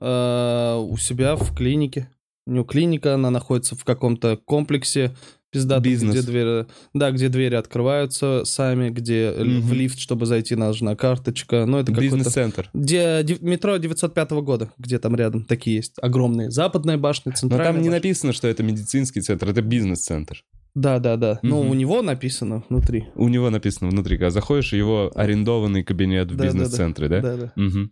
Э, 0.00 0.76
у 0.76 0.96
себя 0.96 1.36
в 1.36 1.54
клинике. 1.54 2.10
У 2.46 2.52
него 2.52 2.64
клиника, 2.64 3.14
она 3.14 3.30
находится 3.30 3.76
в 3.76 3.84
каком-то 3.84 4.36
комплексе 4.36 5.14
пиздатом, 5.56 5.82
Бизнес. 5.82 6.12
где 6.14 6.22
двери, 6.22 6.66
да, 6.94 7.10
где 7.10 7.28
двери 7.28 7.54
открываются 7.54 8.42
сами, 8.44 8.90
где 8.90 9.32
Мгм. 9.36 9.60
в 9.62 9.72
лифт, 9.72 9.98
чтобы 9.98 10.26
зайти, 10.26 10.54
нужна 10.54 10.94
карточка. 10.96 11.66
Ну, 11.66 11.78
это. 11.78 11.92
Бизнес-центр. 11.92 12.70
Где 12.74 13.24
метро 13.40 13.76
905 13.78 14.42
года, 14.42 14.70
где 14.78 14.98
там 14.98 15.16
рядом 15.16 15.44
такие 15.44 15.76
есть 15.76 15.94
огромные. 16.00 16.50
Западная 16.50 16.98
башня, 16.98 17.32
Но 17.32 17.36
центральная 17.36 17.66
там 17.72 17.76
не 17.82 17.88
башня. 17.88 17.96
написано, 17.98 18.32
что 18.32 18.48
это 18.48 18.62
медицинский 18.62 19.20
центр, 19.20 19.48
это 19.48 19.62
бизнес-центр. 19.62 20.42
Да, 20.74 20.98
да, 20.98 21.16
да. 21.16 21.38
Но 21.42 21.62
Мгм. 21.62 21.70
у 21.70 21.74
него 21.74 22.02
написано 22.02 22.62
внутри. 22.68 23.06
У 23.14 23.28
него 23.28 23.48
написано 23.48 23.88
внутри, 23.90 24.18
когда 24.18 24.30
заходишь, 24.30 24.74
его 24.74 25.10
арендованный 25.14 25.82
кабинет 25.82 26.30
в 26.30 26.36
Да, 26.36 26.44
да, 26.44 26.50
да. 26.52 26.58
бизнес-центре, 26.58 27.08
да? 27.08 27.20
Да, 27.20 27.36
да. 27.36 27.52
Мгм. 27.56 27.90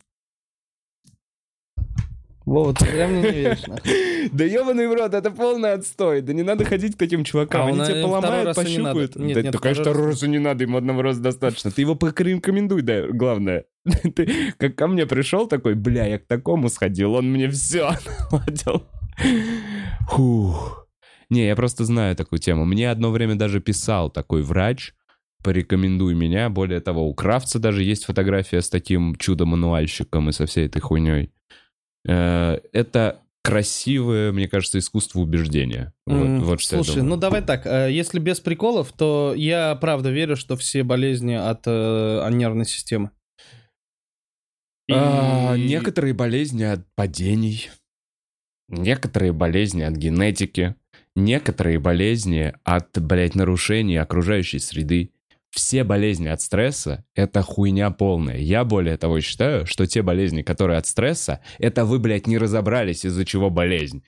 Вова, 2.47 2.74
ты 2.74 2.84
прям 2.86 3.22
не 3.22 3.30
веришь, 3.30 3.66
нахуй. 3.66 3.90
Да 4.32 4.45
ебаный 4.45 4.86
в 4.88 4.92
рот, 4.95 5.12
это 5.14 5.30
полный 5.30 5.72
отстой. 5.72 6.20
Да 6.22 6.32
не 6.32 6.42
надо 6.42 6.64
ходить 6.64 6.95
к 6.95 6.99
таким 6.99 7.24
чувакам. 7.24 7.62
А 7.62 7.66
Они 7.68 7.80
он, 7.80 7.86
тебя 7.86 7.99
э, 7.99 8.03
поломают, 8.03 8.24
второй 8.26 8.45
раз 8.45 8.59
и 8.59 8.70
не 8.70 8.78
надо. 8.78 8.99
пощупают. 9.01 9.16
Нет, 9.16 9.34
да, 9.34 9.42
нет, 9.42 9.53
да, 9.53 9.59
конечно, 9.59 9.82
второй 9.84 10.07
раз- 10.09 10.22
не 10.22 10.38
надо, 10.38 10.64
им 10.64 10.76
одного 10.76 11.03
раза 11.03 11.20
достаточно. 11.22 11.70
Ты 11.70 11.82
его 11.82 11.95
порекомендуй, 11.95 12.82
да, 12.82 13.07
главное. 13.09 13.64
Ты 14.14 14.53
как 14.59 14.76
ко 14.76 14.86
мне 14.88 15.07
пришел 15.07 15.47
такой, 15.47 15.74
бля, 15.74 16.07
я 16.07 16.18
к 16.18 16.26
такому 16.26 16.68
сходил, 16.68 17.14
он 17.14 17.30
мне 17.30 17.49
все 17.51 17.90
наладил. 18.30 18.86
Фух. 20.11 20.86
Не, 21.30 21.47
я 21.47 21.57
просто 21.57 21.84
знаю 21.84 22.14
такую 22.16 22.38
тему. 22.38 22.64
Мне 22.64 22.91
одно 22.91 23.11
время 23.11 23.34
даже 23.37 23.61
писал 23.61 24.11
такой 24.11 24.42
врач, 24.42 24.92
порекомендуй 25.42 26.14
меня. 26.14 26.49
Более 26.50 26.80
того, 26.80 27.08
у 27.08 27.14
Кравца 27.14 27.58
даже 27.58 27.83
есть 27.83 28.04
фотография 28.04 28.61
с 28.61 28.68
таким 28.68 29.14
чудо-мануальщиком 29.16 30.29
и 30.29 30.33
со 30.33 30.46
всей 30.46 30.66
этой 30.66 30.80
хуйней. 30.80 31.30
Э, 32.07 32.59
Это 32.72 33.21
красивое, 33.43 34.33
мне 34.33 34.49
кажется, 34.49 34.79
искусство 34.79 35.21
убеждения. 35.21 35.93
Вот, 36.07 36.45
вот 36.45 36.61
что 36.61 36.83
Слушай, 36.83 37.03
ну 37.03 37.17
давай 37.17 37.43
так, 37.43 37.67
э, 37.67 37.91
если 37.93 38.18
без 38.18 38.41
приколов, 38.41 38.93
то 38.93 39.35
я 39.37 39.75
правда 39.76 40.11
верю, 40.11 40.37
что 40.37 40.57
все 40.57 40.83
болезни 40.83 41.35
от 41.35 41.63
э, 41.67 42.29
нервной 42.31 42.64
системы. 42.67 43.11
А, 44.91 45.55
И- 45.57 45.63
Некоторые 45.68 46.14
болезни 46.14 46.63
от 46.63 46.87
падений, 46.95 47.71
некоторые 48.68 49.33
болезни 49.33 49.83
от 49.83 49.95
генетики, 49.97 50.75
некоторые 51.17 51.79
болезни 51.79 52.55
от, 52.64 52.99
блядь, 53.01 53.35
нарушений 53.35 53.97
окружающей 53.97 54.59
среды. 54.59 55.11
Все 55.55 55.85
болезни 55.85 56.26
от 56.26 56.41
стресса— 56.41 57.05
это 57.14 57.41
хуйня 57.43 57.91
полная. 57.91 58.39
Я 58.39 58.64
более 58.64 58.97
того 58.97 59.21
считаю, 59.21 59.67
что 59.67 59.87
те 59.87 60.03
болезни, 60.03 60.43
которые 60.43 60.79
от 60.79 60.87
стресса, 60.87 61.41
это 61.61 61.85
вы, 61.85 62.01
блядь, 62.01 62.26
не 62.26 62.39
разобрались, 62.39 63.05
из-за 63.05 63.25
чего 63.25 63.51
болезнь. 63.51 64.03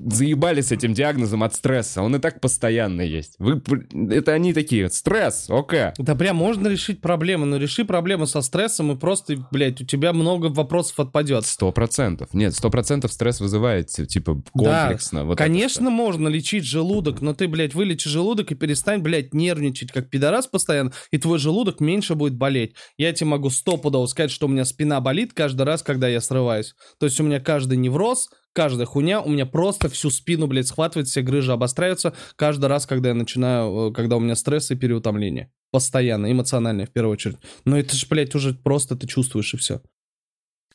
Заебали 0.00 0.60
с 0.60 0.72
этим 0.72 0.94
диагнозом 0.94 1.42
от 1.42 1.54
стресса. 1.54 2.02
Он 2.02 2.16
и 2.16 2.18
так 2.18 2.40
постоянно 2.40 3.02
есть. 3.02 3.34
Вы, 3.38 3.62
это 4.10 4.32
они 4.32 4.52
такие, 4.52 4.88
стресс, 4.90 5.46
окей. 5.50 5.88
Да 5.98 6.14
прям 6.14 6.36
можно 6.36 6.68
решить 6.68 7.00
проблему, 7.00 7.46
но 7.46 7.56
реши 7.56 7.84
проблему 7.84 8.26
со 8.26 8.42
стрессом, 8.42 8.92
и 8.92 8.96
просто, 8.96 9.36
блядь, 9.50 9.80
у 9.80 9.84
тебя 9.84 10.12
много 10.12 10.46
вопросов 10.46 11.00
отпадет. 11.00 11.44
Сто 11.46 11.72
процентов. 11.72 12.32
Нет, 12.32 12.54
сто 12.54 12.70
процентов 12.70 13.12
стресс 13.12 13.40
вызывает, 13.40 13.88
типа, 13.88 14.42
комплексно. 14.52 15.24
вот 15.24 15.34
это 15.34 15.42
Конечно, 15.42 15.90
можно 15.90 16.28
лечить 16.28 16.64
желудок, 16.64 17.20
но 17.20 17.34
ты, 17.34 17.48
блядь, 17.48 17.74
вылечи 17.74 18.08
желудок 18.08 18.52
и 18.52 18.54
перестань, 18.54 19.00
блядь, 19.00 19.34
нервничать, 19.34 19.92
как 19.92 20.08
пидорас 20.10 20.46
постоянно, 20.46 20.92
и 21.10 21.18
твой 21.18 21.38
желудок 21.38 21.80
меньше 21.80 22.14
будет 22.14 22.36
болеть. 22.36 22.74
Я 22.96 23.12
тебе 23.12 23.28
могу 23.28 23.50
стопудово 23.50 24.06
сказать, 24.06 24.30
что 24.30 24.46
у 24.46 24.48
меня 24.48 24.64
спина 24.64 25.00
болит 25.00 25.32
каждый 25.32 25.62
раз, 25.62 25.82
когда 25.82 26.08
я 26.08 26.20
срываюсь. 26.20 26.74
То 26.98 27.06
есть 27.06 27.20
у 27.20 27.24
меня 27.24 27.40
каждый 27.40 27.78
невроз, 27.78 28.28
каждая 28.52 28.86
хуйня 28.86 29.20
у 29.20 29.28
меня 29.30 29.46
просто 29.46 29.88
всю 29.88 30.10
спину, 30.10 30.46
блядь, 30.46 30.66
схватывает, 30.68 31.08
все 31.08 31.22
грыжи 31.22 31.52
обостряются 31.52 32.14
каждый 32.36 32.66
раз, 32.66 32.86
когда 32.86 33.10
я 33.10 33.14
начинаю, 33.14 33.90
э, 33.90 33.92
когда 33.92 34.16
у 34.16 34.20
меня 34.20 34.34
стресс 34.36 34.70
и 34.70 34.74
переутомление. 34.76 35.50
Постоянно, 35.70 36.30
эмоциональное 36.30 36.86
в 36.86 36.90
первую 36.90 37.12
очередь. 37.14 37.36
Но 37.64 37.78
это 37.78 37.96
же, 37.96 38.06
блядь, 38.08 38.34
уже 38.34 38.54
просто 38.54 38.94
ты 38.96 39.06
чувствуешь 39.06 39.54
и 39.54 39.56
все. 39.56 39.80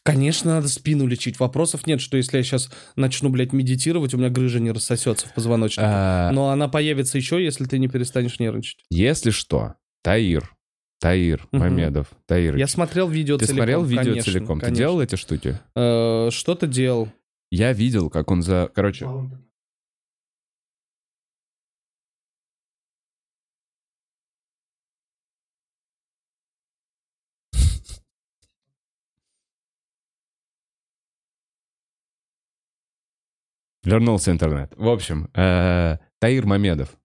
Конечно, 0.03 0.55
надо 0.55 0.69
спину 0.69 1.05
лечить. 1.05 1.37
Вопросов 1.37 1.85
нет, 1.85 1.99
что 1.99 2.15
если 2.15 2.37
я 2.37 2.43
сейчас 2.43 2.71
начну, 2.95 3.29
блядь, 3.29 3.51
медитировать, 3.51 4.13
у 4.13 4.17
меня 4.17 4.29
грыжа 4.29 4.59
не 4.61 4.71
рассосется 4.71 5.27
в 5.27 5.33
позвоночнике. 5.33 5.81
А, 5.85 6.31
Но 6.31 6.49
она 6.49 6.69
появится 6.69 7.17
еще, 7.17 7.43
если 7.43 7.65
ты 7.65 7.77
не 7.77 7.89
перестанешь 7.89 8.39
нервничать. 8.39 8.85
Если 8.89 9.31
что, 9.31 9.73
Таир, 10.03 10.49
Таир 11.01 11.45
Мгм. 11.51 11.61
Мамедов, 11.61 12.07
Таир. 12.25 12.55
Я 12.55 12.67
смотрел 12.67 13.09
видео 13.09 13.37
Ты 13.37 13.47
целиком. 13.47 13.57
смотрел 13.57 13.83
видео 13.83 14.03
конечно, 14.03 14.31
целиком? 14.31 14.59
Ты 14.59 14.65
конечно. 14.67 14.77
делал 14.81 15.01
эти 15.01 15.15
штуки? 15.15 15.59
Э, 15.75 16.29
Что-то 16.31 16.67
делал. 16.67 17.09
Я 17.49 17.73
видел, 17.73 18.09
как 18.09 18.29
он 18.31 18.41
за... 18.41 18.69
Короче, 18.73 19.05
вернулся 33.83 34.31
интернет. 34.31 34.73
В 34.75 34.87
общем, 34.89 35.29
э, 35.33 35.97
Таир 36.19 36.45
Мамедов. 36.45 36.97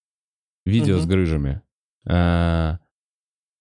Видео 0.64 0.98
с 0.98 1.06
грыжами. 1.06 1.60
Э, 2.08 2.78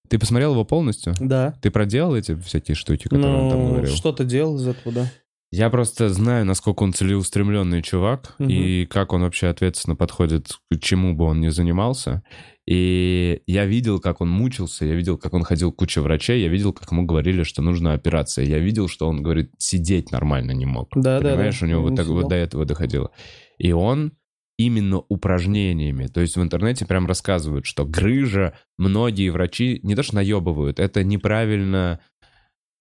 Ты 0.10 0.20
посмотрел 0.20 0.52
его 0.54 0.66
полностью? 0.66 1.14
Да. 1.20 1.54
Ты 1.62 1.72
проделал 1.72 2.16
эти 2.16 2.36
всякие 2.40 2.76
штуки, 2.76 3.04
которые 3.04 3.34
он 3.36 3.50
там 3.52 3.60
Ну, 3.60 3.70
говорил? 3.72 3.96
что-то 3.96 4.24
делал 4.24 4.58
из 4.58 4.68
этого, 4.68 4.94
да. 4.94 5.12
Я 5.54 5.70
просто 5.70 6.08
знаю, 6.10 6.46
насколько 6.46 6.84
он 6.84 6.94
целеустремленный 6.94 7.82
чувак, 7.82 8.36
Мгм. 8.40 8.50
и 8.50 8.86
как 8.86 9.12
он 9.12 9.22
вообще 9.24 9.48
ответственно 9.48 9.98
подходит 9.98 10.48
к 10.72 10.80
чему 10.80 11.14
бы 11.14 11.26
он 11.26 11.42
ни 11.42 11.50
занимался. 11.50 12.24
И 12.66 13.42
я 13.48 13.66
видел, 13.66 14.00
как 14.00 14.22
он 14.22 14.30
мучился, 14.30 14.86
я 14.86 14.94
видел, 14.96 15.18
как 15.18 15.34
он 15.34 15.44
ходил 15.44 15.74
к 15.74 15.76
куче 15.76 16.00
врачей, 16.00 16.42
я 16.42 16.48
видел, 16.48 16.72
как 16.72 16.90
ему 16.92 17.04
говорили, 17.06 17.44
что 17.44 17.62
нужна 17.62 17.94
операция. 17.94 18.46
Я 18.46 18.60
видел, 18.60 18.88
что 18.88 19.08
он, 19.10 19.22
говорит, 19.22 19.52
сидеть 19.58 20.12
нормально 20.12 20.52
не 20.52 20.66
мог. 20.66 20.88
Да, 20.96 21.20
да, 21.20 21.32
Понимаешь, 21.32 21.60
да. 21.60 21.66
у 21.66 21.70
него 21.70 21.82
вот, 21.82 21.96
так, 21.96 22.08
вот 22.08 22.30
до 22.30 22.36
этого 22.36 22.64
доходило. 22.66 23.12
И 23.58 23.74
он 23.74 24.14
именно 24.58 25.00
упражнениями. 25.10 26.06
То 26.08 26.22
есть 26.22 26.38
в 26.38 26.42
интернете 26.42 26.86
прям 26.86 27.08
рассказывают, 27.08 27.66
что 27.66 27.84
грыжа 27.84 28.54
многие 28.78 29.30
врачи 29.30 29.80
не 29.84 29.96
то 29.96 30.04
что 30.04 30.16
наебывают, 30.16 30.80
это 30.80 31.04
неправильно 31.04 32.00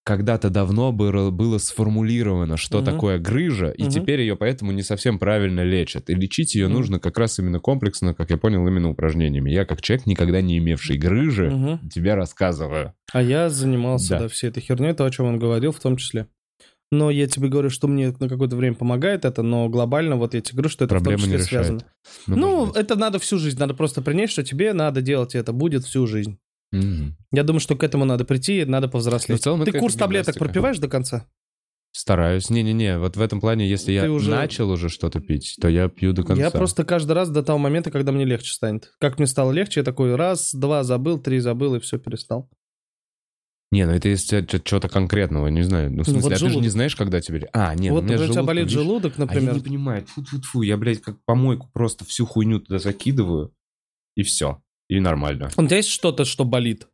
когда-то 0.04 0.50
давно 0.50 0.92
было, 0.92 1.30
было 1.30 1.58
сформулировано, 1.58 2.56
что 2.56 2.78
Мгм. 2.78 2.84
такое 2.84 3.18
грыжа, 3.18 3.70
и 3.70 3.82
Мгм. 3.82 3.90
теперь 3.90 4.20
ее 4.20 4.36
поэтому 4.36 4.72
не 4.72 4.82
совсем 4.82 5.18
правильно 5.18 5.62
лечат. 5.62 6.10
И 6.10 6.14
лечить 6.14 6.54
ее 6.54 6.66
Мгм. 6.66 6.74
нужно 6.76 6.98
как 7.00 7.18
раз 7.18 7.38
именно 7.38 7.60
комплексно, 7.60 8.14
как 8.14 8.30
я 8.30 8.36
понял, 8.38 8.66
именно 8.66 8.90
упражнениями. 8.90 9.50
Я 9.50 9.64
как 9.64 9.82
человек, 9.82 10.06
никогда 10.06 10.40
не 10.40 10.58
имевший 10.58 10.96
грыжи, 10.96 11.50
Мгм. 11.50 11.88
тебе 11.90 12.14
рассказываю. 12.14 12.94
А 13.12 13.22
я 13.22 13.50
занимался, 13.50 14.10
Да. 14.10 14.18
да, 14.20 14.28
всей 14.28 14.48
этой 14.50 14.60
херней, 14.60 14.94
то, 14.94 15.04
о 15.04 15.10
чем 15.10 15.26
он 15.26 15.38
говорил 15.38 15.72
в 15.72 15.80
том 15.80 15.96
числе. 15.96 16.26
Но 16.92 17.10
я 17.10 17.28
тебе 17.28 17.48
говорю, 17.48 17.70
что 17.70 17.86
мне 17.86 18.08
на 18.18 18.28
какое-то 18.28 18.56
время 18.56 18.74
помогает 18.74 19.24
это, 19.24 19.42
но 19.42 19.68
глобально 19.68 20.16
вот 20.16 20.34
я 20.34 20.40
тебе 20.40 20.56
говорю, 20.56 20.70
что 20.70 20.84
это 20.86 20.94
Проблемы 20.94 21.18
в 21.18 21.20
том 21.22 21.30
числе 21.38 21.44
связано. 21.46 21.84
Ну, 22.26 22.36
Ну, 22.36 22.70
это 22.72 22.96
надо 22.96 23.20
всю 23.20 23.38
жизнь, 23.38 23.58
надо 23.60 23.74
просто 23.74 24.02
принять, 24.02 24.30
что 24.30 24.42
тебе 24.42 24.72
надо 24.72 25.00
делать, 25.00 25.34
и 25.36 25.38
это 25.38 25.52
будет 25.52 25.84
всю 25.84 26.06
жизнь. 26.08 26.38
Мгм. 26.72 27.16
Я 27.32 27.42
думаю, 27.42 27.60
что 27.60 27.74
к 27.76 27.82
этому 27.82 28.04
надо 28.04 28.24
прийти, 28.24 28.64
надо 28.64 28.86
Ну, 28.86 28.92
повзрослеть. 28.92 29.40
в 29.40 29.42
целом 29.42 29.64
Ты 29.64 29.72
курс 29.72 29.94
таблеток 29.94 30.34
гимнастика. 30.34 30.44
пропиваешь 30.44 30.78
до 30.78 30.88
конца? 30.88 31.26
Стараюсь. 31.92 32.48
Не-не-не, 32.50 32.98
вот 33.00 33.16
в 33.16 33.20
этом 33.20 33.40
плане, 33.40 33.68
если 33.68 33.90
я 33.90 34.02
Ты 34.02 34.10
уже- 34.10 34.30
начал 34.30 34.70
уже 34.70 34.88
что-то 34.88 35.18
пить, 35.20 35.56
то 35.60 35.68
я 35.68 35.88
пью 35.88 36.12
до 36.12 36.22
конца. 36.22 36.40
Я 36.40 36.50
просто 36.52 36.84
каждый 36.84 37.12
раз 37.12 37.28
до 37.30 37.42
того 37.42 37.58
момента, 37.58 37.90
когда 37.90 38.12
мне 38.12 38.24
легче 38.24 38.52
станет. 38.52 38.92
Как 39.00 39.18
мне 39.18 39.26
стало 39.26 39.50
легче, 39.50 39.80
я 39.80 39.84
такой 39.84 40.14
раз, 40.14 40.54
два 40.54 40.84
забыл, 40.84 41.18
три 41.18 41.40
забыл, 41.40 41.74
и 41.74 41.80
все, 41.80 41.98
перестал. 41.98 42.48
Не, 43.72 43.86
ну 43.86 43.92
это 43.92 44.08
если 44.08 44.44
что-то 44.64 44.88
конкретного, 44.88 45.48
не 45.48 45.62
знаю. 45.62 45.90
Ну, 45.90 45.96
в 46.04 46.06
Ну, 46.08 46.12
смысле, 46.14 46.22
вот 46.22 46.32
а 46.32 46.34
ты 46.34 46.38
же 46.40 46.44
не 46.46 46.50
желудок. 46.52 46.72
знаешь, 46.72 46.96
когда 46.96 47.20
тебе... 47.20 47.48
А, 47.52 47.74
нет, 47.74 47.92
вот, 47.92 48.00
у 48.00 48.02
меня 48.02 48.12
например, 48.14 48.30
у 48.30 48.32
тебя 48.34 48.42
болит 48.44 48.64
видишь, 48.64 48.74
желудок, 48.80 49.12
А 49.16 49.20
я 49.20 49.26
например. 49.26 49.54
не 49.54 49.60
понимаю, 49.60 50.06
фу-фу-фу, 50.06 50.62
я, 50.62 50.76
блядь, 50.76 51.00
как 51.00 51.16
помойку 51.24 51.68
просто 51.72 52.04
всю 52.04 52.26
хуйню 52.26 52.60
туда 52.60 52.78
закидываю, 52.78 53.52
и 54.16 54.22
все. 54.22 54.60
И 54.90 54.98
нормально. 54.98 55.50
У 55.56 55.64
тебя 55.64 55.76
есть 55.76 55.88
что-то, 55.88 56.24
что 56.24 56.44
болит 56.44 56.88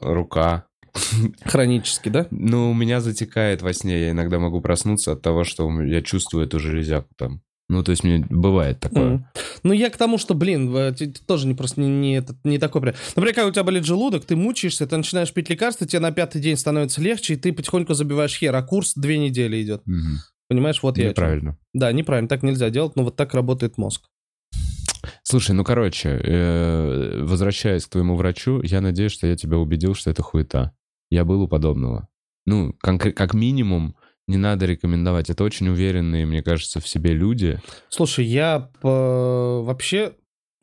Рука. 0.00 0.66
хронически, 1.44 2.08
да? 2.08 2.26
Ну, 2.30 2.70
у 2.70 2.74
меня 2.74 3.00
затекает 3.00 3.62
во 3.62 3.72
сне, 3.72 4.00
я 4.00 4.10
иногда 4.10 4.38
могу 4.38 4.60
проснуться 4.60 5.12
от 5.12 5.22
того, 5.22 5.44
что 5.44 5.70
я 5.82 6.02
чувствую 6.02 6.46
эту 6.46 6.58
железяку 6.58 7.08
там. 7.16 7.42
Ну, 7.68 7.82
то 7.82 7.90
есть 7.92 8.04
мне 8.04 8.26
бывает 8.28 8.80
такое. 8.80 9.10
Мгм. 9.10 9.26
Ну, 9.62 9.72
я 9.72 9.88
к 9.90 9.96
тому, 9.96 10.18
что, 10.18 10.34
блин, 10.34 10.74
э, 10.76 10.92
ты, 10.92 11.12
тоже 11.12 11.46
не 11.46 11.54
просто 11.54 11.80
не, 11.80 11.88
не, 11.88 12.16
этот, 12.16 12.36
не 12.44 12.58
такой 12.58 12.82
прям. 12.82 12.94
Например, 13.16 13.34
когда 13.34 13.48
у 13.48 13.52
тебя 13.52 13.64
болит 13.64 13.84
желудок, 13.84 14.24
ты 14.24 14.36
мучаешься, 14.36 14.86
ты 14.86 14.96
начинаешь 14.96 15.32
пить 15.32 15.48
лекарства, 15.48 15.86
тебе 15.86 16.00
на 16.00 16.12
пятый 16.12 16.42
день 16.42 16.56
становится 16.56 17.00
легче, 17.00 17.34
и 17.34 17.36
ты 17.36 17.52
потихоньку 17.52 17.94
забиваешь 17.94 18.36
хер, 18.36 18.54
а 18.54 18.62
курс 18.62 18.94
две 18.94 19.18
недели 19.18 19.62
идет. 19.62 19.82
Мгм. 19.86 20.18
Понимаешь, 20.48 20.82
вот 20.82 20.98
я. 20.98 21.04
о 21.04 21.06
чём. 21.06 21.10
Неправильно. 21.10 21.58
Да, 21.72 21.90
неправильно, 21.92 22.28
так 22.28 22.42
нельзя 22.42 22.68
делать, 22.70 22.96
но 22.96 23.04
вот 23.04 23.16
так 23.16 23.32
работает 23.32 23.78
мозг. 23.78 24.08
Слушай, 25.22 25.52
ну 25.52 25.64
короче, 25.64 26.08
э, 26.22 27.22
возвращаясь 27.22 27.86
к 27.86 27.90
твоему 27.90 28.16
врачу, 28.16 28.60
я 28.62 28.80
надеюсь, 28.80 29.12
что 29.12 29.26
я 29.26 29.36
тебя 29.36 29.58
убедил, 29.58 29.94
что 29.94 30.10
это 30.10 30.22
хуета. 30.22 30.72
Я 31.10 31.24
был 31.24 31.42
у 31.42 31.48
подобного. 31.48 32.08
Ну, 32.46 32.74
конкре- 32.84 33.12
как 33.12 33.34
минимум, 33.34 33.96
не 34.26 34.36
надо 34.36 34.66
рекомендовать. 34.66 35.30
Это 35.30 35.44
очень 35.44 35.68
уверенные, 35.68 36.26
мне 36.26 36.42
кажется, 36.42 36.80
в 36.80 36.88
себе 36.88 37.12
люди. 37.12 37.60
Слушай, 37.88 38.24
я 38.24 38.70
по- 38.80 39.62
вообще, 39.62 40.14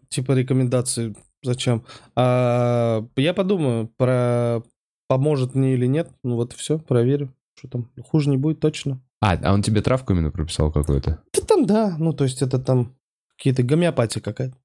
типа, 0.10 0.34
рекомендации 0.34 1.16
зачем? 1.44 1.86
А, 2.16 3.06
я 3.16 3.34
подумаю, 3.34 3.88
про 3.98 4.62
поможет 5.08 5.56
мне 5.56 5.74
или 5.74 5.88
нет. 5.88 6.10
Ну 6.24 6.36
вот 6.36 6.54
все, 6.54 6.80
проверю. 6.80 7.34
Что 7.58 7.68
там, 7.68 7.92
хуже 8.08 8.30
не 8.30 8.38
будет 8.38 8.60
точно. 8.60 9.02
А, 9.20 9.34
а 9.36 9.54
он 9.54 9.62
тебе 9.62 9.82
травку 9.82 10.14
именно 10.14 10.32
прописал 10.32 10.72
какую-то? 10.72 11.22
Да 11.34 11.42
там, 11.46 11.66
да, 11.66 11.96
ну 12.00 12.14
то 12.14 12.24
есть 12.24 12.42
это 12.42 12.58
там 12.60 12.96
какие-то 13.42 13.64
гомеопатия 13.64 14.22
какая-то. 14.22 14.56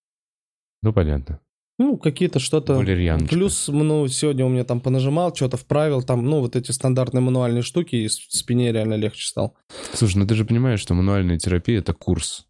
Ну, 0.83 0.93
понятно. 0.93 1.41
Ну, 1.79 1.97
какие-то 1.97 2.41
что-то... 2.41 2.79
Плюс, 3.27 3.69
ну, 3.69 4.07
сегодня 4.09 4.45
у 4.45 4.51
меня 4.51 4.65
там 4.65 4.81
понажимал, 4.81 5.35
что-то 5.35 5.57
вправил, 5.57 6.03
там, 6.03 6.27
ну, 6.27 6.41
вот 6.41 6.57
эти 6.57 6.73
стандартные 6.73 7.23
мануальные 7.23 7.63
штуки, 7.63 7.97
и 7.97 8.09
спине 8.09 8.73
реально 8.73 8.95
легче 8.95 9.27
стал. 9.27 9.57
Слушай, 9.95 10.19
ну 10.19 10.27
ты 10.27 10.35
же 10.35 10.45
понимаешь, 10.45 10.81
что 10.81 10.93
мануальная 10.93 11.39
терапия— 11.39 11.79
это 11.81 11.95
курс. 11.95 12.47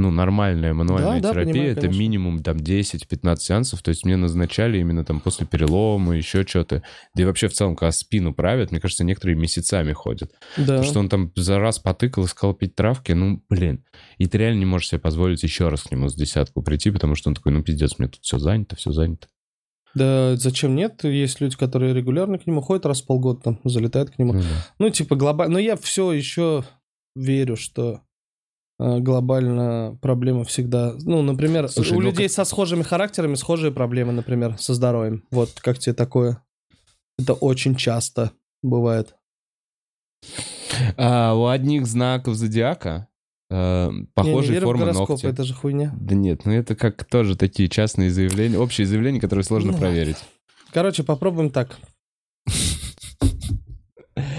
Ну, 0.00 0.10
нормальная 0.10 0.72
мануальная 0.72 1.20
Да, 1.20 1.28
да, 1.28 1.34
терапия 1.34 1.52
понимаю, 1.52 1.72
это 1.72 1.80
конечно. 1.82 1.98
минимум 1.98 2.42
там 2.42 2.56
10-15 2.56 3.36
сеансов. 3.36 3.82
То 3.82 3.90
есть 3.90 4.04
мне 4.04 4.16
назначали 4.16 4.78
именно 4.78 5.04
там 5.04 5.20
после 5.20 5.46
перелома, 5.46 6.16
еще 6.16 6.46
что-то. 6.46 6.82
Да 7.14 7.22
и 7.22 7.26
вообще 7.26 7.48
в 7.48 7.52
целом, 7.52 7.76
когда 7.76 7.92
спину 7.92 8.32
правят, 8.32 8.70
мне 8.70 8.80
кажется, 8.80 9.04
некоторые 9.04 9.36
месяцами 9.36 9.92
ходят. 9.92 10.32
Да. 10.56 10.64
Потому 10.64 10.82
что 10.84 11.00
он 11.00 11.08
там 11.08 11.32
за 11.36 11.58
раз 11.58 11.78
потыкал 11.78 12.24
и 12.24 12.28
сказал 12.28 12.54
пить 12.54 12.74
травки, 12.74 13.12
ну, 13.12 13.44
блин. 13.50 13.84
И 14.16 14.26
ты 14.26 14.38
реально 14.38 14.60
не 14.60 14.66
можешь 14.66 14.88
себе 14.88 15.00
позволить 15.00 15.42
еще 15.42 15.68
раз 15.68 15.82
к 15.82 15.90
нему 15.90 16.08
с 16.08 16.14
десятку 16.14 16.62
прийти, 16.62 16.90
потому 16.90 17.14
что 17.14 17.28
он 17.28 17.34
такой, 17.34 17.52
ну, 17.52 17.62
пиздец, 17.62 17.98
мне 17.98 18.08
тут 18.08 18.22
все 18.22 18.38
занято, 18.38 18.76
все 18.76 18.92
занято. 18.92 19.28
Да, 19.94 20.36
зачем 20.36 20.76
нет? 20.76 21.04
Есть 21.04 21.40
люди, 21.40 21.56
которые 21.56 21.92
регулярно 21.92 22.38
к 22.38 22.46
нему 22.46 22.62
ходят 22.62 22.86
раз 22.86 23.02
в 23.02 23.06
полгода, 23.06 23.40
там, 23.42 23.60
залетают 23.64 24.10
к 24.10 24.18
нему. 24.18 24.34
Ну, 24.34 24.40
да. 24.40 24.46
Ну, 24.78 24.90
типа, 24.90 25.16
глобально... 25.16 25.54
Но 25.54 25.58
я 25.58 25.76
все 25.76 26.12
еще 26.12 26.64
верю, 27.14 27.56
что 27.56 28.02
глобально 28.80 29.98
проблема 30.00 30.44
всегда... 30.44 30.94
Ну, 31.02 31.20
например, 31.22 31.68
Слушай, 31.68 31.92
у 31.92 32.00
ну 32.00 32.06
людей 32.06 32.28
как- 32.28 32.34
со 32.34 32.44
схожими 32.44 32.82
характерами 32.82 33.34
схожие 33.34 33.72
проблемы, 33.72 34.12
например, 34.12 34.56
со 34.58 34.72
здоровьем. 34.74 35.24
Вот 35.30 35.50
как 35.60 35.78
тебе 35.78 35.92
такое? 35.94 36.42
Это 37.18 37.34
очень 37.34 37.74
часто 37.74 38.32
бывает. 38.62 39.14
А, 40.96 41.34
у 41.34 41.46
одних 41.46 41.86
знаков 41.86 42.36
зодиака 42.36 43.08
э, 43.50 43.90
не 43.90 44.06
похожие 44.14 44.52
верю 44.54 44.62
в 44.66 44.70
формы 44.70 44.92
ногти. 44.92 45.26
это 45.26 45.44
же 45.44 45.54
хуйня. 45.54 45.92
Да 46.00 46.14
нет, 46.14 46.44
ну 46.46 46.52
это 46.52 46.74
как 46.74 47.04
тоже 47.04 47.36
такие 47.36 47.68
частные 47.68 48.10
заявления, 48.10 48.58
общие 48.58 48.86
заявления, 48.86 49.20
которые 49.20 49.44
сложно 49.44 49.72
Ну, 49.72 49.78
проверить. 49.78 50.16
Короче, 50.72 51.02
попробуем 51.02 51.50
так. 51.50 51.76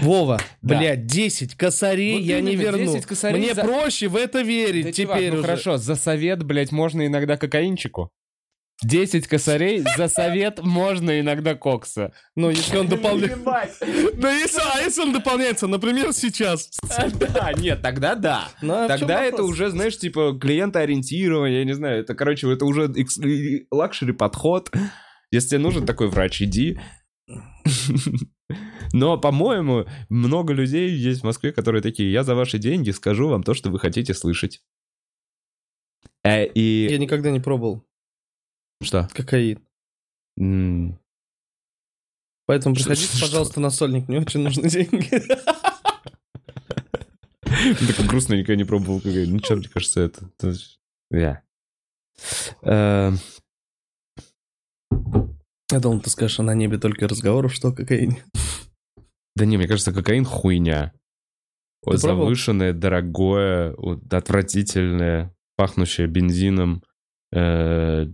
Вова, 0.02 0.40
Да. 0.62 0.78
блядь, 0.78 1.06
10 1.06 1.54
косарей 1.56 2.18
Вот 2.18 2.22
я 2.24 2.40
не 2.40 2.56
верну. 2.56 2.92
10 2.92 3.06
косарей 3.06 3.38
Мне 3.38 3.54
за- 3.54 3.62
проще 3.62 4.08
в 4.08 4.16
это 4.16 4.42
верить 4.42 4.86
Да, 4.86 4.92
теперь 4.92 5.06
чувак, 5.06 5.20
ну 5.32 5.34
уже. 5.34 5.42
хорошо, 5.42 5.76
за 5.78 5.94
совет, 5.94 6.42
блядь, 6.42 6.72
можно 6.72 7.06
иногда 7.06 7.36
кокаинчику. 7.36 8.10
10 8.84 9.28
косарей, 9.28 9.84
за 9.96 10.08
совет 10.08 10.60
можно 10.60 11.20
иногда 11.20 11.54
кокса. 11.54 12.12
Ну, 12.34 12.50
если 12.50 12.78
он 12.78 12.88
дополняется... 12.88 13.38
Да 14.14 14.32
если, 14.36 14.60
а 14.74 14.80
если 14.80 15.02
он 15.02 15.12
дополняется, 15.12 15.68
например, 15.68 16.12
сейчас. 16.12 16.68
Да, 17.32 17.52
нет, 17.56 17.80
тогда 17.80 18.16
да. 18.16 18.48
Ну, 18.60 18.74
а 18.74 18.88
Тогда 18.88 19.22
это 19.22 19.44
уже, 19.44 19.70
знаешь, 19.70 19.96
типа 19.98 20.36
клиентоориентирование, 20.40 21.60
я 21.60 21.64
не 21.64 21.74
знаю, 21.74 22.00
это, 22.00 22.16
короче, 22.16 22.52
это 22.52 22.64
уже 22.64 22.92
luxury 23.70 24.12
подход. 24.12 24.72
Если 25.30 25.50
тебе 25.50 25.58
нужен 25.60 25.86
такой 25.86 26.08
врач, 26.08 26.42
иди. 26.42 26.80
Но, 28.92 29.16
по-моему, 29.18 29.86
много 30.10 30.52
людей 30.52 30.90
есть 30.90 31.20
в 31.22 31.24
Москве, 31.24 31.52
которые 31.52 31.82
такие, 31.82 32.10
я 32.12 32.24
за 32.24 32.34
ваши 32.34 32.58
деньги 32.58 32.90
скажу 32.90 33.28
вам 33.28 33.42
то, 33.42 33.54
что 33.54 33.70
вы 33.70 33.78
хотите 33.78 34.12
слышать. 34.14 34.62
Э, 36.24 36.46
и... 36.46 36.88
Я 36.90 36.98
никогда 36.98 37.30
не 37.30 37.40
пробовал 37.40 37.84
Что? 38.82 39.08
кокаин. 39.12 39.60
М, 40.38 40.98
Поэтому 42.46 42.74
приходите, 42.74 43.06
что- 43.16 43.20
пожалуйста, 43.26 43.60
на 43.60 43.70
сольник, 43.70 44.08
мне 44.08 44.20
очень 44.20 44.40
нужны 44.42 44.68
деньги. 44.68 45.10
Так 47.96 48.06
грустно, 48.06 48.34
никогда 48.34 48.56
не 48.56 48.64
пробовал 48.64 49.00
кокаин. 49.00 49.32
Ну, 49.32 49.38
что, 49.38 49.56
мне 49.56 49.68
кажется, 49.68 50.00
это... 50.02 50.28
Я. 51.10 51.42
Э, 52.62 53.12
Я 55.70 55.80
думал, 55.80 56.00
ты 56.00 56.10
скажешь, 56.10 56.40
а 56.40 56.42
на 56.42 56.54
небе 56.54 56.78
только 56.78 57.08
разговоров, 57.08 57.54
что 57.54 57.68
о 57.68 57.72
кокаине. 57.72 58.24
Да 59.36 59.44
не, 59.46 59.56
мне 59.56 59.66
кажется, 59.66 59.92
кокаин 59.92 60.24
хуйня. 60.24 60.92
Вот 61.84 61.98
завышенное, 61.98 62.72
дорогое, 62.72 63.74
вот 63.76 64.12
отвратительное, 64.12 65.34
пахнущее 65.56 66.06
бензином, 66.06 66.82
э, 67.32 68.06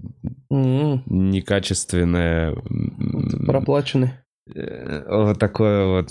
М, 0.51 1.03
некачественное. 1.07 2.53
м, 2.53 3.45
Проплаченный. 3.47 4.12
э, 4.55 5.05
Вот 5.09 5.39
такое 5.39 5.86
вот 5.86 6.09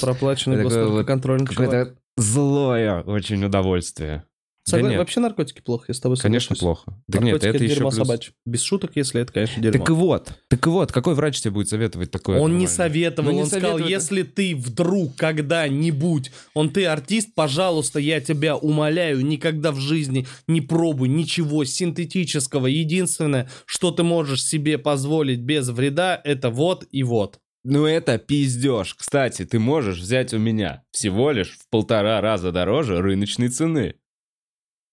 Проплаченный 0.00 0.62
вот 0.62 0.72
госнаркоконтрольный 0.72 1.46
чувак. 1.46 1.70
какое-то 1.70 1.96
злое 2.18 3.02
очень 3.02 3.42
удовольствие. 3.44 4.24
Да 4.66 4.76
Согла- 4.78 4.90
нет. 4.90 4.98
Вообще 4.98 5.20
наркотики 5.20 5.60
плохо, 5.62 5.86
я 5.88 5.94
с 5.94 6.00
тобой 6.00 6.16
Конечно, 6.18 6.54
соглашусь. 6.54 6.84
плохо. 6.84 7.02
Да 7.08 7.18
нет, 7.18 7.32
Наркотики 7.32 7.48
это 7.56 7.64
еще 7.64 7.74
дерьмо 7.76 7.90
плюс- 7.90 7.98
собачье. 8.06 8.32
Без 8.44 8.62
шуток, 8.62 8.92
если 8.94 9.20
это, 9.22 9.32
конечно, 9.32 9.62
дерьмо. 9.62 9.78
Так 9.78 9.88
и 9.90 9.92
вот, 9.92 10.32
так 10.48 10.66
и 10.66 10.70
вот, 10.70 10.92
какой 10.92 11.14
врач 11.14 11.40
тебе 11.40 11.50
будет 11.52 11.68
советовать 11.68 12.10
такое? 12.10 12.36
Он 12.38 12.50
не 12.58 12.66
нормально? 12.66 12.68
советовал, 12.68 13.28
Ну, 13.30 13.34
не 13.36 13.42
он 13.42 13.46
сказал, 13.48 13.70
советует. 13.72 13.90
если 13.90 14.22
ты 14.22 14.54
вдруг 14.54 15.16
когда-нибудь, 15.16 16.30
он 16.54 16.70
ты 16.70 16.86
артист, 16.86 17.34
пожалуйста, 17.34 17.98
я 17.98 18.20
тебя 18.20 18.56
умоляю, 18.56 19.24
никогда 19.24 19.72
в 19.72 19.80
жизни 19.80 20.26
не 20.46 20.60
пробуй 20.60 21.08
ничего 21.08 21.64
синтетического. 21.64 22.66
Единственное, 22.66 23.48
что 23.66 23.90
ты 23.90 24.02
можешь 24.02 24.44
себе 24.44 24.78
позволить 24.78 25.40
без 25.40 25.68
вреда, 25.68 26.20
это 26.22 26.50
вот 26.50 26.86
и 26.90 27.02
вот. 27.02 27.38
Ну 27.64 27.84
это 27.84 28.16
пиздеж. 28.18 28.94
Кстати, 28.94 29.44
ты 29.44 29.58
можешь 29.58 29.98
взять 29.98 30.32
у 30.32 30.38
меня 30.38 30.82
всего 30.92 31.30
лишь 31.30 31.58
в 31.58 31.68
полтора 31.70 32.20
раза 32.20 32.52
дороже 32.52 33.02
рыночной 33.02 33.48
цены. 33.48 33.96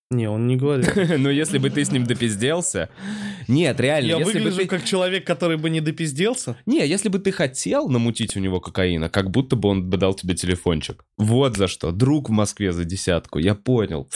Не, 0.09 0.29
он 0.29 0.47
не 0.47 0.55
говорил. 0.55 0.89
Но 1.17 1.29
если 1.29 1.57
бы 1.57 1.69
ты 1.69 1.83
с 1.83 1.91
ним 1.91 2.05
допизделся... 2.05 2.89
Нет, 3.49 3.79
реально, 3.79 4.07
Я 4.07 4.17
если 4.19 4.33
бы 4.33 4.45
выгляжу 4.45 4.57
ты... 4.61 4.67
как 4.67 4.85
человек, 4.85 5.25
который 5.25 5.57
бы 5.57 5.69
не 5.69 5.81
допизделся. 5.81 6.55
Не, 6.65 6.87
если 6.87 7.09
бы 7.09 7.19
ты 7.19 7.31
хотел 7.31 7.89
намутить 7.89 8.37
у 8.37 8.39
него 8.39 8.61
кокаина, 8.61 9.09
как 9.09 9.31
будто 9.31 9.57
бы 9.57 9.67
он 9.67 9.89
бы 9.89 9.97
дал 9.97 10.13
тебе 10.13 10.33
телефончик. 10.35 11.03
Вот 11.17 11.57
за 11.57 11.67
что. 11.67 11.91
Друг 11.91 12.29
в 12.29 12.31
Москве 12.31 12.71
за 12.71 12.85
десятку. 12.85 13.39
Я 13.39 13.53
понял. 13.53 14.09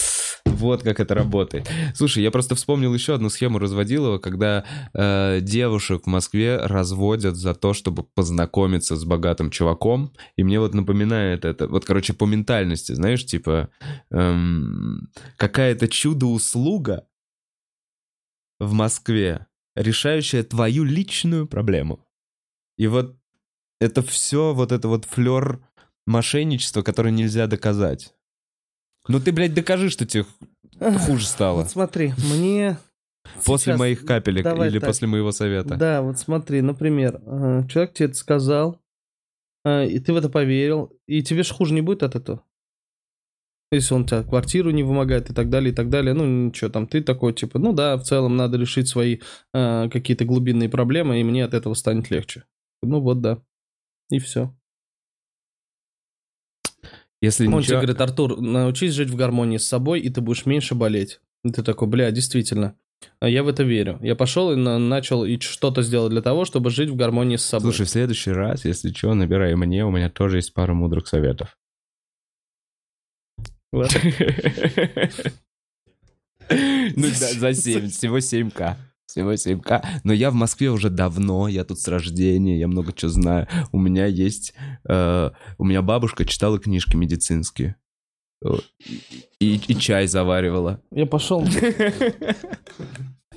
Вот 0.57 0.83
как 0.83 0.99
это 0.99 1.15
работает. 1.15 1.69
Слушай, 1.95 2.23
я 2.23 2.31
просто 2.31 2.55
вспомнил 2.55 2.93
еще 2.93 3.15
одну 3.15 3.29
схему 3.29 3.59
разводилова, 3.59 4.19
когда 4.19 4.65
э, 4.93 5.39
девушек 5.41 6.03
в 6.03 6.07
Москве 6.07 6.57
разводят 6.57 7.35
за 7.35 7.53
то, 7.55 7.73
чтобы 7.73 8.03
познакомиться 8.03 8.95
с 8.95 9.05
богатым 9.05 9.49
чуваком. 9.49 10.13
И 10.35 10.43
мне 10.43 10.59
вот 10.59 10.73
напоминает 10.73 11.45
это. 11.45 11.67
Вот, 11.67 11.85
короче, 11.85 12.13
по 12.13 12.25
ментальности, 12.25 12.93
знаешь, 12.93 13.25
типа 13.25 13.69
эм, 14.11 15.09
какая-то 15.37 15.87
чудо-услуга 15.87 17.07
в 18.59 18.73
Москве, 18.73 19.47
решающая 19.75 20.43
твою 20.43 20.83
личную 20.83 21.47
проблему. 21.47 22.05
И 22.77 22.87
вот 22.87 23.17
это 23.79 24.01
все, 24.03 24.53
вот 24.53 24.71
это 24.71 24.87
вот 24.87 25.05
флер 25.05 25.59
мошенничества, 26.05 26.81
которое 26.81 27.11
нельзя 27.11 27.47
доказать. 27.47 28.13
Ну 29.11 29.19
ты, 29.19 29.33
блядь, 29.33 29.53
докажи, 29.53 29.89
что 29.89 30.05
тебе 30.05 30.25
хуже 30.79 31.25
стало. 31.25 31.63
Вот 31.63 31.69
смотри, 31.69 32.13
мне... 32.31 32.77
После 33.45 33.73
сейчас- 33.73 33.79
моих 33.79 34.05
капелек 34.05 34.43
давай 34.43 34.69
или 34.69 34.79
так. 34.79 34.89
после 34.89 35.07
моего 35.07 35.31
совета. 35.31 35.75
Да, 35.75 36.01
вот 36.01 36.17
смотри, 36.17 36.61
например, 36.61 37.21
э, 37.25 37.63
человек 37.69 37.93
тебе 37.93 38.07
это 38.07 38.15
сказал, 38.15 38.81
э, 39.63 39.87
и 39.87 39.99
ты 39.99 40.13
в 40.13 40.15
это 40.15 40.29
поверил, 40.29 40.91
и 41.07 41.21
тебе 41.21 41.43
же 41.43 41.53
хуже 41.53 41.73
не 41.73 41.81
будет 41.81 42.03
от 42.03 42.15
этого. 42.15 42.43
Если 43.71 43.93
он 43.93 44.05
тебя 44.05 44.23
квартиру 44.23 44.71
не 44.71 44.83
вымогает 44.83 45.29
и 45.29 45.33
так 45.33 45.49
далее, 45.49 45.71
и 45.71 45.75
так 45.75 45.89
далее, 45.89 46.13
ну 46.13 46.25
ничего, 46.25 46.69
там 46.69 46.87
ты 46.87 47.01
такой, 47.01 47.33
типа, 47.33 47.59
ну 47.59 47.73
да, 47.73 47.95
в 47.97 48.03
целом 48.03 48.37
надо 48.37 48.57
решить 48.57 48.87
свои 48.87 49.19
э, 49.53 49.89
какие-то 49.89 50.25
глубинные 50.25 50.69
проблемы, 50.69 51.19
и 51.19 51.23
мне 51.23 51.43
от 51.45 51.53
этого 51.53 51.73
станет 51.73 52.09
легче. 52.09 52.45
Ну 52.81 53.01
вот, 53.01 53.21
да. 53.21 53.41
И 54.09 54.19
все. 54.19 54.53
Если 57.21 57.45
Он 57.45 57.53
тебе 57.53 57.59
ничего... 57.59 57.77
говорит, 57.77 58.01
Артур, 58.01 58.41
научись 58.41 58.93
жить 58.93 59.09
в 59.09 59.15
гармонии 59.15 59.57
с 59.57 59.67
собой, 59.67 59.99
и 59.99 60.09
ты 60.09 60.21
будешь 60.21 60.45
меньше 60.45 60.73
болеть. 60.73 61.19
И 61.43 61.51
ты 61.51 61.61
такой, 61.63 61.87
бля, 61.87 62.09
действительно, 62.11 62.75
а 63.19 63.29
я 63.29 63.43
в 63.43 63.47
это 63.47 63.63
верю. 63.63 63.99
Я 64.01 64.15
пошел 64.15 64.51
и 64.51 64.55
на- 64.55 64.79
начал 64.79 65.23
и 65.23 65.39
что-то 65.39 65.81
сделать 65.83 66.11
для 66.11 66.21
того, 66.21 66.45
чтобы 66.45 66.71
жить 66.71 66.89
в 66.89 66.95
гармонии 66.95 67.35
с 67.35 67.45
собой. 67.45 67.71
Слушай, 67.71 67.85
в 67.85 67.89
следующий 67.89 68.31
раз, 68.31 68.65
если 68.65 68.91
что, 68.91 69.13
набирай 69.13 69.55
мне, 69.55 69.85
у 69.85 69.91
меня 69.91 70.09
тоже 70.09 70.37
есть 70.37 70.53
пара 70.53 70.73
мудрых 70.73 71.07
советов. 71.07 71.57
Ну 76.53 77.07
да, 77.07 77.31
за 77.31 77.53
7, 77.53 77.87
всего 77.87 78.17
7к. 78.17 78.75
Всего 79.11 79.33
7к. 79.33 79.83
Но 80.05 80.13
я 80.13 80.31
в 80.31 80.35
Москве 80.35 80.71
уже 80.71 80.89
давно, 80.89 81.49
я 81.49 81.65
тут 81.65 81.79
с 81.79 81.87
рождения, 81.89 82.57
я 82.57 82.69
много 82.69 82.93
чего 82.93 83.09
знаю. 83.11 83.45
У 83.73 83.77
меня 83.79 84.05
есть... 84.05 84.53
э, 84.87 85.31
у 85.57 85.65
меня 85.65 85.81
бабушка 85.81 86.23
читала 86.23 86.57
книжки 86.59 86.95
медицинские. 86.95 87.75
Э, 88.41 88.51
И, 89.41 89.55
и 89.67 89.75
чай 89.75 90.07
заваривала. 90.07 90.81
Я 90.91 91.05
пошел. 91.05 91.45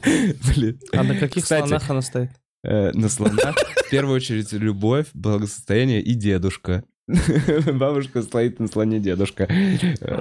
Блин. 0.04 0.78
А 0.92 1.02
на 1.02 1.18
каких 1.18 1.42
Кстати, 1.42 1.66
слонах 1.66 1.90
она 1.90 2.02
стоит? 2.02 2.30
Э, 2.62 2.92
на 2.92 3.08
слонах. 3.08 3.56
В 3.86 3.90
первую 3.90 4.14
очередь 4.14 4.52
любовь, 4.52 5.06
благосостояние 5.12 6.00
и 6.02 6.14
дедушка. 6.14 6.84
Бабушка 7.72 8.22
стоит 8.22 8.60
на 8.60 8.68
слоне 8.68 9.00
дедушка. 9.00 9.48
Э, 9.50 10.20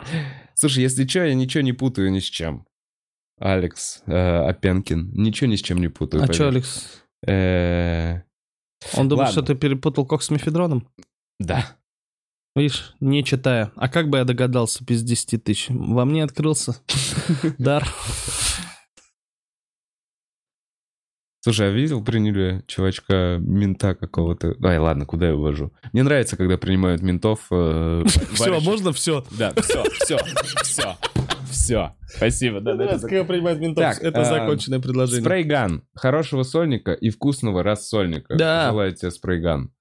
Слушай, 0.55 0.81
если 0.81 1.05
что, 1.07 1.25
я 1.25 1.35
ничего 1.35 1.61
не 1.61 1.73
путаю 1.73 2.11
ни 2.11 2.19
с 2.19 2.23
чем. 2.25 2.65
Алекс 3.39 4.03
э, 4.05 4.47
Опенкин. 4.49 5.11
Ничего 5.13 5.49
ни 5.49 5.55
с 5.55 5.61
чем 5.61 5.79
не 5.79 5.87
путаю. 5.89 6.23
А 6.23 6.25
что, 6.27 6.33
поверь. 6.45 6.47
Алекс? 6.49 7.03
Э, 7.27 8.21
Он 8.95 9.07
думает, 9.09 9.29
Ладно. 9.29 9.31
что 9.31 9.41
ты 9.41 9.55
перепутал 9.59 10.05
кок 10.05 10.23
с 10.23 10.29
мефедроном? 10.29 10.87
Да. 11.39 11.77
Видишь, 12.55 12.93
не 12.99 13.23
читая. 13.23 13.71
А 13.75 13.89
как 13.89 14.09
бы 14.09 14.19
я 14.19 14.25
догадался 14.25 14.83
без 14.85 15.01
10 15.03 15.43
тысяч? 15.43 15.67
Во 15.69 16.05
мне 16.05 16.23
открылся 16.23 16.77
дар. 17.57 17.87
Слушай, 21.41 21.67
а 21.67 21.71
видел, 21.71 22.01
приняли 22.01 22.63
чувачка 22.67 23.37
мента 23.41 23.95
какого-то? 23.95 24.55
Ай, 24.63 24.77
ладно, 24.77 25.05
куда 25.05 25.27
я 25.27 25.35
увожу? 25.35 25.73
Мне 25.91 26.03
нравится, 26.03 26.37
когда 26.37 26.57
принимают 26.57 27.01
ментов. 27.01 27.47
э, 27.51 28.03
Все, 28.33 28.59
можно 28.61 28.93
все? 28.93 29.25
Да, 29.31 29.51
все, 29.61 29.83
все, 30.03 30.17
все, 30.63 30.97
все. 31.53 31.95
Спасибо, 32.07 32.59
да, 32.59 32.75
да. 32.75 32.99
Как 32.99 33.27
принимать 33.27 33.59
ментов. 33.59 33.83
Так, 33.83 34.03
Это 34.03 34.21
а, 34.21 34.25
законченное 34.25 34.79
предложение. 34.79 35.21
Спрейган. 35.23 35.83
Хорошего 35.95 36.43
сольника 36.43 36.93
и 36.93 37.09
вкусного 37.09 37.63
рассольника. 37.63 38.35
Да. 38.35 38.69
Желаю 38.69 38.93
тебе 38.93 39.11
спрейган. 39.11 39.71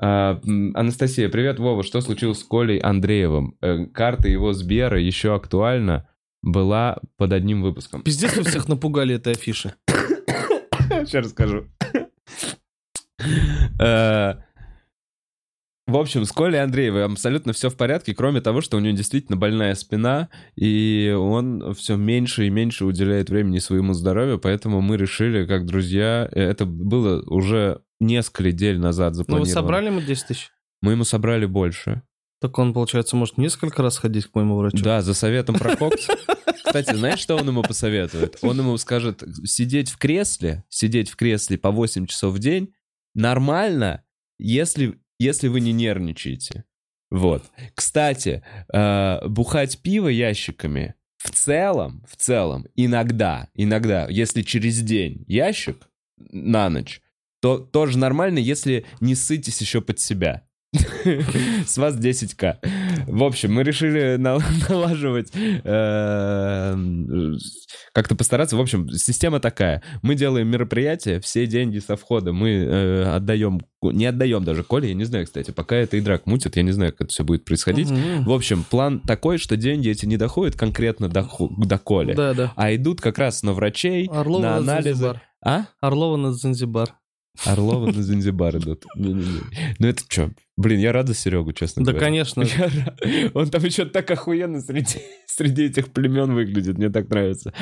А, 0.00 0.40
Анастасия, 0.74 1.28
привет, 1.28 1.58
Вова. 1.58 1.82
Что 1.82 2.00
случилось 2.00 2.40
с 2.40 2.44
Колей 2.44 2.78
Андреевым? 2.78 3.56
Э, 3.60 3.86
Карта 3.86 4.28
его 4.28 4.52
Сбера 4.52 5.00
еще 5.00 5.34
актуальна. 5.34 6.08
Была 6.42 6.98
под 7.16 7.32
одним 7.32 7.62
выпуском. 7.62 8.02
Пиздец, 8.02 8.36
вы 8.36 8.44
всех 8.44 8.68
напугали 8.68 9.16
этой 9.16 9.32
афиши. 9.32 9.74
Сейчас 10.88 11.26
расскажу. 11.26 11.66
В 15.88 15.96
общем, 15.96 16.26
с 16.26 16.32
Колей 16.32 16.62
Андреевым 16.62 17.12
абсолютно 17.12 17.54
все 17.54 17.70
в 17.70 17.76
порядке, 17.76 18.14
кроме 18.14 18.42
того, 18.42 18.60
что 18.60 18.76
у 18.76 18.80
него 18.80 18.94
действительно 18.94 19.38
больная 19.38 19.74
спина, 19.74 20.28
и 20.54 21.14
он 21.18 21.74
все 21.74 21.96
меньше 21.96 22.46
и 22.46 22.50
меньше 22.50 22.84
уделяет 22.84 23.30
времени 23.30 23.58
своему 23.58 23.94
здоровью, 23.94 24.38
поэтому 24.38 24.82
мы 24.82 24.98
решили, 24.98 25.46
как 25.46 25.64
друзья, 25.64 26.28
э, 26.30 26.42
это 26.42 26.66
было 26.66 27.22
уже 27.22 27.80
несколько 28.00 28.44
недель 28.44 28.78
назад 28.78 29.12
Ну, 29.12 29.16
запланировано. 29.16 29.48
вы 29.48 29.54
собрали 29.54 29.86
ему 29.86 30.00
10 30.02 30.26
тысяч? 30.26 30.50
Мы 30.82 30.92
ему 30.92 31.04
собрали 31.04 31.46
больше. 31.46 32.02
Так 32.42 32.58
он, 32.58 32.74
получается, 32.74 33.16
может 33.16 33.38
несколько 33.38 33.82
раз 33.82 33.96
ходить 33.96 34.26
к 34.26 34.34
моему 34.34 34.58
врачу? 34.58 34.84
Да, 34.84 35.00
за 35.00 35.14
советом 35.14 35.54
про 35.56 35.74
кокс. 35.74 36.06
Кстати, 36.66 36.94
знаешь, 36.94 37.18
что 37.18 37.34
он 37.34 37.48
ему 37.48 37.62
посоветует? 37.62 38.36
Он 38.42 38.58
ему 38.58 38.76
скажет, 38.76 39.24
сидеть 39.44 39.88
в 39.88 39.96
кресле, 39.96 40.64
сидеть 40.68 41.08
в 41.08 41.16
кресле 41.16 41.56
по 41.56 41.70
8 41.70 42.06
часов 42.06 42.34
в 42.34 42.38
день 42.40 42.74
нормально, 43.14 44.04
если, 44.38 45.00
если 45.18 45.48
вы 45.48 45.60
не 45.60 45.72
нервничаете. 45.72 46.64
Вот. 47.10 47.44
Кстати, 47.74 48.42
э, 48.72 49.26
бухать 49.26 49.80
пиво 49.80 50.08
ящиками 50.08 50.94
в 51.16 51.30
целом, 51.30 52.04
в 52.08 52.16
целом, 52.16 52.66
иногда, 52.76 53.48
иногда, 53.54 54.06
если 54.08 54.42
через 54.42 54.80
день 54.82 55.24
ящик 55.26 55.88
на 56.16 56.68
ночь, 56.70 57.02
то 57.40 57.58
тоже 57.58 57.98
нормально, 57.98 58.38
если 58.38 58.84
не 59.00 59.14
сытесь 59.14 59.60
еще 59.60 59.80
под 59.80 60.00
себя. 60.00 60.46
С 61.66 61.78
вас 61.78 61.96
10к. 61.96 62.58
В 63.06 63.22
общем, 63.22 63.52
мы 63.52 63.62
решили 63.62 64.16
на- 64.16 64.38
налаживать, 64.68 65.28
э, 65.34 66.74
как-то 67.92 68.14
постараться. 68.14 68.56
В 68.56 68.60
общем, 68.60 68.88
система 68.90 69.40
такая. 69.40 69.82
Мы 70.02 70.14
делаем 70.14 70.48
мероприятие, 70.48 71.20
все 71.20 71.46
деньги 71.46 71.78
со 71.78 71.96
входа 71.96 72.32
мы 72.32 72.50
э, 72.50 73.02
отдаем, 73.14 73.60
не 73.82 74.06
отдаем 74.06 74.44
даже 74.44 74.62
Коле, 74.64 74.88
я 74.88 74.94
не 74.94 75.04
знаю, 75.04 75.26
кстати, 75.26 75.50
пока 75.50 75.76
это 75.76 75.96
и 75.96 76.00
драк 76.00 76.26
мутит, 76.26 76.56
я 76.56 76.62
не 76.62 76.72
знаю, 76.72 76.92
как 76.92 77.02
это 77.02 77.10
все 77.10 77.24
будет 77.24 77.44
происходить. 77.44 77.88
В 77.90 78.32
общем, 78.32 78.64
план 78.68 79.00
такой, 79.00 79.38
что 79.38 79.56
деньги 79.56 79.88
эти 79.88 80.06
не 80.06 80.16
доходят 80.16 80.56
конкретно 80.56 81.08
до, 81.08 81.28
до 81.58 81.78
Коли, 81.78 82.14
Да, 82.14 82.34
да. 82.34 82.52
а 82.56 82.74
идут 82.74 83.00
как 83.00 83.18
раз 83.18 83.42
на 83.42 83.52
врачей, 83.52 84.08
Орлова 84.08 84.42
на 84.42 84.48
на 84.50 84.56
анализы. 84.72 84.90
Занзибар. 84.94 85.22
А? 85.44 85.64
Орлова 85.80 86.16
на 86.16 86.32
Занзибар. 86.32 86.94
Орлова 87.44 87.86
на 87.92 88.02
Занзибар 88.02 88.56
идут. 88.56 88.84
Ну 88.96 89.86
это 89.86 90.02
что? 90.08 90.30
Блин, 90.58 90.80
я 90.80 90.92
рад 90.92 91.06
за 91.06 91.14
Серегу, 91.14 91.52
честно 91.52 91.84
Да, 91.84 91.92
говоря. 91.92 92.06
конечно. 92.06 92.42
Я 92.58 92.64
рад. 92.84 93.00
Он 93.34 93.48
там 93.48 93.64
еще 93.64 93.84
так 93.84 94.10
охуенно 94.10 94.60
среди, 94.60 94.98
среди 95.26 95.66
этих 95.66 95.88
племен 95.92 96.34
выглядит. 96.34 96.76
Мне 96.78 96.90
так 96.90 97.08
нравится. 97.08 97.52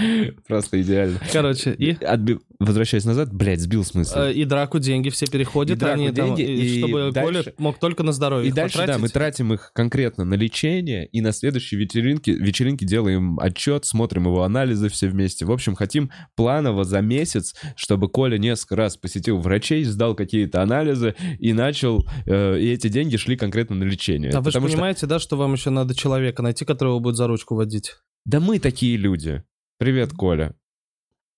Просто 0.48 0.80
идеально. 0.80 1.20
Короче, 1.32 1.72
и... 1.74 1.92
Отби- 1.92 2.40
Возвращаясь 2.58 3.04
назад, 3.04 3.30
блядь, 3.34 3.60
сбил 3.60 3.84
смысл. 3.84 4.18
э, 4.18 4.32
И 4.32 4.46
драку 4.46 4.78
деньги 4.78 5.10
все 5.10 5.26
переходят, 5.26 5.76
И 5.76 5.80
драку 5.80 5.94
они 6.00 6.10
там, 6.10 6.34
деньги, 6.34 6.50
и 6.50 6.76
и 6.76 6.78
чтобы 6.78 7.10
дальше- 7.12 7.42
Коля 7.42 7.54
мог 7.58 7.78
только 7.78 8.02
на 8.02 8.12
здоровье 8.12 8.48
И 8.48 8.52
дальше, 8.52 8.78
да, 8.78 8.82
потратить. 8.84 9.02
мы 9.02 9.08
тратим 9.10 9.52
их 9.52 9.72
конкретно 9.74 10.24
на 10.24 10.32
лечение, 10.34 11.04
и 11.06 11.20
на 11.20 11.32
следующей 11.32 11.76
вечеринке, 11.76 12.32
вечеринке 12.32 12.86
делаем 12.86 13.38
отчет, 13.40 13.84
смотрим 13.84 14.24
его 14.24 14.42
анализы 14.42 14.88
все 14.88 15.08
вместе. 15.08 15.44
В 15.44 15.52
общем, 15.52 15.74
хотим 15.74 16.10
планово 16.34 16.84
за 16.84 17.02
месяц, 17.02 17.54
чтобы 17.76 18.08
Коля 18.08 18.38
несколько 18.38 18.76
раз 18.76 18.96
посетил 18.96 19.36
врачей, 19.38 19.84
сдал 19.84 20.14
какие-то 20.14 20.62
анализы 20.62 21.14
и 21.38 21.52
начал, 21.52 22.06
э, 22.24 22.58
и 22.58 22.68
эти 22.86 22.92
деньги 22.92 23.16
шли 23.16 23.36
конкретно 23.36 23.76
на 23.76 23.84
лечение. 23.84 24.30
А 24.30 24.40
вы 24.40 24.44
же 24.50 24.54
Потому 24.54 24.68
что- 24.68 24.76
понимаете, 24.76 25.06
да, 25.06 25.18
что 25.18 25.36
вам 25.36 25.52
еще 25.52 25.70
надо 25.70 25.94
человека 25.94 26.42
найти, 26.42 26.64
которого 26.64 26.98
будет 26.98 27.16
за 27.16 27.26
ручку 27.26 27.54
водить? 27.54 27.96
Да 28.24 28.40
мы 28.40 28.58
такие 28.58 28.96
люди. 28.96 29.42
Привет, 29.78 30.12
Коля. 30.12 30.54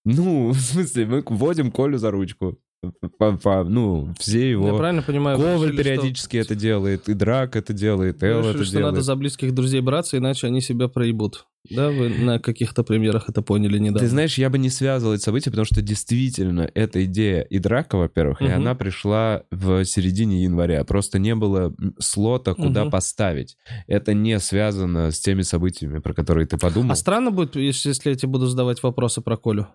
Ну, 0.05 0.51
в 0.53 0.59
смысле, 0.61 1.07
мы 1.07 1.23
вводим 1.27 1.71
Колю 1.73 1.99
за 1.99 2.11
ручку. 2.11 2.59
Ну, 2.83 4.15
все 4.19 4.51
его... 4.51 4.69
Я 4.69 4.75
правильно 4.75 5.03
понимаю? 5.03 5.37
Коваль 5.37 5.55
решили, 5.55 5.73
что- 5.73 5.83
периодически 5.83 6.37
это 6.37 6.55
делает, 6.55 7.09
и 7.09 7.15
Драк 7.15 7.57
это 7.57 7.73
делает, 7.73 8.23
Эл 8.23 8.41
это 8.41 8.65
что 8.65 8.75
надо 8.75 8.91
делает. 8.91 9.05
за 9.05 9.17
близких 9.17 9.53
друзей 9.55 9.81
браться, 9.81 10.17
иначе 10.19 10.47
они 10.47 10.61
себя 10.61 10.89
проебут. 10.89 11.47
Да, 11.71 11.91
вы 11.91 12.09
на 12.09 12.39
каких-то 12.39 12.85
примерах 12.85 13.29
это 13.29 13.43
поняли 13.43 13.79
недавно. 13.79 13.99
Ты 13.99 14.07
знаешь, 14.09 14.39
я 14.39 14.49
бы 14.49 14.59
не 14.59 14.71
связывал 14.71 15.15
эти 15.15 15.23
события, 15.23 15.51
потому 15.51 15.67
что 15.67 15.83
действительно 15.83 16.71
эта 16.73 17.05
идея 17.05 17.43
и 17.43 17.59
драка, 17.59 17.97
во-первых, 17.97 18.41
и 18.41 18.45
Мгм. 18.45 18.55
она 18.55 18.75
пришла 18.75 19.43
в 19.51 19.85
середине 19.85 20.43
января. 20.45 20.85
Просто 20.85 21.19
не 21.19 21.35
было 21.35 21.75
слота, 21.99 22.55
куда 22.55 22.83
Мгм. 22.85 22.91
поставить. 22.93 23.57
Это 23.89 24.15
не 24.15 24.39
связано 24.39 25.11
с 25.11 25.19
теми 25.19 25.43
событиями, 25.43 25.99
про 25.99 26.15
которые 26.15 26.47
ты 26.47 26.57
подумал. 26.59 26.93
А 26.93 26.97
странно 26.97 27.33
будет, 27.33 27.57
если, 27.57 27.89
если 27.89 28.11
я 28.11 28.17
тебе 28.17 28.29
буду 28.31 28.47
задавать 28.47 28.83
вопросы 28.83 29.21
про 29.21 29.37
Колю. 29.37 29.67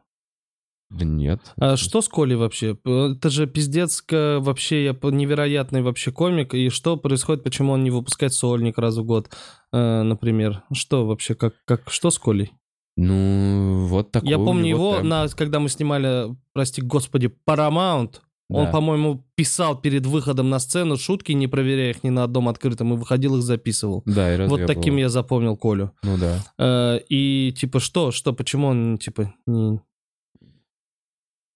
Да 0.93 1.05
нет. 1.05 1.41
А 1.57 1.75
что 1.75 2.01
с 2.01 2.07
Колей 2.07 2.35
вообще? 2.35 2.77
Это 2.85 3.29
же 3.29 3.47
пиздец 3.47 4.03
вообще 4.09 4.85
я 4.85 4.91
невероятный 4.93 5.81
вообще 5.81 6.11
комик. 6.11 6.53
И 6.53 6.69
что 6.69 6.97
происходит, 6.97 7.43
почему 7.43 7.73
он 7.73 7.83
не 7.83 7.89
выпускает 7.91 8.33
сольник 8.33 8.77
раз 8.77 8.97
в 8.97 9.03
год, 9.03 9.29
э, 9.71 10.01
например? 10.03 10.63
Что 10.71 11.05
вообще, 11.05 11.35
как, 11.35 11.55
как, 11.65 11.89
что 11.89 12.11
с 12.11 12.19
Колей? 12.19 12.51
Ну, 12.95 13.87
вот 13.87 14.11
такой 14.11 14.29
я 14.29 14.37
помню 14.37 14.69
его, 14.69 14.95
темп. 14.97 15.05
на, 15.05 15.27
когда 15.29 15.59
мы 15.59 15.69
снимали, 15.69 16.35
прости 16.53 16.81
господи, 16.81 17.31
Paramount, 17.47 18.17
он, 18.49 18.65
Да. 18.65 18.71
по-моему, 18.71 19.25
писал 19.35 19.79
перед 19.81 20.05
выходом 20.05 20.49
на 20.51 20.59
сцену 20.59 20.95
шутки, 20.97 21.31
не 21.31 21.47
проверяя 21.47 21.89
их 21.89 22.03
ни 22.03 22.09
на 22.09 22.23
одном 22.23 22.49
открытом, 22.49 22.93
и 22.93 22.97
выходил 22.97 23.37
их 23.37 23.41
записывал. 23.41 24.03
Да, 24.05 24.35
и 24.35 24.47
Вот 24.47 24.67
таким 24.67 24.97
я 24.97 25.09
запомнил 25.09 25.57
Колю. 25.57 25.91
Ну 26.03 26.17
да. 26.17 26.43
Э, 26.59 26.99
и 27.09 27.51
типа 27.57 27.79
что, 27.79 28.11
что, 28.11 28.31
почему 28.31 28.67
он 28.67 28.99
типа 28.99 29.33
не... 29.47 29.79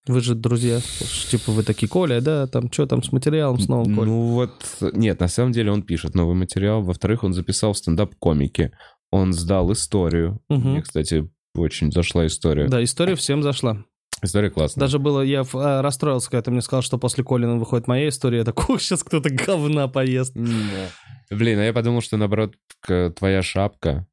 Вы 0.08 0.22
же 0.22 0.36
друзья, 0.36 0.80
типа 1.30 1.52
вы 1.52 1.64
такие, 1.64 1.90
Коля, 1.90 2.22
да, 2.22 2.48
там 2.48 2.72
что 2.72 2.86
там 2.86 3.04
с 3.04 3.12
материалом 3.12 3.60
с 3.60 3.68
новым 3.68 3.96
Колей? 3.96 4.10
Ну 4.10 4.22
вот, 4.28 4.54
нет, 4.94 5.20
на 5.20 5.28
самом 5.28 5.52
деле 5.52 5.72
он 5.72 5.84
пишет 5.84 6.16
новый 6.16 6.36
материал. 6.36 6.82
Во-вторых, 6.82 7.24
он 7.24 7.34
записал 7.34 7.76
стендап-комики. 7.76 8.72
Он 9.12 9.34
сдал 9.34 9.72
историю. 9.72 10.42
Мгм. 10.50 10.72
Мне, 10.72 10.82
кстати, 10.82 11.30
очень 11.56 11.92
зашла 11.92 12.26
история. 12.26 12.68
Да, 12.68 12.84
история 12.84 13.16
всем 13.16 13.44
зашла. 13.44 13.84
История 14.22 14.50
классная. 14.50 14.82
Даже 14.82 14.98
было, 14.98 15.22
я 15.22 15.46
а, 15.54 15.82
расстроился, 15.82 16.32
когда 16.32 16.42
ты 16.42 16.52
мне 16.52 16.62
сказал, 16.62 16.82
что 16.82 16.98
после 16.98 17.24
Колина 17.24 17.58
выходит 17.58 17.88
моя 17.88 18.10
история. 18.10 18.40
Я 18.40 18.44
такой, 18.46 18.80
сейчас 18.80 19.04
кто-то 19.04 19.30
говна 19.30 19.88
поест. 19.88 20.36
Блин, 21.30 21.60
а 21.60 21.64
я 21.64 21.74
подумал, 21.74 22.02
что 22.02 22.18
наоборот, 22.18 22.56
твоя 23.16 23.42
шапка 23.44 24.08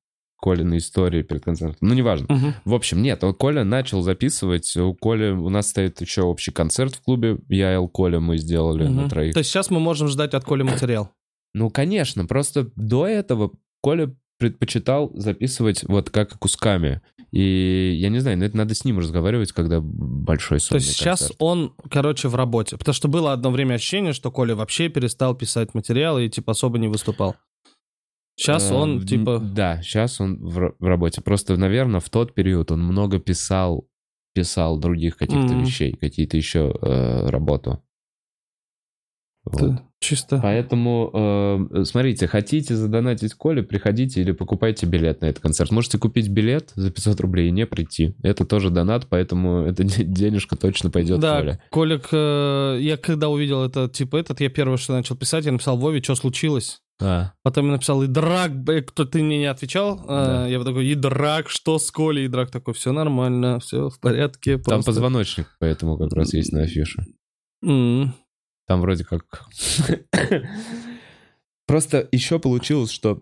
Колина 0.45 0.77
истории 0.77 1.23
перед 1.23 1.43
концертом. 1.43 1.79
Ну, 1.81 1.95
неважно. 1.95 2.27
Мгм. 2.29 2.55
В 2.67 2.75
общем, 2.75 3.01
нет, 3.01 3.25
Коля 3.39 3.65
начал 3.65 4.03
записывать. 4.03 4.77
У 4.77 4.93
Коли 4.95 5.31
у 5.31 5.49
нас 5.49 5.71
стоит 5.71 6.03
еще 6.03 6.21
общий 6.23 6.51
концерт 6.51 6.95
в 6.97 7.01
клубе. 7.03 7.39
Я 7.49 7.75
и 7.75 7.89
Коля 7.89 8.21
мы 8.21 8.37
сделали 8.37 8.85
Мгм. 8.85 8.97
на 8.97 9.09
троих. 9.09 9.33
То 9.33 9.39
есть 9.39 9.49
сейчас 9.49 9.71
мы 9.71 9.81
можем 9.81 10.09
ждать 10.09 10.35
от 10.35 10.45
Коли 10.45 10.63
материал. 10.65 11.09
Ну, 11.55 11.71
конечно, 11.71 12.27
просто 12.27 12.71
до 12.77 13.07
этого 13.07 13.53
Коля 13.81 14.15
предпочитал 14.39 15.11
записывать 15.15 15.83
вот 15.85 16.11
как 16.11 16.39
кусками. 16.39 17.01
И 17.31 17.97
я 17.99 18.11
не 18.11 18.19
знаю, 18.19 18.37
но 18.39 18.45
это 18.45 18.57
надо 18.57 18.75
с 18.75 18.85
ним 18.85 18.99
разговаривать, 18.99 19.53
когда 19.53 19.81
большой 19.81 20.59
То 20.59 20.65
сольный 20.67 20.85
есть 20.85 20.97
сейчас 20.99 21.21
концерт. 21.21 21.37
он, 21.41 21.73
короче, 21.91 22.29
в 22.29 22.35
работе. 22.35 22.77
Потому 22.77 22.93
что 22.95 23.09
было 23.09 23.33
одно 23.33 23.51
время 23.51 23.75
ощущение, 23.75 24.13
что 24.13 24.31
Коля 24.31 24.55
вообще 24.55 24.89
перестал 24.91 25.35
писать 25.35 25.73
материалы 25.75 26.27
и, 26.27 26.29
типа, 26.29 26.53
особо 26.53 26.79
не 26.79 26.89
выступал. 26.89 27.35
Сейчас 28.37 28.71
Э, 28.71 28.75
он, 28.75 28.99
м, 28.99 29.07
типа... 29.07 29.39
Да, 29.39 29.81
сейчас 29.83 30.21
он 30.21 30.37
в, 30.39 30.75
в 30.79 30.85
работе. 30.85 31.21
Просто, 31.23 31.57
наверное, 31.57 32.01
в 32.01 32.11
тот 32.11 32.35
период 32.35 32.73
он 32.73 32.83
много 32.83 33.19
писал, 33.21 33.87
писал 34.35 34.79
других 34.79 35.17
каких-то 35.17 35.55
Мгм. 35.55 35.63
вещей, 35.63 35.93
какие-то 35.93 36.37
еще 36.37 36.75
э, 36.83 37.29
работу. 37.31 37.81
Вот. 39.45 39.59
т- 39.61 39.83
Чисто... 40.01 40.39
Поэтому, 40.43 41.11
э, 41.73 41.85
смотрите, 41.85 42.27
хотите 42.27 42.75
задонатить 42.75 43.35
Коле, 43.35 43.63
приходите 43.63 44.21
или 44.21 44.33
покупайте 44.33 44.87
билет 44.87 45.21
на 45.21 45.27
этот 45.27 45.43
концерт. 45.43 45.71
Можете 45.71 45.99
купить 45.99 46.29
билет 46.29 46.73
за 46.75 46.91
500 46.91 47.21
рублей 47.21 47.49
и 47.49 47.53
не 47.53 47.67
прийти. 47.67 48.15
Это 48.23 48.45
тоже 48.45 48.71
донат, 48.71 49.07
поэтому 49.09 49.63
эта 49.63 49.85
де- 49.85 50.05
денежка 50.05 50.57
точно 50.57 50.91
пойдет 50.91 51.21
Да, 51.21 51.39
Коле. 51.41 51.61
Колик, 51.71 52.09
э, 52.11 52.79
я 52.81 52.97
когда 52.97 53.29
увидел 53.29 53.63
это, 53.65 53.89
типа, 53.89 54.17
этот, 54.17 54.41
я 54.41 54.49
первое, 54.51 54.77
что 54.79 54.93
начал 54.95 55.15
писать, 55.17 55.45
я 55.47 55.53
написал 55.53 55.77
Вове, 55.79 56.03
что 56.03 56.15
случилось. 56.17 56.81
А, 57.01 57.33
Потом 57.43 57.67
я 57.67 57.73
написал, 57.73 58.03
и 58.03 58.07
драк, 58.07 58.53
кто 58.87 59.05
ты 59.05 59.23
мне 59.23 59.39
не 59.39 59.47
отвечал. 59.47 59.99
Э, 60.05 60.07
Да. 60.07 60.47
Я 60.47 60.59
вот 60.59 60.65
такой, 60.67 60.87
и 60.87 60.95
драк, 60.95 61.49
что 61.49 61.79
с 61.79 61.91
Колей? 61.91 62.27
И 62.27 62.29
драк 62.29 62.51
такой, 62.51 62.75
все 62.75 62.93
нормально, 62.93 63.59
все 63.61 63.89
в 63.89 63.99
порядке. 63.99 64.57
там 64.57 64.63
просто». 64.65 64.91
позвоночник, 64.93 65.49
поэтому 65.59 65.99
как 65.99 66.13
раз 66.13 66.33
есть 66.35 66.53
на 66.53 66.63
афише. 66.63 67.05
М. 67.65 68.15
Там 68.67 68.81
вроде 68.81 69.05
как... 69.05 69.45
Просто 71.67 72.09
еще 72.13 72.39
получилось, 72.39 72.91
что 72.91 73.21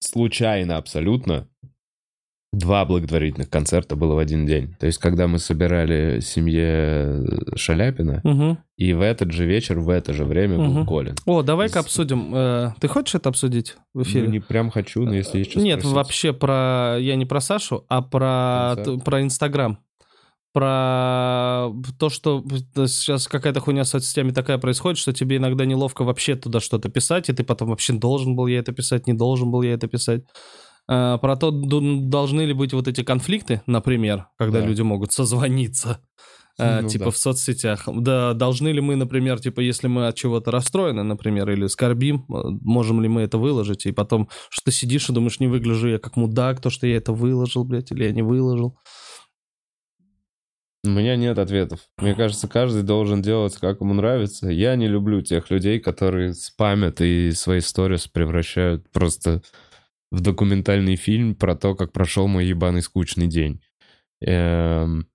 случайно 0.00 0.76
абсолютно 0.76 1.48
два 2.54 2.84
благотворительных 2.84 3.50
концерта 3.50 3.96
было 3.96 4.14
в 4.14 4.18
один 4.18 4.46
день. 4.46 4.74
То 4.80 4.86
есть, 4.86 4.98
когда 4.98 5.26
мы 5.28 5.38
собирали 5.38 6.20
семье 6.20 7.22
Шаляпина, 7.56 8.20
Мгм. 8.24 8.58
и 8.76 8.92
в 8.92 9.00
этот 9.00 9.32
же 9.32 9.46
вечер, 9.46 9.78
в 9.80 9.88
это 9.90 10.12
же 10.12 10.24
время 10.24 10.56
был 10.56 10.64
Мгм. 10.72 10.86
Колин. 10.86 11.14
О, 11.26 11.42
давай-ка 11.42 11.80
С- 11.82 11.84
обсудим. 11.86 12.32
Э, 12.34 12.72
Ты 12.80 12.88
хочешь 12.88 13.14
это 13.14 13.28
обсудить 13.28 13.76
в 13.92 14.02
эфире? 14.02 14.26
Ну, 14.26 14.32
не 14.32 14.40
прям 14.40 14.70
хочу, 14.70 15.02
но 15.04 15.14
если 15.14 15.38
есть 15.38 15.50
что 15.52 15.60
Нет, 15.60 15.80
спросить. 15.80 15.94
вообще 15.96 16.32
про... 16.32 16.96
Я 17.00 17.16
не 17.16 17.26
про 17.26 17.40
Сашу, 17.40 17.84
а 17.88 18.02
про, 18.02 18.74
Концерт. 18.76 19.04
про 19.04 19.22
Инстаграм. 19.22 19.78
Про 20.52 21.72
то, 21.98 22.10
что 22.10 22.44
сейчас 22.86 23.26
какая-то 23.26 23.58
хуйня 23.58 23.84
с 23.84 23.90
соцсетями 23.90 24.30
такая 24.30 24.56
происходит, 24.58 24.98
что 24.98 25.12
тебе 25.12 25.38
иногда 25.38 25.64
неловко 25.64 26.04
вообще 26.04 26.36
туда 26.36 26.60
что-то 26.60 26.88
писать, 26.88 27.28
и 27.28 27.32
ты 27.32 27.42
потом 27.42 27.70
вообще 27.70 27.92
должен 27.92 28.36
был 28.36 28.46
я 28.46 28.60
это 28.60 28.70
писать, 28.72 29.08
не 29.08 29.14
должен 29.14 29.50
был 29.50 29.62
я 29.62 29.72
это 29.74 29.88
писать. 29.88 30.22
А, 30.86 31.18
Про 31.18 31.36
то, 31.36 31.50
должны 31.50 32.42
ли 32.42 32.52
быть 32.52 32.72
вот 32.72 32.88
эти 32.88 33.02
конфликты, 33.02 33.62
например, 33.66 34.26
когда 34.38 34.60
Да. 34.60 34.66
люди 34.66 34.82
могут 34.82 35.12
созвониться, 35.12 36.00
а, 36.58 36.82
Ну 36.82 36.88
типа 36.88 37.06
да. 37.06 37.10
в 37.10 37.16
соцсетях. 37.16 37.84
Да, 37.86 38.34
должны 38.34 38.68
ли 38.68 38.80
мы, 38.80 38.94
например, 38.96 39.40
типа, 39.40 39.60
если 39.60 39.88
мы 39.88 40.06
от 40.08 40.14
чего-то 40.16 40.50
расстроены, 40.50 41.02
например, 41.02 41.50
или 41.50 41.66
скорбим, 41.68 42.26
э, 42.28 42.42
можем 42.60 43.00
ли 43.00 43.08
мы 43.08 43.22
это 43.22 43.38
выложить, 43.38 43.86
и 43.86 43.92
потом, 43.92 44.28
что 44.50 44.66
ты 44.66 44.72
сидишь 44.72 45.08
и 45.08 45.12
думаешь, 45.12 45.40
не 45.40 45.48
выгляжу 45.48 45.88
я 45.88 45.98
как 45.98 46.16
мудак, 46.16 46.60
то, 46.60 46.70
что 46.70 46.86
я 46.86 46.96
это 46.98 47.12
выложил, 47.12 47.64
блядь, 47.64 47.90
или 47.90 48.04
я 48.04 48.12
не 48.12 48.22
выложил. 48.22 48.76
У 50.86 50.90
меня 50.90 51.16
нет 51.16 51.38
ответов. 51.38 51.80
Мне 51.96 52.14
кажется, 52.14 52.46
каждый 52.46 52.82
должен 52.82 53.22
делать, 53.22 53.56
как 53.56 53.80
ему 53.80 53.94
нравится. 53.94 54.48
Я 54.50 54.76
не 54.76 54.86
люблю 54.86 55.22
тех 55.22 55.50
людей, 55.50 55.80
которые 55.80 56.34
спамят 56.34 57.00
и 57.00 57.30
свои 57.32 57.60
сторис 57.60 58.06
превращают 58.06 58.90
просто 58.92 59.40
в 60.14 60.20
документальный 60.20 60.96
фильм 60.96 61.34
про 61.34 61.56
то, 61.56 61.74
как 61.74 61.92
прошел 61.92 62.28
мой 62.28 62.46
ебаный 62.46 62.82
скучный 62.82 63.26
день. 63.26 63.60
Эм, 64.20 65.08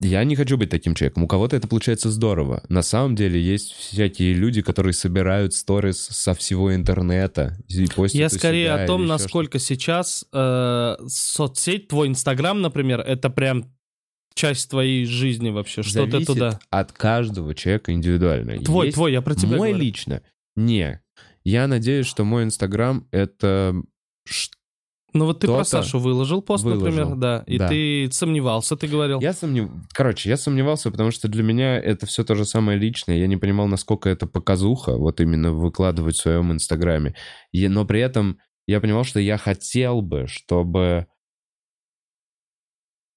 Я 0.00 0.22
не 0.24 0.36
хочу 0.36 0.56
быть 0.56 0.70
таким 0.70 0.94
человеком. 0.94 1.24
У 1.24 1.26
кого-то 1.26 1.56
это 1.56 1.66
получается 1.66 2.10
здорово. 2.10 2.62
На 2.68 2.82
самом 2.82 3.16
деле 3.16 3.40
есть 3.40 3.72
всякие 3.72 4.32
люди, 4.34 4.62
которые 4.62 4.92
собирают 4.92 5.54
сторис 5.54 5.98
со 5.98 6.34
всего 6.34 6.72
интернета 6.74 7.58
и 7.68 7.86
постят 7.88 8.20
Я 8.20 8.28
скорее 8.28 8.72
о 8.74 8.86
том, 8.86 9.06
насколько 9.06 9.58
сейчас 9.58 10.24
э, 10.32 10.96
соцсеть, 11.08 11.88
твой 11.88 12.08
Инстаграм, 12.08 12.60
например, 12.60 13.00
это 13.00 13.28
прям 13.28 13.74
часть 14.34 14.70
твоей 14.70 15.04
жизни 15.04 15.50
вообще. 15.50 15.82
Что 15.82 16.06
ты 16.06 16.24
туда? 16.24 16.60
от 16.70 16.92
каждого 16.92 17.54
человека 17.54 17.92
индивидуально. 17.92 18.58
Твой, 18.62 18.86
Есть 18.86 18.94
твой, 18.94 19.12
я 19.12 19.20
про 19.20 19.34
тебя 19.34 19.56
мой 19.56 19.70
говорю. 19.70 19.78
лично. 19.78 20.22
Не. 20.54 21.00
Я 21.50 21.66
надеюсь, 21.66 22.06
что 22.06 22.24
мой 22.24 22.44
Инстаграм 22.44 23.06
это 23.10 23.74
Ну 25.14 25.24
вот 25.24 25.40
ты 25.40 25.46
про 25.46 25.64
Сашу 25.64 25.98
выложил 25.98 26.42
пост, 26.42 26.64
например, 26.64 27.04
выложил. 27.06 27.16
да, 27.16 27.42
и 27.46 27.58
Да. 27.58 27.68
ты 27.68 28.08
сомневался, 28.12 28.76
ты 28.76 28.86
говорил. 28.86 29.20
Я 29.20 29.32
сомнев... 29.32 29.70
Короче, 29.94 30.28
я 30.28 30.36
сомневался, 30.36 30.90
потому 30.90 31.10
что 31.10 31.28
для 31.28 31.42
меня 31.42 31.78
это 31.78 32.04
все 32.06 32.24
то 32.24 32.34
же 32.34 32.44
самое 32.44 32.78
личное. 32.78 33.16
Я 33.16 33.26
не 33.26 33.38
понимал, 33.38 33.66
насколько 33.68 34.10
это 34.10 34.26
показуха, 34.26 34.96
вот 34.96 35.20
именно 35.22 35.52
выкладывать 35.52 36.16
в 36.16 36.20
своем 36.20 36.52
Инстаграме. 36.52 37.14
И- 37.52 37.68
Но 37.68 37.86
при 37.86 38.00
этом 38.00 38.38
я 38.66 38.80
понимал, 38.80 39.04
что 39.04 39.18
я 39.18 39.38
хотел 39.38 40.02
бы, 40.02 40.26
чтобы 40.26 41.06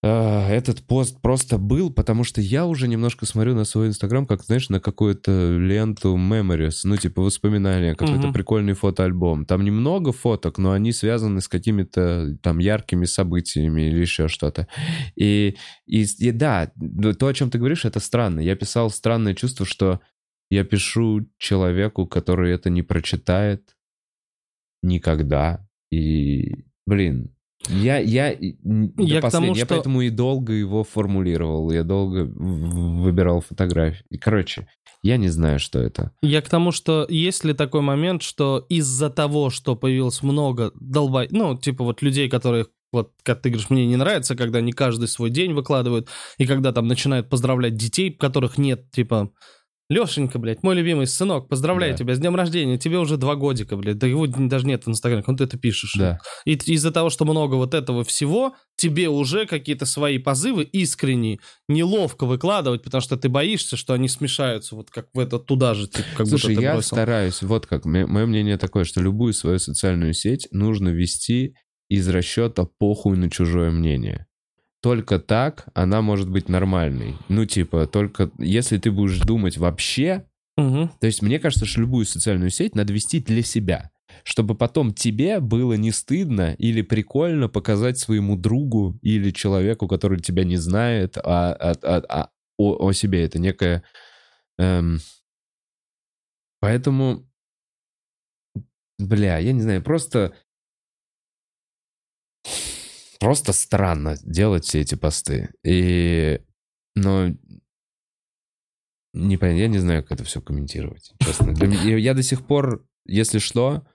этот 0.03 0.81
пост 0.87 1.21
просто 1.21 1.59
был, 1.59 1.93
потому 1.93 2.23
что 2.23 2.41
я 2.41 2.65
уже 2.65 2.87
немножко 2.87 3.27
смотрю 3.27 3.53
на 3.53 3.65
свой 3.65 3.87
Инстаграм, 3.87 4.25
как, 4.25 4.43
знаешь, 4.43 4.67
на 4.69 4.79
какую-то 4.79 5.55
ленту 5.57 6.17
memories, 6.17 6.79
ну, 6.85 6.97
типа 6.97 7.21
воспоминания, 7.21 7.93
какой-то 7.93 8.23
Мгм. 8.27 8.33
прикольный 8.33 8.73
фотоальбом. 8.73 9.45
Там 9.45 9.63
немного 9.63 10.11
фоток, 10.11 10.57
но 10.57 10.71
они 10.71 10.91
связаны 10.91 11.39
с 11.39 11.47
какими-то 11.47 12.35
там 12.41 12.57
яркими 12.57 13.05
событиями 13.05 13.81
или 13.89 13.99
еще 13.99 14.27
что-то. 14.27 14.67
И, 15.15 15.55
и, 15.85 16.05
и 16.17 16.31
да, 16.31 16.71
то, 17.19 17.27
о 17.27 17.33
чем 17.35 17.51
ты 17.51 17.59
говоришь, 17.59 17.85
это 17.85 17.99
странно. 17.99 18.39
Я 18.39 18.55
писал 18.55 18.89
странное 18.89 19.35
чувство, 19.35 19.67
что 19.67 19.99
я 20.49 20.63
пишу 20.63 21.27
человеку, 21.37 22.07
который 22.07 22.51
это 22.53 22.71
не 22.71 22.81
прочитает 22.81 23.75
никогда. 24.81 25.67
И, 25.91 26.65
блин, 26.85 27.35
я, 27.69 27.99
я, 27.99 28.29
Я 28.31 29.21
к 29.21 29.31
тому, 29.31 29.53
я 29.55 29.65
что- 29.65 29.75
поэтому 29.75 30.01
и 30.01 30.09
долго 30.09 30.53
его 30.53 30.83
формулировал, 30.83 31.71
я 31.71 31.83
долго 31.83 32.25
выбирал 32.25 33.41
фотографии. 33.41 34.03
Короче, 34.19 34.67
я 35.03 35.17
не 35.17 35.29
знаю, 35.29 35.59
что 35.59 35.79
это. 35.79 36.11
Я 36.21 36.41
к 36.41 36.49
тому, 36.49 36.71
что 36.71 37.05
есть 37.09 37.43
ли 37.43 37.53
такой 37.53 37.81
момент, 37.81 38.21
что 38.21 38.65
из-за 38.69 39.09
того, 39.09 39.49
что 39.49 39.75
появилось 39.75 40.21
много 40.23 40.71
долбай... 40.79 41.27
Ну, 41.31 41.57
типа 41.57 41.83
вот 41.83 42.01
людей, 42.01 42.29
которые 42.29 42.67
вот, 42.91 43.13
как 43.23 43.41
ты 43.41 43.49
говоришь, 43.49 43.69
мне 43.69 43.85
не 43.85 43.95
нравится, 43.95 44.35
когда 44.35 44.59
не 44.59 44.73
каждый 44.73 45.07
свой 45.07 45.29
день 45.29 45.53
выкладывают, 45.53 46.09
и 46.37 46.45
когда 46.45 46.73
там 46.73 46.87
начинают 46.87 47.29
поздравлять 47.29 47.75
детей, 47.75 48.11
которых 48.11 48.57
нет, 48.57 48.91
типа, 48.91 49.31
Лешенька, 49.91 50.39
блядь, 50.39 50.63
мой 50.63 50.73
любимый 50.73 51.05
сынок, 51.05 51.49
поздравляю 51.49 51.91
Да. 51.91 51.97
тебя 51.97 52.15
с 52.15 52.19
днем 52.19 52.33
рождения, 52.37 52.77
тебе 52.77 52.97
уже 52.97 53.17
два 53.17 53.35
годика, 53.35 53.75
блядь, 53.75 53.97
да 53.97 54.07
его 54.07 54.25
даже 54.25 54.65
нет 54.65 54.85
в 54.85 54.89
Инстаграме, 54.89 55.21
как 55.21 55.37
ты 55.37 55.43
это 55.43 55.57
пишешь. 55.57 55.95
Да. 55.97 56.17
И 56.45 56.53
из-за 56.53 56.91
того, 56.91 57.09
что 57.09 57.25
много 57.25 57.55
вот 57.55 57.73
этого 57.73 58.05
всего, 58.05 58.55
тебе 58.77 59.09
уже 59.09 59.45
какие-то 59.45 59.85
свои 59.85 60.17
позывы 60.17 60.63
искренние 60.63 61.39
неловко 61.67 62.25
выкладывать, 62.25 62.83
потому 62.83 63.01
что 63.01 63.17
ты 63.17 63.27
боишься, 63.27 63.75
что 63.75 63.93
они 63.93 64.07
смешаются 64.07 64.75
вот 64.77 64.89
как 64.91 65.07
в 65.13 65.19
это 65.19 65.39
туда 65.39 65.73
же, 65.73 65.89
типа, 65.89 66.07
как 66.15 66.27
Слушай, 66.27 66.51
будто 66.51 66.61
я 66.61 66.73
бросил. 66.75 66.95
стараюсь, 66.95 67.41
вот 67.41 67.65
как, 67.65 67.83
мое 67.83 68.25
мнение 68.25 68.57
такое, 68.57 68.85
что 68.85 69.01
любую 69.01 69.33
свою 69.33 69.59
социальную 69.59 70.13
сеть 70.13 70.47
нужно 70.51 70.87
вести 70.87 71.53
из 71.89 72.07
расчета 72.07 72.65
похуй 72.79 73.17
на 73.17 73.29
чужое 73.29 73.71
мнение. 73.71 74.25
Только 74.81 75.19
так 75.19 75.67
она 75.75 76.01
может 76.01 76.29
быть 76.29 76.49
нормальной. 76.49 77.15
Ну, 77.29 77.45
типа, 77.45 77.85
только 77.87 78.31
если 78.39 78.77
ты 78.77 78.91
будешь 78.91 79.19
думать 79.19 79.57
вообще, 79.57 80.25
Мгм. 80.57 80.89
то 80.99 81.07
есть 81.07 81.21
мне 81.21 81.39
кажется, 81.39 81.65
что 81.65 81.81
любую 81.81 82.05
социальную 82.05 82.49
сеть 82.49 82.75
надо 82.75 82.91
вести 82.91 83.19
для 83.19 83.43
себя, 83.43 83.91
чтобы 84.23 84.55
потом 84.55 84.93
тебе 84.93 85.39
было 85.39 85.73
не 85.73 85.91
стыдно 85.91 86.53
или 86.57 86.81
прикольно 86.81 87.47
показать 87.47 87.99
своему 87.99 88.35
другу 88.35 88.97
или 89.03 89.29
человеку, 89.31 89.87
который 89.87 90.19
тебя 90.19 90.43
не 90.43 90.57
знает, 90.57 91.17
а, 91.17 91.53
а- 91.53 91.75
а- 91.83 92.03
а- 92.09 92.29
о, 92.57 92.87
о 92.87 92.91
себе. 92.91 93.23
Это 93.23 93.39
некое... 93.39 93.83
эм, 94.57 94.99
Поэтому, 96.59 97.27
бля, 98.99 99.37
я 99.39 99.51
не 99.51 99.61
знаю, 99.61 99.81
просто... 99.81 100.33
Просто 103.21 103.53
странно 103.53 104.15
делать 104.23 104.65
все 104.65 104.81
эти 104.81 104.95
посты. 104.95 105.51
И... 105.63 106.41
Но... 106.95 107.29
Не 109.13 109.37
понятно, 109.37 109.59
я 109.59 109.67
не 109.67 109.77
знаю, 109.77 110.01
как 110.01 110.13
это 110.13 110.23
все 110.23 110.41
комментировать, 110.41 111.13
честно. 111.21 111.53
Для 111.53 111.67
меня- 111.67 111.97
я 111.97 112.13
до 112.15 112.23
сих 112.23 112.45
пор, 112.45 112.83
если 113.05 113.37
что, 113.37 113.85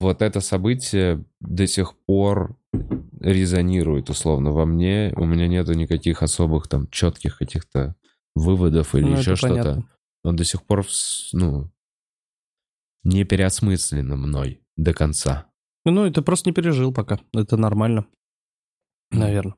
вот 0.00 0.20
это 0.20 0.40
событие 0.40 1.24
до 1.40 1.66
сих 1.68 1.94
пор 2.06 2.58
резонирует 3.20 4.10
условно 4.10 4.50
во 4.50 4.66
мне. 4.66 5.12
У 5.14 5.26
меня 5.26 5.46
нету 5.46 5.74
никаких 5.74 6.24
особых 6.24 6.66
там 6.66 6.88
четких 6.90 7.38
каких-то 7.38 7.94
выводов 8.34 8.96
или 8.96 9.04
Ну, 9.04 9.18
еще 9.18 9.34
это 9.34 9.36
что-то. 9.36 9.84
Он 10.24 10.34
до 10.34 10.44
сих 10.44 10.64
пор, 10.64 10.84
ну, 11.32 11.70
не 13.04 13.22
переосмысленно 13.24 14.16
мной 14.16 14.60
до 14.76 14.92
конца. 14.92 15.46
Ну, 15.84 16.10
ты 16.10 16.20
просто 16.22 16.50
не 16.50 16.54
пережил 16.54 16.92
пока. 16.92 17.20
Это 17.32 17.56
нормально. 17.56 18.06
Наверное. 19.12 19.54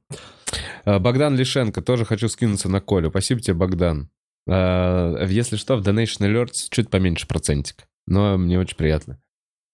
А, 0.85 0.98
Богдан 0.98 1.36
Лишенко, 1.36 1.82
тоже 1.82 2.05
хочу 2.05 2.28
скинуться 2.28 2.68
на 2.68 2.81
Колю. 2.81 3.10
Спасибо 3.10 3.40
тебе, 3.40 3.55
Богдан. 3.55 4.10
А, 4.48 5.24
Если 5.26 5.56
что, 5.56 5.76
в 5.76 5.82
Donation 5.86 6.20
Alerts 6.28 6.66
чуть 6.70 6.90
поменьше 6.90 7.26
процентик. 7.26 7.86
Но 8.06 8.36
мне 8.36 8.59
очень 8.59 8.76
приятно. 8.76 9.18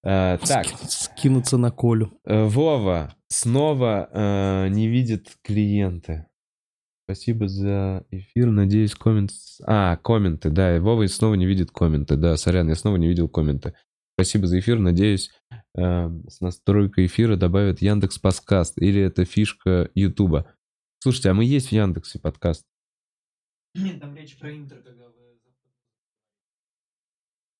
А, 0.05 0.39
Так, 0.39 0.67
Скинуться 0.89 1.57
на 1.59 1.71
Колю. 1.71 2.13
э, 2.25 2.45
Вова 2.45 3.15
снова 3.29 4.09
э, 4.13 4.69
не 4.69 4.89
видит 4.89 5.37
клиенты. 5.43 6.27
Спасибо 7.05 7.49
за 7.49 8.05
эфир. 8.11 8.47
Надеюсь, 8.51 8.95
коммент... 8.95 9.33
А, 9.67 9.97
комменты, 9.97 10.49
да. 10.51 10.79
Вова 10.81 11.07
снова 11.09 11.35
не 11.35 11.45
видит 11.45 11.71
комменты. 11.73 12.17
Да, 12.17 12.37
сорян, 12.37 12.69
я 12.69 12.77
снова 12.77 12.97
не 12.97 13.09
видел 13.09 13.29
комменты. 13.29 13.75
Спасибо 14.21 14.47
за 14.49 14.59
эфир. 14.59 14.79
Надеюсь, 14.79 15.31
э, 15.75 16.11
с 16.29 16.43
настройкой 16.43 17.07
эфира 17.07 17.37
добавят 17.37 17.81
Яндекс 17.81 18.19
Подкаст. 18.19 18.77
Или 18.77 19.01
это 19.01 19.25
фишка 19.25 19.91
Ютуба. 19.95 20.47
Слушайте, 20.99 21.31
а 21.31 21.35
мы 21.35 21.47
есть 21.47 21.69
в 21.69 21.73
Яндексе 21.73 22.19
подкаст? 22.19 22.67
Нет, 23.75 23.99
там 23.99 24.15
речь 24.15 24.39
про 24.39 24.55
интро, 24.55 24.77
когда 24.83 25.07
вы... 25.07 25.15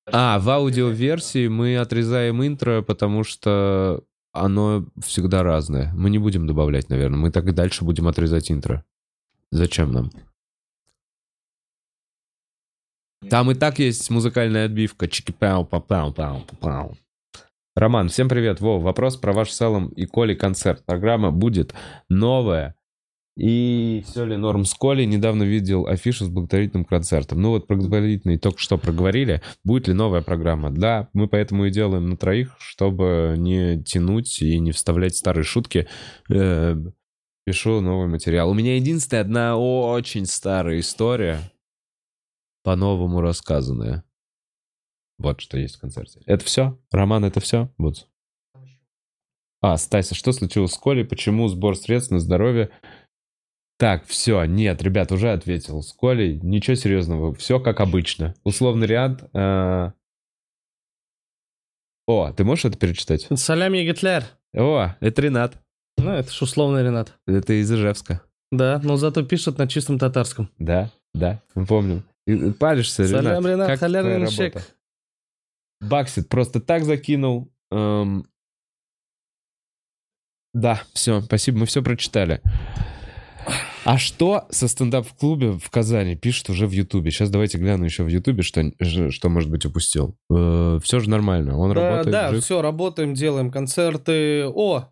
А, 0.05 0.37
в 0.37 0.47
аудиоверсии 0.51 1.47
мы 1.47 1.77
отрезаем 1.77 2.45
интро, 2.45 2.83
потому 2.83 3.23
что 3.23 4.03
оно 4.31 4.85
всегда 5.03 5.41
разное. 5.41 5.91
Мы 5.95 6.11
не 6.11 6.19
будем 6.19 6.45
добавлять, 6.45 6.89
наверное. 6.89 7.17
Мы 7.17 7.31
так 7.31 7.47
и 7.47 7.53
дальше 7.53 7.83
будем 7.83 8.07
отрезать 8.07 8.51
интро. 8.51 8.85
Зачем 9.49 9.91
нам? 9.93 10.11
Там 13.29 13.51
и 13.51 13.55
так 13.55 13.79
есть 13.79 14.09
музыкальная 14.09 14.65
отбивка. 14.65 15.07
чики 15.07 15.31
пау 15.31 15.65
па 15.65 15.79
пау 15.79 16.11
пау 16.11 16.43
пау 16.59 16.97
Роман, 17.75 18.09
всем 18.09 18.27
привет. 18.27 18.59
Вов, 18.59 18.83
вопрос 18.83 19.15
про 19.15 19.31
ваш 19.31 19.51
с 19.51 19.61
Эллом 19.61 19.87
и 19.89 20.05
Коли 20.05 20.35
концерт. 20.35 20.83
Программа 20.85 21.31
будет 21.31 21.73
новая. 22.09 22.75
И 23.37 24.03
все 24.07 24.25
ли 24.25 24.35
норм 24.35 24.65
с 24.65 24.73
Колей? 24.73 25.05
Недавно 25.05 25.43
видел 25.43 25.87
афишу 25.87 26.25
с 26.25 26.29
благотворительным 26.29 26.83
концертом. 26.83 27.41
Ну 27.41 27.51
вот 27.51 27.67
благотворительный 27.67 28.37
только 28.37 28.59
что 28.59 28.77
проговорили. 28.77 29.41
Будет 29.63 29.87
ли 29.87 29.93
новая 29.93 30.21
программа? 30.21 30.69
Да, 30.69 31.07
мы 31.13 31.27
поэтому 31.29 31.65
и 31.65 31.71
делаем 31.71 32.09
на 32.09 32.17
троих, 32.17 32.57
чтобы 32.59 33.35
не 33.37 33.81
тянуть 33.83 34.41
и 34.41 34.59
не 34.59 34.73
вставлять 34.73 35.15
старые 35.15 35.45
шутки. 35.45 35.87
Э, 36.29 36.75
Пишу 37.43 37.81
новый 37.81 38.07
материал. 38.07 38.51
У 38.51 38.53
меня 38.53 38.75
единственная 38.75 39.21
одна 39.21 39.57
очень 39.57 40.27
старая 40.27 40.79
история, 40.79 41.39
по-новому 42.63 43.21
рассказанная. 43.21 44.03
Вот 45.17 45.39
что 45.41 45.57
есть 45.57 45.75
в 45.75 45.79
концерте. 45.81 46.21
Это 46.25 46.43
все? 46.45 46.79
Роман, 46.91 47.25
это 47.25 47.39
все? 47.39 47.69
Вот. 47.77 48.07
А, 49.61 49.77
Стася, 49.77 50.15
что 50.15 50.31
случилось 50.31 50.73
с 50.73 50.77
Колей? 50.77 51.05
Почему 51.05 51.47
сбор 51.47 51.75
средств 51.77 52.11
на 52.11 52.19
здоровье? 52.19 52.71
Так, 53.77 54.05
все, 54.05 54.45
нет, 54.45 54.81
ребят, 54.81 55.11
уже 55.11 55.31
ответил. 55.31 55.81
С 55.81 55.93
Колей 55.93 56.39
ничего 56.41 56.75
серьезного, 56.75 57.33
все 57.35 57.59
как 57.59 57.79
обычно. 57.79 58.33
Условный 58.43 58.87
ряд. 58.87 59.23
э, 59.35 59.91
О, 62.07 62.31
ты 62.33 62.43
можешь 62.43 62.65
это 62.65 62.77
перечитать? 62.77 63.27
Салями 63.35 63.83
Гитлер. 63.83 64.23
О, 64.55 64.95
это 64.99 65.21
Ренат. 65.21 65.61
Ну, 65.97 66.09
это 66.11 66.31
ж 66.31 66.41
условный 66.41 66.83
Ренат. 66.83 67.17
Это 67.27 67.53
из 67.53 67.71
Ижевска. 67.71 68.23
Да, 68.51 68.79
но 68.83 68.97
зато 68.97 69.23
пишет 69.23 69.57
на 69.57 69.67
чистом 69.67 69.97
татарском. 69.99 70.49
Да, 70.57 70.91
да, 71.13 71.41
мы 71.55 71.65
помним. 71.65 72.03
И- 72.27 72.51
Паришься, 72.51 73.03
Ренат. 73.03 73.23
Салям, 73.23 73.47
Ренат, 73.47 73.67
как 73.67 73.81
Ренат, 73.81 74.37
работа? 74.37 74.63
Баксит 75.81 76.29
просто 76.29 76.59
так 76.59 76.83
закинул. 76.85 77.51
Эм, 77.71 78.25
Да, 80.53 80.81
все, 80.93 81.21
спасибо, 81.21 81.59
мы 81.59 81.65
все 81.65 81.81
прочитали. 81.81 82.41
А 83.83 83.97
что 83.97 84.45
со 84.51 84.67
стендап-клубе 84.67 85.53
в 85.53 85.69
Казани 85.71 86.15
пишут 86.15 86.51
уже 86.51 86.67
в 86.67 86.71
Ютубе? 86.71 87.09
Сейчас 87.09 87.31
давайте 87.31 87.57
гляну 87.57 87.85
еще 87.85 88.03
в 88.03 88.07
Ютубе, 88.09 88.43
что, 88.43 88.71
что 89.09 89.29
может 89.29 89.49
быть, 89.49 89.65
упустил. 89.65 90.15
все 90.29 90.99
же 90.99 91.09
нормально, 91.09 91.57
он 91.57 91.73
Да, 91.73 91.81
работает, 91.89 92.11
да, 92.11 92.29
жив. 92.31 92.43
все, 92.43 92.61
работаем, 92.61 93.15
делаем 93.15 93.49
концерты. 93.49 94.45
О, 94.45 94.89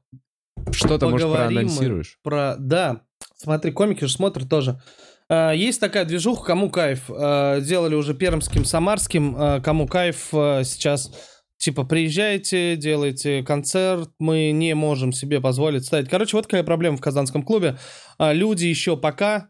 Что-то, 0.72 1.08
может, 1.10 1.32
проанонсируешь? 1.32 2.18
про... 2.24 2.56
Да, 2.58 3.02
смотри, 3.36 3.72
комики 3.72 4.06
же 4.06 4.12
смотрят 4.14 4.50
тоже. 4.50 4.82
А, 5.30 5.52
Есть 5.52 5.80
такая 5.80 6.06
движуха, 6.06 6.46
кому 6.46 6.70
кайф. 6.70 7.10
А, 7.10 7.60
Делали 7.62 7.96
уже 7.96 8.14
пермским, 8.14 8.66
самарским. 8.66 9.36
А, 9.38 9.60
Кому 9.62 9.88
кайф 9.88 10.28
сейчас... 10.32 11.12
Типа, 11.58 11.84
приезжайте, 11.84 12.78
делайте 12.78 13.44
концерт, 13.44 14.10
мы 14.18 14.52
не 14.52 14.74
можем 14.76 15.12
себе 15.12 15.42
позволить 15.42 15.84
ставить. 15.86 16.08
Короче, 16.08 16.38
вот 16.38 16.46
какая 16.46 16.64
проблема 16.64 16.96
в 16.96 17.02
казанском 17.02 17.44
клубе. 17.44 17.78
Люди 18.18 18.66
еще 18.66 18.96
пока 18.96 19.50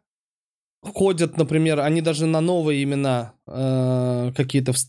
ходят, 0.82 1.38
например, 1.38 1.80
они 1.82 2.02
даже 2.02 2.26
на 2.26 2.42
новые 2.42 2.82
имена 2.84 3.34
э, 3.48 4.32
какие-то 4.36 4.74
в, 4.74 4.80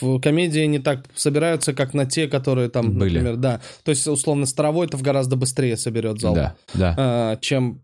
в 0.00 0.20
комедии 0.20 0.64
не 0.66 0.78
так 0.78 1.04
собираются, 1.14 1.74
как 1.74 1.94
на 1.94 2.06
те, 2.06 2.26
которые 2.28 2.68
там, 2.70 2.98
Были. 2.98 3.18
например, 3.18 3.36
да. 3.36 3.60
То 3.84 3.90
есть, 3.90 4.06
условно, 4.08 4.46
Старовойтов 4.46 5.00
гораздо 5.02 5.36
быстрее 5.36 5.76
соберет 5.76 6.18
зал 6.18 6.34
Да, 6.34 6.56
да. 6.74 6.94
а, 6.98 7.36
чем 7.36 7.82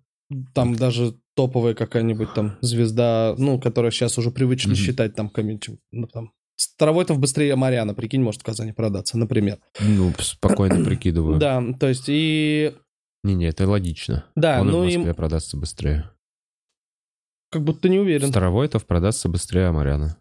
там 0.55 0.75
даже 0.75 1.15
топовая 1.37 1.75
какая-нибудь 1.75 2.35
там 2.35 2.59
звезда, 2.61 3.35
ну, 3.39 3.61
которая 3.61 3.91
сейчас 3.91 4.19
уже 4.19 4.31
привычно 4.31 4.71
Мгм. 4.71 4.77
считать 4.77 5.15
там. 5.15 5.31
Ну, 5.93 6.07
там. 6.07 6.33
Старовойтов 6.57 7.19
быстрее 7.19 7.57
Марьяна, 7.57 7.95
прикинь, 7.95 8.23
может 8.23 8.43
в 8.43 8.45
Казани 8.45 8.73
продаться, 8.73 9.17
например. 9.17 9.59
Ну, 9.81 10.13
спокойно 10.19 10.85
прикидываю. 10.85 11.39
Да, 11.39 11.63
то 11.79 11.89
есть 11.89 12.05
и... 12.09 12.75
Не-не, 13.25 13.47
это 13.49 13.69
логично. 13.69 14.25
Да, 14.35 14.61
Он 14.61 14.69
и 14.69 14.73
ну 14.73 14.81
в 14.81 14.89
и 14.89 14.97
Москве 14.97 15.15
продастся 15.15 15.57
быстрее. 15.57 16.11
как 17.51 17.65
будто 17.65 17.89
не 17.89 17.99
уверен. 17.99 18.29
Старовойтов 18.29 18.87
продастся 18.87 19.29
быстрее 19.29 19.67
Амаряна. 19.69 20.17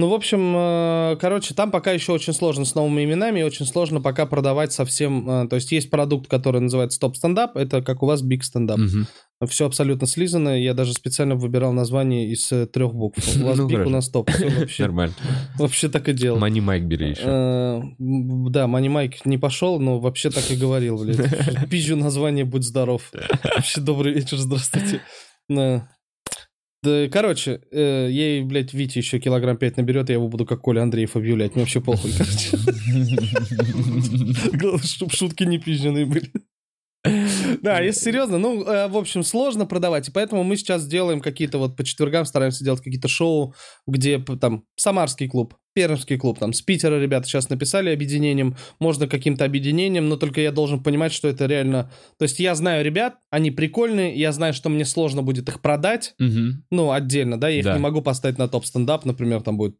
Ну, 0.00 0.08
в 0.08 0.14
общем, 0.14 0.54
э, 0.56 1.16
короче, 1.20 1.54
там 1.54 1.72
пока 1.72 1.90
еще 1.90 2.12
очень 2.12 2.32
сложно 2.32 2.64
с 2.64 2.76
новыми 2.76 3.02
именами, 3.02 3.40
и 3.40 3.42
очень 3.42 3.66
сложно 3.66 4.00
пока 4.00 4.26
продавать 4.26 4.72
совсем... 4.72 5.28
э, 5.28 5.48
То 5.48 5.56
есть 5.56 5.72
есть 5.72 5.90
продукт, 5.90 6.28
который 6.30 6.60
называется 6.60 7.00
топ-стендап, 7.00 7.56
это 7.56 7.82
как 7.82 8.04
у 8.04 8.06
вас 8.06 8.22
биг 8.22 8.44
стендап. 8.44 8.78
Мгм. 8.78 9.08
Все 9.48 9.66
абсолютно 9.66 10.06
слизано, 10.06 10.50
я 10.60 10.72
даже 10.74 10.92
специально 10.92 11.34
выбирал 11.34 11.72
название 11.72 12.28
из 12.30 12.50
э, 12.52 12.66
трех 12.66 12.94
букв. 12.94 13.18
У 13.40 13.44
вас 13.44 13.56
Ну, 13.58 13.66
биг, 13.66 13.74
у 13.74 13.78
хорошо. 13.78 13.90
нас 13.90 14.08
топ. 14.08 14.30
Вообще, 14.60 14.82
Нормально. 14.84 15.14
вообще 15.58 15.88
так 15.88 16.08
и 16.08 16.12
делал. 16.12 16.38
Мани 16.38 16.60
Майк 16.60 16.84
бери 16.84 17.10
еще. 17.10 17.82
Да, 17.98 18.68
Мани 18.68 18.88
Майк 18.88 19.26
не 19.26 19.36
пошел, 19.36 19.80
но 19.80 19.98
вообще 19.98 20.30
так 20.30 20.48
и 20.52 20.54
говорил, 20.54 20.98
блядь. 21.02 21.68
Пизжу 21.70 21.96
название, 21.96 22.44
будь 22.44 22.62
здоров. 22.62 23.10
Вообще 23.42 23.80
добрый 23.80 24.12
вечер, 24.14 24.36
здравствуйте. 24.36 25.00
Да. 26.82 27.08
Короче, 27.08 27.60
э, 27.72 28.08
ей, 28.10 28.42
блядь, 28.42 28.72
Витя 28.72 28.98
еще 28.98 29.18
килограмм 29.18 29.56
5 29.56 29.78
наберет, 29.78 30.10
я 30.10 30.14
его 30.14 30.28
буду 30.28 30.46
как 30.46 30.60
Коля 30.60 30.82
Андреев 30.82 31.16
объявлять. 31.16 31.54
Мне 31.54 31.64
вообще 31.64 31.80
похуй, 31.80 32.12
короче. 32.12 32.56
Главное, 34.56 34.84
чтобы 34.84 35.12
шутки 35.12 35.44
не 35.44 35.58
пизженые 35.58 36.06
были. 36.06 36.30
Да, 37.62 37.80
если 37.80 38.00
серьезно, 38.00 38.38
ну, 38.38 38.62
э, 38.64 38.88
в 38.88 38.96
общем, 38.96 39.22
сложно 39.22 39.66
продавать, 39.66 40.08
и 40.08 40.12
поэтому 40.12 40.44
мы 40.44 40.56
сейчас 40.56 40.86
делаем 40.86 41.20
какие-то 41.20 41.58
вот 41.58 41.76
по 41.76 41.84
четвергам 41.84 42.24
стараемся 42.24 42.64
делать 42.64 42.80
какие-то 42.82 43.08
шоу, 43.08 43.54
где 43.86 44.18
там 44.18 44.64
Самарский 44.76 45.28
клуб, 45.28 45.54
Пермский 45.74 46.18
клуб, 46.18 46.38
там 46.38 46.52
с 46.52 46.60
Питера 46.60 47.00
ребята 47.00 47.26
сейчас 47.28 47.48
написали 47.50 47.90
объединением, 47.90 48.56
можно 48.80 49.06
каким-то 49.06 49.44
объединением, 49.44 50.08
но 50.08 50.16
только 50.16 50.40
я 50.40 50.50
должен 50.52 50.82
понимать, 50.82 51.12
что 51.12 51.28
это 51.28 51.46
реально... 51.46 51.90
То 52.18 52.24
есть 52.24 52.40
я 52.40 52.54
знаю 52.54 52.84
ребят, 52.84 53.16
они 53.30 53.50
прикольные, 53.50 54.14
я 54.16 54.32
знаю, 54.32 54.52
что 54.54 54.68
мне 54.68 54.84
сложно 54.84 55.22
будет 55.22 55.48
их 55.48 55.60
продать, 55.62 56.14
Мгм. 56.18 56.64
ну, 56.70 56.90
отдельно, 56.90 57.38
да, 57.38 57.48
я 57.48 57.58
их 57.58 57.64
Да. 57.64 57.74
не 57.74 57.80
могу 57.80 58.02
поставить 58.02 58.38
на 58.38 58.48
топ-стендап, 58.48 59.04
например, 59.04 59.42
там 59.42 59.56
будет 59.56 59.76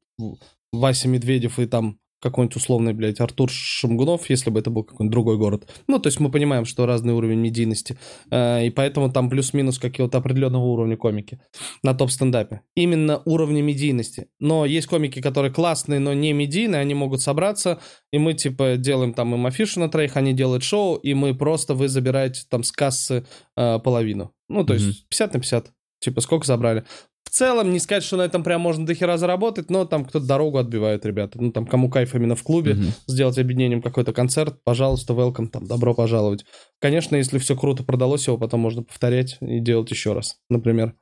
Вася 0.73 1.09
Медведев 1.09 1.59
и 1.59 1.67
там 1.67 1.99
какой-нибудь 2.21 2.57
условный, 2.57 2.93
блядь, 2.93 3.21
Артур 3.21 3.51
Шамгунов, 3.51 4.29
если 4.31 4.51
бы 4.51 4.61
это 4.61 4.71
был 4.71 4.85
какой-нибудь 4.85 5.13
другой 5.13 5.37
город. 5.39 5.69
Ну, 5.87 5.99
то 5.99 6.09
есть 6.09 6.21
мы 6.21 6.31
понимаем, 6.31 6.65
что 6.65 6.87
разный 6.87 7.15
уровень 7.15 7.39
медийности, 7.39 7.99
э, 8.31 8.67
и 8.67 8.71
поэтому 8.71 9.11
там 9.13 9.31
плюс-минус 9.31 9.79
какого-то 9.79 10.19
определенного 10.19 10.65
уровня 10.65 10.97
комики 10.97 11.41
на 11.83 11.95
топ-стендапе. 11.95 12.63
Именно 12.75 13.23
уровня 13.25 13.63
медийности. 13.63 14.29
Но 14.41 14.67
есть 14.67 14.87
комики, 14.87 15.21
которые 15.21 15.53
классные, 15.53 16.01
но 16.01 16.13
не 16.15 16.33
медийные, 16.33 16.81
они 16.81 16.95
могут 16.95 17.21
собраться, 17.21 17.81
и 18.13 18.19
мы, 18.19 18.35
типа, 18.35 18.77
делаем 18.77 19.15
там 19.15 19.35
им 19.35 19.47
афишу 19.47 19.81
на 19.81 19.89
троих, 19.89 20.17
они 20.17 20.33
делают 20.33 20.63
шоу, 20.65 20.97
и 20.97 21.15
мы 21.15 21.35
просто, 21.35 21.75
вы 21.75 21.89
забираете 21.89 22.43
там 22.51 22.63
с 22.63 22.73
кассы 22.73 23.27
э, 23.57 23.79
половину. 23.79 24.33
Ну, 24.49 24.65
то 24.65 24.75
Мгм. 24.75 24.83
есть 24.83 25.09
50 25.09 25.35
на 25.35 25.41
50. 25.41 25.73
Типа, 26.01 26.21
сколько 26.21 26.47
забрали? 26.47 26.85
В 27.29 27.31
целом, 27.31 27.73
не 27.73 27.79
сказать, 27.79 28.03
что 28.05 28.17
на 28.17 28.23
этом 28.23 28.43
прям 28.43 28.63
можно 28.63 28.87
дохера 28.87 29.19
заработать, 29.19 29.69
но 29.69 29.85
там 29.85 30.07
кто-то 30.07 30.25
дорогу 30.27 30.57
отбивает, 30.57 31.05
ребята. 31.05 31.39
Ну, 31.41 31.53
там, 31.53 31.67
кому 31.67 31.91
кайф 31.91 32.15
именно 32.15 32.35
в 32.35 32.43
клубе, 32.43 32.75
Мгм. 32.75 32.87
сделать 33.07 33.37
объединением 33.37 33.83
какой-то 33.83 34.15
концерт, 34.15 34.57
пожалуйста, 34.65 35.13
welcome, 35.13 35.49
там, 35.49 35.67
добро 35.67 35.93
пожаловать. 35.95 36.47
Конечно, 36.81 37.17
если 37.17 37.37
все 37.39 37.55
круто 37.55 37.85
продалось, 37.85 38.27
его 38.27 38.39
потом 38.39 38.61
можно 38.61 38.83
повторять 38.83 39.37
и 39.43 39.61
делать 39.61 39.91
еще 39.91 40.15
раз, 40.15 40.39
например. 40.49 40.95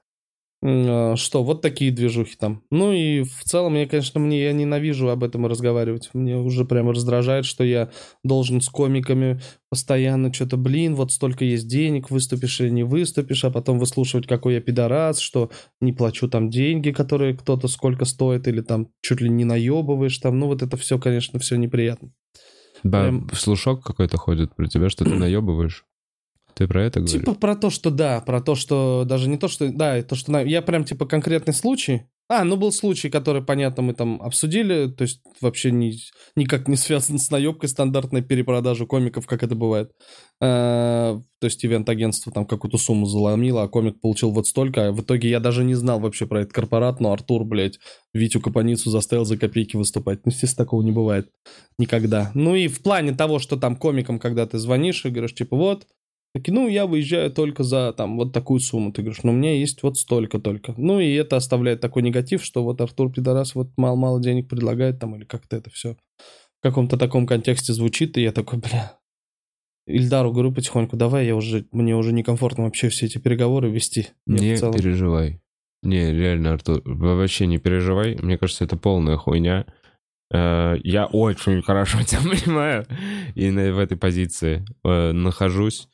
Э, 0.69 1.15
Что, 1.15 1.45
вот 1.45 1.63
такие 1.63 1.93
движухи 1.93 2.35
там. 2.37 2.63
Ну 2.73 2.93
и 2.93 3.23
в 3.23 3.45
целом, 3.45 3.77
я, 3.77 3.87
конечно, 3.87 4.19
мне 4.19 4.43
я 4.43 4.53
ненавижу 4.53 5.09
об 5.09 5.23
этом 5.23 5.47
разговаривать. 5.47 6.11
Мне 6.13 6.37
уже 6.37 6.65
прямо 6.65 6.93
раздражает, 6.93 7.45
что 7.45 7.63
я 7.63 7.91
должен 8.25 8.61
с 8.61 8.69
комиками 8.69 9.41
постоянно 9.71 10.33
что-то, 10.33 10.57
блин, 10.57 10.97
вот 10.97 11.13
столько 11.13 11.45
есть 11.45 11.69
денег, 11.69 12.11
выступишь 12.11 12.61
или 12.61 12.71
не 12.71 12.83
выступишь, 12.83 13.45
а 13.45 13.51
потом 13.51 13.79
выслушивать, 13.79 14.27
какой 14.27 14.55
я 14.55 14.61
пидорас, 14.61 15.21
что 15.21 15.51
не 15.81 15.93
плачу 15.93 16.29
там 16.29 16.51
деньги, 16.51 16.91
которые 16.91 17.37
кто-то 17.37 17.69
сколько 17.69 18.05
стоит, 18.05 18.49
или 18.49 18.61
там 18.61 18.89
чуть 19.03 19.21
ли 19.21 19.29
не 19.29 19.45
наебываешь 19.45 20.19
там. 20.19 20.39
Ну 20.41 20.47
вот 20.47 20.63
это 20.63 20.77
все, 20.77 20.99
конечно, 20.99 21.39
все 21.39 21.55
неприятно. 21.57 22.11
Да, 22.83 23.03
Прям- 23.03 23.29
слушок 23.35 23.85
какой-то 23.85 24.17
ходит 24.17 24.57
про 24.57 24.67
тебя, 24.67 24.89
что 24.89 25.05
ты 25.05 25.15
наебываешь. 25.15 25.85
Ты 26.57 26.67
про 26.67 26.85
это 26.85 27.01
говоришь? 27.01 27.21
Типа 27.21 27.35
про 27.35 27.55
то, 27.55 27.69
что 27.69 27.91
да, 27.91 28.23
про 28.23 28.41
то, 28.41 28.55
что 28.55 29.05
даже 29.07 29.29
не 29.29 29.37
то, 29.37 29.47
что 29.47 29.71
да, 29.71 30.03
то, 30.03 30.15
что 30.15 30.39
я 30.41 30.63
прям 30.63 30.85
типа 30.85 31.05
конкретный 31.05 31.53
случай. 31.53 32.07
А, 32.29 32.43
ну 32.43 32.57
был 32.57 32.73
случай, 32.73 33.09
который, 33.09 33.41
понятно, 33.41 33.85
мы 33.85 33.95
там 33.95 34.21
обсудили, 34.21 34.89
то 34.89 35.03
есть 35.03 35.21
вообще 35.41 35.71
ни, 35.71 35.93
никак 36.35 36.67
не 36.67 36.77
связан 36.77 37.21
с 37.21 37.31
наебкой 37.31 37.69
стандартной 37.69 38.21
перепродажи 38.21 38.85
комиков, 38.85 39.27
как 39.27 39.45
это 39.45 39.55
бывает. 39.55 39.93
Э, 40.41 41.21
то 41.39 41.45
есть 41.45 41.65
ивент-агентство 41.65 42.33
там 42.33 42.45
какую-то 42.45 42.79
сумму 42.79 43.07
заломило, 43.07 43.63
а 43.63 43.69
комик 43.69 44.01
получил 44.01 44.33
вот 44.33 44.49
столько, 44.49 44.89
а 44.89 44.93
в 44.93 45.03
итоге 45.03 45.29
я 45.29 45.39
даже 45.39 45.63
не 45.63 45.77
знал 45.77 46.01
вообще 46.01 46.27
про 46.27 46.41
этот 46.41 46.53
корпорат, 46.53 46.99
но 46.99 47.13
Артур, 47.13 47.45
блядь, 47.45 47.79
Витю 48.13 48.41
Капаницу 48.41 48.91
заставил 48.91 49.25
за 49.25 49.37
копейки 49.37 49.77
выступать. 49.77 50.27
Ну, 50.27 50.33
естественно, 50.33 50.65
такого 50.65 50.83
не 50.83 50.91
бывает 50.91 51.31
никогда. 51.79 52.33
Ну 52.35 52.57
и 52.57 52.67
в 52.67 52.83
плане 52.83 53.13
того, 53.13 53.39
что 53.39 53.57
там 53.57 53.77
комикам, 53.77 54.19
когда 54.19 54.47
ты 54.47 54.59
звонишь 54.59 55.05
и 55.05 55.11
говоришь, 55.11 55.35
типа, 55.35 55.57
вот, 55.57 55.87
Такие, 56.37 56.53
ну, 56.55 56.69
я 56.69 56.87
выезжаю 56.87 57.31
только 57.31 57.63
за 57.63 57.93
там 57.97 58.17
вот 58.17 58.33
такую 58.33 58.61
сумму. 58.61 58.93
Ты 58.93 59.03
говоришь, 59.03 59.23
ну, 59.23 59.33
у 59.33 59.35
меня 59.35 59.55
есть 59.55 59.83
вот 59.83 59.99
столько 59.99 60.39
только. 60.39 60.75
Ну, 60.77 61.01
и 61.01 61.13
это 61.15 61.37
оставляет 61.37 61.81
такой 61.81 62.03
негатив, 62.03 62.45
что 62.45 62.63
вот 62.63 62.81
Артур 62.81 63.13
Пидорас 63.13 63.55
вот 63.55 63.71
мало-мало 63.77 64.21
денег 64.21 64.49
предлагает 64.49 64.99
там, 64.99 65.17
или 65.17 65.25
как-то 65.25 65.57
это 65.57 65.71
все 65.71 65.97
в 66.61 66.63
каком-то 66.63 66.97
таком 66.97 67.27
контексте 67.27 67.73
звучит, 67.73 68.17
и 68.17 68.23
я 68.23 68.33
такой, 68.33 68.59
бля, 68.59 68.99
Ильдару 69.87 70.33
говорю 70.33 70.53
потихоньку, 70.53 70.97
давай, 70.97 71.27
я 71.27 71.37
уже, 71.37 71.67
мне 71.71 71.95
уже 71.95 72.13
некомфортно 72.13 72.65
вообще 72.65 72.89
все 72.89 73.07
эти 73.07 73.19
переговоры 73.19 73.71
вести. 73.71 74.09
Я 74.27 74.39
Не 74.39 74.57
целом- 74.57 74.75
переживай. 74.75 75.41
Не, 75.83 76.13
реально, 76.13 76.55
Артур, 76.55 76.83
вообще 76.85 77.47
не 77.47 77.59
переживай. 77.59 78.17
Мне 78.21 78.39
кажется, 78.39 78.65
это 78.65 78.77
полная 78.77 79.17
хуйня. 79.17 79.67
Э, 80.33 80.75
Я 80.83 81.07
очень 81.07 81.63
хорошо 81.63 81.99
тебя 82.03 82.23
понимаю. 82.23 82.87
И 83.37 83.49
в 83.51 83.79
этой 83.79 83.97
позиции 83.97 84.65
э, 84.85 85.13
нахожусь. 85.13 85.89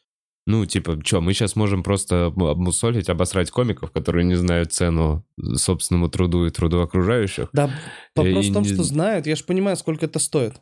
Ну, 0.47 0.67
типа, 0.67 0.99
что, 1.05 1.21
мы 1.21 1.35
сейчас 1.35 1.55
можем 1.55 1.83
просто 1.83 2.27
об- 2.27 2.43
обмусолить, 2.43 3.09
обосрать 3.09 3.51
комиков, 3.51 3.93
которые 3.93 4.25
не 4.25 4.35
знают 4.35 4.73
цену 4.73 5.25
собственному 5.57 6.09
труду 6.09 6.47
и 6.47 6.51
труду 6.51 6.81
окружающих. 6.81 7.49
Да, 7.53 7.71
вопрос 8.17 8.47
И 8.47 8.51
в 8.51 8.55
том, 8.55 8.65
что 8.65 8.83
знают, 8.83 9.27
я 9.27 9.37
же 9.37 9.45
понимаю, 9.45 9.77
сколько 9.77 10.07
это 10.07 10.19
стоит. 10.19 10.55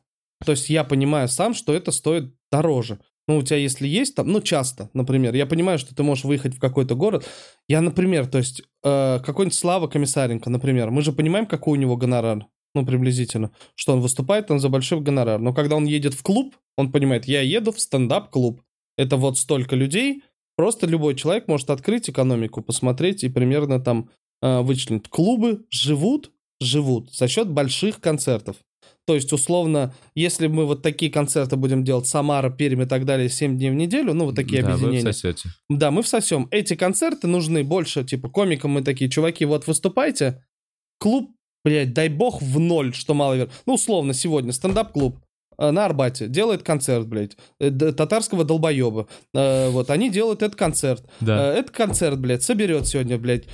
То 0.44 0.52
есть 0.52 0.68
я 0.70 0.84
понимаю 0.84 1.28
сам, 1.28 1.54
что 1.54 1.72
это 1.72 1.92
стоит 1.92 2.34
дороже. 2.50 2.98
Ну, 3.28 3.36
у 3.36 3.42
тебя 3.42 3.56
если 3.58 3.86
есть 3.86 4.16
там, 4.16 4.28
ну, 4.28 4.40
часто, 4.40 4.90
например, 4.92 5.34
я 5.34 5.46
понимаю, 5.46 5.78
что 5.78 5.94
ты 5.94 6.02
можешь 6.02 6.24
выехать 6.24 6.56
в 6.56 6.58
какой-то 6.58 6.94
город. 6.94 7.26
Я, 7.68 7.80
например, 7.80 8.26
то 8.26 8.38
есть 8.38 8.62
э, 8.82 9.20
какой-нибудь 9.24 9.56
Слава 9.56 9.86
Комиссаренко, 9.86 10.50
например, 10.50 10.90
мы 10.90 11.02
же 11.02 11.12
понимаем, 11.12 11.46
какой 11.46 11.78
у 11.78 11.80
него 11.80 11.96
гонорар, 11.96 12.46
ну, 12.74 12.84
приблизительно, 12.84 13.52
что 13.76 13.92
он 13.92 14.00
выступает, 14.00 14.50
он 14.50 14.58
за 14.58 14.68
большой 14.68 15.00
гонорар. 15.00 15.38
Но 15.38 15.54
когда 15.54 15.76
он 15.76 15.84
едет 15.84 16.14
в 16.14 16.22
клуб, 16.22 16.56
он 16.76 16.90
понимает, 16.90 17.26
я 17.26 17.40
еду 17.40 17.72
в 17.72 17.80
стендап-клуб. 17.80 18.62
Это 19.00 19.16
вот 19.16 19.38
столько 19.38 19.76
людей, 19.76 20.22
просто 20.56 20.86
любой 20.86 21.14
человек 21.14 21.48
может 21.48 21.70
открыть 21.70 22.10
экономику, 22.10 22.60
посмотреть 22.60 23.24
и 23.24 23.30
примерно 23.30 23.80
там 23.80 24.10
э, 24.42 24.60
вычленить. 24.60 25.08
Клубы 25.08 25.64
живут, 25.70 26.32
живут 26.60 27.10
за 27.14 27.26
счет 27.26 27.48
больших 27.48 28.00
концертов. 28.00 28.56
То 29.06 29.14
есть, 29.14 29.32
условно, 29.32 29.94
если 30.14 30.48
мы 30.48 30.66
вот 30.66 30.82
такие 30.82 31.10
концерты 31.10 31.56
будем 31.56 31.82
делать, 31.82 32.06
Самара, 32.06 32.50
Пермь 32.50 32.82
и 32.82 32.84
так 32.84 33.06
далее, 33.06 33.30
7 33.30 33.56
дней 33.56 33.70
в 33.70 33.74
неделю, 33.74 34.12
ну, 34.12 34.26
вот 34.26 34.36
такие 34.36 34.60
да, 34.60 34.68
вы 34.68 34.74
объединения. 34.74 35.12
всосете. 35.12 35.48
Да, 35.70 35.90
мы 35.90 36.02
всосем. 36.02 36.46
Эти 36.50 36.76
концерты 36.76 37.26
нужны 37.26 37.64
больше, 37.64 38.04
типа, 38.04 38.28
комикам 38.28 38.72
мы 38.72 38.82
такие, 38.82 39.10
чуваки, 39.10 39.46
вот 39.46 39.66
выступайте. 39.66 40.44
Клуб, 40.98 41.30
блядь, 41.64 41.94
дай 41.94 42.10
бог 42.10 42.42
в 42.42 42.58
ноль, 42.58 42.92
что 42.92 43.14
маловероятно. 43.14 43.54
Ну, 43.64 43.74
условно, 43.74 44.12
сегодня 44.12 44.52
стендап-клуб 44.52 45.16
на 45.70 45.84
Арбате 45.84 46.26
делает 46.28 46.62
концерт, 46.62 47.06
блядь, 47.06 47.36
э, 47.60 47.70
татарского 47.70 48.44
долбоеба. 48.44 49.06
Э, 49.34 49.68
вот, 49.68 49.90
они 49.90 50.08
делают 50.10 50.42
этот 50.42 50.56
концерт. 50.58 51.04
Да. 51.20 51.52
Э, 51.54 51.58
Этот 51.58 51.70
концерт, 51.72 52.18
блядь, 52.18 52.42
соберет 52.42 52.86
сегодня, 52.86 53.18
блядь, 53.18 53.44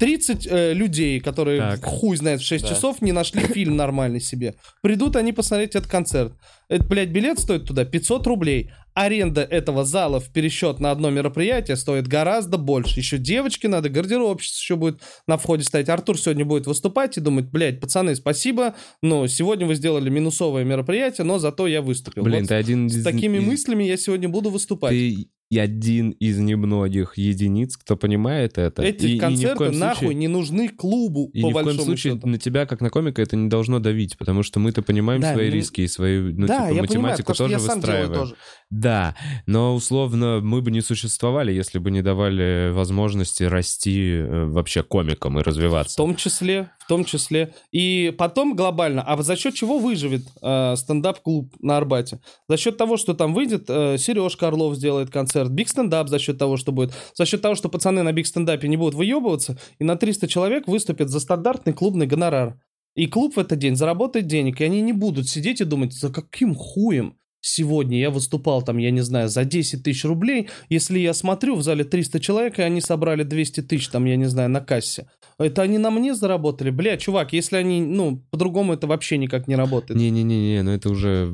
30 0.00 0.46
э, 0.50 0.72
людей, 0.72 1.20
которые 1.20 1.60
Так. 1.60 1.84
хуй 1.84 2.16
знает 2.16 2.40
в 2.40 2.44
6 2.44 2.64
Да. 2.64 2.70
часов 2.74 3.00
не 3.00 3.12
нашли 3.12 3.40
фильм 3.42 3.76
нормальный 3.76 4.20
себе. 4.20 4.54
Придут 4.82 5.14
они 5.16 5.32
посмотреть 5.32 5.76
этот 5.76 5.88
концерт. 5.90 6.32
Это, 6.68 6.84
блядь, 6.84 7.10
билет 7.10 7.38
стоит 7.38 7.64
туда 7.66 7.84
500 7.84 8.26
рублей. 8.26 8.70
Аренда 8.94 9.42
этого 9.42 9.84
зала 9.84 10.20
в 10.20 10.30
пересчет 10.32 10.78
на 10.80 10.90
одно 10.90 11.10
мероприятие 11.10 11.76
стоит 11.76 12.06
гораздо 12.08 12.58
больше. 12.58 13.00
Еще 13.00 13.18
девочки 13.18 13.66
надо, 13.66 13.88
гардеробщица 13.88 14.58
еще 14.60 14.76
будет 14.76 15.00
на 15.26 15.38
входе 15.38 15.64
стоять. 15.64 15.88
Артур 15.88 16.18
сегодня 16.18 16.44
будет 16.44 16.66
выступать 16.66 17.16
и 17.16 17.20
думать, 17.20 17.46
блядь, 17.50 17.80
пацаны, 17.80 18.14
спасибо, 18.14 18.74
но 19.02 19.26
сегодня 19.26 19.66
вы 19.66 19.74
сделали 19.76 20.10
минусовое 20.10 20.64
мероприятие, 20.64 21.24
но 21.24 21.38
зато 21.38 21.66
я 21.66 21.80
выступил. 21.80 22.22
Блин, 22.24 22.40
Вот 22.40 22.48
ты 22.48 22.54
один 22.54 22.88
с 22.90 22.96
из... 22.96 23.04
такими 23.04 23.38
из- 23.38 23.44
мыслями 23.46 23.84
я 23.84 23.96
сегодня 23.96 24.28
буду 24.28 24.50
выступать. 24.50 24.90
Ты 24.90 25.28
и 25.50 25.58
один 25.58 26.12
из 26.12 26.38
немногих 26.38 27.18
единиц, 27.18 27.76
кто 27.76 27.94
понимает 27.94 28.56
это. 28.56 28.80
Эти 28.82 29.04
И- 29.04 29.16
и 29.16 29.18
концерты 29.18 29.70
нахуй 29.70 29.98
случае- 30.06 30.14
не 30.14 30.28
нужны 30.28 30.70
клубу, 30.70 31.28
И 31.34 31.42
по 31.42 31.48
ни 31.48 31.50
в 31.50 31.54
коем 31.62 31.76
случае 31.78 32.14
счету. 32.14 32.26
на 32.26 32.38
тебя, 32.38 32.64
как 32.64 32.80
на 32.80 32.88
комика, 32.88 33.20
это 33.20 33.36
не 33.36 33.50
должно 33.50 33.78
давить, 33.78 34.16
потому 34.16 34.42
что 34.44 34.60
мы-то 34.60 34.80
понимаем 34.80 35.20
Да, 35.20 35.34
свои 35.34 35.50
ну, 35.50 35.54
риски 35.56 35.82
и 35.82 35.88
свою, 35.88 36.32
ну, 36.34 36.46
да, 36.46 36.68
типа, 36.68 36.74
я 36.76 36.82
понимаю, 36.84 36.84
математику 37.02 37.34
что 37.34 37.44
тоже 37.44 37.52
я 37.52 37.58
сам 37.60 37.80
делаю 37.82 37.98
выстраиваем. 38.06 38.14
тоже. 38.30 38.34
Да, 38.72 39.14
но 39.44 39.74
условно 39.74 40.40
мы 40.42 40.62
бы 40.62 40.70
не 40.70 40.80
существовали, 40.80 41.52
если 41.52 41.78
бы 41.78 41.90
не 41.90 42.00
давали 42.00 42.70
возможности 42.72 43.42
расти 43.42 44.14
э, 44.14 44.46
вообще 44.46 44.82
комикам 44.82 45.38
и 45.38 45.42
В 45.42 45.46
развиваться. 45.46 45.94
том 45.98 46.16
числе, 46.16 46.70
в 46.78 46.86
том 46.88 47.04
числе. 47.04 47.52
И 47.70 48.14
потом 48.16 48.56
глобально, 48.56 49.02
а 49.02 49.22
за 49.22 49.36
счет 49.36 49.52
чего 49.52 49.78
выживет 49.78 50.22
э, 50.40 50.74
стендап-клуб 50.76 51.54
на 51.60 51.76
Арбате? 51.76 52.20
За 52.48 52.56
счет 52.56 52.78
того, 52.78 52.96
что 52.96 53.12
там 53.12 53.34
выйдет, 53.34 53.66
э, 53.68 53.98
Сережка 53.98 54.48
Орлов 54.48 54.74
сделает 54.76 55.10
концерт, 55.10 55.50
Big 55.50 55.68
Стендап 55.68 56.08
за 56.08 56.18
счет 56.18 56.38
того, 56.38 56.56
что 56.56 56.72
будет, 56.72 56.94
за 57.12 57.26
счет 57.26 57.42
того, 57.42 57.54
что 57.54 57.68
пацаны 57.68 58.02
на 58.02 58.12
Big 58.14 58.26
Стендапе 58.26 58.68
не 58.68 58.78
будут 58.78 58.94
выебываться, 58.94 59.58
и 59.80 59.84
на 59.84 59.96
300 59.96 60.28
человек 60.28 60.66
выступит 60.66 61.10
за 61.10 61.20
стандартный 61.20 61.74
клубный 61.74 62.06
гонорар. 62.06 62.58
И 62.94 63.06
клуб 63.06 63.36
в 63.36 63.38
этот 63.38 63.58
день 63.58 63.76
заработает 63.76 64.26
денег, 64.26 64.62
и 64.62 64.64
они 64.64 64.80
не 64.80 64.94
будут 64.94 65.28
сидеть 65.28 65.60
и 65.60 65.64
думать, 65.64 65.92
за 65.92 66.10
каким 66.10 66.54
хуем 66.54 67.18
сегодня 67.42 67.98
я 67.98 68.10
выступал 68.10 68.62
там, 68.62 68.78
я 68.78 68.90
не 68.90 69.02
знаю, 69.02 69.28
за 69.28 69.44
10 69.44 69.82
тысяч 69.82 70.04
рублей, 70.04 70.48
если 70.70 70.98
я 70.98 71.12
смотрю, 71.12 71.56
в 71.56 71.62
зале 71.62 71.84
300 71.84 72.20
человек, 72.20 72.58
и 72.58 72.62
они 72.62 72.80
собрали 72.80 73.24
200 73.24 73.62
тысяч 73.62 73.88
там, 73.88 74.06
я 74.06 74.16
не 74.16 74.26
знаю, 74.26 74.48
на 74.48 74.60
кассе. 74.60 75.08
Это 75.38 75.62
они 75.62 75.78
на 75.78 75.90
мне 75.90 76.14
заработали? 76.14 76.70
Бля, 76.70 76.96
чувак, 76.96 77.32
если 77.32 77.56
они, 77.56 77.82
ну, 77.82 78.24
по-другому 78.30 78.72
это 78.74 78.86
вообще 78.86 79.18
никак 79.18 79.48
не 79.48 79.56
работает. 79.56 79.98
Не-не-не, 79.98 80.62
ну 80.62 80.70
это 80.70 80.88
уже 80.88 81.32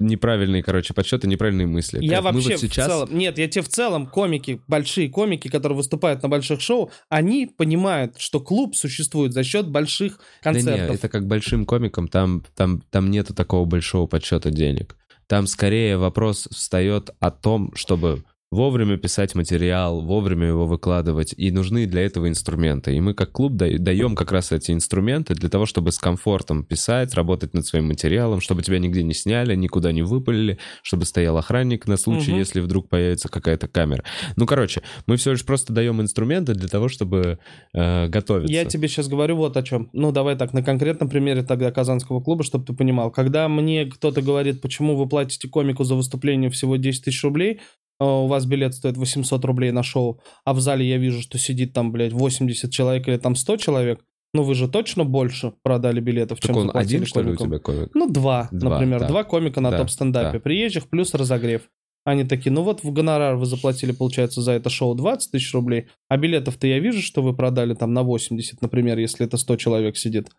неправильные, 0.00 0.62
короче, 0.62 0.94
подсчеты, 0.94 1.26
неправильные 1.26 1.66
мысли. 1.66 1.98
Я 2.00 2.16
Как 2.16 2.26
вообще 2.26 2.50
вот 2.50 2.60
сейчас... 2.60 2.86
в 2.86 2.88
целом... 2.88 3.18
Нет, 3.18 3.38
я 3.38 3.48
тебе 3.48 3.62
в 3.62 3.68
целом, 3.68 4.06
комики, 4.06 4.60
большие 4.68 5.08
комики, 5.08 5.48
которые 5.48 5.76
выступают 5.76 6.22
на 6.22 6.28
больших 6.28 6.60
шоу, 6.60 6.92
они 7.08 7.46
понимают, 7.46 8.14
что 8.18 8.38
клуб 8.40 8.76
существует 8.76 9.32
за 9.32 9.42
счет 9.42 9.68
больших 9.68 10.18
Да 10.18 10.52
концертов. 10.52 10.88
не, 10.88 10.94
это 10.94 11.08
как 11.08 11.26
большим 11.26 11.66
комикам, 11.66 12.06
там, 12.06 12.44
там, 12.54 12.82
там 12.90 13.10
нету 13.10 13.34
такого 13.34 13.64
большого 13.64 14.06
подсчета 14.06 14.50
денег. 14.50 14.96
Там 15.28 15.46
скорее 15.46 15.98
вопрос 15.98 16.48
встает 16.50 17.10
о 17.20 17.30
том, 17.30 17.70
чтобы 17.74 18.24
вовремя 18.50 18.96
писать 18.96 19.34
материал, 19.34 20.00
вовремя 20.00 20.46
его 20.48 20.66
выкладывать, 20.66 21.34
и 21.36 21.50
нужны 21.50 21.86
для 21.86 22.02
этого 22.02 22.28
инструменты. 22.28 22.94
И 22.96 23.00
мы 23.00 23.12
как 23.12 23.30
клуб 23.32 23.52
да- 23.56 23.66
даем 23.78 24.14
как 24.14 24.32
раз 24.32 24.52
эти 24.52 24.70
инструменты 24.70 25.34
для 25.34 25.50
того, 25.50 25.66
чтобы 25.66 25.92
с 25.92 25.98
комфортом 25.98 26.64
писать, 26.64 27.12
работать 27.14 27.52
над 27.52 27.66
своим 27.66 27.88
материалом, 27.88 28.40
чтобы 28.40 28.62
тебя 28.62 28.78
нигде 28.78 29.02
не 29.02 29.12
сняли, 29.12 29.54
никуда 29.54 29.92
не 29.92 30.02
выпалили, 30.02 30.58
чтобы 30.82 31.04
стоял 31.04 31.36
охранник 31.36 31.86
на 31.86 31.98
случай, 31.98 32.30
Мгм. 32.30 32.38
если 32.38 32.60
вдруг 32.60 32.88
появится 32.88 33.28
какая-то 33.28 33.68
камера. 33.68 34.02
Ну, 34.36 34.46
короче, 34.46 34.82
мы 35.06 35.16
все 35.16 35.32
лишь 35.32 35.44
просто 35.44 35.72
даем 35.74 36.00
инструменты 36.00 36.54
для 36.54 36.68
того, 36.68 36.88
чтобы 36.88 37.38
э, 37.74 38.08
готовиться. 38.08 38.52
Я 38.52 38.64
тебе 38.64 38.88
сейчас 38.88 39.08
говорю 39.08 39.36
вот 39.36 39.56
о 39.58 39.62
чем. 39.62 39.90
Ну, 39.92 40.10
давай 40.10 40.36
так, 40.36 40.54
на 40.54 40.62
конкретном 40.62 41.10
примере 41.10 41.42
тогда 41.42 41.70
Казанского 41.70 42.20
клуба, 42.20 42.44
чтобы 42.44 42.64
ты 42.64 42.72
понимал. 42.72 43.10
Когда 43.10 43.46
мне 43.48 43.84
кто-то 43.84 44.22
говорит, 44.22 44.62
почему 44.62 44.96
вы 44.96 45.06
платите 45.06 45.48
комику 45.48 45.84
за 45.84 45.94
выступление 45.94 46.48
всего 46.50 46.76
10 46.76 47.04
тысяч 47.04 47.22
рублей, 47.22 47.60
у 48.00 48.26
вас 48.26 48.46
билет 48.46 48.74
стоит 48.74 48.96
800 48.96 49.44
рублей 49.44 49.70
на 49.72 49.82
шоу, 49.82 50.20
а 50.44 50.54
в 50.54 50.60
зале 50.60 50.88
я 50.88 50.98
вижу, 50.98 51.20
что 51.20 51.38
сидит 51.38 51.72
там, 51.72 51.90
блядь, 51.92 52.12
80 52.12 52.70
человек 52.70 53.08
или 53.08 53.16
там 53.16 53.34
100 53.34 53.56
человек, 53.56 54.04
ну 54.34 54.42
вы 54.42 54.54
же 54.54 54.68
точно 54.68 55.04
больше 55.04 55.52
продали 55.62 56.00
билетов, 56.00 56.38
Так 56.40 56.50
чем 56.54 56.56
он 56.68 56.70
один, 56.74 57.06
что 57.06 57.22
ли, 57.22 57.32
у 57.32 57.36
тебя 57.36 57.58
комик? 57.58 57.90
Ну, 57.94 58.08
два, 58.10 58.48
Два, 58.52 58.70
например. 58.70 59.00
да. 59.00 59.08
Два 59.08 59.24
комика 59.24 59.60
на 59.60 59.70
Да, 59.70 59.78
топ-стендапе. 59.78 60.38
да. 60.38 60.42
Приезжих 60.42 60.88
плюс 60.88 61.14
разогрев. 61.14 61.62
Они 62.04 62.24
такие, 62.24 62.50
ну 62.50 62.62
вот 62.62 62.82
в 62.84 62.90
гонорар 62.92 63.36
вы 63.36 63.44
заплатили, 63.46 63.92
получается, 63.92 64.40
за 64.40 64.52
это 64.52 64.70
шоу 64.70 64.94
20 64.94 65.30
тысяч 65.32 65.52
рублей, 65.52 65.88
а 66.08 66.16
билетов-то 66.16 66.66
я 66.66 66.78
вижу, 66.78 67.02
что 67.02 67.22
вы 67.22 67.34
продали 67.34 67.74
там 67.74 67.92
на 67.92 68.02
80, 68.02 68.62
например, 68.62 68.98
если 68.98 69.26
это 69.26 69.36
100 69.36 69.56
человек 69.56 69.96
сидит. 69.96 70.30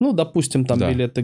Ну, 0.00 0.12
допустим, 0.12 0.64
там 0.64 0.78
Да. 0.78 0.90
билеты 0.92 1.22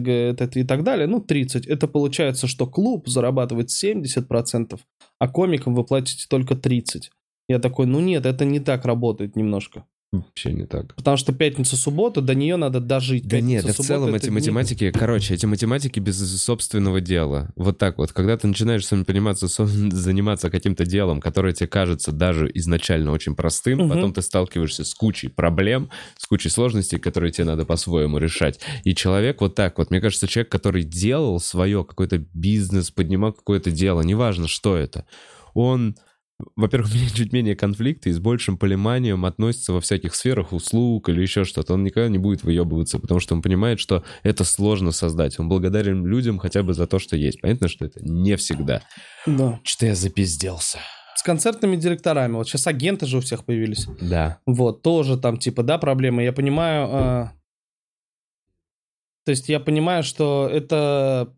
и 0.55 0.63
так 0.63 0.83
далее, 0.83 1.07
ну, 1.07 1.19
30. 1.19 1.67
Это 1.67 1.87
получается, 1.87 2.47
что 2.47 2.65
клуб 2.65 3.07
зарабатывает 3.07 3.69
70%, 3.69 4.79
а 5.19 5.27
комикам 5.27 5.75
вы 5.75 5.83
платите 5.83 6.25
только 6.29 6.55
30. 6.55 7.11
Я 7.47 7.59
такой, 7.59 7.85
ну 7.85 7.99
нет, 7.99 8.25
это 8.25 8.45
не 8.45 8.59
так 8.59 8.85
работает 8.85 9.35
немножко. 9.35 9.85
Вообще 10.13 10.53
не 10.53 10.67
так. 10.67 10.93
Потому 10.93 11.17
что 11.17 11.33
пятница-суббота, 11.33 12.21
до 12.21 12.35
нее 12.35 12.55
надо 12.55 12.79
дожить. 12.79 13.27
Да 13.27 13.41
нет, 13.41 13.65
в 13.65 13.73
целом 13.83 14.13
эти 14.13 14.29
математики, 14.29 14.91
короче, 14.91 15.33
эти 15.33 15.47
математики 15.47 15.99
без 15.99 16.19
собственного 16.39 17.01
дела. 17.01 17.51
Вот 17.55 17.79
так 17.79 17.97
вот, 17.97 18.11
когда 18.11 18.37
ты 18.37 18.47
начинаешь 18.47 18.85
сам 18.85 19.05
пониматься, 19.05 19.47
заниматься 19.47 20.51
каким-то 20.51 20.85
делом, 20.85 21.19
которое 21.19 21.53
тебе 21.53 21.65
кажется 21.65 22.11
даже 22.11 22.47
изначально 22.53 23.11
очень 23.11 23.35
простым, 23.35 23.79
Мгм. 23.79 23.89
потом 23.89 24.13
ты 24.13 24.21
сталкиваешься 24.21 24.85
с 24.85 24.93
кучей 24.93 25.29
проблем, 25.29 25.89
с 26.17 26.27
кучей 26.27 26.49
сложностей, 26.49 26.99
которые 26.99 27.31
тебе 27.31 27.45
надо 27.45 27.65
по-своему 27.65 28.19
решать. 28.19 28.59
И 28.83 28.93
человек 28.93 29.41
вот 29.41 29.55
так 29.55 29.79
вот, 29.79 29.89
мне 29.89 29.99
кажется, 29.99 30.27
человек, 30.27 30.51
который 30.51 30.83
делал 30.83 31.39
свое, 31.39 31.83
какой-то 31.83 32.19
бизнес, 32.35 32.91
поднимал 32.91 33.33
какое-то 33.33 33.71
дело, 33.71 34.01
неважно, 34.01 34.47
что 34.47 34.77
это, 34.77 35.05
он 35.55 35.95
во-первых, 36.55 36.91
чуть 37.15 37.33
менее 37.33 37.55
конфликты 37.55 38.09
и 38.09 38.13
с 38.13 38.19
большим 38.19 38.57
пониманием 38.57 39.25
относится 39.25 39.73
во 39.73 39.81
всяких 39.81 40.15
сферах 40.15 40.53
услуг 40.53 41.09
или 41.09 41.21
еще 41.21 41.43
что-то. 41.43 41.73
Он 41.73 41.83
никогда 41.83 42.09
не 42.09 42.17
будет 42.17 42.43
выебываться, 42.43 42.99
потому 42.99 43.19
что 43.19 43.35
он 43.35 43.41
понимает, 43.41 43.79
что 43.79 44.03
это 44.23 44.43
сложно 44.43 44.91
создать. 44.91 45.39
Он 45.39 45.49
благодарен 45.49 46.05
людям 46.05 46.39
хотя 46.39 46.63
бы 46.63 46.73
за 46.73 46.87
то, 46.87 46.99
что 46.99 47.15
есть. 47.15 47.41
Понятно, 47.41 47.67
что 47.67 47.85
это 47.85 47.99
не 48.03 48.35
всегда. 48.37 48.81
Да. 49.25 49.59
Что-то 49.63 49.85
я 49.87 49.95
запизделся. 49.95 50.79
С 51.15 51.23
концертными 51.23 51.75
директорами. 51.75 52.33
Вот 52.33 52.47
сейчас 52.47 52.67
агенты 52.67 53.05
же 53.05 53.17
у 53.17 53.21
всех 53.21 53.45
появились. 53.45 53.87
Да. 54.01 54.39
Вот, 54.45 54.81
тоже 54.81 55.17
там, 55.17 55.37
типа, 55.37 55.63
да, 55.63 55.77
проблемы. 55.77 56.23
Я 56.23 56.33
понимаю... 56.33 56.87
э, 56.87 57.27
То 59.25 59.29
есть 59.31 59.47
я 59.47 59.59
понимаю, 59.59 60.03
что 60.03 60.49
это... 60.51 61.33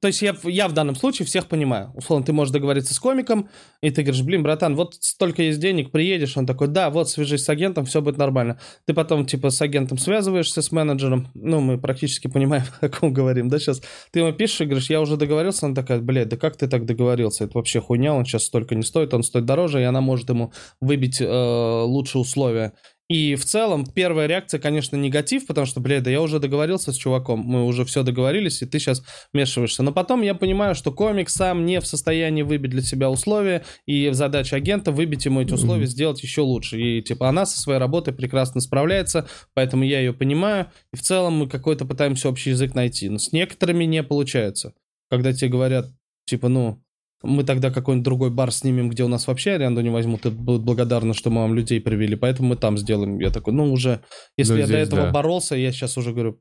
То 0.00 0.08
есть 0.08 0.22
я, 0.22 0.34
я 0.44 0.66
в 0.66 0.72
данном 0.72 0.96
случае 0.96 1.26
всех 1.26 1.46
понимаю. 1.46 1.92
Условно, 1.94 2.24
ты 2.24 2.32
можешь 2.32 2.52
договориться 2.52 2.94
с 2.94 2.98
комиком, 2.98 3.50
и 3.82 3.90
ты 3.90 4.02
говоришь, 4.02 4.22
блин, 4.22 4.42
братан, 4.42 4.74
вот 4.74 4.94
столько 5.00 5.42
есть 5.42 5.60
денег, 5.60 5.90
приедешь. 5.90 6.36
Он 6.38 6.46
такой, 6.46 6.68
да, 6.68 6.88
вот, 6.88 7.10
свяжись 7.10 7.44
с 7.44 7.48
агентом, 7.50 7.84
все 7.84 8.00
будет 8.00 8.16
нормально. 8.16 8.58
Ты 8.86 8.94
потом, 8.94 9.26
типа, 9.26 9.50
с 9.50 9.60
агентом 9.60 9.98
связываешься, 9.98 10.62
с 10.62 10.72
менеджером. 10.72 11.28
Ну, 11.34 11.60
мы 11.60 11.78
практически 11.78 12.28
понимаем, 12.28 12.64
о 12.80 12.88
ком 12.88 13.12
говорим, 13.12 13.50
да, 13.50 13.58
сейчас. 13.58 13.82
Ты 14.10 14.20
ему 14.20 14.32
пишешь 14.32 14.62
и 14.62 14.64
говоришь, 14.64 14.88
я 14.88 15.02
уже 15.02 15.18
договорился. 15.18 15.66
Она 15.66 15.74
такая, 15.74 16.00
блядь, 16.00 16.28
да 16.28 16.38
как 16.38 16.56
ты 16.56 16.66
так 16.66 16.86
договорился? 16.86 17.44
Это 17.44 17.58
вообще 17.58 17.80
хуйня, 17.80 18.14
он 18.14 18.24
сейчас 18.24 18.44
столько 18.44 18.74
не 18.74 18.82
стоит, 18.82 19.12
он 19.12 19.22
стоит 19.22 19.44
дороже, 19.44 19.82
и 19.82 19.84
она 19.84 20.00
может 20.00 20.30
ему 20.30 20.52
выбить 20.80 21.20
э, 21.20 21.82
лучшие 21.84 22.22
условия. 22.22 22.72
И 23.10 23.34
в 23.34 23.44
целом 23.44 23.84
первая 23.84 24.28
реакция, 24.28 24.60
конечно, 24.60 24.94
негатив, 24.94 25.44
потому 25.48 25.66
что, 25.66 25.80
блядь, 25.80 26.04
да 26.04 26.12
я 26.12 26.22
уже 26.22 26.38
договорился 26.38 26.92
с 26.92 26.96
чуваком, 26.96 27.40
мы 27.40 27.66
уже 27.66 27.84
все 27.84 28.04
договорились, 28.04 28.62
и 28.62 28.66
ты 28.66 28.78
сейчас 28.78 29.02
вмешиваешься. 29.32 29.82
Но 29.82 29.90
потом 29.90 30.22
я 30.22 30.32
понимаю, 30.32 30.76
что 30.76 30.92
комик 30.92 31.28
сам 31.28 31.66
не 31.66 31.80
в 31.80 31.86
состоянии 31.88 32.42
выбить 32.42 32.70
для 32.70 32.82
себя 32.82 33.10
условия, 33.10 33.64
и 33.84 34.10
задача 34.12 34.54
агента 34.54 34.92
выбить 34.92 35.24
ему 35.24 35.40
эти 35.40 35.52
условия, 35.52 35.86
сделать 35.86 36.22
еще 36.22 36.42
лучше. 36.42 36.80
И 36.80 37.02
типа 37.02 37.28
она 37.28 37.46
со 37.46 37.58
своей 37.58 37.80
работой 37.80 38.14
прекрасно 38.14 38.60
справляется, 38.60 39.26
поэтому 39.54 39.82
я 39.82 39.98
ее 39.98 40.12
понимаю, 40.12 40.68
и 40.92 40.96
в 40.96 41.02
целом 41.02 41.32
мы 41.32 41.48
какой-то 41.48 41.86
пытаемся 41.86 42.28
общий 42.28 42.50
язык 42.50 42.76
найти. 42.76 43.08
Но 43.08 43.18
с 43.18 43.32
некоторыми 43.32 43.86
не 43.86 44.04
получается. 44.04 44.72
Когда 45.10 45.32
тебе 45.32 45.50
говорят, 45.50 45.86
типа, 46.26 46.46
ну, 46.46 46.80
мы 47.22 47.44
тогда 47.44 47.70
какой-нибудь 47.70 48.04
другой 48.04 48.30
бар 48.30 48.50
снимем, 48.52 48.88
где 48.88 49.04
у 49.04 49.08
нас 49.08 49.26
вообще 49.26 49.52
аренду 49.52 49.80
не 49.82 49.90
возьмут, 49.90 50.26
и 50.26 50.30
будут 50.30 50.62
благодарны, 50.62 51.14
что 51.14 51.30
мы 51.30 51.42
вам 51.42 51.54
людей 51.54 51.80
привели, 51.80 52.16
поэтому 52.16 52.50
мы 52.50 52.56
там 52.56 52.78
сделаем. 52.78 53.18
Я 53.20 53.30
такой, 53.30 53.52
ну 53.52 53.72
уже, 53.72 54.00
если 54.38 54.52
Ну, 54.54 54.58
я 54.60 54.66
до 54.66 54.72
здесь 54.72 54.88
этого 54.88 55.02
да. 55.06 55.10
боролся, 55.10 55.54
я 55.56 55.70
сейчас 55.72 55.96
уже 55.98 56.12
говорю, 56.12 56.40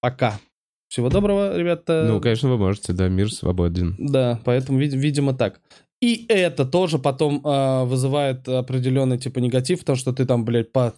пока. 0.00 0.38
Всего 0.88 1.08
доброго, 1.08 1.58
ребята. 1.58 2.04
Ну, 2.08 2.20
конечно, 2.20 2.48
вы 2.48 2.58
можете, 2.58 2.92
да, 2.92 3.08
мир 3.08 3.30
свободен. 3.32 3.96
Да, 3.98 4.40
поэтому, 4.44 4.78
вид- 4.78 4.94
видимо, 4.94 5.34
так. 5.34 5.60
И 6.00 6.26
это 6.28 6.64
тоже 6.64 6.98
потом 6.98 7.40
а, 7.44 7.84
вызывает 7.84 8.46
определенный, 8.48 9.18
типа, 9.18 9.38
негатив, 9.40 9.80
потому 9.80 9.96
что 9.96 10.12
ты 10.12 10.24
там, 10.26 10.44
блядь, 10.44 10.70
по 10.72 10.94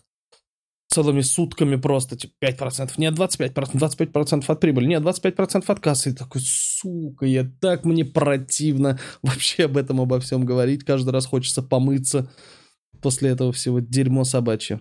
целыми 0.89 1.21
сутками 1.21 1.77
просто, 1.77 2.17
типа, 2.17 2.33
5%, 2.43 2.91
нет, 2.97 3.15
25%, 3.15 3.53
25% 3.75 4.45
от 4.47 4.61
прибыли, 4.61 4.87
нет, 4.87 5.03
25% 5.03 5.65
от 5.67 5.81
кассы. 5.81 6.11
И 6.11 6.15
такой, 6.15 6.41
сука, 6.45 7.27
я 7.27 7.45
так 7.61 7.85
мне 7.85 8.05
противно 8.05 8.99
вообще 9.23 9.65
об 9.67 9.77
этом, 9.77 10.01
обо 10.01 10.19
всем 10.21 10.45
говорить. 10.45 10.85
Каждый 10.85 11.11
раз 11.11 11.27
хочется 11.27 11.63
помыться 11.63 12.31
после 13.03 13.31
этого 13.31 13.53
всего 13.53 13.81
дерьмо 13.81 14.25
собачье. 14.25 14.81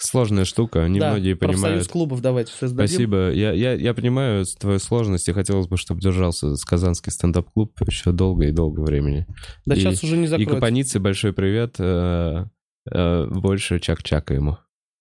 Сложная 0.00 0.44
штука, 0.44 0.82
да, 0.82 0.88
немногие 0.88 1.34
профсоюз 1.34 1.60
понимают. 1.62 1.88
клубов 1.88 2.20
давайте 2.20 2.52
создадим. 2.52 2.86
Спасибо. 2.88 3.32
Я, 3.32 3.50
я, 3.52 3.72
я 3.72 3.94
понимаю 3.94 4.44
твою 4.60 4.78
сложность, 4.78 5.28
и 5.28 5.32
хотелось 5.32 5.66
бы, 5.66 5.76
чтобы 5.76 6.00
держался 6.00 6.54
Казанский 6.64 7.10
стендап-клуб 7.10 7.72
еще 7.84 8.12
долго 8.12 8.46
и 8.46 8.52
долго 8.52 8.80
времени. 8.82 9.26
Да 9.66 9.74
и- 9.74 9.80
сейчас 9.80 10.04
уже 10.04 10.16
не 10.16 10.24
И 10.24 10.26
закроется. 10.28 10.54
Капанице 10.54 11.00
большой 11.00 11.32
привет. 11.32 11.74
э, 11.80 12.44
э, 12.92 13.26
больше 13.26 13.80
чак-чака 13.80 14.34
ему. 14.34 14.58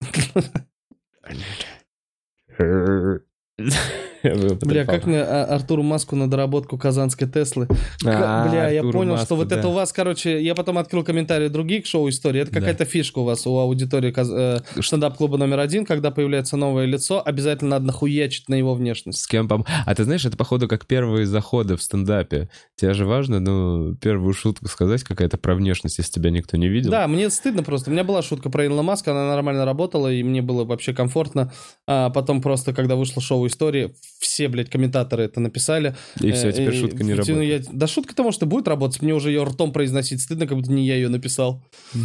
Hurt. 2.58 3.28
Бля, 4.24 4.86
как 4.86 5.06
мне 5.06 5.22
а, 5.22 5.46
Артуру 5.46 5.84
Маску 5.84 6.16
на 6.16 6.30
доработку 6.30 6.78
казанской 6.78 7.28
Теслы? 7.28 7.68
А, 8.06 8.48
Бля, 8.50 8.70
я 8.70 8.84
понял, 8.84 9.18
что 9.18 9.36
вот 9.36 9.52
это 9.52 9.68
у 9.68 9.72
вас, 9.72 9.94
короче, 9.94 10.42
я 10.42 10.56
потом 10.56 10.78
открыл 10.78 11.04
комментарии 11.04 11.48
других 11.48 11.86
шоу-историй. 11.86 12.42
Это 12.42 12.52
Да. 12.52 12.60
какая-то 12.60 12.86
фишка 12.86 13.20
у 13.20 13.24
вас, 13.24 13.46
у 13.48 13.58
аудитории 13.58 14.14
э, 14.16 14.60
стендап-клуба 14.82 15.38
номер 15.38 15.60
один, 15.60 15.86
когда 15.86 16.12
появляется 16.12 16.58
новое 16.58 16.86
лицо, 16.86 17.22
обязательно 17.24 17.72
надо 17.72 17.86
нахуячить 17.88 18.50
на 18.50 18.56
его 18.56 18.74
внешность. 18.74 19.20
С 19.20 19.28
кем 19.28 19.48
пом... 19.48 19.66
А 19.86 19.96
ты 19.96 20.04
знаешь, 20.04 20.26
это 20.26 20.38
походу 20.38 20.68
как 20.68 20.86
первые 20.86 21.26
заходы 21.26 21.76
в 21.78 21.84
стендапе. 21.84 22.50
Тебе 22.76 22.94
же 22.94 23.06
важно, 23.06 23.40
ну, 23.40 23.96
первую 23.96 24.34
шутку 24.34 24.68
сказать 24.68 25.04
какая-то 25.04 25.38
про 25.38 25.56
внешность, 25.56 25.98
если 25.98 26.14
тебя 26.14 26.30
никто 26.32 26.58
не 26.58 26.68
видел. 26.68 26.92
Да, 26.92 27.08
мне 27.08 27.30
стыдно 27.30 27.64
просто. 27.64 27.90
У 27.90 27.94
меня 27.94 28.04
была 28.04 28.22
шутка 28.22 28.50
про 28.50 28.66
Илона 28.66 28.84
Маска, 28.84 29.12
она 29.12 29.28
нормально 29.28 29.66
работала, 29.66 30.12
и 30.12 30.24
мне 30.24 30.42
было 30.42 30.64
вообще 30.64 30.94
комфортно. 30.94 31.52
А 31.88 32.10
потом 32.10 32.42
просто, 32.42 32.74
когда 32.74 32.96
вышло 32.96 33.22
шоу 33.22 33.48
истории, 33.48 33.96
все, 34.20 34.48
блядь, 34.48 34.70
комментаторы 34.70 35.24
это 35.24 35.40
написали. 35.40 35.96
И 36.22 36.32
все, 36.32 36.50
Э, 36.50 36.52
теперь 36.54 36.76
шутка 36.76 37.04
не 37.04 37.12
ну, 37.14 37.18
работает. 37.18 37.66
я- 37.66 37.70
Да 37.74 37.88
шутка-то, 37.88 38.24
может, 38.24 38.42
и 38.44 38.46
будет 38.46 38.68
работать, 38.68 39.02
мне 39.02 39.14
уже 39.14 39.30
ее 39.30 39.44
ртом 39.44 39.72
произносить 39.72 40.22
стыдно, 40.22 40.48
как 40.48 40.58
будто 40.58 40.72
не 40.72 40.86
я 40.86 40.96
ее 40.96 41.10
написал. 41.10 41.64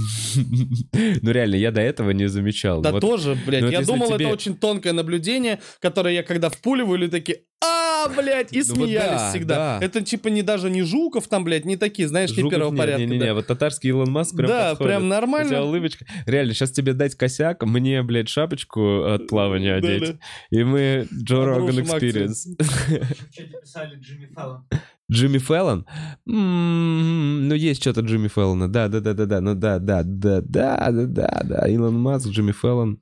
Ну 1.23 1.31
реально, 1.31 1.57
я 1.57 1.71
до 1.71 1.81
этого 1.81 2.11
не 2.11 2.29
замечал. 2.29 2.81
Да 2.81 2.93
тоже, 3.01 3.37
блядь. 3.47 3.63
ну 3.63 3.71
я 3.71 3.83
думал, 3.83 4.13
это 4.15 4.29
очень 4.29 4.57
тонкое 4.57 4.93
наблюдение, 4.93 5.61
которое 5.81 6.15
я 6.15 6.23
когда 6.23 6.49
впуливаю, 6.51 6.99
или 7.01 7.09
такие, 7.09 7.41
а, 7.65 7.92
блядь, 8.09 8.53
и 8.53 8.59
Ну 8.61 8.65
вот 8.75 8.77
смеялись 8.87 9.21
да, 9.21 9.31
всегда. 9.31 9.55
да. 9.79 9.85
Это 9.87 10.03
типа 10.03 10.29
не 10.29 10.43
даже 10.43 10.71
не 10.71 10.83
Жуков 10.83 11.29
там, 11.29 11.45
блядь, 11.45 11.65
не 11.65 11.77
такие, 11.77 12.09
знаешь, 12.09 12.31
не 12.37 12.49
первого 12.49 12.71
нет, 12.71 12.79
порядка. 12.79 13.03
Не-не-не, 13.05 13.27
да. 13.27 13.35
вот 13.35 13.47
татарский 13.47 13.91
Илон 13.91 14.11
Маск 14.11 14.37
прям 14.37 14.49
Да, 14.49 14.71
подходит. 14.71 14.89
прям 14.91 15.03
У 15.03 15.07
тебя 15.07 15.15
нормально. 15.21 15.63
улыбочка. 15.63 16.07
Реально, 16.27 16.55
сейчас 16.55 16.71
тебе 16.73 16.93
дать 16.95 17.15
косяк, 17.15 17.63
мне, 17.65 18.03
блядь, 18.03 18.29
шапочку 18.29 19.03
от 19.05 19.29
плавания 19.29 19.81
Да, 19.81 19.89
одеть. 19.89 20.11
да. 20.13 20.19
И 20.59 20.65
мы 20.65 21.07
Джо 21.13 21.45
Роган 21.45 21.85
чате 21.85 23.59
писали 23.63 23.97
Джимми 24.01 24.27
Фэллон. 24.35 24.65
Джимми 25.11 25.39
Фэллон? 25.39 25.87
М, 26.29 27.49
Ну, 27.49 27.55
есть 27.55 27.81
что-то 27.83 28.01
Джимми 28.01 28.29
Фэллона. 28.29 28.69
Да, 28.73 28.89
да, 28.89 29.01
да, 29.01 29.13
да, 29.15 29.27
да, 29.27 29.41
ну 29.41 29.55
да, 29.55 29.79
да, 29.79 30.03
да, 30.05 30.41
да, 30.41 30.77
да, 30.91 31.07
да, 31.07 31.43
да. 31.45 31.69
Илон 31.69 31.99
Маск, 31.99 32.29
Джимми 32.29 32.53
Фэллон. 32.53 33.01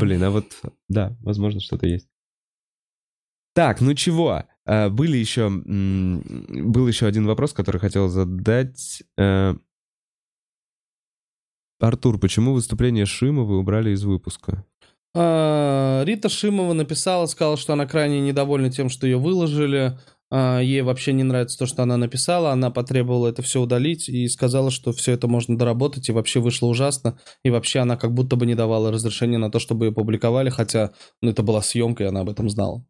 Блин, 0.00 0.22
а 0.22 0.30
вот, 0.30 0.46
да, 0.88 1.16
возможно, 1.20 1.60
что-то 1.60 1.86
есть. 1.86 2.08
Так, 3.54 3.80
ну 3.80 3.94
чего? 3.94 4.42
А, 4.66 4.90
Были 4.90 5.16
еще, 5.16 5.48
был 5.48 6.88
еще 6.88 7.06
один 7.06 7.26
вопрос, 7.26 7.52
который 7.52 7.80
хотел 7.80 8.08
задать. 8.08 9.02
Э, 9.16 9.54
Артур, 11.80 12.18
почему 12.18 12.54
выступление 12.54 13.06
Шима 13.06 13.42
вы 13.42 13.58
убрали 13.58 13.90
из 13.90 14.04
выпуска? 14.04 14.64
А, 15.14 16.02
Рита 16.04 16.28
Шимова 16.28 16.72
написала, 16.72 17.26
сказала, 17.26 17.56
что 17.56 17.72
она 17.74 17.86
крайне 17.86 18.20
недовольна 18.20 18.70
тем, 18.70 18.88
что 18.88 19.06
ее 19.06 19.18
выложили. 19.18 19.98
А, 20.30 20.58
Ей 20.60 20.82
вообще 20.82 21.12
не 21.12 21.22
нравится 21.22 21.58
то, 21.58 21.66
что 21.66 21.82
она 21.84 21.96
написала. 21.96 22.50
Она 22.50 22.70
потребовала 22.70 23.28
это 23.28 23.42
все 23.42 23.60
удалить 23.60 24.08
и 24.08 24.26
сказала, 24.28 24.70
что 24.72 24.92
все 24.92 25.12
это 25.12 25.28
можно 25.28 25.56
доработать, 25.56 26.08
и 26.08 26.12
вообще 26.12 26.40
вышло 26.40 26.66
ужасно. 26.66 27.18
И 27.44 27.50
вообще 27.50 27.80
она 27.80 27.96
как 27.96 28.12
будто 28.14 28.34
бы 28.34 28.46
не 28.46 28.56
давала 28.56 28.90
разрешения 28.90 29.38
на 29.38 29.50
то, 29.50 29.60
чтобы 29.60 29.86
ее 29.86 29.92
публиковали, 29.92 30.50
хотя 30.50 30.92
ну, 31.22 31.30
это 31.30 31.44
была 31.44 31.62
съемка, 31.62 32.02
и 32.04 32.06
она 32.06 32.20
об 32.20 32.30
этом 32.30 32.50
знала. 32.50 32.84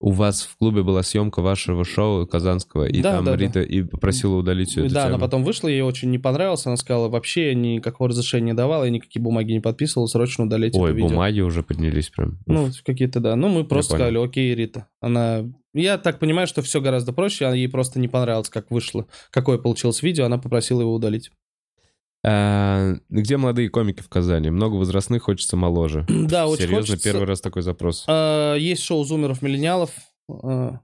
У 0.00 0.12
вас 0.12 0.42
в 0.42 0.56
клубе 0.56 0.84
была 0.84 1.02
съемка 1.02 1.40
вашего 1.42 1.84
шоу 1.84 2.24
казанского, 2.24 2.84
и 2.84 3.00
Да, 3.02 3.16
там 3.16 3.24
да, 3.24 3.32
да. 3.32 3.36
Рита 3.36 3.62
и 3.62 3.82
попросила 3.82 4.36
удалить 4.36 4.70
всю 4.70 4.84
эту 4.84 4.94
да, 4.94 5.02
она 5.02 5.10
тему. 5.14 5.20
потом 5.20 5.42
вышла, 5.42 5.66
ей 5.66 5.80
очень 5.80 6.10
не 6.10 6.18
понравилось. 6.18 6.64
Она 6.66 6.76
сказала, 6.76 7.08
вообще 7.08 7.48
я 7.48 7.54
никакого 7.54 8.08
разрешения 8.10 8.46
не 8.46 8.54
давала, 8.54 8.84
я 8.84 8.90
никакие 8.90 9.20
бумаги 9.20 9.52
не 9.52 9.60
подписывала, 9.60 10.06
срочно 10.06 10.44
удалить 10.44 10.74
Ой, 10.76 10.90
это 10.90 10.96
видео. 10.96 11.08
бумаги 11.08 11.40
уже 11.40 11.64
поднялись 11.64 12.10
прям. 12.10 12.38
Ну, 12.46 12.68
какие-то, 12.84 13.18
да. 13.18 13.34
Ну, 13.34 13.48
мы 13.48 13.64
просто 13.64 13.94
понял. 13.94 14.04
сказали, 14.04 14.24
окей, 14.24 14.54
Рита. 14.54 14.86
Она... 15.00 15.44
Я 15.74 15.98
так 15.98 16.20
понимаю, 16.20 16.46
что 16.46 16.62
все 16.62 16.80
гораздо 16.80 17.12
проще, 17.12 17.46
а 17.46 17.54
ей 17.54 17.68
просто 17.68 17.98
не 17.98 18.06
понравилось, 18.08 18.48
как 18.50 18.70
вышло, 18.70 19.06
какое 19.30 19.58
получилось 19.58 20.02
видео, 20.02 20.26
она 20.26 20.38
попросила 20.38 20.80
его 20.80 20.94
удалить. 20.94 21.30
А, 22.24 22.94
где 23.08 23.36
молодые 23.36 23.68
комики 23.70 24.02
в 24.02 24.08
Казани? 24.08 24.50
Много 24.50 24.74
возрастных, 24.74 25.22
хочется 25.22 25.56
моложе. 25.56 26.04
Да, 26.08 26.46
очень 26.48 26.64
Серьезно, 26.64 26.80
хочется. 26.94 27.10
первый 27.12 27.26
раз 27.26 27.40
такой 27.40 27.62
запрос. 27.62 28.04
А, 28.08 28.54
Есть 28.56 28.82
шоу 28.82 29.04
зумеров 29.04 29.40
миллениалов. 29.42 29.90
А, 30.30 30.80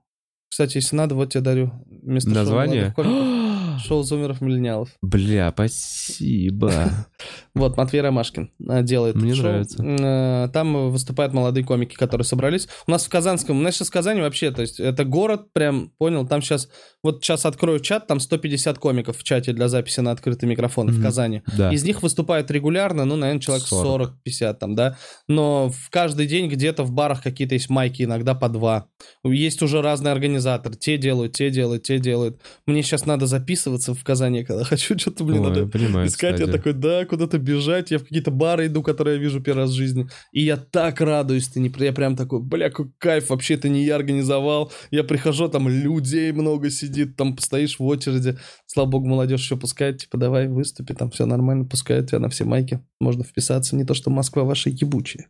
Кстати, 0.48 0.76
если 0.76 0.94
надо, 0.96 1.14
вот 1.16 1.32
тебе 1.32 1.40
дарю 1.42 1.72
вместо 1.86 2.30
шоу 2.30 2.38
Название? 2.38 2.92
комиков. 2.94 3.06
Шоу 3.84 4.02
зумеров 4.02 4.40
миллениалов. 4.40 4.88
Бля, 5.02 5.50
спасибо. 5.52 6.72
Вот, 7.54 7.76
Матвей 7.76 8.00
Ромашкин 8.02 8.50
а, 8.68 8.82
делает 8.82 9.14
Мне 9.14 9.32
шоу. 9.32 9.44
нравится. 9.44 9.80
М, 9.80 10.50
Там 10.50 10.90
выступают 10.90 11.32
молодые 11.32 11.64
комики, 11.64 11.94
которые 11.94 12.24
собрались. 12.24 12.66
У 12.88 12.90
нас 12.90 13.04
в 13.06 13.08
Казанском, 13.08 13.56
у 13.58 13.62
нас 13.62 13.76
сейчас 13.76 13.90
Казань 13.90 14.20
вообще, 14.20 14.50
то 14.50 14.60
есть 14.60 14.80
это 14.80 15.04
город, 15.04 15.52
прям, 15.52 15.90
понял, 15.96 16.26
там 16.26 16.42
сейчас, 16.42 16.68
вот 17.04 17.22
сейчас 17.22 17.46
открою 17.46 17.78
чат, 17.78 18.08
там 18.08 18.18
150 18.18 18.78
комиков 18.78 19.16
в 19.18 19.22
чате 19.22 19.52
для 19.52 19.68
записи 19.68 20.00
на 20.00 20.10
открытый 20.10 20.48
микрофон 20.48 20.88
в. 20.88 21.00
Казани. 21.00 21.42
Да. 21.56 21.70
Из 21.72 21.84
них 21.84 22.02
выступает 22.02 22.50
регулярно, 22.50 23.04
ну, 23.04 23.14
наверное, 23.14 23.40
человек 23.40 23.66
40. 23.66 24.14
40-50 24.26 24.54
там, 24.54 24.74
да. 24.74 24.96
Но 25.28 25.70
в 25.70 25.90
каждый 25.90 26.26
день 26.26 26.48
где-то 26.48 26.82
в 26.82 26.90
барах 26.90 27.22
какие-то 27.22 27.54
есть 27.54 27.70
майки, 27.70 28.02
иногда 28.02 28.34
по 28.34 28.48
два. 28.48 28.86
Есть 29.22 29.62
уже 29.62 29.80
разные 29.80 30.10
организаторы. 30.10 30.74
Те 30.74 30.98
делают, 30.98 31.34
те 31.34 31.50
делают, 31.50 31.84
те 31.84 32.00
делают. 32.00 32.40
Мне 32.66 32.82
сейчас 32.82 33.06
надо 33.06 33.26
записываться 33.64 33.94
в 33.94 34.04
Казани, 34.04 34.44
когда 34.44 34.64
хочу. 34.70 34.98
Что-то, 34.98 35.24
блин, 35.24 35.40
Ой, 35.40 35.48
надо 35.48 35.60
я 35.60 35.66
понимаю, 35.66 36.06
искать. 36.06 36.38
Я 36.38 36.46
кстати. 36.46 36.52
такой, 36.52 36.72
да, 36.72 37.04
куда-то 37.04 37.38
бежать. 37.38 37.90
Я 37.90 37.98
в 37.98 38.02
какие-то 38.02 38.30
бары 38.30 38.66
иду, 38.66 38.82
которые 38.82 39.16
я 39.16 39.22
вижу 39.22 39.40
первый 39.40 39.60
раз 39.60 39.70
в 39.70 39.74
жизни. 39.74 40.08
И 40.32 40.42
я 40.42 40.56
так 40.56 41.00
радуюсь. 41.00 41.48
Ты 41.48 41.60
не... 41.60 41.72
Я 41.78 41.92
прям 41.92 42.16
такой, 42.16 42.40
бля, 42.40 42.70
какой 42.70 42.92
кайф. 42.98 43.30
Вообще 43.30 43.54
это 43.54 43.68
не 43.68 43.84
я 43.84 43.96
организовал. 43.96 44.72
Я 44.90 45.04
прихожу, 45.04 45.48
там 45.48 45.68
людей 45.68 46.32
много 46.32 46.70
сидит. 46.70 47.16
Там 47.16 47.36
стоишь 47.38 47.78
в 47.78 47.84
очереди. 47.84 48.38
Слава 48.66 48.88
богу, 48.88 49.06
молодежь 49.06 49.40
еще 49.40 49.56
пускает. 49.56 49.98
Типа, 49.98 50.18
давай, 50.18 50.48
выступи. 50.48 50.94
Там 50.94 51.10
все 51.10 51.26
нормально. 51.26 51.64
Пускают 51.64 52.08
тебя 52.08 52.18
на 52.18 52.28
все 52.28 52.44
майки. 52.44 52.80
Можно 53.00 53.24
вписаться. 53.24 53.76
Не 53.76 53.84
то, 53.84 53.94
что 53.94 54.10
Москва 54.10 54.44
ваша 54.44 54.70
ебучая. 54.70 55.28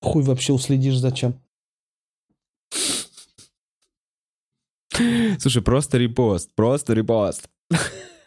Хуй 0.00 0.22
вообще 0.22 0.52
уследишь 0.52 0.98
зачем. 0.98 1.40
Слушай, 5.38 5.62
просто 5.62 5.98
репост, 5.98 6.50
просто 6.54 6.94
репост. 6.94 7.48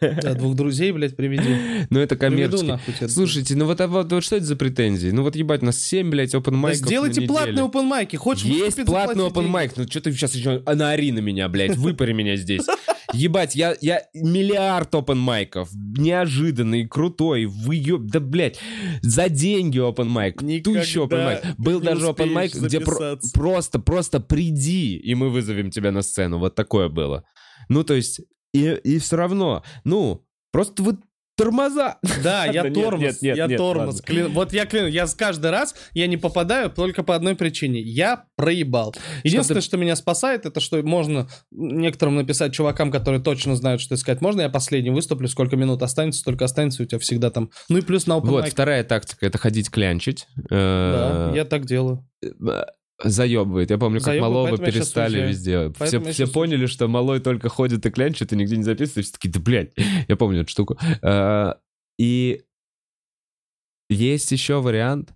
Да, 0.02 0.34
двух 0.34 0.56
друзей, 0.56 0.92
блядь, 0.92 1.16
приведи. 1.16 1.86
Ну 1.90 2.00
это 2.00 2.16
Приведу 2.16 2.58
коммерчески. 2.58 2.66
нахуй. 2.66 3.10
Слушайте, 3.10 3.56
ну 3.56 3.66
вот, 3.66 3.82
а 3.82 3.88
вот, 3.88 4.12
вот 4.12 4.24
что 4.24 4.38
это 4.38 4.46
за 4.46 4.56
претензии? 4.56 5.10
Ну 5.10 5.24
вот 5.24 5.36
ебать, 5.36 5.62
у 5.62 5.66
нас 5.66 5.78
7, 5.82 6.10
блядь, 6.10 6.34
open 6.34 6.52
Да 6.52 6.58
майков 6.58 6.86
сделайте 6.86 7.22
на 7.22 7.28
платные 7.28 7.66
open 7.66 7.84
майки. 7.84 8.16
Хочешь 8.16 8.46
Есть 8.46 8.86
платный 8.86 9.26
open 9.26 9.48
майк. 9.48 9.74
Ну 9.76 9.84
что 9.88 10.02
ты 10.02 10.12
сейчас 10.14 10.36
еще 10.36 10.64
на 11.12 11.20
меня, 11.20 11.50
блядь, 11.50 11.76
выпари 11.76 12.14
меня 12.14 12.36
здесь. 12.38 12.66
Ебать, 13.14 13.56
я, 13.56 13.76
я 13.82 14.04
миллиард 14.14 14.94
open 14.94 15.16
майков. 15.16 15.70
Неожиданный, 15.74 16.88
крутой, 16.88 17.46
выеб... 17.46 18.08
Да, 18.08 18.20
блядь, 18.20 18.60
за 19.02 19.30
деньги 19.30 19.80
open 19.80 20.06
майк. 20.06 20.42
Никогда 20.42 20.82
Тущий 20.82 21.00
open 21.00 21.24
майк. 21.24 21.58
Был 21.58 21.80
даже 21.80 22.06
open 22.06 22.32
майк, 22.32 22.56
где 22.56 22.80
про- 22.80 23.18
просто, 23.34 23.80
просто 23.80 24.20
приди, 24.20 24.96
и 24.98 25.16
мы 25.16 25.30
вызовем 25.30 25.72
тебя 25.72 25.92
на 25.92 26.02
сцену. 26.02 26.38
Вот 26.38 26.56
такое 26.56 26.90
было. 26.90 27.24
Ну, 27.68 27.84
то 27.84 27.94
есть, 27.94 28.22
и, 28.54 28.80
и 28.84 29.00
все 29.00 29.16
равно, 29.16 29.64
ну, 29.84 30.26
просто 30.52 30.84
вы 30.84 30.98
тормоза. 31.40 31.98
Да, 32.24 32.46
я 32.52 32.64
тормоз, 32.64 33.02
нет, 33.02 33.22
нет, 33.22 33.38
я 33.38 33.48
нет, 33.48 33.58
тормоз. 33.58 34.02
Вот 34.30 34.54
я 34.54 34.66
клянусь, 34.66 34.94
я 34.94 35.08
каждый 35.18 35.52
раз, 35.52 35.76
я 35.94 36.08
не 36.08 36.18
попадаю 36.18 36.70
только 36.70 37.04
по 37.04 37.16
одной 37.16 37.36
причине. 37.36 37.80
Я 37.82 38.26
проебал. 38.36 38.96
Единственное, 39.24 39.62
что 39.62 39.78
меня 39.78 39.96
спасает, 39.96 40.46
это 40.46 40.60
что 40.60 40.82
можно 40.84 41.28
некоторым 41.52 42.16
написать 42.16 42.54
чувакам, 42.54 42.92
которые 42.92 43.22
точно 43.22 43.56
знают, 43.56 43.82
что 43.82 43.96
искать. 43.96 44.22
Можно 44.22 44.42
я 44.42 44.50
последний 44.50 44.92
выступлю, 44.92 45.28
сколько 45.28 45.56
минут 45.56 45.82
останется, 45.84 46.20
столько 46.20 46.46
останется, 46.46 46.84
у 46.84 46.86
тебя 46.86 47.00
всегда 47.00 47.30
там... 47.32 47.50
Ну 47.70 47.78
и 47.78 47.82
плюс 47.82 48.08
на 48.08 48.14
open 48.14 48.28
Вот, 48.28 48.46
mic. 48.46 48.52
вторая 48.52 48.84
тактика— 48.84 49.26
это 49.28 49.38
ходить 49.38 49.70
клянчить. 49.70 50.28
Да, 50.36 51.30
Э, 51.32 51.32
я 51.36 51.46
так 51.46 51.66
делаю. 51.66 52.06
Заебывает. 53.04 53.70
Я 53.72 53.78
помню, 53.78 54.00
как 54.00 54.06
Заебывает, 54.08 54.34
малого 54.34 54.48
поэтому 54.50 54.66
я 54.68 54.72
щас 54.72 54.80
перестали 54.82 55.12
уезжаю. 55.26 55.30
везде. 55.30 55.58
Все, 55.70 55.74
Поэтому 55.80 56.06
я 56.08 56.12
все 56.12 56.24
щас 56.26 56.34
поняли, 56.34 56.66
что 56.66 56.88
малой 56.88 57.20
только 57.20 57.50
ходит 57.50 57.86
и 57.86 57.90
клянчит, 57.90 58.34
и 58.34 58.36
нигде 58.36 58.58
не 58.58 58.64
записывает. 58.64 59.06
Все 59.06 59.14
такие, 59.14 59.32
да, 59.32 59.40
блядь, 59.40 59.72
я 60.08 60.16
помню 60.18 60.42
эту 60.42 60.50
штуку. 60.50 60.78
А, 61.02 61.58
И 61.98 62.44
есть 63.90 64.32
еще 64.32 64.62
вариант. 64.62 65.14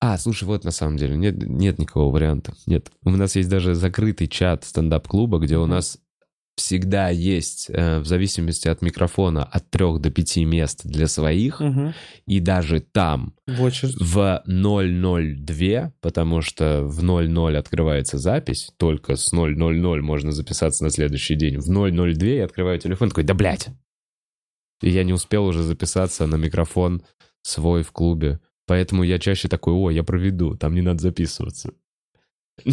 А, 0.00 0.18
слушай, 0.18 0.44
вот 0.44 0.64
на 0.64 0.70
самом 0.70 0.96
деле, 0.96 1.16
нет, 1.16 1.36
нет 1.36 1.78
никакого 1.78 2.12
варианта. 2.12 2.54
Нет. 2.66 2.90
У 3.04 3.10
нас 3.10 3.36
есть 3.36 3.48
даже 3.48 3.74
закрытый 3.74 4.26
чат 4.28 4.64
стендап-клуба, 4.64 5.38
где 5.38 5.56
у 5.56 5.66
нас 5.66 5.98
всегда 6.56 7.08
есть, 7.10 7.66
э, 7.68 7.98
в 8.00 8.06
зависимости 8.06 8.68
от 8.68 8.80
микрофона, 8.82 9.42
от 9.44 9.68
трех 9.70 10.00
до 10.00 10.10
пяти 10.10 10.44
мест 10.44 10.82
для 10.84 11.08
своих. 11.08 11.60
Мгм. 11.60 11.94
И 12.26 12.40
даже 12.40 12.80
там 12.80 13.34
В 13.46 13.62
очередь. 13.62 13.96
в 14.00 14.42
002, 14.46 15.92
потому 16.00 16.42
что 16.42 16.82
в 16.84 17.02
00 17.02 17.56
открывается 17.56 18.18
запись, 18.18 18.70
только 18.76 19.16
с 19.16 19.32
000 19.32 20.00
можно 20.02 20.32
записаться 20.32 20.84
на 20.84 20.90
следующий 20.90 21.34
день. 21.34 21.58
В 21.58 21.68
002 21.68 22.28
я 22.28 22.44
открываю 22.44 22.78
телефон, 22.78 23.08
такой, 23.08 23.24
да 23.24 23.34
блядь! 23.34 23.68
И 24.82 24.90
я 24.90 25.04
не 25.04 25.12
успел 25.12 25.46
уже 25.46 25.62
записаться 25.62 26.26
на 26.26 26.36
микрофон 26.36 27.02
свой 27.42 27.82
в 27.82 27.92
клубе. 27.92 28.40
Поэтому 28.66 29.02
я 29.02 29.18
чаще 29.18 29.48
такой, 29.48 29.74
о, 29.74 29.90
я 29.90 30.02
проведу, 30.04 30.56
там 30.56 30.74
не 30.74 30.80
надо 30.82 31.00
записываться. 31.00 31.72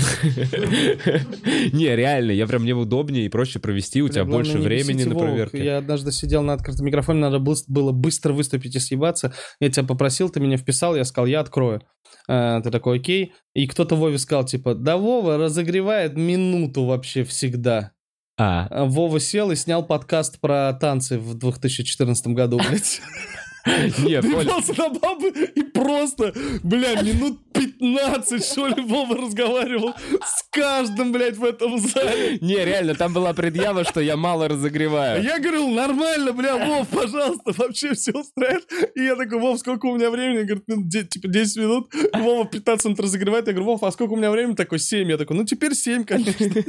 Не, 1.74 1.96
реально, 1.96 2.32
я 2.32 2.46
прям 2.46 2.62
мне 2.62 2.74
удобнее 2.74 3.26
и 3.26 3.30
проще 3.30 3.60
провести, 3.60 4.02
у 4.04 4.10
тебя 4.10 4.26
Главное, 4.26 4.38
больше 4.38 4.60
не 4.60 4.64
времени 4.64 5.04
на 5.06 5.16
проверке. 5.16 5.64
Я 5.64 5.78
однажды 5.80 6.12
сидел 6.12 6.44
на 6.44 6.54
открытом 6.54 6.86
микрофоне, 6.86 7.20
надо 7.20 7.40
было 7.40 7.92
быстро 7.92 8.34
выступить 8.34 8.76
и 8.76 8.80
съебаться. 8.80 9.34
Я 9.60 9.72
тебя 9.72 9.86
попросил, 9.86 10.30
ты 10.30 10.40
меня 10.40 10.58
вписал, 10.58 10.96
я 10.96 11.04
сказал, 11.04 11.26
я 11.26 11.40
открою. 11.40 11.82
А, 12.28 12.62
Ты 12.62 12.70
такой, 12.70 13.00
окей. 13.00 13.34
И 13.54 13.66
кто-то 13.68 13.96
Вове 13.96 14.20
сказал, 14.20 14.46
типа, 14.46 14.76
да 14.76 14.98
Вова 14.98 15.38
разогревает 15.38 16.16
минуту 16.16 16.86
вообще 16.86 17.24
всегда. 17.24 17.92
А, 18.38 18.68
А 18.70 18.86
Вова 18.86 19.20
сел 19.20 19.52
и 19.52 19.56
снял 19.56 19.86
подкаст 19.86 20.40
про 20.40 20.72
танцы 20.74 21.18
в 21.18 21.34
2014 21.34 22.28
году, 22.28 22.58
блядь. 22.58 23.02
не, 23.66 24.22
понял. 24.22 24.40
Дымался 24.40 24.74
на 24.78 24.90
бабы 24.90 25.30
и 25.30 25.64
просто, 25.64 26.34
бля, 26.64 27.02
минут 27.02 27.40
15, 27.54 28.44
что 28.44 28.68
ли, 28.68 28.82
Вова 28.82 29.18
разговаривал 29.18 29.94
с 30.24 30.44
каждым, 30.52 31.12
блядь, 31.12 31.38
в 31.38 31.44
этом 31.44 31.78
зале. 31.78 32.40
Не, 32.42 32.66
реально, 32.66 32.96
там 32.96 33.14
была 33.14 33.34
предъява, 33.34 33.84
что 33.84 34.02
я 34.02 34.18
мало 34.18 34.48
разогреваю. 34.48 35.24
Я 35.24 35.40
говорил, 35.40 35.70
нормально, 35.70 36.34
бля, 36.34 36.58
Вов, 36.66 36.88
пожалуйста, 36.88 37.54
вообще 37.58 37.94
все 37.94 38.12
устраивает. 38.12 38.68
И 38.96 39.04
я 39.04 39.16
такой, 39.16 39.40
Вов, 39.40 39.60
сколько 39.60 39.86
у 39.86 39.96
меня 39.96 40.10
времени? 40.10 40.44
Говорит, 40.44 40.64
ну, 40.68 40.90
типа 40.90 41.28
10 41.28 41.58
минут. 41.58 41.94
Вова 42.14 42.46
15 42.46 42.86
минут 42.86 43.00
разогревает. 43.00 43.48
Я 43.48 43.54
говорю, 43.54 43.72
Вов, 43.72 43.84
а 43.84 43.92
сколько 43.92 44.14
у 44.14 44.18
меня 44.18 44.32
времени? 44.32 44.56
Такой, 44.56 44.80
7. 44.80 45.10
Я 45.10 45.18
такой, 45.18 45.38
ну 45.38 45.46
теперь 45.46 45.76
7, 45.76 46.04
конечно. 46.04 46.64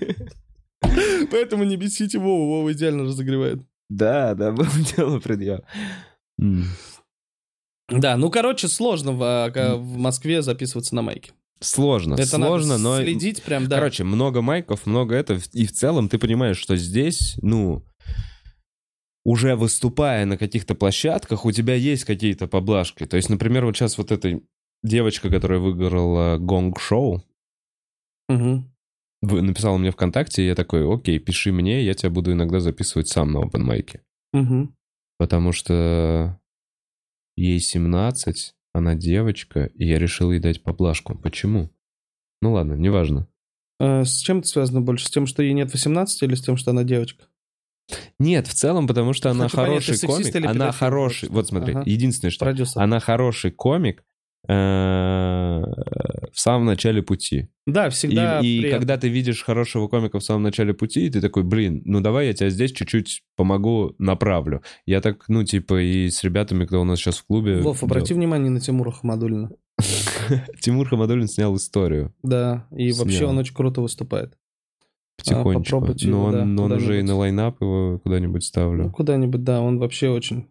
Поэтому 1.31 1.65
не 1.65 1.77
бесите 1.77 2.19
Вову, 2.19 2.49
Вова 2.49 2.73
идеально 2.73 3.05
разогревает. 3.05 3.61
Да, 3.89 4.35
да, 4.35 4.53
было 4.53 4.69
дело 4.97 5.21
предъява. 5.21 5.65
Да, 7.89 8.17
ну, 8.17 8.31
короче, 8.31 8.69
сложно 8.69 9.13
в, 9.13 9.23
а, 9.23 9.77
в 9.77 9.97
Москве 9.99 10.43
записываться 10.43 10.95
на 10.95 11.03
майке. 11.03 11.33
Сложно, 11.61 12.15
Это 12.15 12.27
сложно, 12.27 12.79
надо 12.79 12.83
но... 12.83 13.03
следить 13.03 13.43
прям, 13.43 13.69
да. 13.69 13.77
Короче, 13.77 14.05
много 14.05 14.43
майков, 14.43 14.87
много 14.87 15.15
это, 15.15 15.39
и 15.53 15.67
в 15.67 15.73
целом 15.73 16.09
ты 16.09 16.19
понимаешь, 16.19 16.59
что 16.59 16.77
здесь, 16.77 17.37
ну, 17.41 17.85
уже 19.25 19.55
выступая 19.55 20.27
на 20.27 20.37
каких-то 20.37 20.75
площадках, 20.75 21.45
у 21.45 21.53
тебя 21.53 21.75
есть 21.75 22.05
какие-то 22.05 22.49
поблажки. 22.49 23.07
То 23.07 23.17
есть, 23.17 23.29
например, 23.29 23.65
вот 23.65 23.77
сейчас 23.77 23.97
вот 23.99 24.11
эта 24.11 24.41
девочка, 24.83 25.31
которая 25.31 25.61
выиграла 25.61 26.39
гонг-шоу, 26.39 27.23
вы- 29.21 29.43
написала 29.43 29.79
мне 29.79 29.93
ВКонтакте, 29.93 30.43
и 30.43 30.47
я 30.47 30.57
такой, 30.57 30.93
окей, 30.93 31.21
пиши 31.21 31.53
мне, 31.53 31.85
я 31.85 31.95
тебя 31.95 32.11
буду 32.11 32.33
иногда 32.33 32.59
записывать 32.59 33.07
сам 33.09 33.33
на 33.33 33.39
open 33.39 33.61
майке. 33.61 34.03
Мгм. 34.33 34.75
Потому 35.23 35.53
что 35.53 36.37
ей 37.37 37.61
17, 37.61 38.55
она 38.73 38.97
девочка, 38.97 39.67
и 39.67 39.87
я 39.87 40.01
решил 40.01 40.33
ей 40.33 40.41
дать 40.41 40.65
поблажку. 40.65 41.15
Почему? 41.17 41.71
Ну 42.41 42.55
ладно, 42.55 42.73
неважно. 42.73 43.29
А 43.79 44.05
С 44.05 44.19
чем 44.19 44.41
это 44.41 44.49
связано 44.49 44.81
больше? 44.81 45.07
С 45.07 45.11
тем, 45.11 45.29
что 45.29 45.45
ей 45.45 45.53
нет 45.53 45.73
18 45.73 46.25
или 46.25 46.35
с 46.35 46.43
тем, 46.43 46.57
что 46.57 46.73
она 46.73 46.83
девочка? 46.83 47.27
Нет, 48.19 48.49
в 48.49 48.55
целом, 48.55 48.89
потому 48.89 49.13
что 49.13 49.31
она 49.31 49.45
Хочу 49.45 49.57
понять, 49.59 49.71
хороший 49.85 49.95
сексист 49.97 50.33
комик. 50.33 50.49
Она 50.51 50.73
хороший. 50.73 51.29
Вот 51.29 51.47
смотри, 51.47 51.75
Ага. 51.75 51.85
единственное, 51.87 52.33
что 52.33 52.45
Продюсер. 52.45 52.83
она 52.83 52.99
хороший 52.99 53.53
комик 53.53 54.03
в 54.49 56.39
самом 56.41 56.67
начале 56.67 57.03
пути. 57.03 57.49
Да, 57.67 57.87
И, 57.87 57.91
всегда 57.91 58.41
и 58.41 58.61
приятно. 58.61 58.79
когда 58.79 58.99
ты 58.99 59.09
видишь 59.09 59.43
хорошего 59.45 59.87
комика 59.89 60.19
в 60.19 60.25
самом 60.25 60.43
начале 60.43 60.75
пути, 60.75 61.09
ты 61.11 61.21
такой, 61.21 61.45
блин, 61.45 61.83
ну 61.85 62.01
давай 62.01 62.27
я 62.27 62.33
тебя 62.35 62.51
здесь 62.51 62.73
чуть-чуть 62.73 63.23
помогу, 63.37 63.95
направлю. 63.99 64.63
Я 64.87 65.01
так, 65.01 65.25
ну, 65.29 65.45
типа, 65.45 65.81
и 65.81 66.11
с 66.11 66.25
ребятами, 66.25 66.65
кто 66.65 66.81
у 66.81 66.85
нас 66.85 66.99
сейчас 66.99 67.19
в 67.19 67.27
клубе... 67.27 67.61
Вов, 67.61 67.83
обрати 67.83 68.15
внимание 68.15 68.51
на 68.51 68.61
Тимура 68.61 68.91
Хамадулина. 68.91 69.51
Тимур 70.61 70.89
Хамадулин 70.89 71.29
снял 71.29 71.55
историю 71.57 72.13
Да, 72.23 72.67
и 72.77 72.93
вообще 72.93 73.27
он 73.27 73.39
очень 73.39 73.55
круто 73.55 73.81
выступает. 73.81 74.37
потихонечку. 75.17 75.63
попробуйте 75.77 76.09
Но 76.09 76.25
он, 76.25 76.59
он 76.59 76.73
уже 76.73 76.99
и 76.99 77.03
на 77.03 77.17
лайнап 77.17 77.61
его 77.61 77.99
куда-нибудь 78.03 78.43
Ну, 78.43 78.47
ставлю. 78.47 78.91
куда-нибудь, 78.91 79.45
да, 79.45 79.61
он 79.61 79.79
вообще 79.79 80.09
очень... 80.09 80.49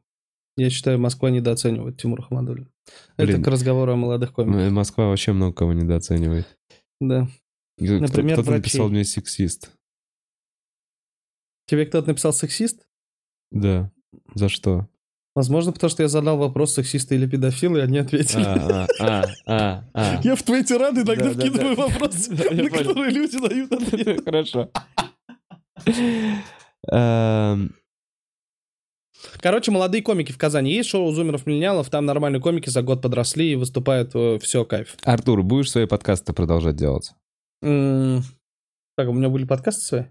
Я 0.57 0.69
считаю, 0.69 0.99
Москва 0.99 1.29
недооценивает 1.29 1.97
Тимура 1.97 2.21
Хамадулина. 2.23 2.67
Это 3.17 3.27
Блин. 3.27 3.43
к 3.43 3.47
разговору 3.47 3.93
о 3.93 3.95
молодых 3.95 4.33
комиках. 4.33 4.71
Москва 4.71 5.07
вообще 5.07 5.31
много 5.31 5.53
кого 5.53 5.73
недооценивает. 5.73 6.45
Да. 6.99 7.27
Кто- 7.77 7.99
Например, 7.99 8.33
Кто-то 8.35 8.49
врачей. 8.51 8.57
написал 8.63 8.89
мне 8.89 9.03
сексист. 9.05 9.71
Тебе 11.67 11.85
кто-то 11.85 12.09
написал 12.09 12.33
сексист? 12.33 12.85
Да. 13.51 13.91
За 14.35 14.49
что? 14.49 14.87
Возможно, 15.33 15.71
потому 15.71 15.89
что 15.89 16.03
я 16.03 16.09
задал 16.09 16.37
вопрос, 16.37 16.73
сексисты 16.73 17.15
или 17.15 17.25
педофилы, 17.25 17.79
и 17.79 17.83
они 17.83 17.97
ответили. 17.99 18.43
А, 18.43 18.85
а, 18.85 18.87
а, 18.99 19.23
а, 19.47 19.83
а. 19.93 20.21
Я 20.23 20.35
в 20.35 20.43
твои 20.43 20.63
тирады 20.65 21.01
иногда 21.01 21.33
Да, 21.33 21.39
вкидываю 21.39 21.75
да. 21.77 21.87
вопросы, 21.87 22.31
Да, 22.35 22.49
на 22.53 22.69
которые 22.69 23.11
люди 23.11 23.39
дают 23.39 23.71
ответ. 23.71 24.21
Хорошо. 24.25 24.69
Короче, 29.39 29.71
молодые 29.71 30.01
комики 30.01 30.31
в 30.31 30.37
Казани. 30.37 30.71
Есть 30.71 30.89
шоу 30.89 31.11
зумеров 31.11 31.45
миллениалов, 31.45 31.89
там 31.89 32.05
нормальные 32.05 32.41
комики 32.41 32.69
за 32.69 32.81
год 32.81 33.01
подросли 33.01 33.51
и 33.51 33.55
выступают, 33.55 34.13
все, 34.41 34.65
кайф. 34.65 34.95
Артур, 35.03 35.43
будешь 35.43 35.71
свои 35.71 35.85
подкасты 35.85 36.33
продолжать 36.33 36.75
делать? 36.75 37.11
Так, 37.61 39.07
у 39.07 39.13
меня 39.13 39.29
были 39.29 39.45
подкасты 39.45 39.81
свои? 39.81 40.03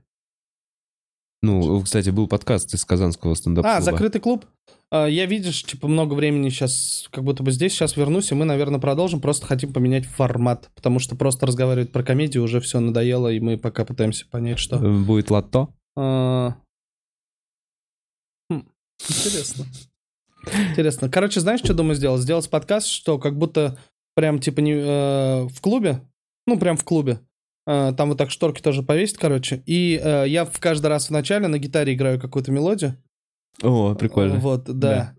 Ну, 1.42 1.80
кстати, 1.82 2.10
был 2.10 2.28
подкаст 2.28 2.74
из 2.74 2.84
казанского 2.84 3.34
стендап 3.34 3.64
А, 3.64 3.80
закрытый 3.80 4.20
клуб. 4.20 4.44
А, 4.90 5.06
Я, 5.06 5.24
видишь, 5.24 5.62
типа, 5.64 5.88
много 5.88 6.12
времени 6.12 6.50
сейчас, 6.50 7.08
как 7.10 7.24
будто 7.24 7.42
бы 7.42 7.50
здесь, 7.50 7.72
сейчас 7.72 7.96
вернусь, 7.96 8.30
и 8.30 8.34
мы, 8.34 8.44
наверное, 8.44 8.78
продолжим, 8.78 9.20
просто 9.20 9.46
хотим 9.46 9.72
поменять 9.72 10.04
формат, 10.04 10.68
потому 10.74 10.98
что 10.98 11.16
просто 11.16 11.46
разговаривать 11.46 11.92
про 11.92 12.02
комедию 12.02 12.42
уже 12.42 12.60
все 12.60 12.78
надоело, 12.80 13.28
и 13.28 13.40
мы 13.40 13.56
пока 13.56 13.86
пытаемся 13.86 14.26
понять, 14.28 14.58
что... 14.58 14.78
Будет 14.78 15.30
лото? 15.30 15.70
А, 15.96 16.56
Интересно. 19.08 19.64
Интересно. 20.70 21.08
Короче, 21.10 21.40
знаешь, 21.40 21.60
что 21.60 21.74
думаю 21.74 21.94
сделать? 21.94 22.22
Сделать 22.22 22.48
подкаст, 22.48 22.86
что 22.88 23.18
как 23.18 23.36
будто 23.36 23.78
прям 24.14 24.38
типа 24.40 24.60
не 24.60 24.72
э, 24.72 25.42
в 25.48 25.60
клубе, 25.60 26.00
ну 26.46 26.58
прям 26.58 26.76
в 26.76 26.84
клубе. 26.84 27.20
Э, 27.66 27.92
Там 27.96 28.08
вот 28.10 28.18
так 28.18 28.30
шторки 28.30 28.60
тоже 28.62 28.82
повесить, 28.82 29.18
короче. 29.18 29.62
И 29.66 30.00
э, 30.02 30.24
я 30.28 30.44
в 30.44 30.58
каждый 30.58 30.86
раз 30.86 31.06
в 31.08 31.10
начале 31.10 31.46
на 31.48 31.58
гитаре 31.58 31.94
играю 31.94 32.20
какую-то 32.20 32.52
мелодию. 32.52 32.96
О, 33.62 33.94
прикольно. 33.94 34.36
Вот, 34.36 34.64
да. 34.64 35.14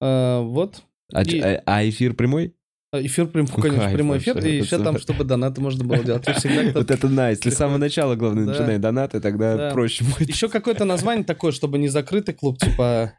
Э, 0.00 0.40
Вот. 0.40 0.82
А, 1.12 1.22
и- 1.22 1.38
а- 1.40 1.62
а 1.64 1.88
эфир 1.88 2.14
прямой? 2.14 2.54
Эфир 2.92 3.26
прям, 3.26 3.46
Ну, 3.54 3.62
конечно, 3.62 3.84
кайф 3.84 3.94
прямой 3.94 4.18
эфир. 4.18 4.38
И 4.44 4.56
еще 4.58 4.78
там, 4.78 4.94
супер. 4.94 5.00
чтобы 5.00 5.24
донаты 5.24 5.60
можно 5.60 5.84
было 5.84 6.02
делать. 6.04 6.24
Вот 6.74 6.90
это 6.90 7.08
найс. 7.08 7.40
Ты 7.40 7.50
с 7.50 7.56
самого 7.56 7.78
начала, 7.78 8.14
главное, 8.14 8.44
Да. 8.46 8.52
начинай 8.52 8.78
донаты, 8.78 9.20
тогда 9.20 9.56
Да. 9.56 9.70
проще 9.72 10.04
будет. 10.04 10.28
Еще 10.28 10.48
какое-то 10.48 10.84
название 10.84 11.24
такое, 11.24 11.52
чтобы 11.52 11.78
не 11.78 11.88
закрытый 11.88 12.34
клуб, 12.34 12.58
типа... 12.58 13.12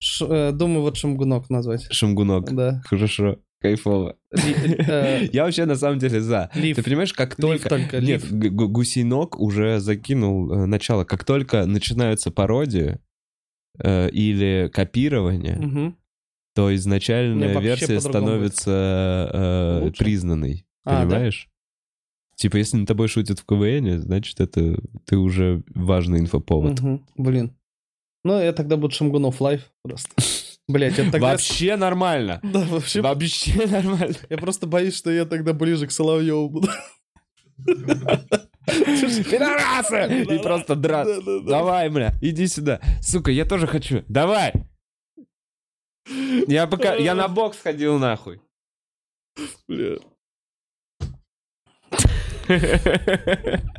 Ш- 0.00 0.26
э, 0.26 0.52
думаю, 0.52 0.82
вот 0.82 0.96
Шамгунок 0.96 1.50
назвать. 1.50 1.86
Шамгунок. 1.92 2.54
Да. 2.54 2.82
Хорошо. 2.86 3.38
Кайфово. 3.60 4.16
Э, 4.30 5.26
Я 5.32 5.44
вообще 5.44 5.64
на 5.64 5.74
самом 5.74 5.98
деле 5.98 6.20
за. 6.20 6.50
Ты 6.52 6.82
понимаешь, 6.82 7.12
как 7.12 7.34
только... 7.34 7.68
Нет, 8.00 8.30
гусейнок 8.30 9.38
уже 9.40 9.80
закинул 9.80 10.52
э, 10.52 10.66
начало. 10.66 11.04
Как 11.04 11.24
только 11.24 11.66
начинаются 11.66 12.30
пародии 12.30 12.98
или 13.80 14.68
копирование, 14.72 15.56
то 16.54 16.74
изначальная 16.74 17.48
версия 17.60 17.86
становится 18.00 19.30
признанной. 19.98 20.66
А? 20.84 21.04
Понимаешь? 21.04 21.48
Типа, 22.34 22.56
если 22.56 22.76
над 22.76 22.88
тобой 22.88 23.08
шутят 23.08 23.38
в 23.40 23.44
КВН, 23.44 24.00
значит, 24.00 24.40
это 24.40 24.80
ты 25.04 25.16
уже 25.16 25.62
важный 25.74 26.20
инфоповод. 26.20 26.80
Блин. 27.16 27.52
Ну, 28.24 28.40
я 28.40 28.52
тогда 28.52 28.76
буду 28.76 28.94
Шамгунов 28.94 29.40
Live 29.40 29.62
просто. 29.82 30.10
Блять, 30.68 30.98
я 30.98 31.10
тогда... 31.10 31.32
Вообще 31.32 31.76
нормально. 31.76 32.40
Да, 32.42 32.60
вообще. 32.60 33.00
Вообще 33.00 33.66
нормально. 33.66 34.14
Я 34.28 34.36
просто 34.36 34.66
боюсь, 34.66 34.96
что 34.96 35.10
я 35.10 35.24
тогда 35.24 35.54
ближе 35.54 35.86
к 35.86 35.90
Соловьеву 35.90 36.50
буду. 36.50 36.68
Пидорасы! 38.66 40.24
И 40.24 40.42
просто 40.42 40.74
драт. 40.74 41.08
Давай, 41.46 41.88
бля, 41.88 42.14
иди 42.20 42.46
сюда. 42.46 42.80
Сука, 43.00 43.30
я 43.30 43.46
тоже 43.46 43.66
хочу. 43.66 44.04
Давай. 44.08 44.52
Я 46.46 46.66
пока... 46.66 46.94
Я 46.94 47.14
на 47.14 47.28
бокс 47.28 47.58
ходил 47.58 47.98
нахуй. 47.98 48.40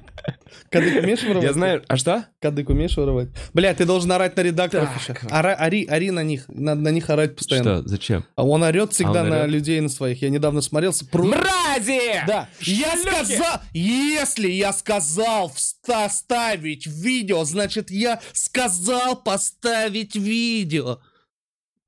Кадык 0.69 1.03
умеешь 1.03 1.21
воровать? 1.23 1.43
Я 1.43 1.53
знаю... 1.53 1.83
А 1.87 1.97
что? 1.97 2.25
Кадык 2.39 2.69
умеешь 2.69 2.95
воровать? 2.97 3.29
Бля, 3.53 3.73
ты 3.73 3.85
должен 3.85 4.11
орать 4.11 4.35
на 4.35 4.41
редакторов 4.41 4.89
еще. 4.99 5.13
Ора- 5.31 5.55
ори, 5.55 5.85
ори 5.85 6.11
на 6.11 6.23
них. 6.23 6.45
Надо 6.47 6.81
на 6.81 6.89
них 6.89 7.09
орать 7.09 7.35
постоянно. 7.35 7.79
Что? 7.79 7.87
Зачем? 7.89 8.25
А 8.35 8.45
он 8.45 8.63
орет 8.63 8.93
всегда 8.93 9.21
А 9.21 9.23
он 9.23 9.29
на 9.29 9.35
орёт? 9.41 9.51
людей, 9.51 9.79
на 9.81 9.89
своих. 9.89 10.21
Я 10.21 10.29
недавно 10.29 10.61
смотрелся. 10.61 11.05
Про... 11.05 11.23
Мрази! 11.25 12.23
Да, 12.27 12.47
я 12.61 12.95
сказал, 12.97 13.61
если 13.73 14.49
я 14.49 14.73
сказал 14.73 15.51
вста- 15.55 16.09
ставить 16.09 16.85
видео, 16.87 17.43
значит 17.45 17.91
я 17.91 18.19
сказал 18.33 19.15
поставить 19.21 20.15
видео. 20.15 20.99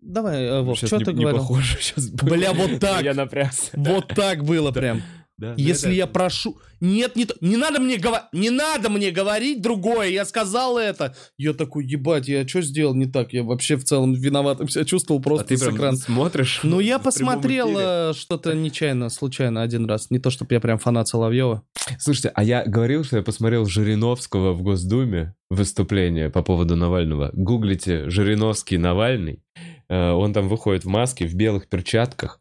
Давай, 0.01 0.43
э, 0.45 0.61
Вов, 0.61 0.77
что 0.77 0.97
ты 0.99 1.13
не 1.13 1.21
говорил? 1.21 1.41
похоже 1.41 1.77
сейчас 1.79 2.07
Бля, 2.09 2.53
вот 2.53 2.79
так. 2.79 3.03
Я 3.03 3.13
напрягся. 3.13 3.69
Вот 3.73 4.07
так 4.07 4.43
было 4.43 4.71
прям. 4.71 5.03
Да, 5.41 5.55
Если 5.57 5.87
да, 5.87 5.93
я 5.93 6.05
да. 6.05 6.11
прошу... 6.11 6.59
Нет, 6.81 7.15
не, 7.15 7.25
то- 7.25 7.35
не 7.41 7.57
надо 7.57 7.79
мне 7.79 7.97
говорить, 7.97 8.25
не 8.31 8.49
надо 8.51 8.89
мне 8.91 9.09
говорить 9.11 9.61
другое, 9.61 10.09
я 10.09 10.23
сказал 10.25 10.77
это. 10.77 11.15
Я 11.37 11.53
такой, 11.53 11.83
ебать, 11.85 12.27
я 12.27 12.47
что 12.47 12.61
сделал 12.61 12.93
не 12.95 13.07
так? 13.07 13.33
Я 13.33 13.41
вообще 13.43 13.75
в 13.75 13.83
целом 13.83 14.13
виноватым 14.13 14.69
себя 14.69 14.85
чувствовал 14.85 15.19
А 15.19 15.23
просто 15.23 15.45
ты 15.47 15.57
с 15.57 15.61
прям 15.61 15.75
экрана. 15.77 15.97
смотришь? 15.97 16.59
Ну, 16.61 16.79
я 16.79 16.99
посмотрел 16.99 17.69
э, 17.77 18.13
что-то 18.15 18.53
нечаянно, 18.53 19.09
случайно 19.09 19.63
один 19.63 19.85
раз. 19.87 20.11
Не 20.11 20.19
то, 20.19 20.29
чтобы 20.29 20.53
я 20.53 20.59
прям 20.59 20.77
фанат 20.77 21.07
Соловьева. 21.07 21.63
Слушайте, 21.99 22.31
а 22.35 22.43
я 22.43 22.63
говорил, 22.65 23.03
что 23.03 23.17
я 23.17 23.23
посмотрел 23.23 23.65
Жириновского 23.65 24.53
в 24.53 24.61
Госдуме 24.61 25.33
выступление 25.49 26.29
по 26.29 26.43
поводу 26.43 26.75
Навального. 26.75 27.31
Гуглите 27.33 28.09
Жириновский 28.11 28.77
Навальный. 28.77 29.43
Э, 29.89 30.11
Он 30.11 30.33
там 30.33 30.47
выходит 30.49 30.83
в 30.83 30.87
маске, 30.87 31.25
в 31.27 31.33
белых 31.35 31.67
перчатках. 31.67 32.39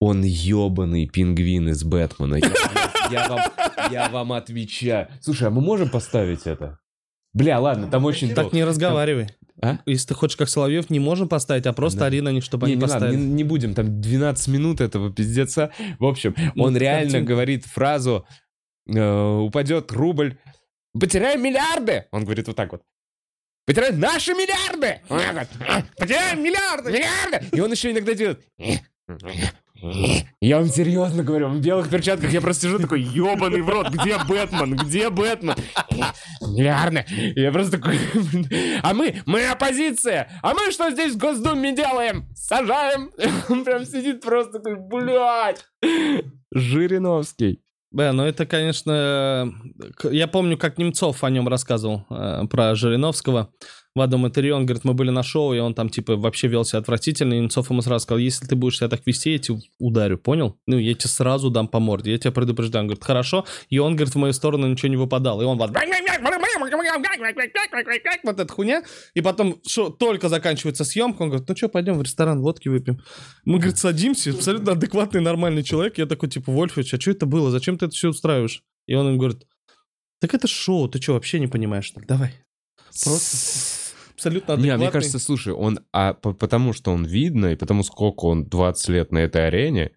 Он 0.00 0.22
ебаный 0.22 1.06
пингвин 1.06 1.68
из 1.68 1.84
Бэтмена. 1.84 2.36
Я, 2.36 2.52
я 3.10 3.28
вам, 3.28 3.40
я 3.90 4.08
вам 4.08 4.32
отвечаю. 4.32 5.08
Слушай, 5.20 5.48
а 5.48 5.50
мы 5.50 5.60
можем 5.60 5.90
поставить 5.90 6.46
это? 6.46 6.78
Бля, 7.34 7.60
ладно, 7.60 7.88
там 7.88 8.04
очень... 8.04 8.34
Так 8.34 8.52
не 8.52 8.64
разговаривай. 8.64 9.28
А? 9.60 9.78
Если 9.86 10.08
ты 10.08 10.14
хочешь 10.14 10.36
как 10.36 10.48
Соловьев, 10.48 10.88
не 10.88 11.00
можем 11.00 11.28
поставить, 11.28 11.66
а 11.66 11.72
просто 11.72 12.00
Да. 12.00 12.06
ори 12.06 12.20
на 12.20 12.30
них, 12.32 12.44
чтобы 12.44 12.66
Не, 12.68 12.72
они 12.74 12.80
не, 12.80 12.86
надо, 12.86 12.94
поставили. 12.94 13.16
не, 13.20 13.26
не 13.26 13.44
будем, 13.44 13.74
там 13.74 14.00
12 14.00 14.48
минут 14.48 14.80
этого 14.80 15.12
пиздеца. 15.12 15.72
В 15.98 16.04
общем, 16.06 16.34
Ну, 16.54 16.62
он 16.64 16.76
реально 16.76 17.10
картинка. 17.10 17.32
говорит 17.32 17.66
фразу 17.66 18.24
э, 18.86 19.36
«Упадет 19.40 19.90
рубль, 19.92 20.38
потеряем 20.98 21.42
миллиарды!» 21.42 22.06
Он 22.12 22.24
говорит 22.24 22.46
вот 22.46 22.56
так 22.56 22.72
вот. 22.72 22.82
Потеряем 23.66 24.00
наши 24.00 24.32
миллиарды! 24.32 25.00
Он 25.10 25.18
говорит, 25.18 25.48
«А, 25.68 25.82
Потеряем 25.98 26.42
миллиарды, 26.42 26.90
миллиарды! 26.90 27.46
И 27.54 27.60
он 27.60 27.70
еще 27.70 27.90
иногда 27.90 28.14
делает... 28.14 28.40
Я 30.40 30.58
вам 30.58 30.68
серьезно 30.68 31.22
говорю, 31.22 31.48
в 31.48 31.60
белых 31.60 31.88
перчатках, 31.88 32.32
я 32.32 32.40
просто 32.40 32.66
сижу 32.66 32.78
такой, 32.78 33.00
ебаный 33.00 33.62
в 33.62 33.68
рот, 33.68 33.90
где 33.90 34.16
Бэтмен, 34.18 34.74
где 34.76 35.08
Бэтмен? 35.08 35.54
Миллиарды. 36.40 37.04
И 37.36 37.40
Я 37.40 37.52
просто 37.52 37.78
такой, 37.78 37.98
а 38.82 38.92
мы, 38.92 39.22
мы 39.26 39.46
оппозиция, 39.46 40.28
а 40.42 40.54
мы 40.54 40.72
что 40.72 40.90
здесь 40.90 41.14
в 41.14 41.18
Госдуме 41.18 41.74
делаем? 41.74 42.28
Сажаем. 42.34 43.10
Он 43.48 43.64
прям 43.64 43.84
сидит 43.84 44.20
просто 44.20 44.58
такой, 44.58 44.76
блядь. 44.76 45.64
Жириновский. 46.52 47.62
Да, 47.90 48.12
ну 48.12 48.24
это, 48.24 48.44
конечно... 48.46 49.50
э, 50.02 50.08
Я 50.10 50.26
помню, 50.28 50.58
как 50.58 50.76
Немцов 50.76 51.24
о 51.24 51.30
нем 51.30 51.48
рассказывал, 51.48 52.04
э, 52.10 52.46
про 52.50 52.74
Жириновского. 52.74 53.50
В 53.94 54.00
одном 54.00 54.26
интервью 54.26 54.54
он 54.54 54.66
говорит, 54.66 54.84
мы 54.84 54.94
были 54.94 55.10
на 55.10 55.22
шоу, 55.22 55.54
и 55.54 55.58
он 55.58 55.74
там, 55.74 55.88
типа, 55.88 56.16
вообще 56.16 56.46
вел 56.46 56.64
себя 56.64 56.78
отвратительно. 56.78 57.34
И 57.34 57.40
Немцов 57.40 57.70
ему 57.70 57.82
сразу 57.82 58.04
сказал, 58.04 58.18
если 58.18 58.46
ты 58.46 58.54
будешь 58.54 58.76
себя 58.76 58.88
так 58.88 59.06
вести, 59.06 59.32
я 59.32 59.38
тебя 59.38 59.58
ударю, 59.78 60.18
понял? 60.18 60.58
Ну, 60.66 60.78
я 60.78 60.94
тебе 60.94 61.08
сразу 61.08 61.50
дам 61.50 61.66
по 61.68 61.80
морде, 61.80 62.12
я 62.12 62.18
тебя 62.18 62.30
предупреждаю. 62.30 62.82
Он 62.82 62.86
говорит, 62.88 63.02
хорошо. 63.02 63.44
И 63.70 63.78
он, 63.78 63.96
говорит, 63.96 64.14
в 64.14 64.18
мою 64.18 64.32
сторону 64.32 64.68
ничего 64.68 64.88
не 64.88 64.96
выпадал. 64.96 65.40
И 65.42 65.44
он 65.44 65.58
вот... 65.58 65.72
Вот 68.22 68.40
эта 68.40 68.52
хуйня. 68.52 68.82
И 69.14 69.20
потом, 69.20 69.60
что 69.66 69.90
только 69.90 70.28
заканчивается 70.28 70.84
съемка, 70.84 71.22
он 71.22 71.30
говорит, 71.30 71.48
ну 71.48 71.56
что, 71.56 71.68
пойдем 71.68 71.98
в 71.98 72.02
ресторан, 72.02 72.40
водки 72.40 72.68
выпьем. 72.68 73.00
Мы, 73.44 73.58
говорит, 73.58 73.78
садимся, 73.78 74.30
абсолютно 74.30 74.72
адекватный, 74.72 75.20
нормальный 75.20 75.62
человек. 75.62 75.98
Я 75.98 76.06
такой, 76.06 76.28
типа, 76.28 76.52
Вольфович, 76.52 76.94
а 76.94 77.00
что 77.00 77.10
это 77.10 77.26
было? 77.26 77.50
Зачем 77.50 77.78
ты 77.78 77.86
это 77.86 77.94
все 77.94 78.10
устраиваешь? 78.10 78.62
И 78.86 78.94
он 78.94 79.08
им 79.08 79.18
говорит, 79.18 79.46
так 80.20 80.34
это 80.34 80.46
шоу, 80.48 80.88
ты 80.88 81.00
что, 81.00 81.14
вообще 81.14 81.40
не 81.40 81.46
понимаешь? 81.46 81.90
Так 81.90 82.06
давай. 82.06 82.34
Просто 83.04 83.36
абсолютно 84.14 84.52
Не, 84.52 84.56
адекватный. 84.58 84.76
мне 84.78 84.90
кажется, 84.90 85.18
слушай, 85.18 85.52
он, 85.52 85.80
а 85.92 86.14
по- 86.14 86.32
потому 86.32 86.72
что 86.72 86.92
он 86.92 87.04
видно, 87.04 87.46
и 87.52 87.56
потому 87.56 87.82
сколько 87.84 88.24
он 88.26 88.46
20 88.46 88.88
лет 88.88 89.12
на 89.12 89.18
этой 89.18 89.46
арене, 89.46 89.92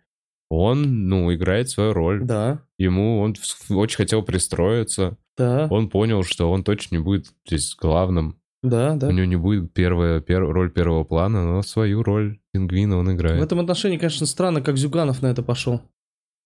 он, 0.49 1.07
ну, 1.07 1.33
играет 1.33 1.69
свою 1.69 1.93
роль. 1.93 2.23
Да, 2.23 2.61
Ему 2.77 3.19
он 3.21 3.35
в- 3.35 3.71
очень 3.77 3.97
хотел 3.97 4.21
пристроиться. 4.21 5.17
да, 5.37 5.67
Он 5.71 5.89
понял, 5.89 6.23
что 6.23 6.51
он 6.51 6.63
точно 6.63 6.95
не 6.97 7.01
будет 7.03 7.27
здесь 7.47 7.75
главным. 7.75 8.37
да, 8.63 8.95
да. 8.95 9.07
У 9.07 9.11
него 9.11 9.25
не 9.25 9.37
будет 9.37 9.73
первая, 9.73 10.19
пер- 10.19 10.51
роль 10.51 10.69
первого 10.71 11.03
плана, 11.03 11.43
но 11.45 11.61
свою 11.63 12.03
роль 12.03 12.39
пингвина 12.51 12.97
он 12.97 13.07
В 13.07 13.13
играет. 13.13 13.41
этом 13.41 13.59
отношении, 13.59 13.97
конечно, 13.97 14.27
странно, 14.27 14.61
как 14.61 14.77
Зюганов 14.77 15.21
на 15.23 15.27
это 15.27 15.41
пошел. 15.41 15.81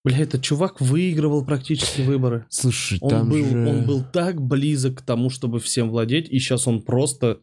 Бля, 0.06 0.18
этот 0.18 0.40
чувак 0.40 0.80
выигрывал 0.80 1.44
практически 1.44 2.02
выборы. 2.02 2.46
Слушай, 2.48 2.98
Он 3.00 3.10
там 3.10 3.28
был, 3.28 3.44
же... 3.44 3.68
он 3.68 3.84
был 3.86 4.04
так 4.04 4.40
близок 4.40 4.98
к 4.98 5.02
тому, 5.02 5.30
чтобы 5.30 5.58
всем 5.58 5.90
владеть, 5.90 6.28
и 6.28 6.38
сейчас 6.38 6.68
он 6.68 6.80
просто 6.82 7.40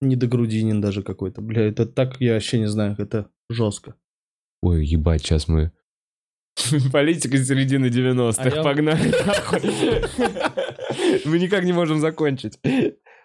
недогрудинин 0.00 0.80
даже 0.80 1.02
какой-то. 1.02 1.40
Бля, 1.40 1.62
это 1.62 1.86
так, 1.86 2.20
я 2.20 2.34
вообще 2.34 2.60
не 2.60 2.68
знаю, 2.68 2.94
это 2.98 3.28
жестко. 3.50 3.96
Ой, 4.62 4.86
ебать, 4.86 5.22
сейчас 5.22 5.48
мы... 5.48 5.72
Политика 6.92 7.36
середины 7.36 7.86
90-х, 7.86 8.60
А 8.60 8.62
погнали 8.62 9.08
нахуй. 9.26 9.60
Мы 11.24 11.40
никак 11.40 11.64
не 11.64 11.72
можем 11.72 11.98
закончить. 11.98 12.60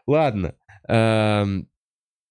Ладно. 0.08 0.56
Эм, 0.88 1.70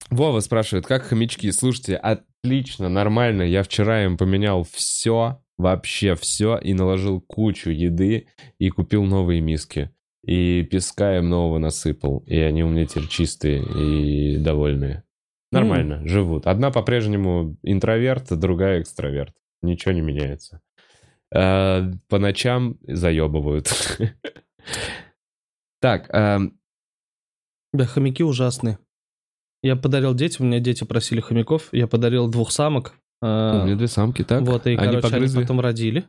Вова 0.09 0.41
спрашивает, 0.41 0.85
как 0.85 1.03
хомячки? 1.03 1.49
Слушайте, 1.51 1.95
отлично, 1.95 2.89
нормально. 2.89 3.43
Я 3.43 3.63
вчера 3.63 4.03
им 4.03 4.17
поменял 4.17 4.65
все, 4.65 5.39
вообще 5.57 6.15
все, 6.15 6.57
и 6.57 6.73
наложил 6.73 7.21
кучу 7.21 7.69
еды, 7.69 8.27
и 8.59 8.69
купил 8.69 9.03
новые 9.03 9.41
миски. 9.41 9.91
И 10.25 10.63
песка 10.63 11.17
им 11.17 11.29
нового 11.29 11.57
насыпал. 11.59 12.19
И 12.27 12.37
они 12.37 12.63
у 12.63 12.69
меня 12.69 12.85
теперь 12.85 13.07
чистые 13.07 13.61
и 13.63 14.37
довольные. 14.37 15.03
Нормально, 15.51 16.07
живут. 16.07 16.47
Одна 16.47 16.71
по-прежнему 16.71 17.57
интроверт, 17.61 18.37
другая 18.39 18.81
экстраверт. 18.81 19.35
Ничего 19.61 19.93
не 19.93 20.01
меняется. 20.01 20.61
Э, 21.33 21.91
По 22.09 22.19
ночам 22.19 22.77
заебывают. 22.83 23.67
Так, 25.81 26.07
Да, 27.73 27.85
хомяки 27.85 28.23
ужасные. 28.23 28.79
Я 29.61 29.75
подарил 29.75 30.13
детям, 30.13 30.45
у 30.45 30.49
меня 30.49 30.61
дети 30.61 30.85
просили 30.85 31.19
хомяков, 31.19 31.67
я 31.73 31.87
подарил 31.87 32.29
двух 32.29 32.51
самок. 32.51 32.95
У 33.23 33.61
а, 33.61 33.65
меня 33.65 33.75
две 33.75 33.87
самки, 33.87 34.23
так? 34.23 34.41
Вот, 34.43 34.65
и, 34.67 34.71
Они 34.71 34.77
короче, 34.77 34.97
они 34.97 35.01
погрызли 35.01 35.41
потом 35.41 35.59
родили. 35.59 36.05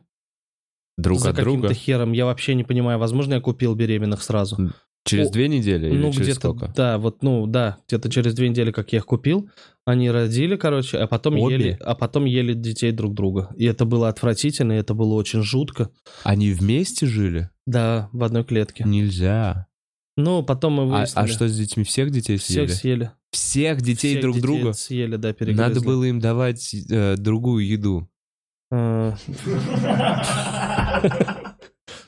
друг 0.97 1.19
за 1.19 1.29
от 1.29 1.35
друга 1.35 1.61
каким-то 1.67 1.73
хером. 1.73 2.11
Я 2.13 2.25
вообще 2.25 2.55
не 2.55 2.63
понимаю. 2.63 2.99
Возможно, 2.99 3.35
я 3.35 3.41
купил 3.41 3.75
беременных 3.75 4.21
сразу. 4.23 4.71
через 5.05 5.29
О, 5.29 5.31
две 5.31 5.47
недели 5.47 5.87
или 5.87 5.97
ну, 5.97 6.11
через 6.11 6.27
где-то, 6.27 6.39
сколько? 6.39 6.73
да, 6.75 6.97
вот, 6.97 7.21
ну, 7.21 7.45
да, 7.47 7.77
где-то 7.87 8.09
через 8.09 8.33
две 8.33 8.49
недели, 8.49 8.71
как 8.71 8.91
я 8.91 8.97
их 8.99 9.05
купил, 9.05 9.49
они 9.85 10.09
родили, 10.09 10.55
короче, 10.55 10.97
а 10.97 11.05
потом 11.07 11.37
Обе? 11.39 11.53
ели, 11.55 11.77
а 11.79 11.93
потом 11.93 12.25
ели 12.25 12.53
детей 12.53 12.91
друг 12.91 13.13
друга. 13.13 13.49
И 13.55 13.65
это 13.65 13.85
было 13.85 14.09
отвратительно, 14.09 14.73
и 14.73 14.77
это 14.77 14.93
было 14.95 15.13
очень 15.13 15.43
жутко. 15.43 15.91
Они 16.23 16.51
вместе 16.51 17.05
жили? 17.05 17.49
Да, 17.67 18.09
в 18.13 18.23
одной 18.23 18.43
клетке. 18.43 18.83
Нельзя. 18.83 19.67
Ну, 20.17 20.43
потом 20.43 20.73
мы 20.73 20.83
А, 20.83 20.85
выяснили. 20.85 21.23
а 21.25 21.27
что 21.27 21.47
с 21.47 21.55
детьми? 21.55 21.83
Всех 21.83 22.09
детей 22.09 22.37
съели? 22.39 22.65
Всех 22.67 22.77
съели. 22.79 23.11
Всех 23.35 23.81
детей 23.81 24.11
Всех 24.11 24.21
друг 24.21 24.35
детей 24.35 24.47
друга? 24.47 24.73
съели, 24.73 25.15
да, 25.17 25.33
перегрызли. 25.33 25.61
Надо 25.61 25.81
было 25.81 26.05
им 26.05 26.19
давать 26.19 26.73
э, 26.73 27.15
другую 27.17 27.67
еду. 27.67 28.09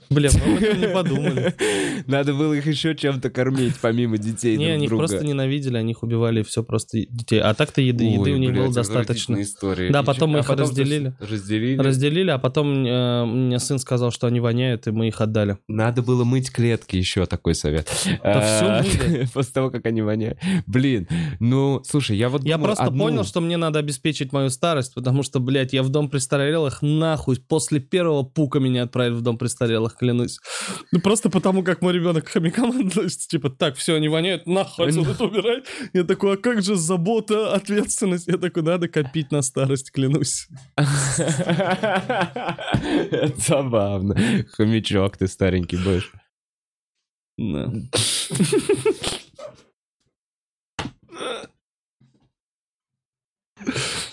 А, 0.10 0.14
Бля, 0.14 0.30
мы 0.34 0.56
об 0.56 0.64
этом 0.64 0.82
не 0.82 0.88
подумали. 0.88 1.56
Надо 2.08 2.34
было 2.34 2.54
их 2.54 2.66
еще 2.66 2.96
чем-то 2.96 3.30
кормить, 3.30 3.76
помимо 3.82 4.18
детей 4.18 4.58
Не, 4.58 4.72
они 4.72 4.88
просто 4.88 5.24
ненавидели, 5.24 5.78
они 5.78 5.92
их 5.92 6.04
убивали, 6.04 6.44
все 6.44 6.64
просто 6.64 7.00
детей. 7.00 7.40
А 7.40 7.54
так-то 7.54 7.82
еды, 7.82 8.06
еды 8.06 8.32
у 8.32 8.38
них 8.38 8.54
было 8.54 8.74
достаточно. 8.74 9.42
история. 9.42 9.92
Да, 9.92 10.04
потом 10.04 10.32
мы 10.32 10.40
а 10.40 10.42
их 10.42 10.48
потом 10.48 10.68
разделили. 10.68 11.14
Разделили. 11.20 11.78
Разделили, 11.78 12.30
а 12.32 12.38
потом 12.38 12.86
э, 12.86 13.26
мне 13.26 13.60
сын 13.60 13.80
сказал, 13.80 14.12
что 14.12 14.28
они 14.28 14.40
воняют, 14.40 14.88
и 14.88 14.92
мы 14.92 15.08
их 15.08 15.22
отдали. 15.22 15.58
Надо 15.68 16.02
было 16.02 16.24
мыть 16.24 16.52
клетки, 16.52 16.96
еще 16.96 17.26
такой 17.26 17.56
совет. 17.56 17.90
Да 18.24 18.82
А, 18.84 18.84
всё 18.84 19.08
мыли. 19.10 19.28
После 19.34 19.54
того, 19.54 19.70
как 19.70 19.86
они 19.86 20.02
воняют. 20.02 20.40
Блин, 20.66 21.08
ну, 21.40 21.82
слушай, 21.86 22.18
я 22.18 22.30
вот 22.30 22.44
Я 22.44 22.58
просто 22.58 22.92
понял, 22.92 23.24
что 23.24 23.42
мне 23.42 23.58
надо 23.58 23.80
обеспечить 23.80 24.32
мою 24.32 24.50
старость, 24.50 24.94
потому 24.94 25.24
что, 25.24 25.40
блядь, 25.40 25.74
я 25.74 25.84
в 25.84 25.90
дом 25.90 26.10
престарелых 26.10 26.82
нахуй 26.82 27.38
после 27.48 27.80
первого 27.80 28.24
пука 28.24 28.60
меня 28.60 28.84
отправили 28.84 29.16
в 29.16 29.22
дом 29.22 29.38
престарелых, 29.38 29.97
клянусь. 29.98 30.40
Ну 30.92 31.00
просто 31.00 31.30
потому, 31.30 31.64
как 31.64 31.82
мой 31.82 31.94
ребенок 31.94 32.26
к 32.26 32.30
хомякам 32.30 32.70
относится, 32.88 33.28
типа, 33.28 33.50
так, 33.50 33.76
все, 33.76 33.96
они 33.96 34.08
воняют, 34.10 34.48
нахуй 34.48 34.88
отсюда 34.88 35.12
это 35.12 35.26
убирай. 35.26 35.64
Я 35.94 36.04
такой, 36.04 36.34
а 36.34 36.38
как 36.38 36.62
же 36.62 36.76
забота, 36.76 37.54
ответственность? 37.54 38.28
Я 38.28 38.38
такой, 38.38 38.64
надо 38.64 38.88
копить 38.88 39.32
на 39.32 39.42
старость, 39.42 39.92
клянусь. 39.92 40.48
Это 40.76 40.88
Забавно. 43.38 44.16
Хомячок 44.52 45.18
ты 45.18 45.28
старенький 45.28 45.78
будешь. 45.78 46.12
Да. 47.38 47.72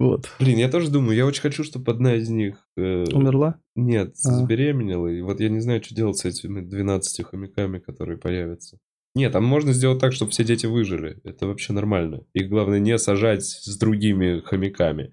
Вот. 0.00 0.30
Блин, 0.40 0.56
я 0.58 0.70
тоже 0.70 0.90
думаю, 0.90 1.14
я 1.14 1.26
очень 1.26 1.42
хочу, 1.42 1.62
чтобы 1.62 1.92
одна 1.92 2.14
из 2.16 2.30
них... 2.30 2.66
э, 2.78 3.04
Умерла? 3.12 3.60
Нет, 3.76 4.14
А. 4.24 4.30
забеременела. 4.30 5.08
И 5.08 5.20
вот 5.20 5.40
я 5.40 5.50
не 5.50 5.60
знаю, 5.60 5.84
что 5.84 5.94
делать 5.94 6.16
с 6.16 6.24
этими 6.24 6.62
12 6.62 7.26
хомяками, 7.26 7.78
которые 7.80 8.16
появятся. 8.16 8.78
Нет, 9.14 9.32
там 9.32 9.44
можно 9.44 9.74
сделать 9.74 10.00
так, 10.00 10.14
чтобы 10.14 10.30
все 10.30 10.42
дети 10.42 10.64
выжили. 10.64 11.20
Это 11.22 11.46
вообще 11.46 11.74
нормально. 11.74 12.24
Их 12.32 12.48
главное 12.48 12.78
не 12.78 12.96
сажать 12.98 13.44
с 13.44 13.76
другими 13.76 14.40
хомяками. 14.40 15.08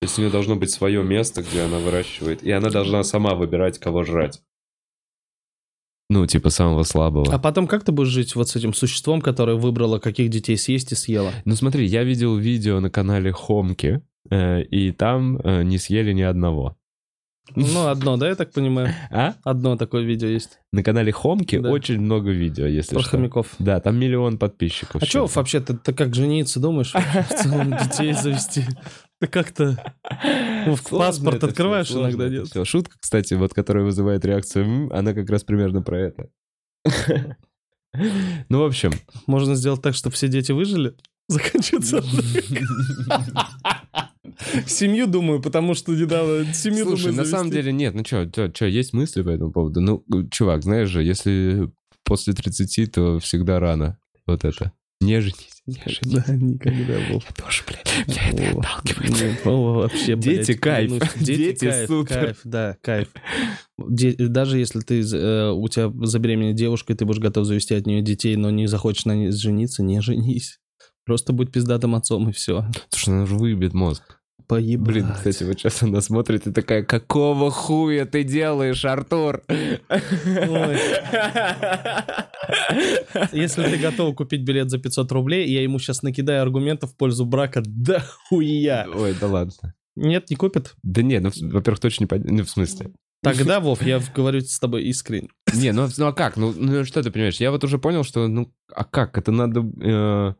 То 0.00 0.06
есть 0.06 0.18
у 0.18 0.22
нее 0.22 0.32
должно 0.32 0.56
быть 0.56 0.70
свое 0.70 1.04
место, 1.04 1.42
где 1.42 1.60
она 1.60 1.78
выращивает. 1.78 2.42
И 2.42 2.50
она 2.50 2.70
должна 2.70 3.04
сама 3.04 3.36
выбирать, 3.36 3.78
кого 3.78 4.02
жрать. 4.02 4.42
Ну, 6.10 6.26
типа 6.26 6.50
самого 6.50 6.82
слабого. 6.82 7.32
А 7.32 7.38
потом 7.38 7.68
как 7.68 7.84
ты 7.84 7.92
будешь 7.92 8.08
жить 8.08 8.34
вот 8.34 8.48
с 8.48 8.56
этим 8.56 8.74
существом, 8.74 9.20
которое 9.20 9.56
выбрало, 9.56 10.00
каких 10.00 10.28
детей 10.28 10.56
съесть 10.56 10.90
и 10.90 10.96
съело? 10.96 11.30
Ну 11.44 11.54
смотри, 11.54 11.86
я 11.86 12.02
видел 12.02 12.36
видео 12.36 12.80
на 12.80 12.90
канале 12.90 13.30
Хомки, 13.30 14.02
э, 14.28 14.62
и 14.64 14.90
там 14.90 15.38
э, 15.38 15.62
не 15.62 15.78
съели 15.78 16.12
ни 16.12 16.22
одного. 16.22 16.76
Ну, 17.54 17.86
одно, 17.86 18.16
да, 18.16 18.28
я 18.28 18.34
так 18.34 18.52
понимаю? 18.52 18.92
А? 19.12 19.34
Одно 19.44 19.76
такое 19.76 20.02
видео 20.02 20.26
есть. 20.28 20.58
На 20.72 20.82
канале 20.82 21.12
Хомки 21.12 21.58
Да. 21.58 21.70
очень 21.70 22.00
много 22.00 22.30
видео, 22.30 22.66
если 22.66 22.94
Про 22.94 23.02
что. 23.02 23.10
хомяков. 23.12 23.54
Да, 23.60 23.78
там 23.80 23.96
миллион 23.96 24.36
подписчиков. 24.36 25.00
А 25.00 25.06
что 25.06 25.26
вообще, 25.26 25.60
ты, 25.60 25.74
ты 25.76 25.92
как 25.92 26.12
жениться 26.12 26.58
думаешь? 26.58 26.92
В 27.30 27.34
целом 27.34 27.70
детей 27.70 28.12
завести? 28.14 28.64
Ты 29.20 29.26
как-то 29.26 29.94
паспорт 30.90 31.44
открываешь 31.44 31.90
иногда, 31.90 32.28
нет? 32.28 32.48
Шутка, 32.66 32.96
кстати, 32.98 33.34
вот 33.34 33.52
которая 33.52 33.84
вызывает 33.84 34.24
реакцию, 34.24 34.90
она 34.96 35.12
как 35.12 35.28
раз 35.28 35.44
примерно 35.44 35.82
про 35.82 35.98
это. 35.98 36.28
Ну, 38.48 38.60
в 38.60 38.66
общем, 38.66 38.92
Можно 39.26 39.56
сделать 39.56 39.82
так, 39.82 39.96
чтобы 39.96 40.14
все 40.14 40.28
дети 40.28 40.52
выжили? 40.52 40.94
Заканчивается. 41.28 42.00
Семью 44.66 45.08
думаю, 45.08 45.42
потому 45.42 45.74
что 45.74 45.92
недавно 45.92 46.44
семью 46.54 46.84
слушай, 46.84 47.06
думаю 47.06 47.16
на 47.16 47.24
самом 47.24 47.50
завести. 47.50 47.62
деле 47.62 47.72
нет, 47.72 47.94
ну 47.94 48.04
что, 48.04 48.66
есть 48.66 48.92
мысли 48.92 49.22
по 49.22 49.30
этому 49.30 49.50
поводу? 49.50 49.80
Ну, 49.80 50.04
чувак, 50.30 50.62
знаешь 50.62 50.88
же, 50.88 51.02
если 51.02 51.68
после 52.04 52.32
30, 52.32 52.92
то 52.92 53.18
всегда 53.18 53.58
рано. 53.58 53.98
Вот 54.26 54.44
это. 54.44 54.72
Не 55.00 55.20
женись, 55.20 55.59
не 55.70 55.92
женись. 55.92 56.24
Да, 56.26 56.34
никогда 56.34 56.94
был. 57.10 57.22
Я 57.28 57.44
тоже, 57.44 57.62
блядь, 57.66 58.06
меня 58.08 58.30
это 58.30 58.58
отталкивает. 58.58 59.10
нет, 59.20 59.46
о, 59.46 59.72
вообще, 59.74 60.16
Дети 60.16 60.46
блядь, 60.52 60.60
кайф. 60.60 60.88
клянусь, 60.90 61.08
Дети, 61.20 61.38
Дети 61.38 61.64
кайф, 61.66 61.88
супер. 61.88 62.14
кайф, 62.14 62.40
да, 62.44 62.76
кайф. 62.82 63.08
Де- 63.88 64.14
даже 64.16 64.58
если 64.58 64.80
ты, 64.80 65.00
э, 65.00 65.50
у 65.52 65.68
тебя 65.68 65.90
забеременеет 66.06 66.56
девушка, 66.56 66.92
и 66.92 66.96
ты 66.96 67.04
будешь 67.04 67.18
готов 67.20 67.46
завести 67.46 67.74
от 67.74 67.86
нее 67.86 68.02
детей, 68.02 68.36
но 68.36 68.50
не 68.50 68.66
захочешь 68.66 69.04
на 69.06 69.14
ней 69.16 69.30
жениться, 69.32 69.82
не 69.82 70.00
женись. 70.00 70.58
Просто 71.06 71.32
будь 71.32 71.50
пиздатым 71.50 71.94
отцом, 71.94 72.28
и 72.28 72.32
все. 72.32 72.66
Слушай, 72.90 73.14
она 73.14 73.26
же 73.26 73.34
выбьет 73.36 73.72
мозг. 73.74 74.19
Поебать. 74.50 74.88
Блин, 74.88 75.06
кстати, 75.14 75.44
вот 75.44 75.60
сейчас 75.60 75.80
она 75.84 76.00
смотрит 76.00 76.48
и 76.48 76.52
такая, 76.52 76.82
какого 76.82 77.52
хуя 77.52 78.04
ты 78.04 78.24
делаешь, 78.24 78.84
Артур? 78.84 79.44
Если 83.32 83.62
ты 83.62 83.76
готов 83.76 84.16
купить 84.16 84.42
билет 84.42 84.68
за 84.68 84.78
500 84.78 85.12
рублей, 85.12 85.48
я 85.48 85.62
ему 85.62 85.78
сейчас 85.78 86.02
накидаю 86.02 86.42
аргументов 86.42 86.90
в 86.90 86.96
пользу 86.96 87.24
брака, 87.26 87.62
да 87.64 88.04
хуя. 88.28 88.88
Ой, 88.92 89.14
да 89.20 89.28
ладно. 89.28 89.72
Нет, 89.94 90.28
не 90.30 90.34
купит? 90.34 90.74
Да 90.82 91.02
не, 91.02 91.20
ну, 91.20 91.30
во-первых, 91.42 91.78
точно 91.78 92.02
не 92.02 92.08
пойдет. 92.08 92.32
Ну, 92.32 92.42
в 92.42 92.50
смысле. 92.50 92.90
Тогда, 93.22 93.60
Вов, 93.60 93.82
я 93.82 94.00
говорю 94.16 94.40
с 94.40 94.58
тобой 94.58 94.82
искренне. 94.86 95.28
Не, 95.54 95.72
ну, 95.72 95.86
ну 95.96 96.06
а 96.06 96.12
как? 96.12 96.36
Ну, 96.36 96.52
ну, 96.56 96.84
что 96.84 97.04
ты 97.04 97.12
понимаешь? 97.12 97.36
Я 97.36 97.52
вот 97.52 97.62
уже 97.62 97.78
понял, 97.78 98.02
что, 98.02 98.26
ну, 98.26 98.52
а 98.74 98.82
как? 98.82 99.16
Это 99.16 99.30
надо... 99.30 99.60
э, 99.80 100.34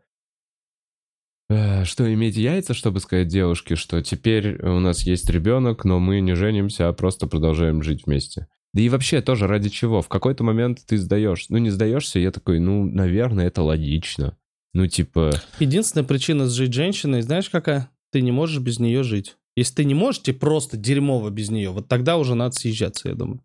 что, 1.50 2.12
иметь 2.14 2.36
яйца, 2.36 2.74
чтобы 2.74 3.00
сказать 3.00 3.28
девушке, 3.28 3.74
что 3.74 4.00
теперь 4.02 4.64
у 4.64 4.78
нас 4.78 5.02
есть 5.02 5.28
ребенок, 5.28 5.84
но 5.84 5.98
мы 5.98 6.20
не 6.20 6.34
женимся, 6.34 6.88
а 6.88 6.92
просто 6.92 7.26
продолжаем 7.26 7.82
жить 7.82 8.06
вместе. 8.06 8.46
Да 8.72 8.82
и 8.82 8.88
вообще 8.88 9.20
тоже 9.20 9.48
ради 9.48 9.68
чего? 9.68 10.00
В 10.00 10.08
какой-то 10.08 10.44
момент 10.44 10.78
ты 10.86 10.96
сдаешь. 10.96 11.46
Ну, 11.48 11.58
не 11.58 11.70
сдаешься, 11.70 12.20
я 12.20 12.30
такой, 12.30 12.60
ну, 12.60 12.84
наверное, 12.84 13.48
это 13.48 13.62
логично. 13.62 14.36
Ну, 14.72 14.86
типа... 14.86 15.32
Единственная 15.58 16.06
причина 16.06 16.48
сжить 16.48 16.72
женщиной, 16.72 17.22
знаешь 17.22 17.50
какая? 17.50 17.90
Ты 18.12 18.22
не 18.22 18.30
можешь 18.30 18.60
без 18.60 18.78
нее 18.78 19.02
жить. 19.02 19.36
Если 19.56 19.74
ты 19.74 19.84
не 19.84 19.94
можешь, 19.94 20.22
тебе 20.22 20.36
просто 20.36 20.76
дерьмово 20.76 21.30
без 21.30 21.50
нее. 21.50 21.70
Вот 21.70 21.88
тогда 21.88 22.16
уже 22.16 22.36
надо 22.36 22.54
съезжаться, 22.54 23.08
я 23.08 23.14
думаю. 23.16 23.42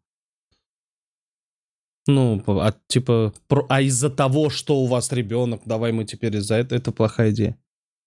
Ну, 2.08 2.44
а 2.48 2.76
типа, 2.88 3.34
про- 3.48 3.66
а 3.68 3.82
из-за 3.82 4.12
того, 4.12 4.52
что 4.52 4.78
у 4.78 4.86
вас 4.86 5.12
ребенок, 5.12 5.64
давай 5.66 5.92
мы 5.92 6.06
теперь 6.06 6.36
из-за 6.36 6.56
этого, 6.56 6.78
это 6.78 6.92
плохая 6.92 7.32
идея. 7.32 7.58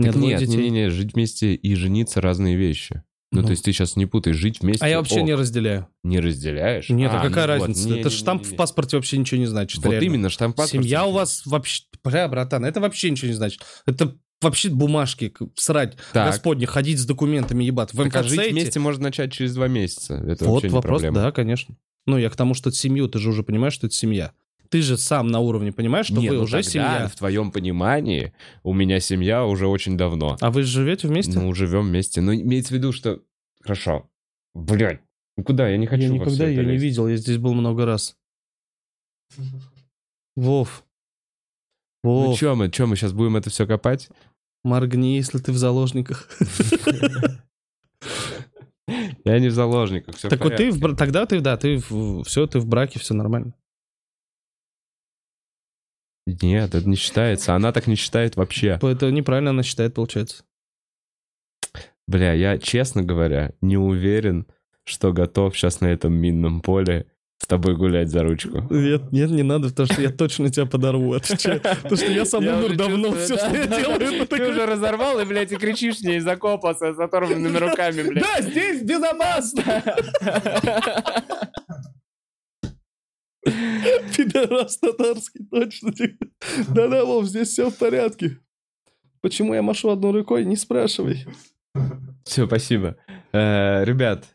Так 0.07 0.13
двое 0.15 0.29
нет, 0.37 0.41
детей. 0.41 0.57
не-не-не, 0.57 0.91
жить 0.91 1.15
вместе 1.15 1.55
и 1.55 1.75
жениться 1.75 2.21
разные 2.21 2.57
вещи. 2.57 3.03
Ну, 3.31 3.41
Ну. 3.41 3.47
то 3.47 3.51
есть 3.51 3.65
ты 3.65 3.73
сейчас 3.73 3.97
не 3.97 4.07
путай, 4.07 4.33
жить 4.33 4.61
вместе... 4.63 4.83
А 4.85 4.89
я 4.89 4.99
вообще 4.99 5.21
о, 5.21 5.23
не 5.23 5.35
разделяю. 5.35 5.87
не 6.03 6.19
разделяешь? 6.19 6.89
Нет, 6.89 7.11
а, 7.13 7.21
А, 7.21 7.29
какая 7.29 7.47
ну 7.47 7.53
вот, 7.59 7.69
разница? 7.69 7.89
не- 7.89 8.01
это 8.01 8.09
не- 8.09 8.15
штамп 8.15 8.43
не- 8.43 8.49
не. 8.49 8.55
в 8.55 8.57
паспорте 8.57 8.97
вообще 8.97 9.19
ничего 9.19 9.39
не 9.41 9.47
значит. 9.47 9.85
Вот 9.85 9.91
реально. 9.91 10.05
именно, 10.07 10.31
штамп 10.31 10.57
паспорта. 10.57 10.83
Семья 10.83 11.05
у 11.05 11.13
вас 11.13 11.43
вообще... 11.45 11.83
Бля, 12.03 12.27
братан, 12.29 12.65
это 12.65 12.81
вообще 12.81 13.11
ничего 13.11 13.29
не 13.29 13.35
значит. 13.35 13.61
Это 13.85 14.17
вообще 14.41 14.71
бумажки, 14.71 15.35
срать, 15.57 15.97
Так. 16.15 16.29
господни, 16.29 16.65
ходить 16.65 16.99
с 17.01 17.05
документами, 17.05 17.65
ебать. 17.65 17.93
В 17.93 18.03
Так, 18.03 18.17
а 18.17 18.23
жить 18.23 18.39
эти- 18.39 18.53
вместе 18.53 18.81
можно 18.81 19.03
начать 19.03 19.31
через 19.33 19.53
два 19.55 19.69
месяца. 19.69 20.15
Это 20.15 20.47
Вот 20.47 20.55
вообще 20.55 20.69
не 20.69 20.75
вопрос, 20.75 21.03
проблема. 21.03 21.27
да, 21.27 21.33
конечно. 21.33 21.77
Ну, 22.07 22.17
я 22.17 22.31
к 22.31 22.37
тому, 22.37 22.55
что 22.55 22.71
это 22.71 22.79
семью, 22.79 23.09
ты 23.09 23.19
же 23.19 23.29
уже 23.29 23.43
понимаешь, 23.43 23.75
что 23.75 23.89
это 23.89 23.95
семья. 23.97 24.33
Ты 24.71 24.83
же 24.83 24.99
сам 24.99 25.29
на 25.29 25.41
уровне 25.41 25.73
понимаешь, 25.73 26.07
что 26.07 26.17
Не, 26.17 26.29
вы 26.31 26.37
ну 26.37 26.43
уже 26.43 26.59
тогда, 26.59 26.71
семья. 26.71 27.09
в 27.09 27.17
твоем 27.17 27.51
понимании, 27.51 28.33
у 28.63 28.73
меня 28.73 29.01
семья 29.01 29.45
уже 29.45 29.67
очень 29.67 29.97
давно. 29.97 30.37
А 30.41 30.51
вы 30.51 30.63
живете 30.63 31.09
вместе? 31.09 31.39
Ну, 31.39 31.53
живем 31.55 31.87
вместе. 31.87 32.21
Но 32.21 32.35
имеется 32.35 32.75
в 32.75 32.77
виду, 32.77 32.93
что... 32.93 33.21
Хорошо. 33.63 34.09
Блядь, 34.55 35.01
ну 35.37 35.45
куда? 35.45 35.69
Я 35.69 35.77
не 35.77 35.87
хочу 35.87 36.05
я 36.05 36.09
никогда 36.11 36.47
ее 36.47 36.65
не 36.65 36.77
видел, 36.77 37.09
я 37.09 37.17
здесь 37.17 37.39
был 37.39 37.55
много 37.55 37.85
раз. 37.87 38.17
Вов. 40.37 40.85
Ну 42.05 42.27
Вов, 42.27 42.37
что 42.37 42.55
мы, 42.55 42.71
чё, 42.71 42.87
мы 42.87 42.97
сейчас 42.97 43.13
будем 43.13 43.37
это 43.37 43.51
все 43.51 43.67
копать? 43.67 44.09
моргни, 44.65 45.17
если 45.17 45.39
ты 45.39 45.53
в 45.53 45.57
заложниках. 45.57 46.29
Я 49.25 49.39
не 49.39 49.49
в 49.49 49.53
заложниках, 49.53 50.17
все 50.17 50.29
Так 50.29 50.43
вот 50.43 50.57
ты, 50.57 50.73
тогда 50.95 51.27
ты, 51.27 51.41
да, 51.41 51.57
ты 51.57 51.79
все, 52.25 52.47
ты 52.47 52.59
в 52.59 52.67
браке, 52.67 52.99
все 52.99 53.15
нормально. 53.15 53.53
Нет, 56.43 56.75
это 56.75 56.89
не 56.89 56.97
считается. 56.97 57.55
Она 57.55 57.73
так 57.73 57.87
не 57.87 57.95
считает 57.95 58.37
вообще. 58.37 58.79
Это 58.83 59.11
неправильно 59.11 59.51
она 59.51 59.63
считает, 59.63 59.95
получается. 59.95 60.45
Бля, 62.07 62.33
я, 62.33 62.59
честно 62.59 63.03
говоря, 63.03 63.53
не 63.61 63.77
уверен, 63.77 64.47
что 64.85 65.13
готов 65.13 65.57
сейчас 65.57 65.81
на 65.81 65.87
этом 65.87 66.15
минном 66.15 66.61
поле 66.61 67.07
с 67.39 67.47
тобой 67.47 67.77
гулять 67.77 68.09
за 68.09 68.23
ручку. 68.25 68.67
Нет, 68.71 69.13
нет, 69.13 69.31
не 69.31 69.43
надо, 69.43 69.69
потому 69.69 69.87
что 69.87 70.03
я 70.03 70.11
точно 70.11 70.51
тебя 70.51 70.67
подорву. 70.67 71.13
Отвечаю. 71.15 71.61
Потому 71.61 71.97
что 71.97 72.11
я 72.11 72.25
сам 72.25 72.47
умер 72.47 72.77
давно, 72.77 73.13
все, 73.13 73.37
что 73.37 73.55
я 73.55 73.67
делаю, 73.67 74.01
это 74.01 74.37
Ты 74.37 74.51
уже 74.51 74.67
разорвал 74.67 75.21
и, 75.21 75.25
блядь, 75.25 75.53
и 75.53 75.57
кричишь 75.57 76.01
мне 76.01 76.17
из 76.17 76.27
окопа 76.27 76.75
с 76.75 76.79
с 76.79 76.99
оторванными 76.99 77.57
руками, 77.57 78.03
блядь. 78.03 78.25
Да, 78.25 78.43
здесь 78.43 78.83
безопасно! 78.83 79.83
Пидорас 84.17 84.79
татарский, 84.79 85.47
точно. 85.51 85.93
Да-да, 86.69 87.05
Вов, 87.05 87.27
здесь 87.27 87.49
все 87.49 87.71
в 87.71 87.77
порядке. 87.77 88.39
Почему 89.21 89.55
я 89.55 89.63
машу 89.63 89.91
одной 89.91 90.13
рукой, 90.13 90.45
не 90.45 90.57
спрашивай. 90.57 91.27
Все, 92.25 92.47
спасибо. 92.47 92.97
Э, 93.33 93.85
Ребят, 93.85 94.27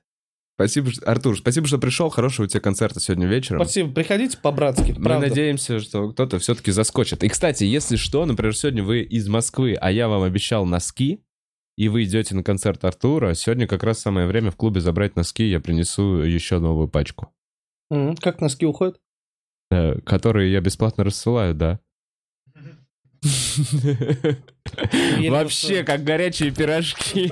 Спасибо, 0.55 0.91
Артур, 1.05 1.37
спасибо, 1.37 1.65
что 1.65 1.79
пришел. 1.79 2.09
Хорошего 2.09 2.45
у 2.45 2.47
тебя 2.47 2.59
концерта 2.61 2.99
сегодня 2.99 3.27
вечером. 3.27 3.61
Спасибо, 3.63 3.91
приходите 3.91 4.37
по-братски, 4.37 4.91
Мы 4.91 5.03
правда. 5.03 5.27
надеемся, 5.29 5.79
что 5.79 6.11
кто-то 6.11 6.37
все-таки 6.37 6.71
заскочит. 6.71 7.23
И, 7.23 7.27
кстати, 7.27 7.63
если 7.63 7.95
что, 7.95 8.23
например, 8.25 8.55
сегодня 8.55 8.83
вы 8.83 9.01
из 9.01 9.27
Москвы, 9.27 9.73
а 9.73 9.91
я 9.91 10.07
вам 10.07 10.21
обещал 10.21 10.65
носки, 10.65 11.23
и 11.75 11.89
вы 11.89 12.03
идете 12.03 12.35
на 12.35 12.43
концерт 12.43 12.85
Артура, 12.85 13.33
сегодня 13.33 13.65
как 13.65 13.81
раз 13.81 13.99
самое 13.99 14.27
время 14.27 14.51
в 14.51 14.55
клубе 14.55 14.79
забрать 14.79 15.15
носки, 15.15 15.43
я 15.43 15.59
принесу 15.59 16.17
еще 16.17 16.59
новую 16.59 16.87
пачку, 16.87 17.33
Как 18.21 18.41
носки 18.41 18.65
уходят? 18.65 18.99
э, 19.73 19.99
которые 20.01 20.51
я 20.51 20.61
бесплатно 20.61 21.03
рассылаю, 21.03 21.53
да. 21.55 21.79
Вообще, 25.29 25.83
как 25.83 26.03
горячие 26.03 26.51
пирожки. 26.51 27.29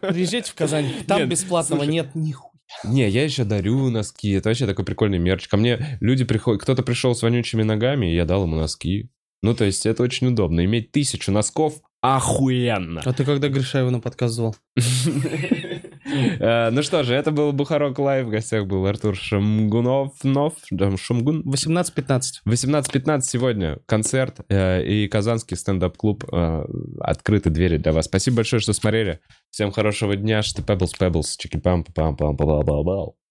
Приезжайте 0.00 0.50
в 0.50 0.54
Казань, 0.54 1.04
там 1.06 1.28
бесплатного 1.28 1.82
нет 1.84 2.14
нихуя. 2.14 2.50
Не, 2.82 3.08
я 3.08 3.24
еще 3.24 3.44
дарю 3.44 3.90
носки. 3.90 4.30
Это 4.30 4.48
вообще 4.48 4.66
такой 4.66 4.84
прикольный 4.84 5.18
мерч. 5.18 5.48
Ко 5.48 5.56
мне 5.56 5.98
люди 6.00 6.24
приходят... 6.24 6.62
Кто-то 6.62 6.82
пришел 6.82 7.14
с 7.14 7.22
вонючими 7.22 7.62
ногами, 7.62 8.10
и 8.10 8.14
я 8.14 8.24
дал 8.24 8.44
ему 8.44 8.56
носки. 8.56 9.10
Ну, 9.42 9.54
то 9.54 9.64
есть 9.64 9.86
это 9.86 10.02
очень 10.02 10.28
удобно. 10.28 10.64
Иметь 10.64 10.90
тысячу 10.90 11.30
носков 11.30 11.74
охуенно. 12.00 13.02
А 13.04 13.12
ты 13.12 13.24
когда 13.24 13.48
Гришаева 13.48 13.90
на 13.90 14.00
подкаст 14.00 14.34
звал? 14.34 14.56
Э, 16.04 16.70
Ну 16.70 16.82
что 16.82 17.02
же, 17.02 17.14
это 17.14 17.30
был 17.30 17.52
Бухарок 17.52 17.98
Лайв. 17.98 18.26
В 18.26 18.30
гостях 18.30 18.66
был 18.66 18.86
Артур 18.86 19.16
Шамгунов. 19.16 20.12
Нов, 20.22 20.54
да, 20.70 20.94
Шамгун. 20.96 21.42
18-15. 21.42 22.20
18.15 22.46 23.20
сегодня 23.22 23.78
концерт 23.86 24.40
э, 24.48 24.84
и 24.84 25.08
Казанский 25.08 25.56
стендап-клуб. 25.56 26.24
э, 26.32 26.64
Открыты 27.00 27.50
двери 27.50 27.78
для 27.78 27.92
вас. 27.92 28.06
Спасибо 28.06 28.36
большое, 28.36 28.60
что 28.60 28.72
смотрели. 28.72 29.20
Всем 29.50 29.70
хорошего 29.72 30.16
дня. 30.16 30.42
Что 30.42 30.62
Pebbles, 30.62 30.92
Pebbles, 30.98 31.34
чики 31.38 31.58
пам 31.58 31.84
пам 31.84 32.16
пам 32.16 32.36
пам 32.36 32.64
пам 32.64 32.84
пам 32.84 33.23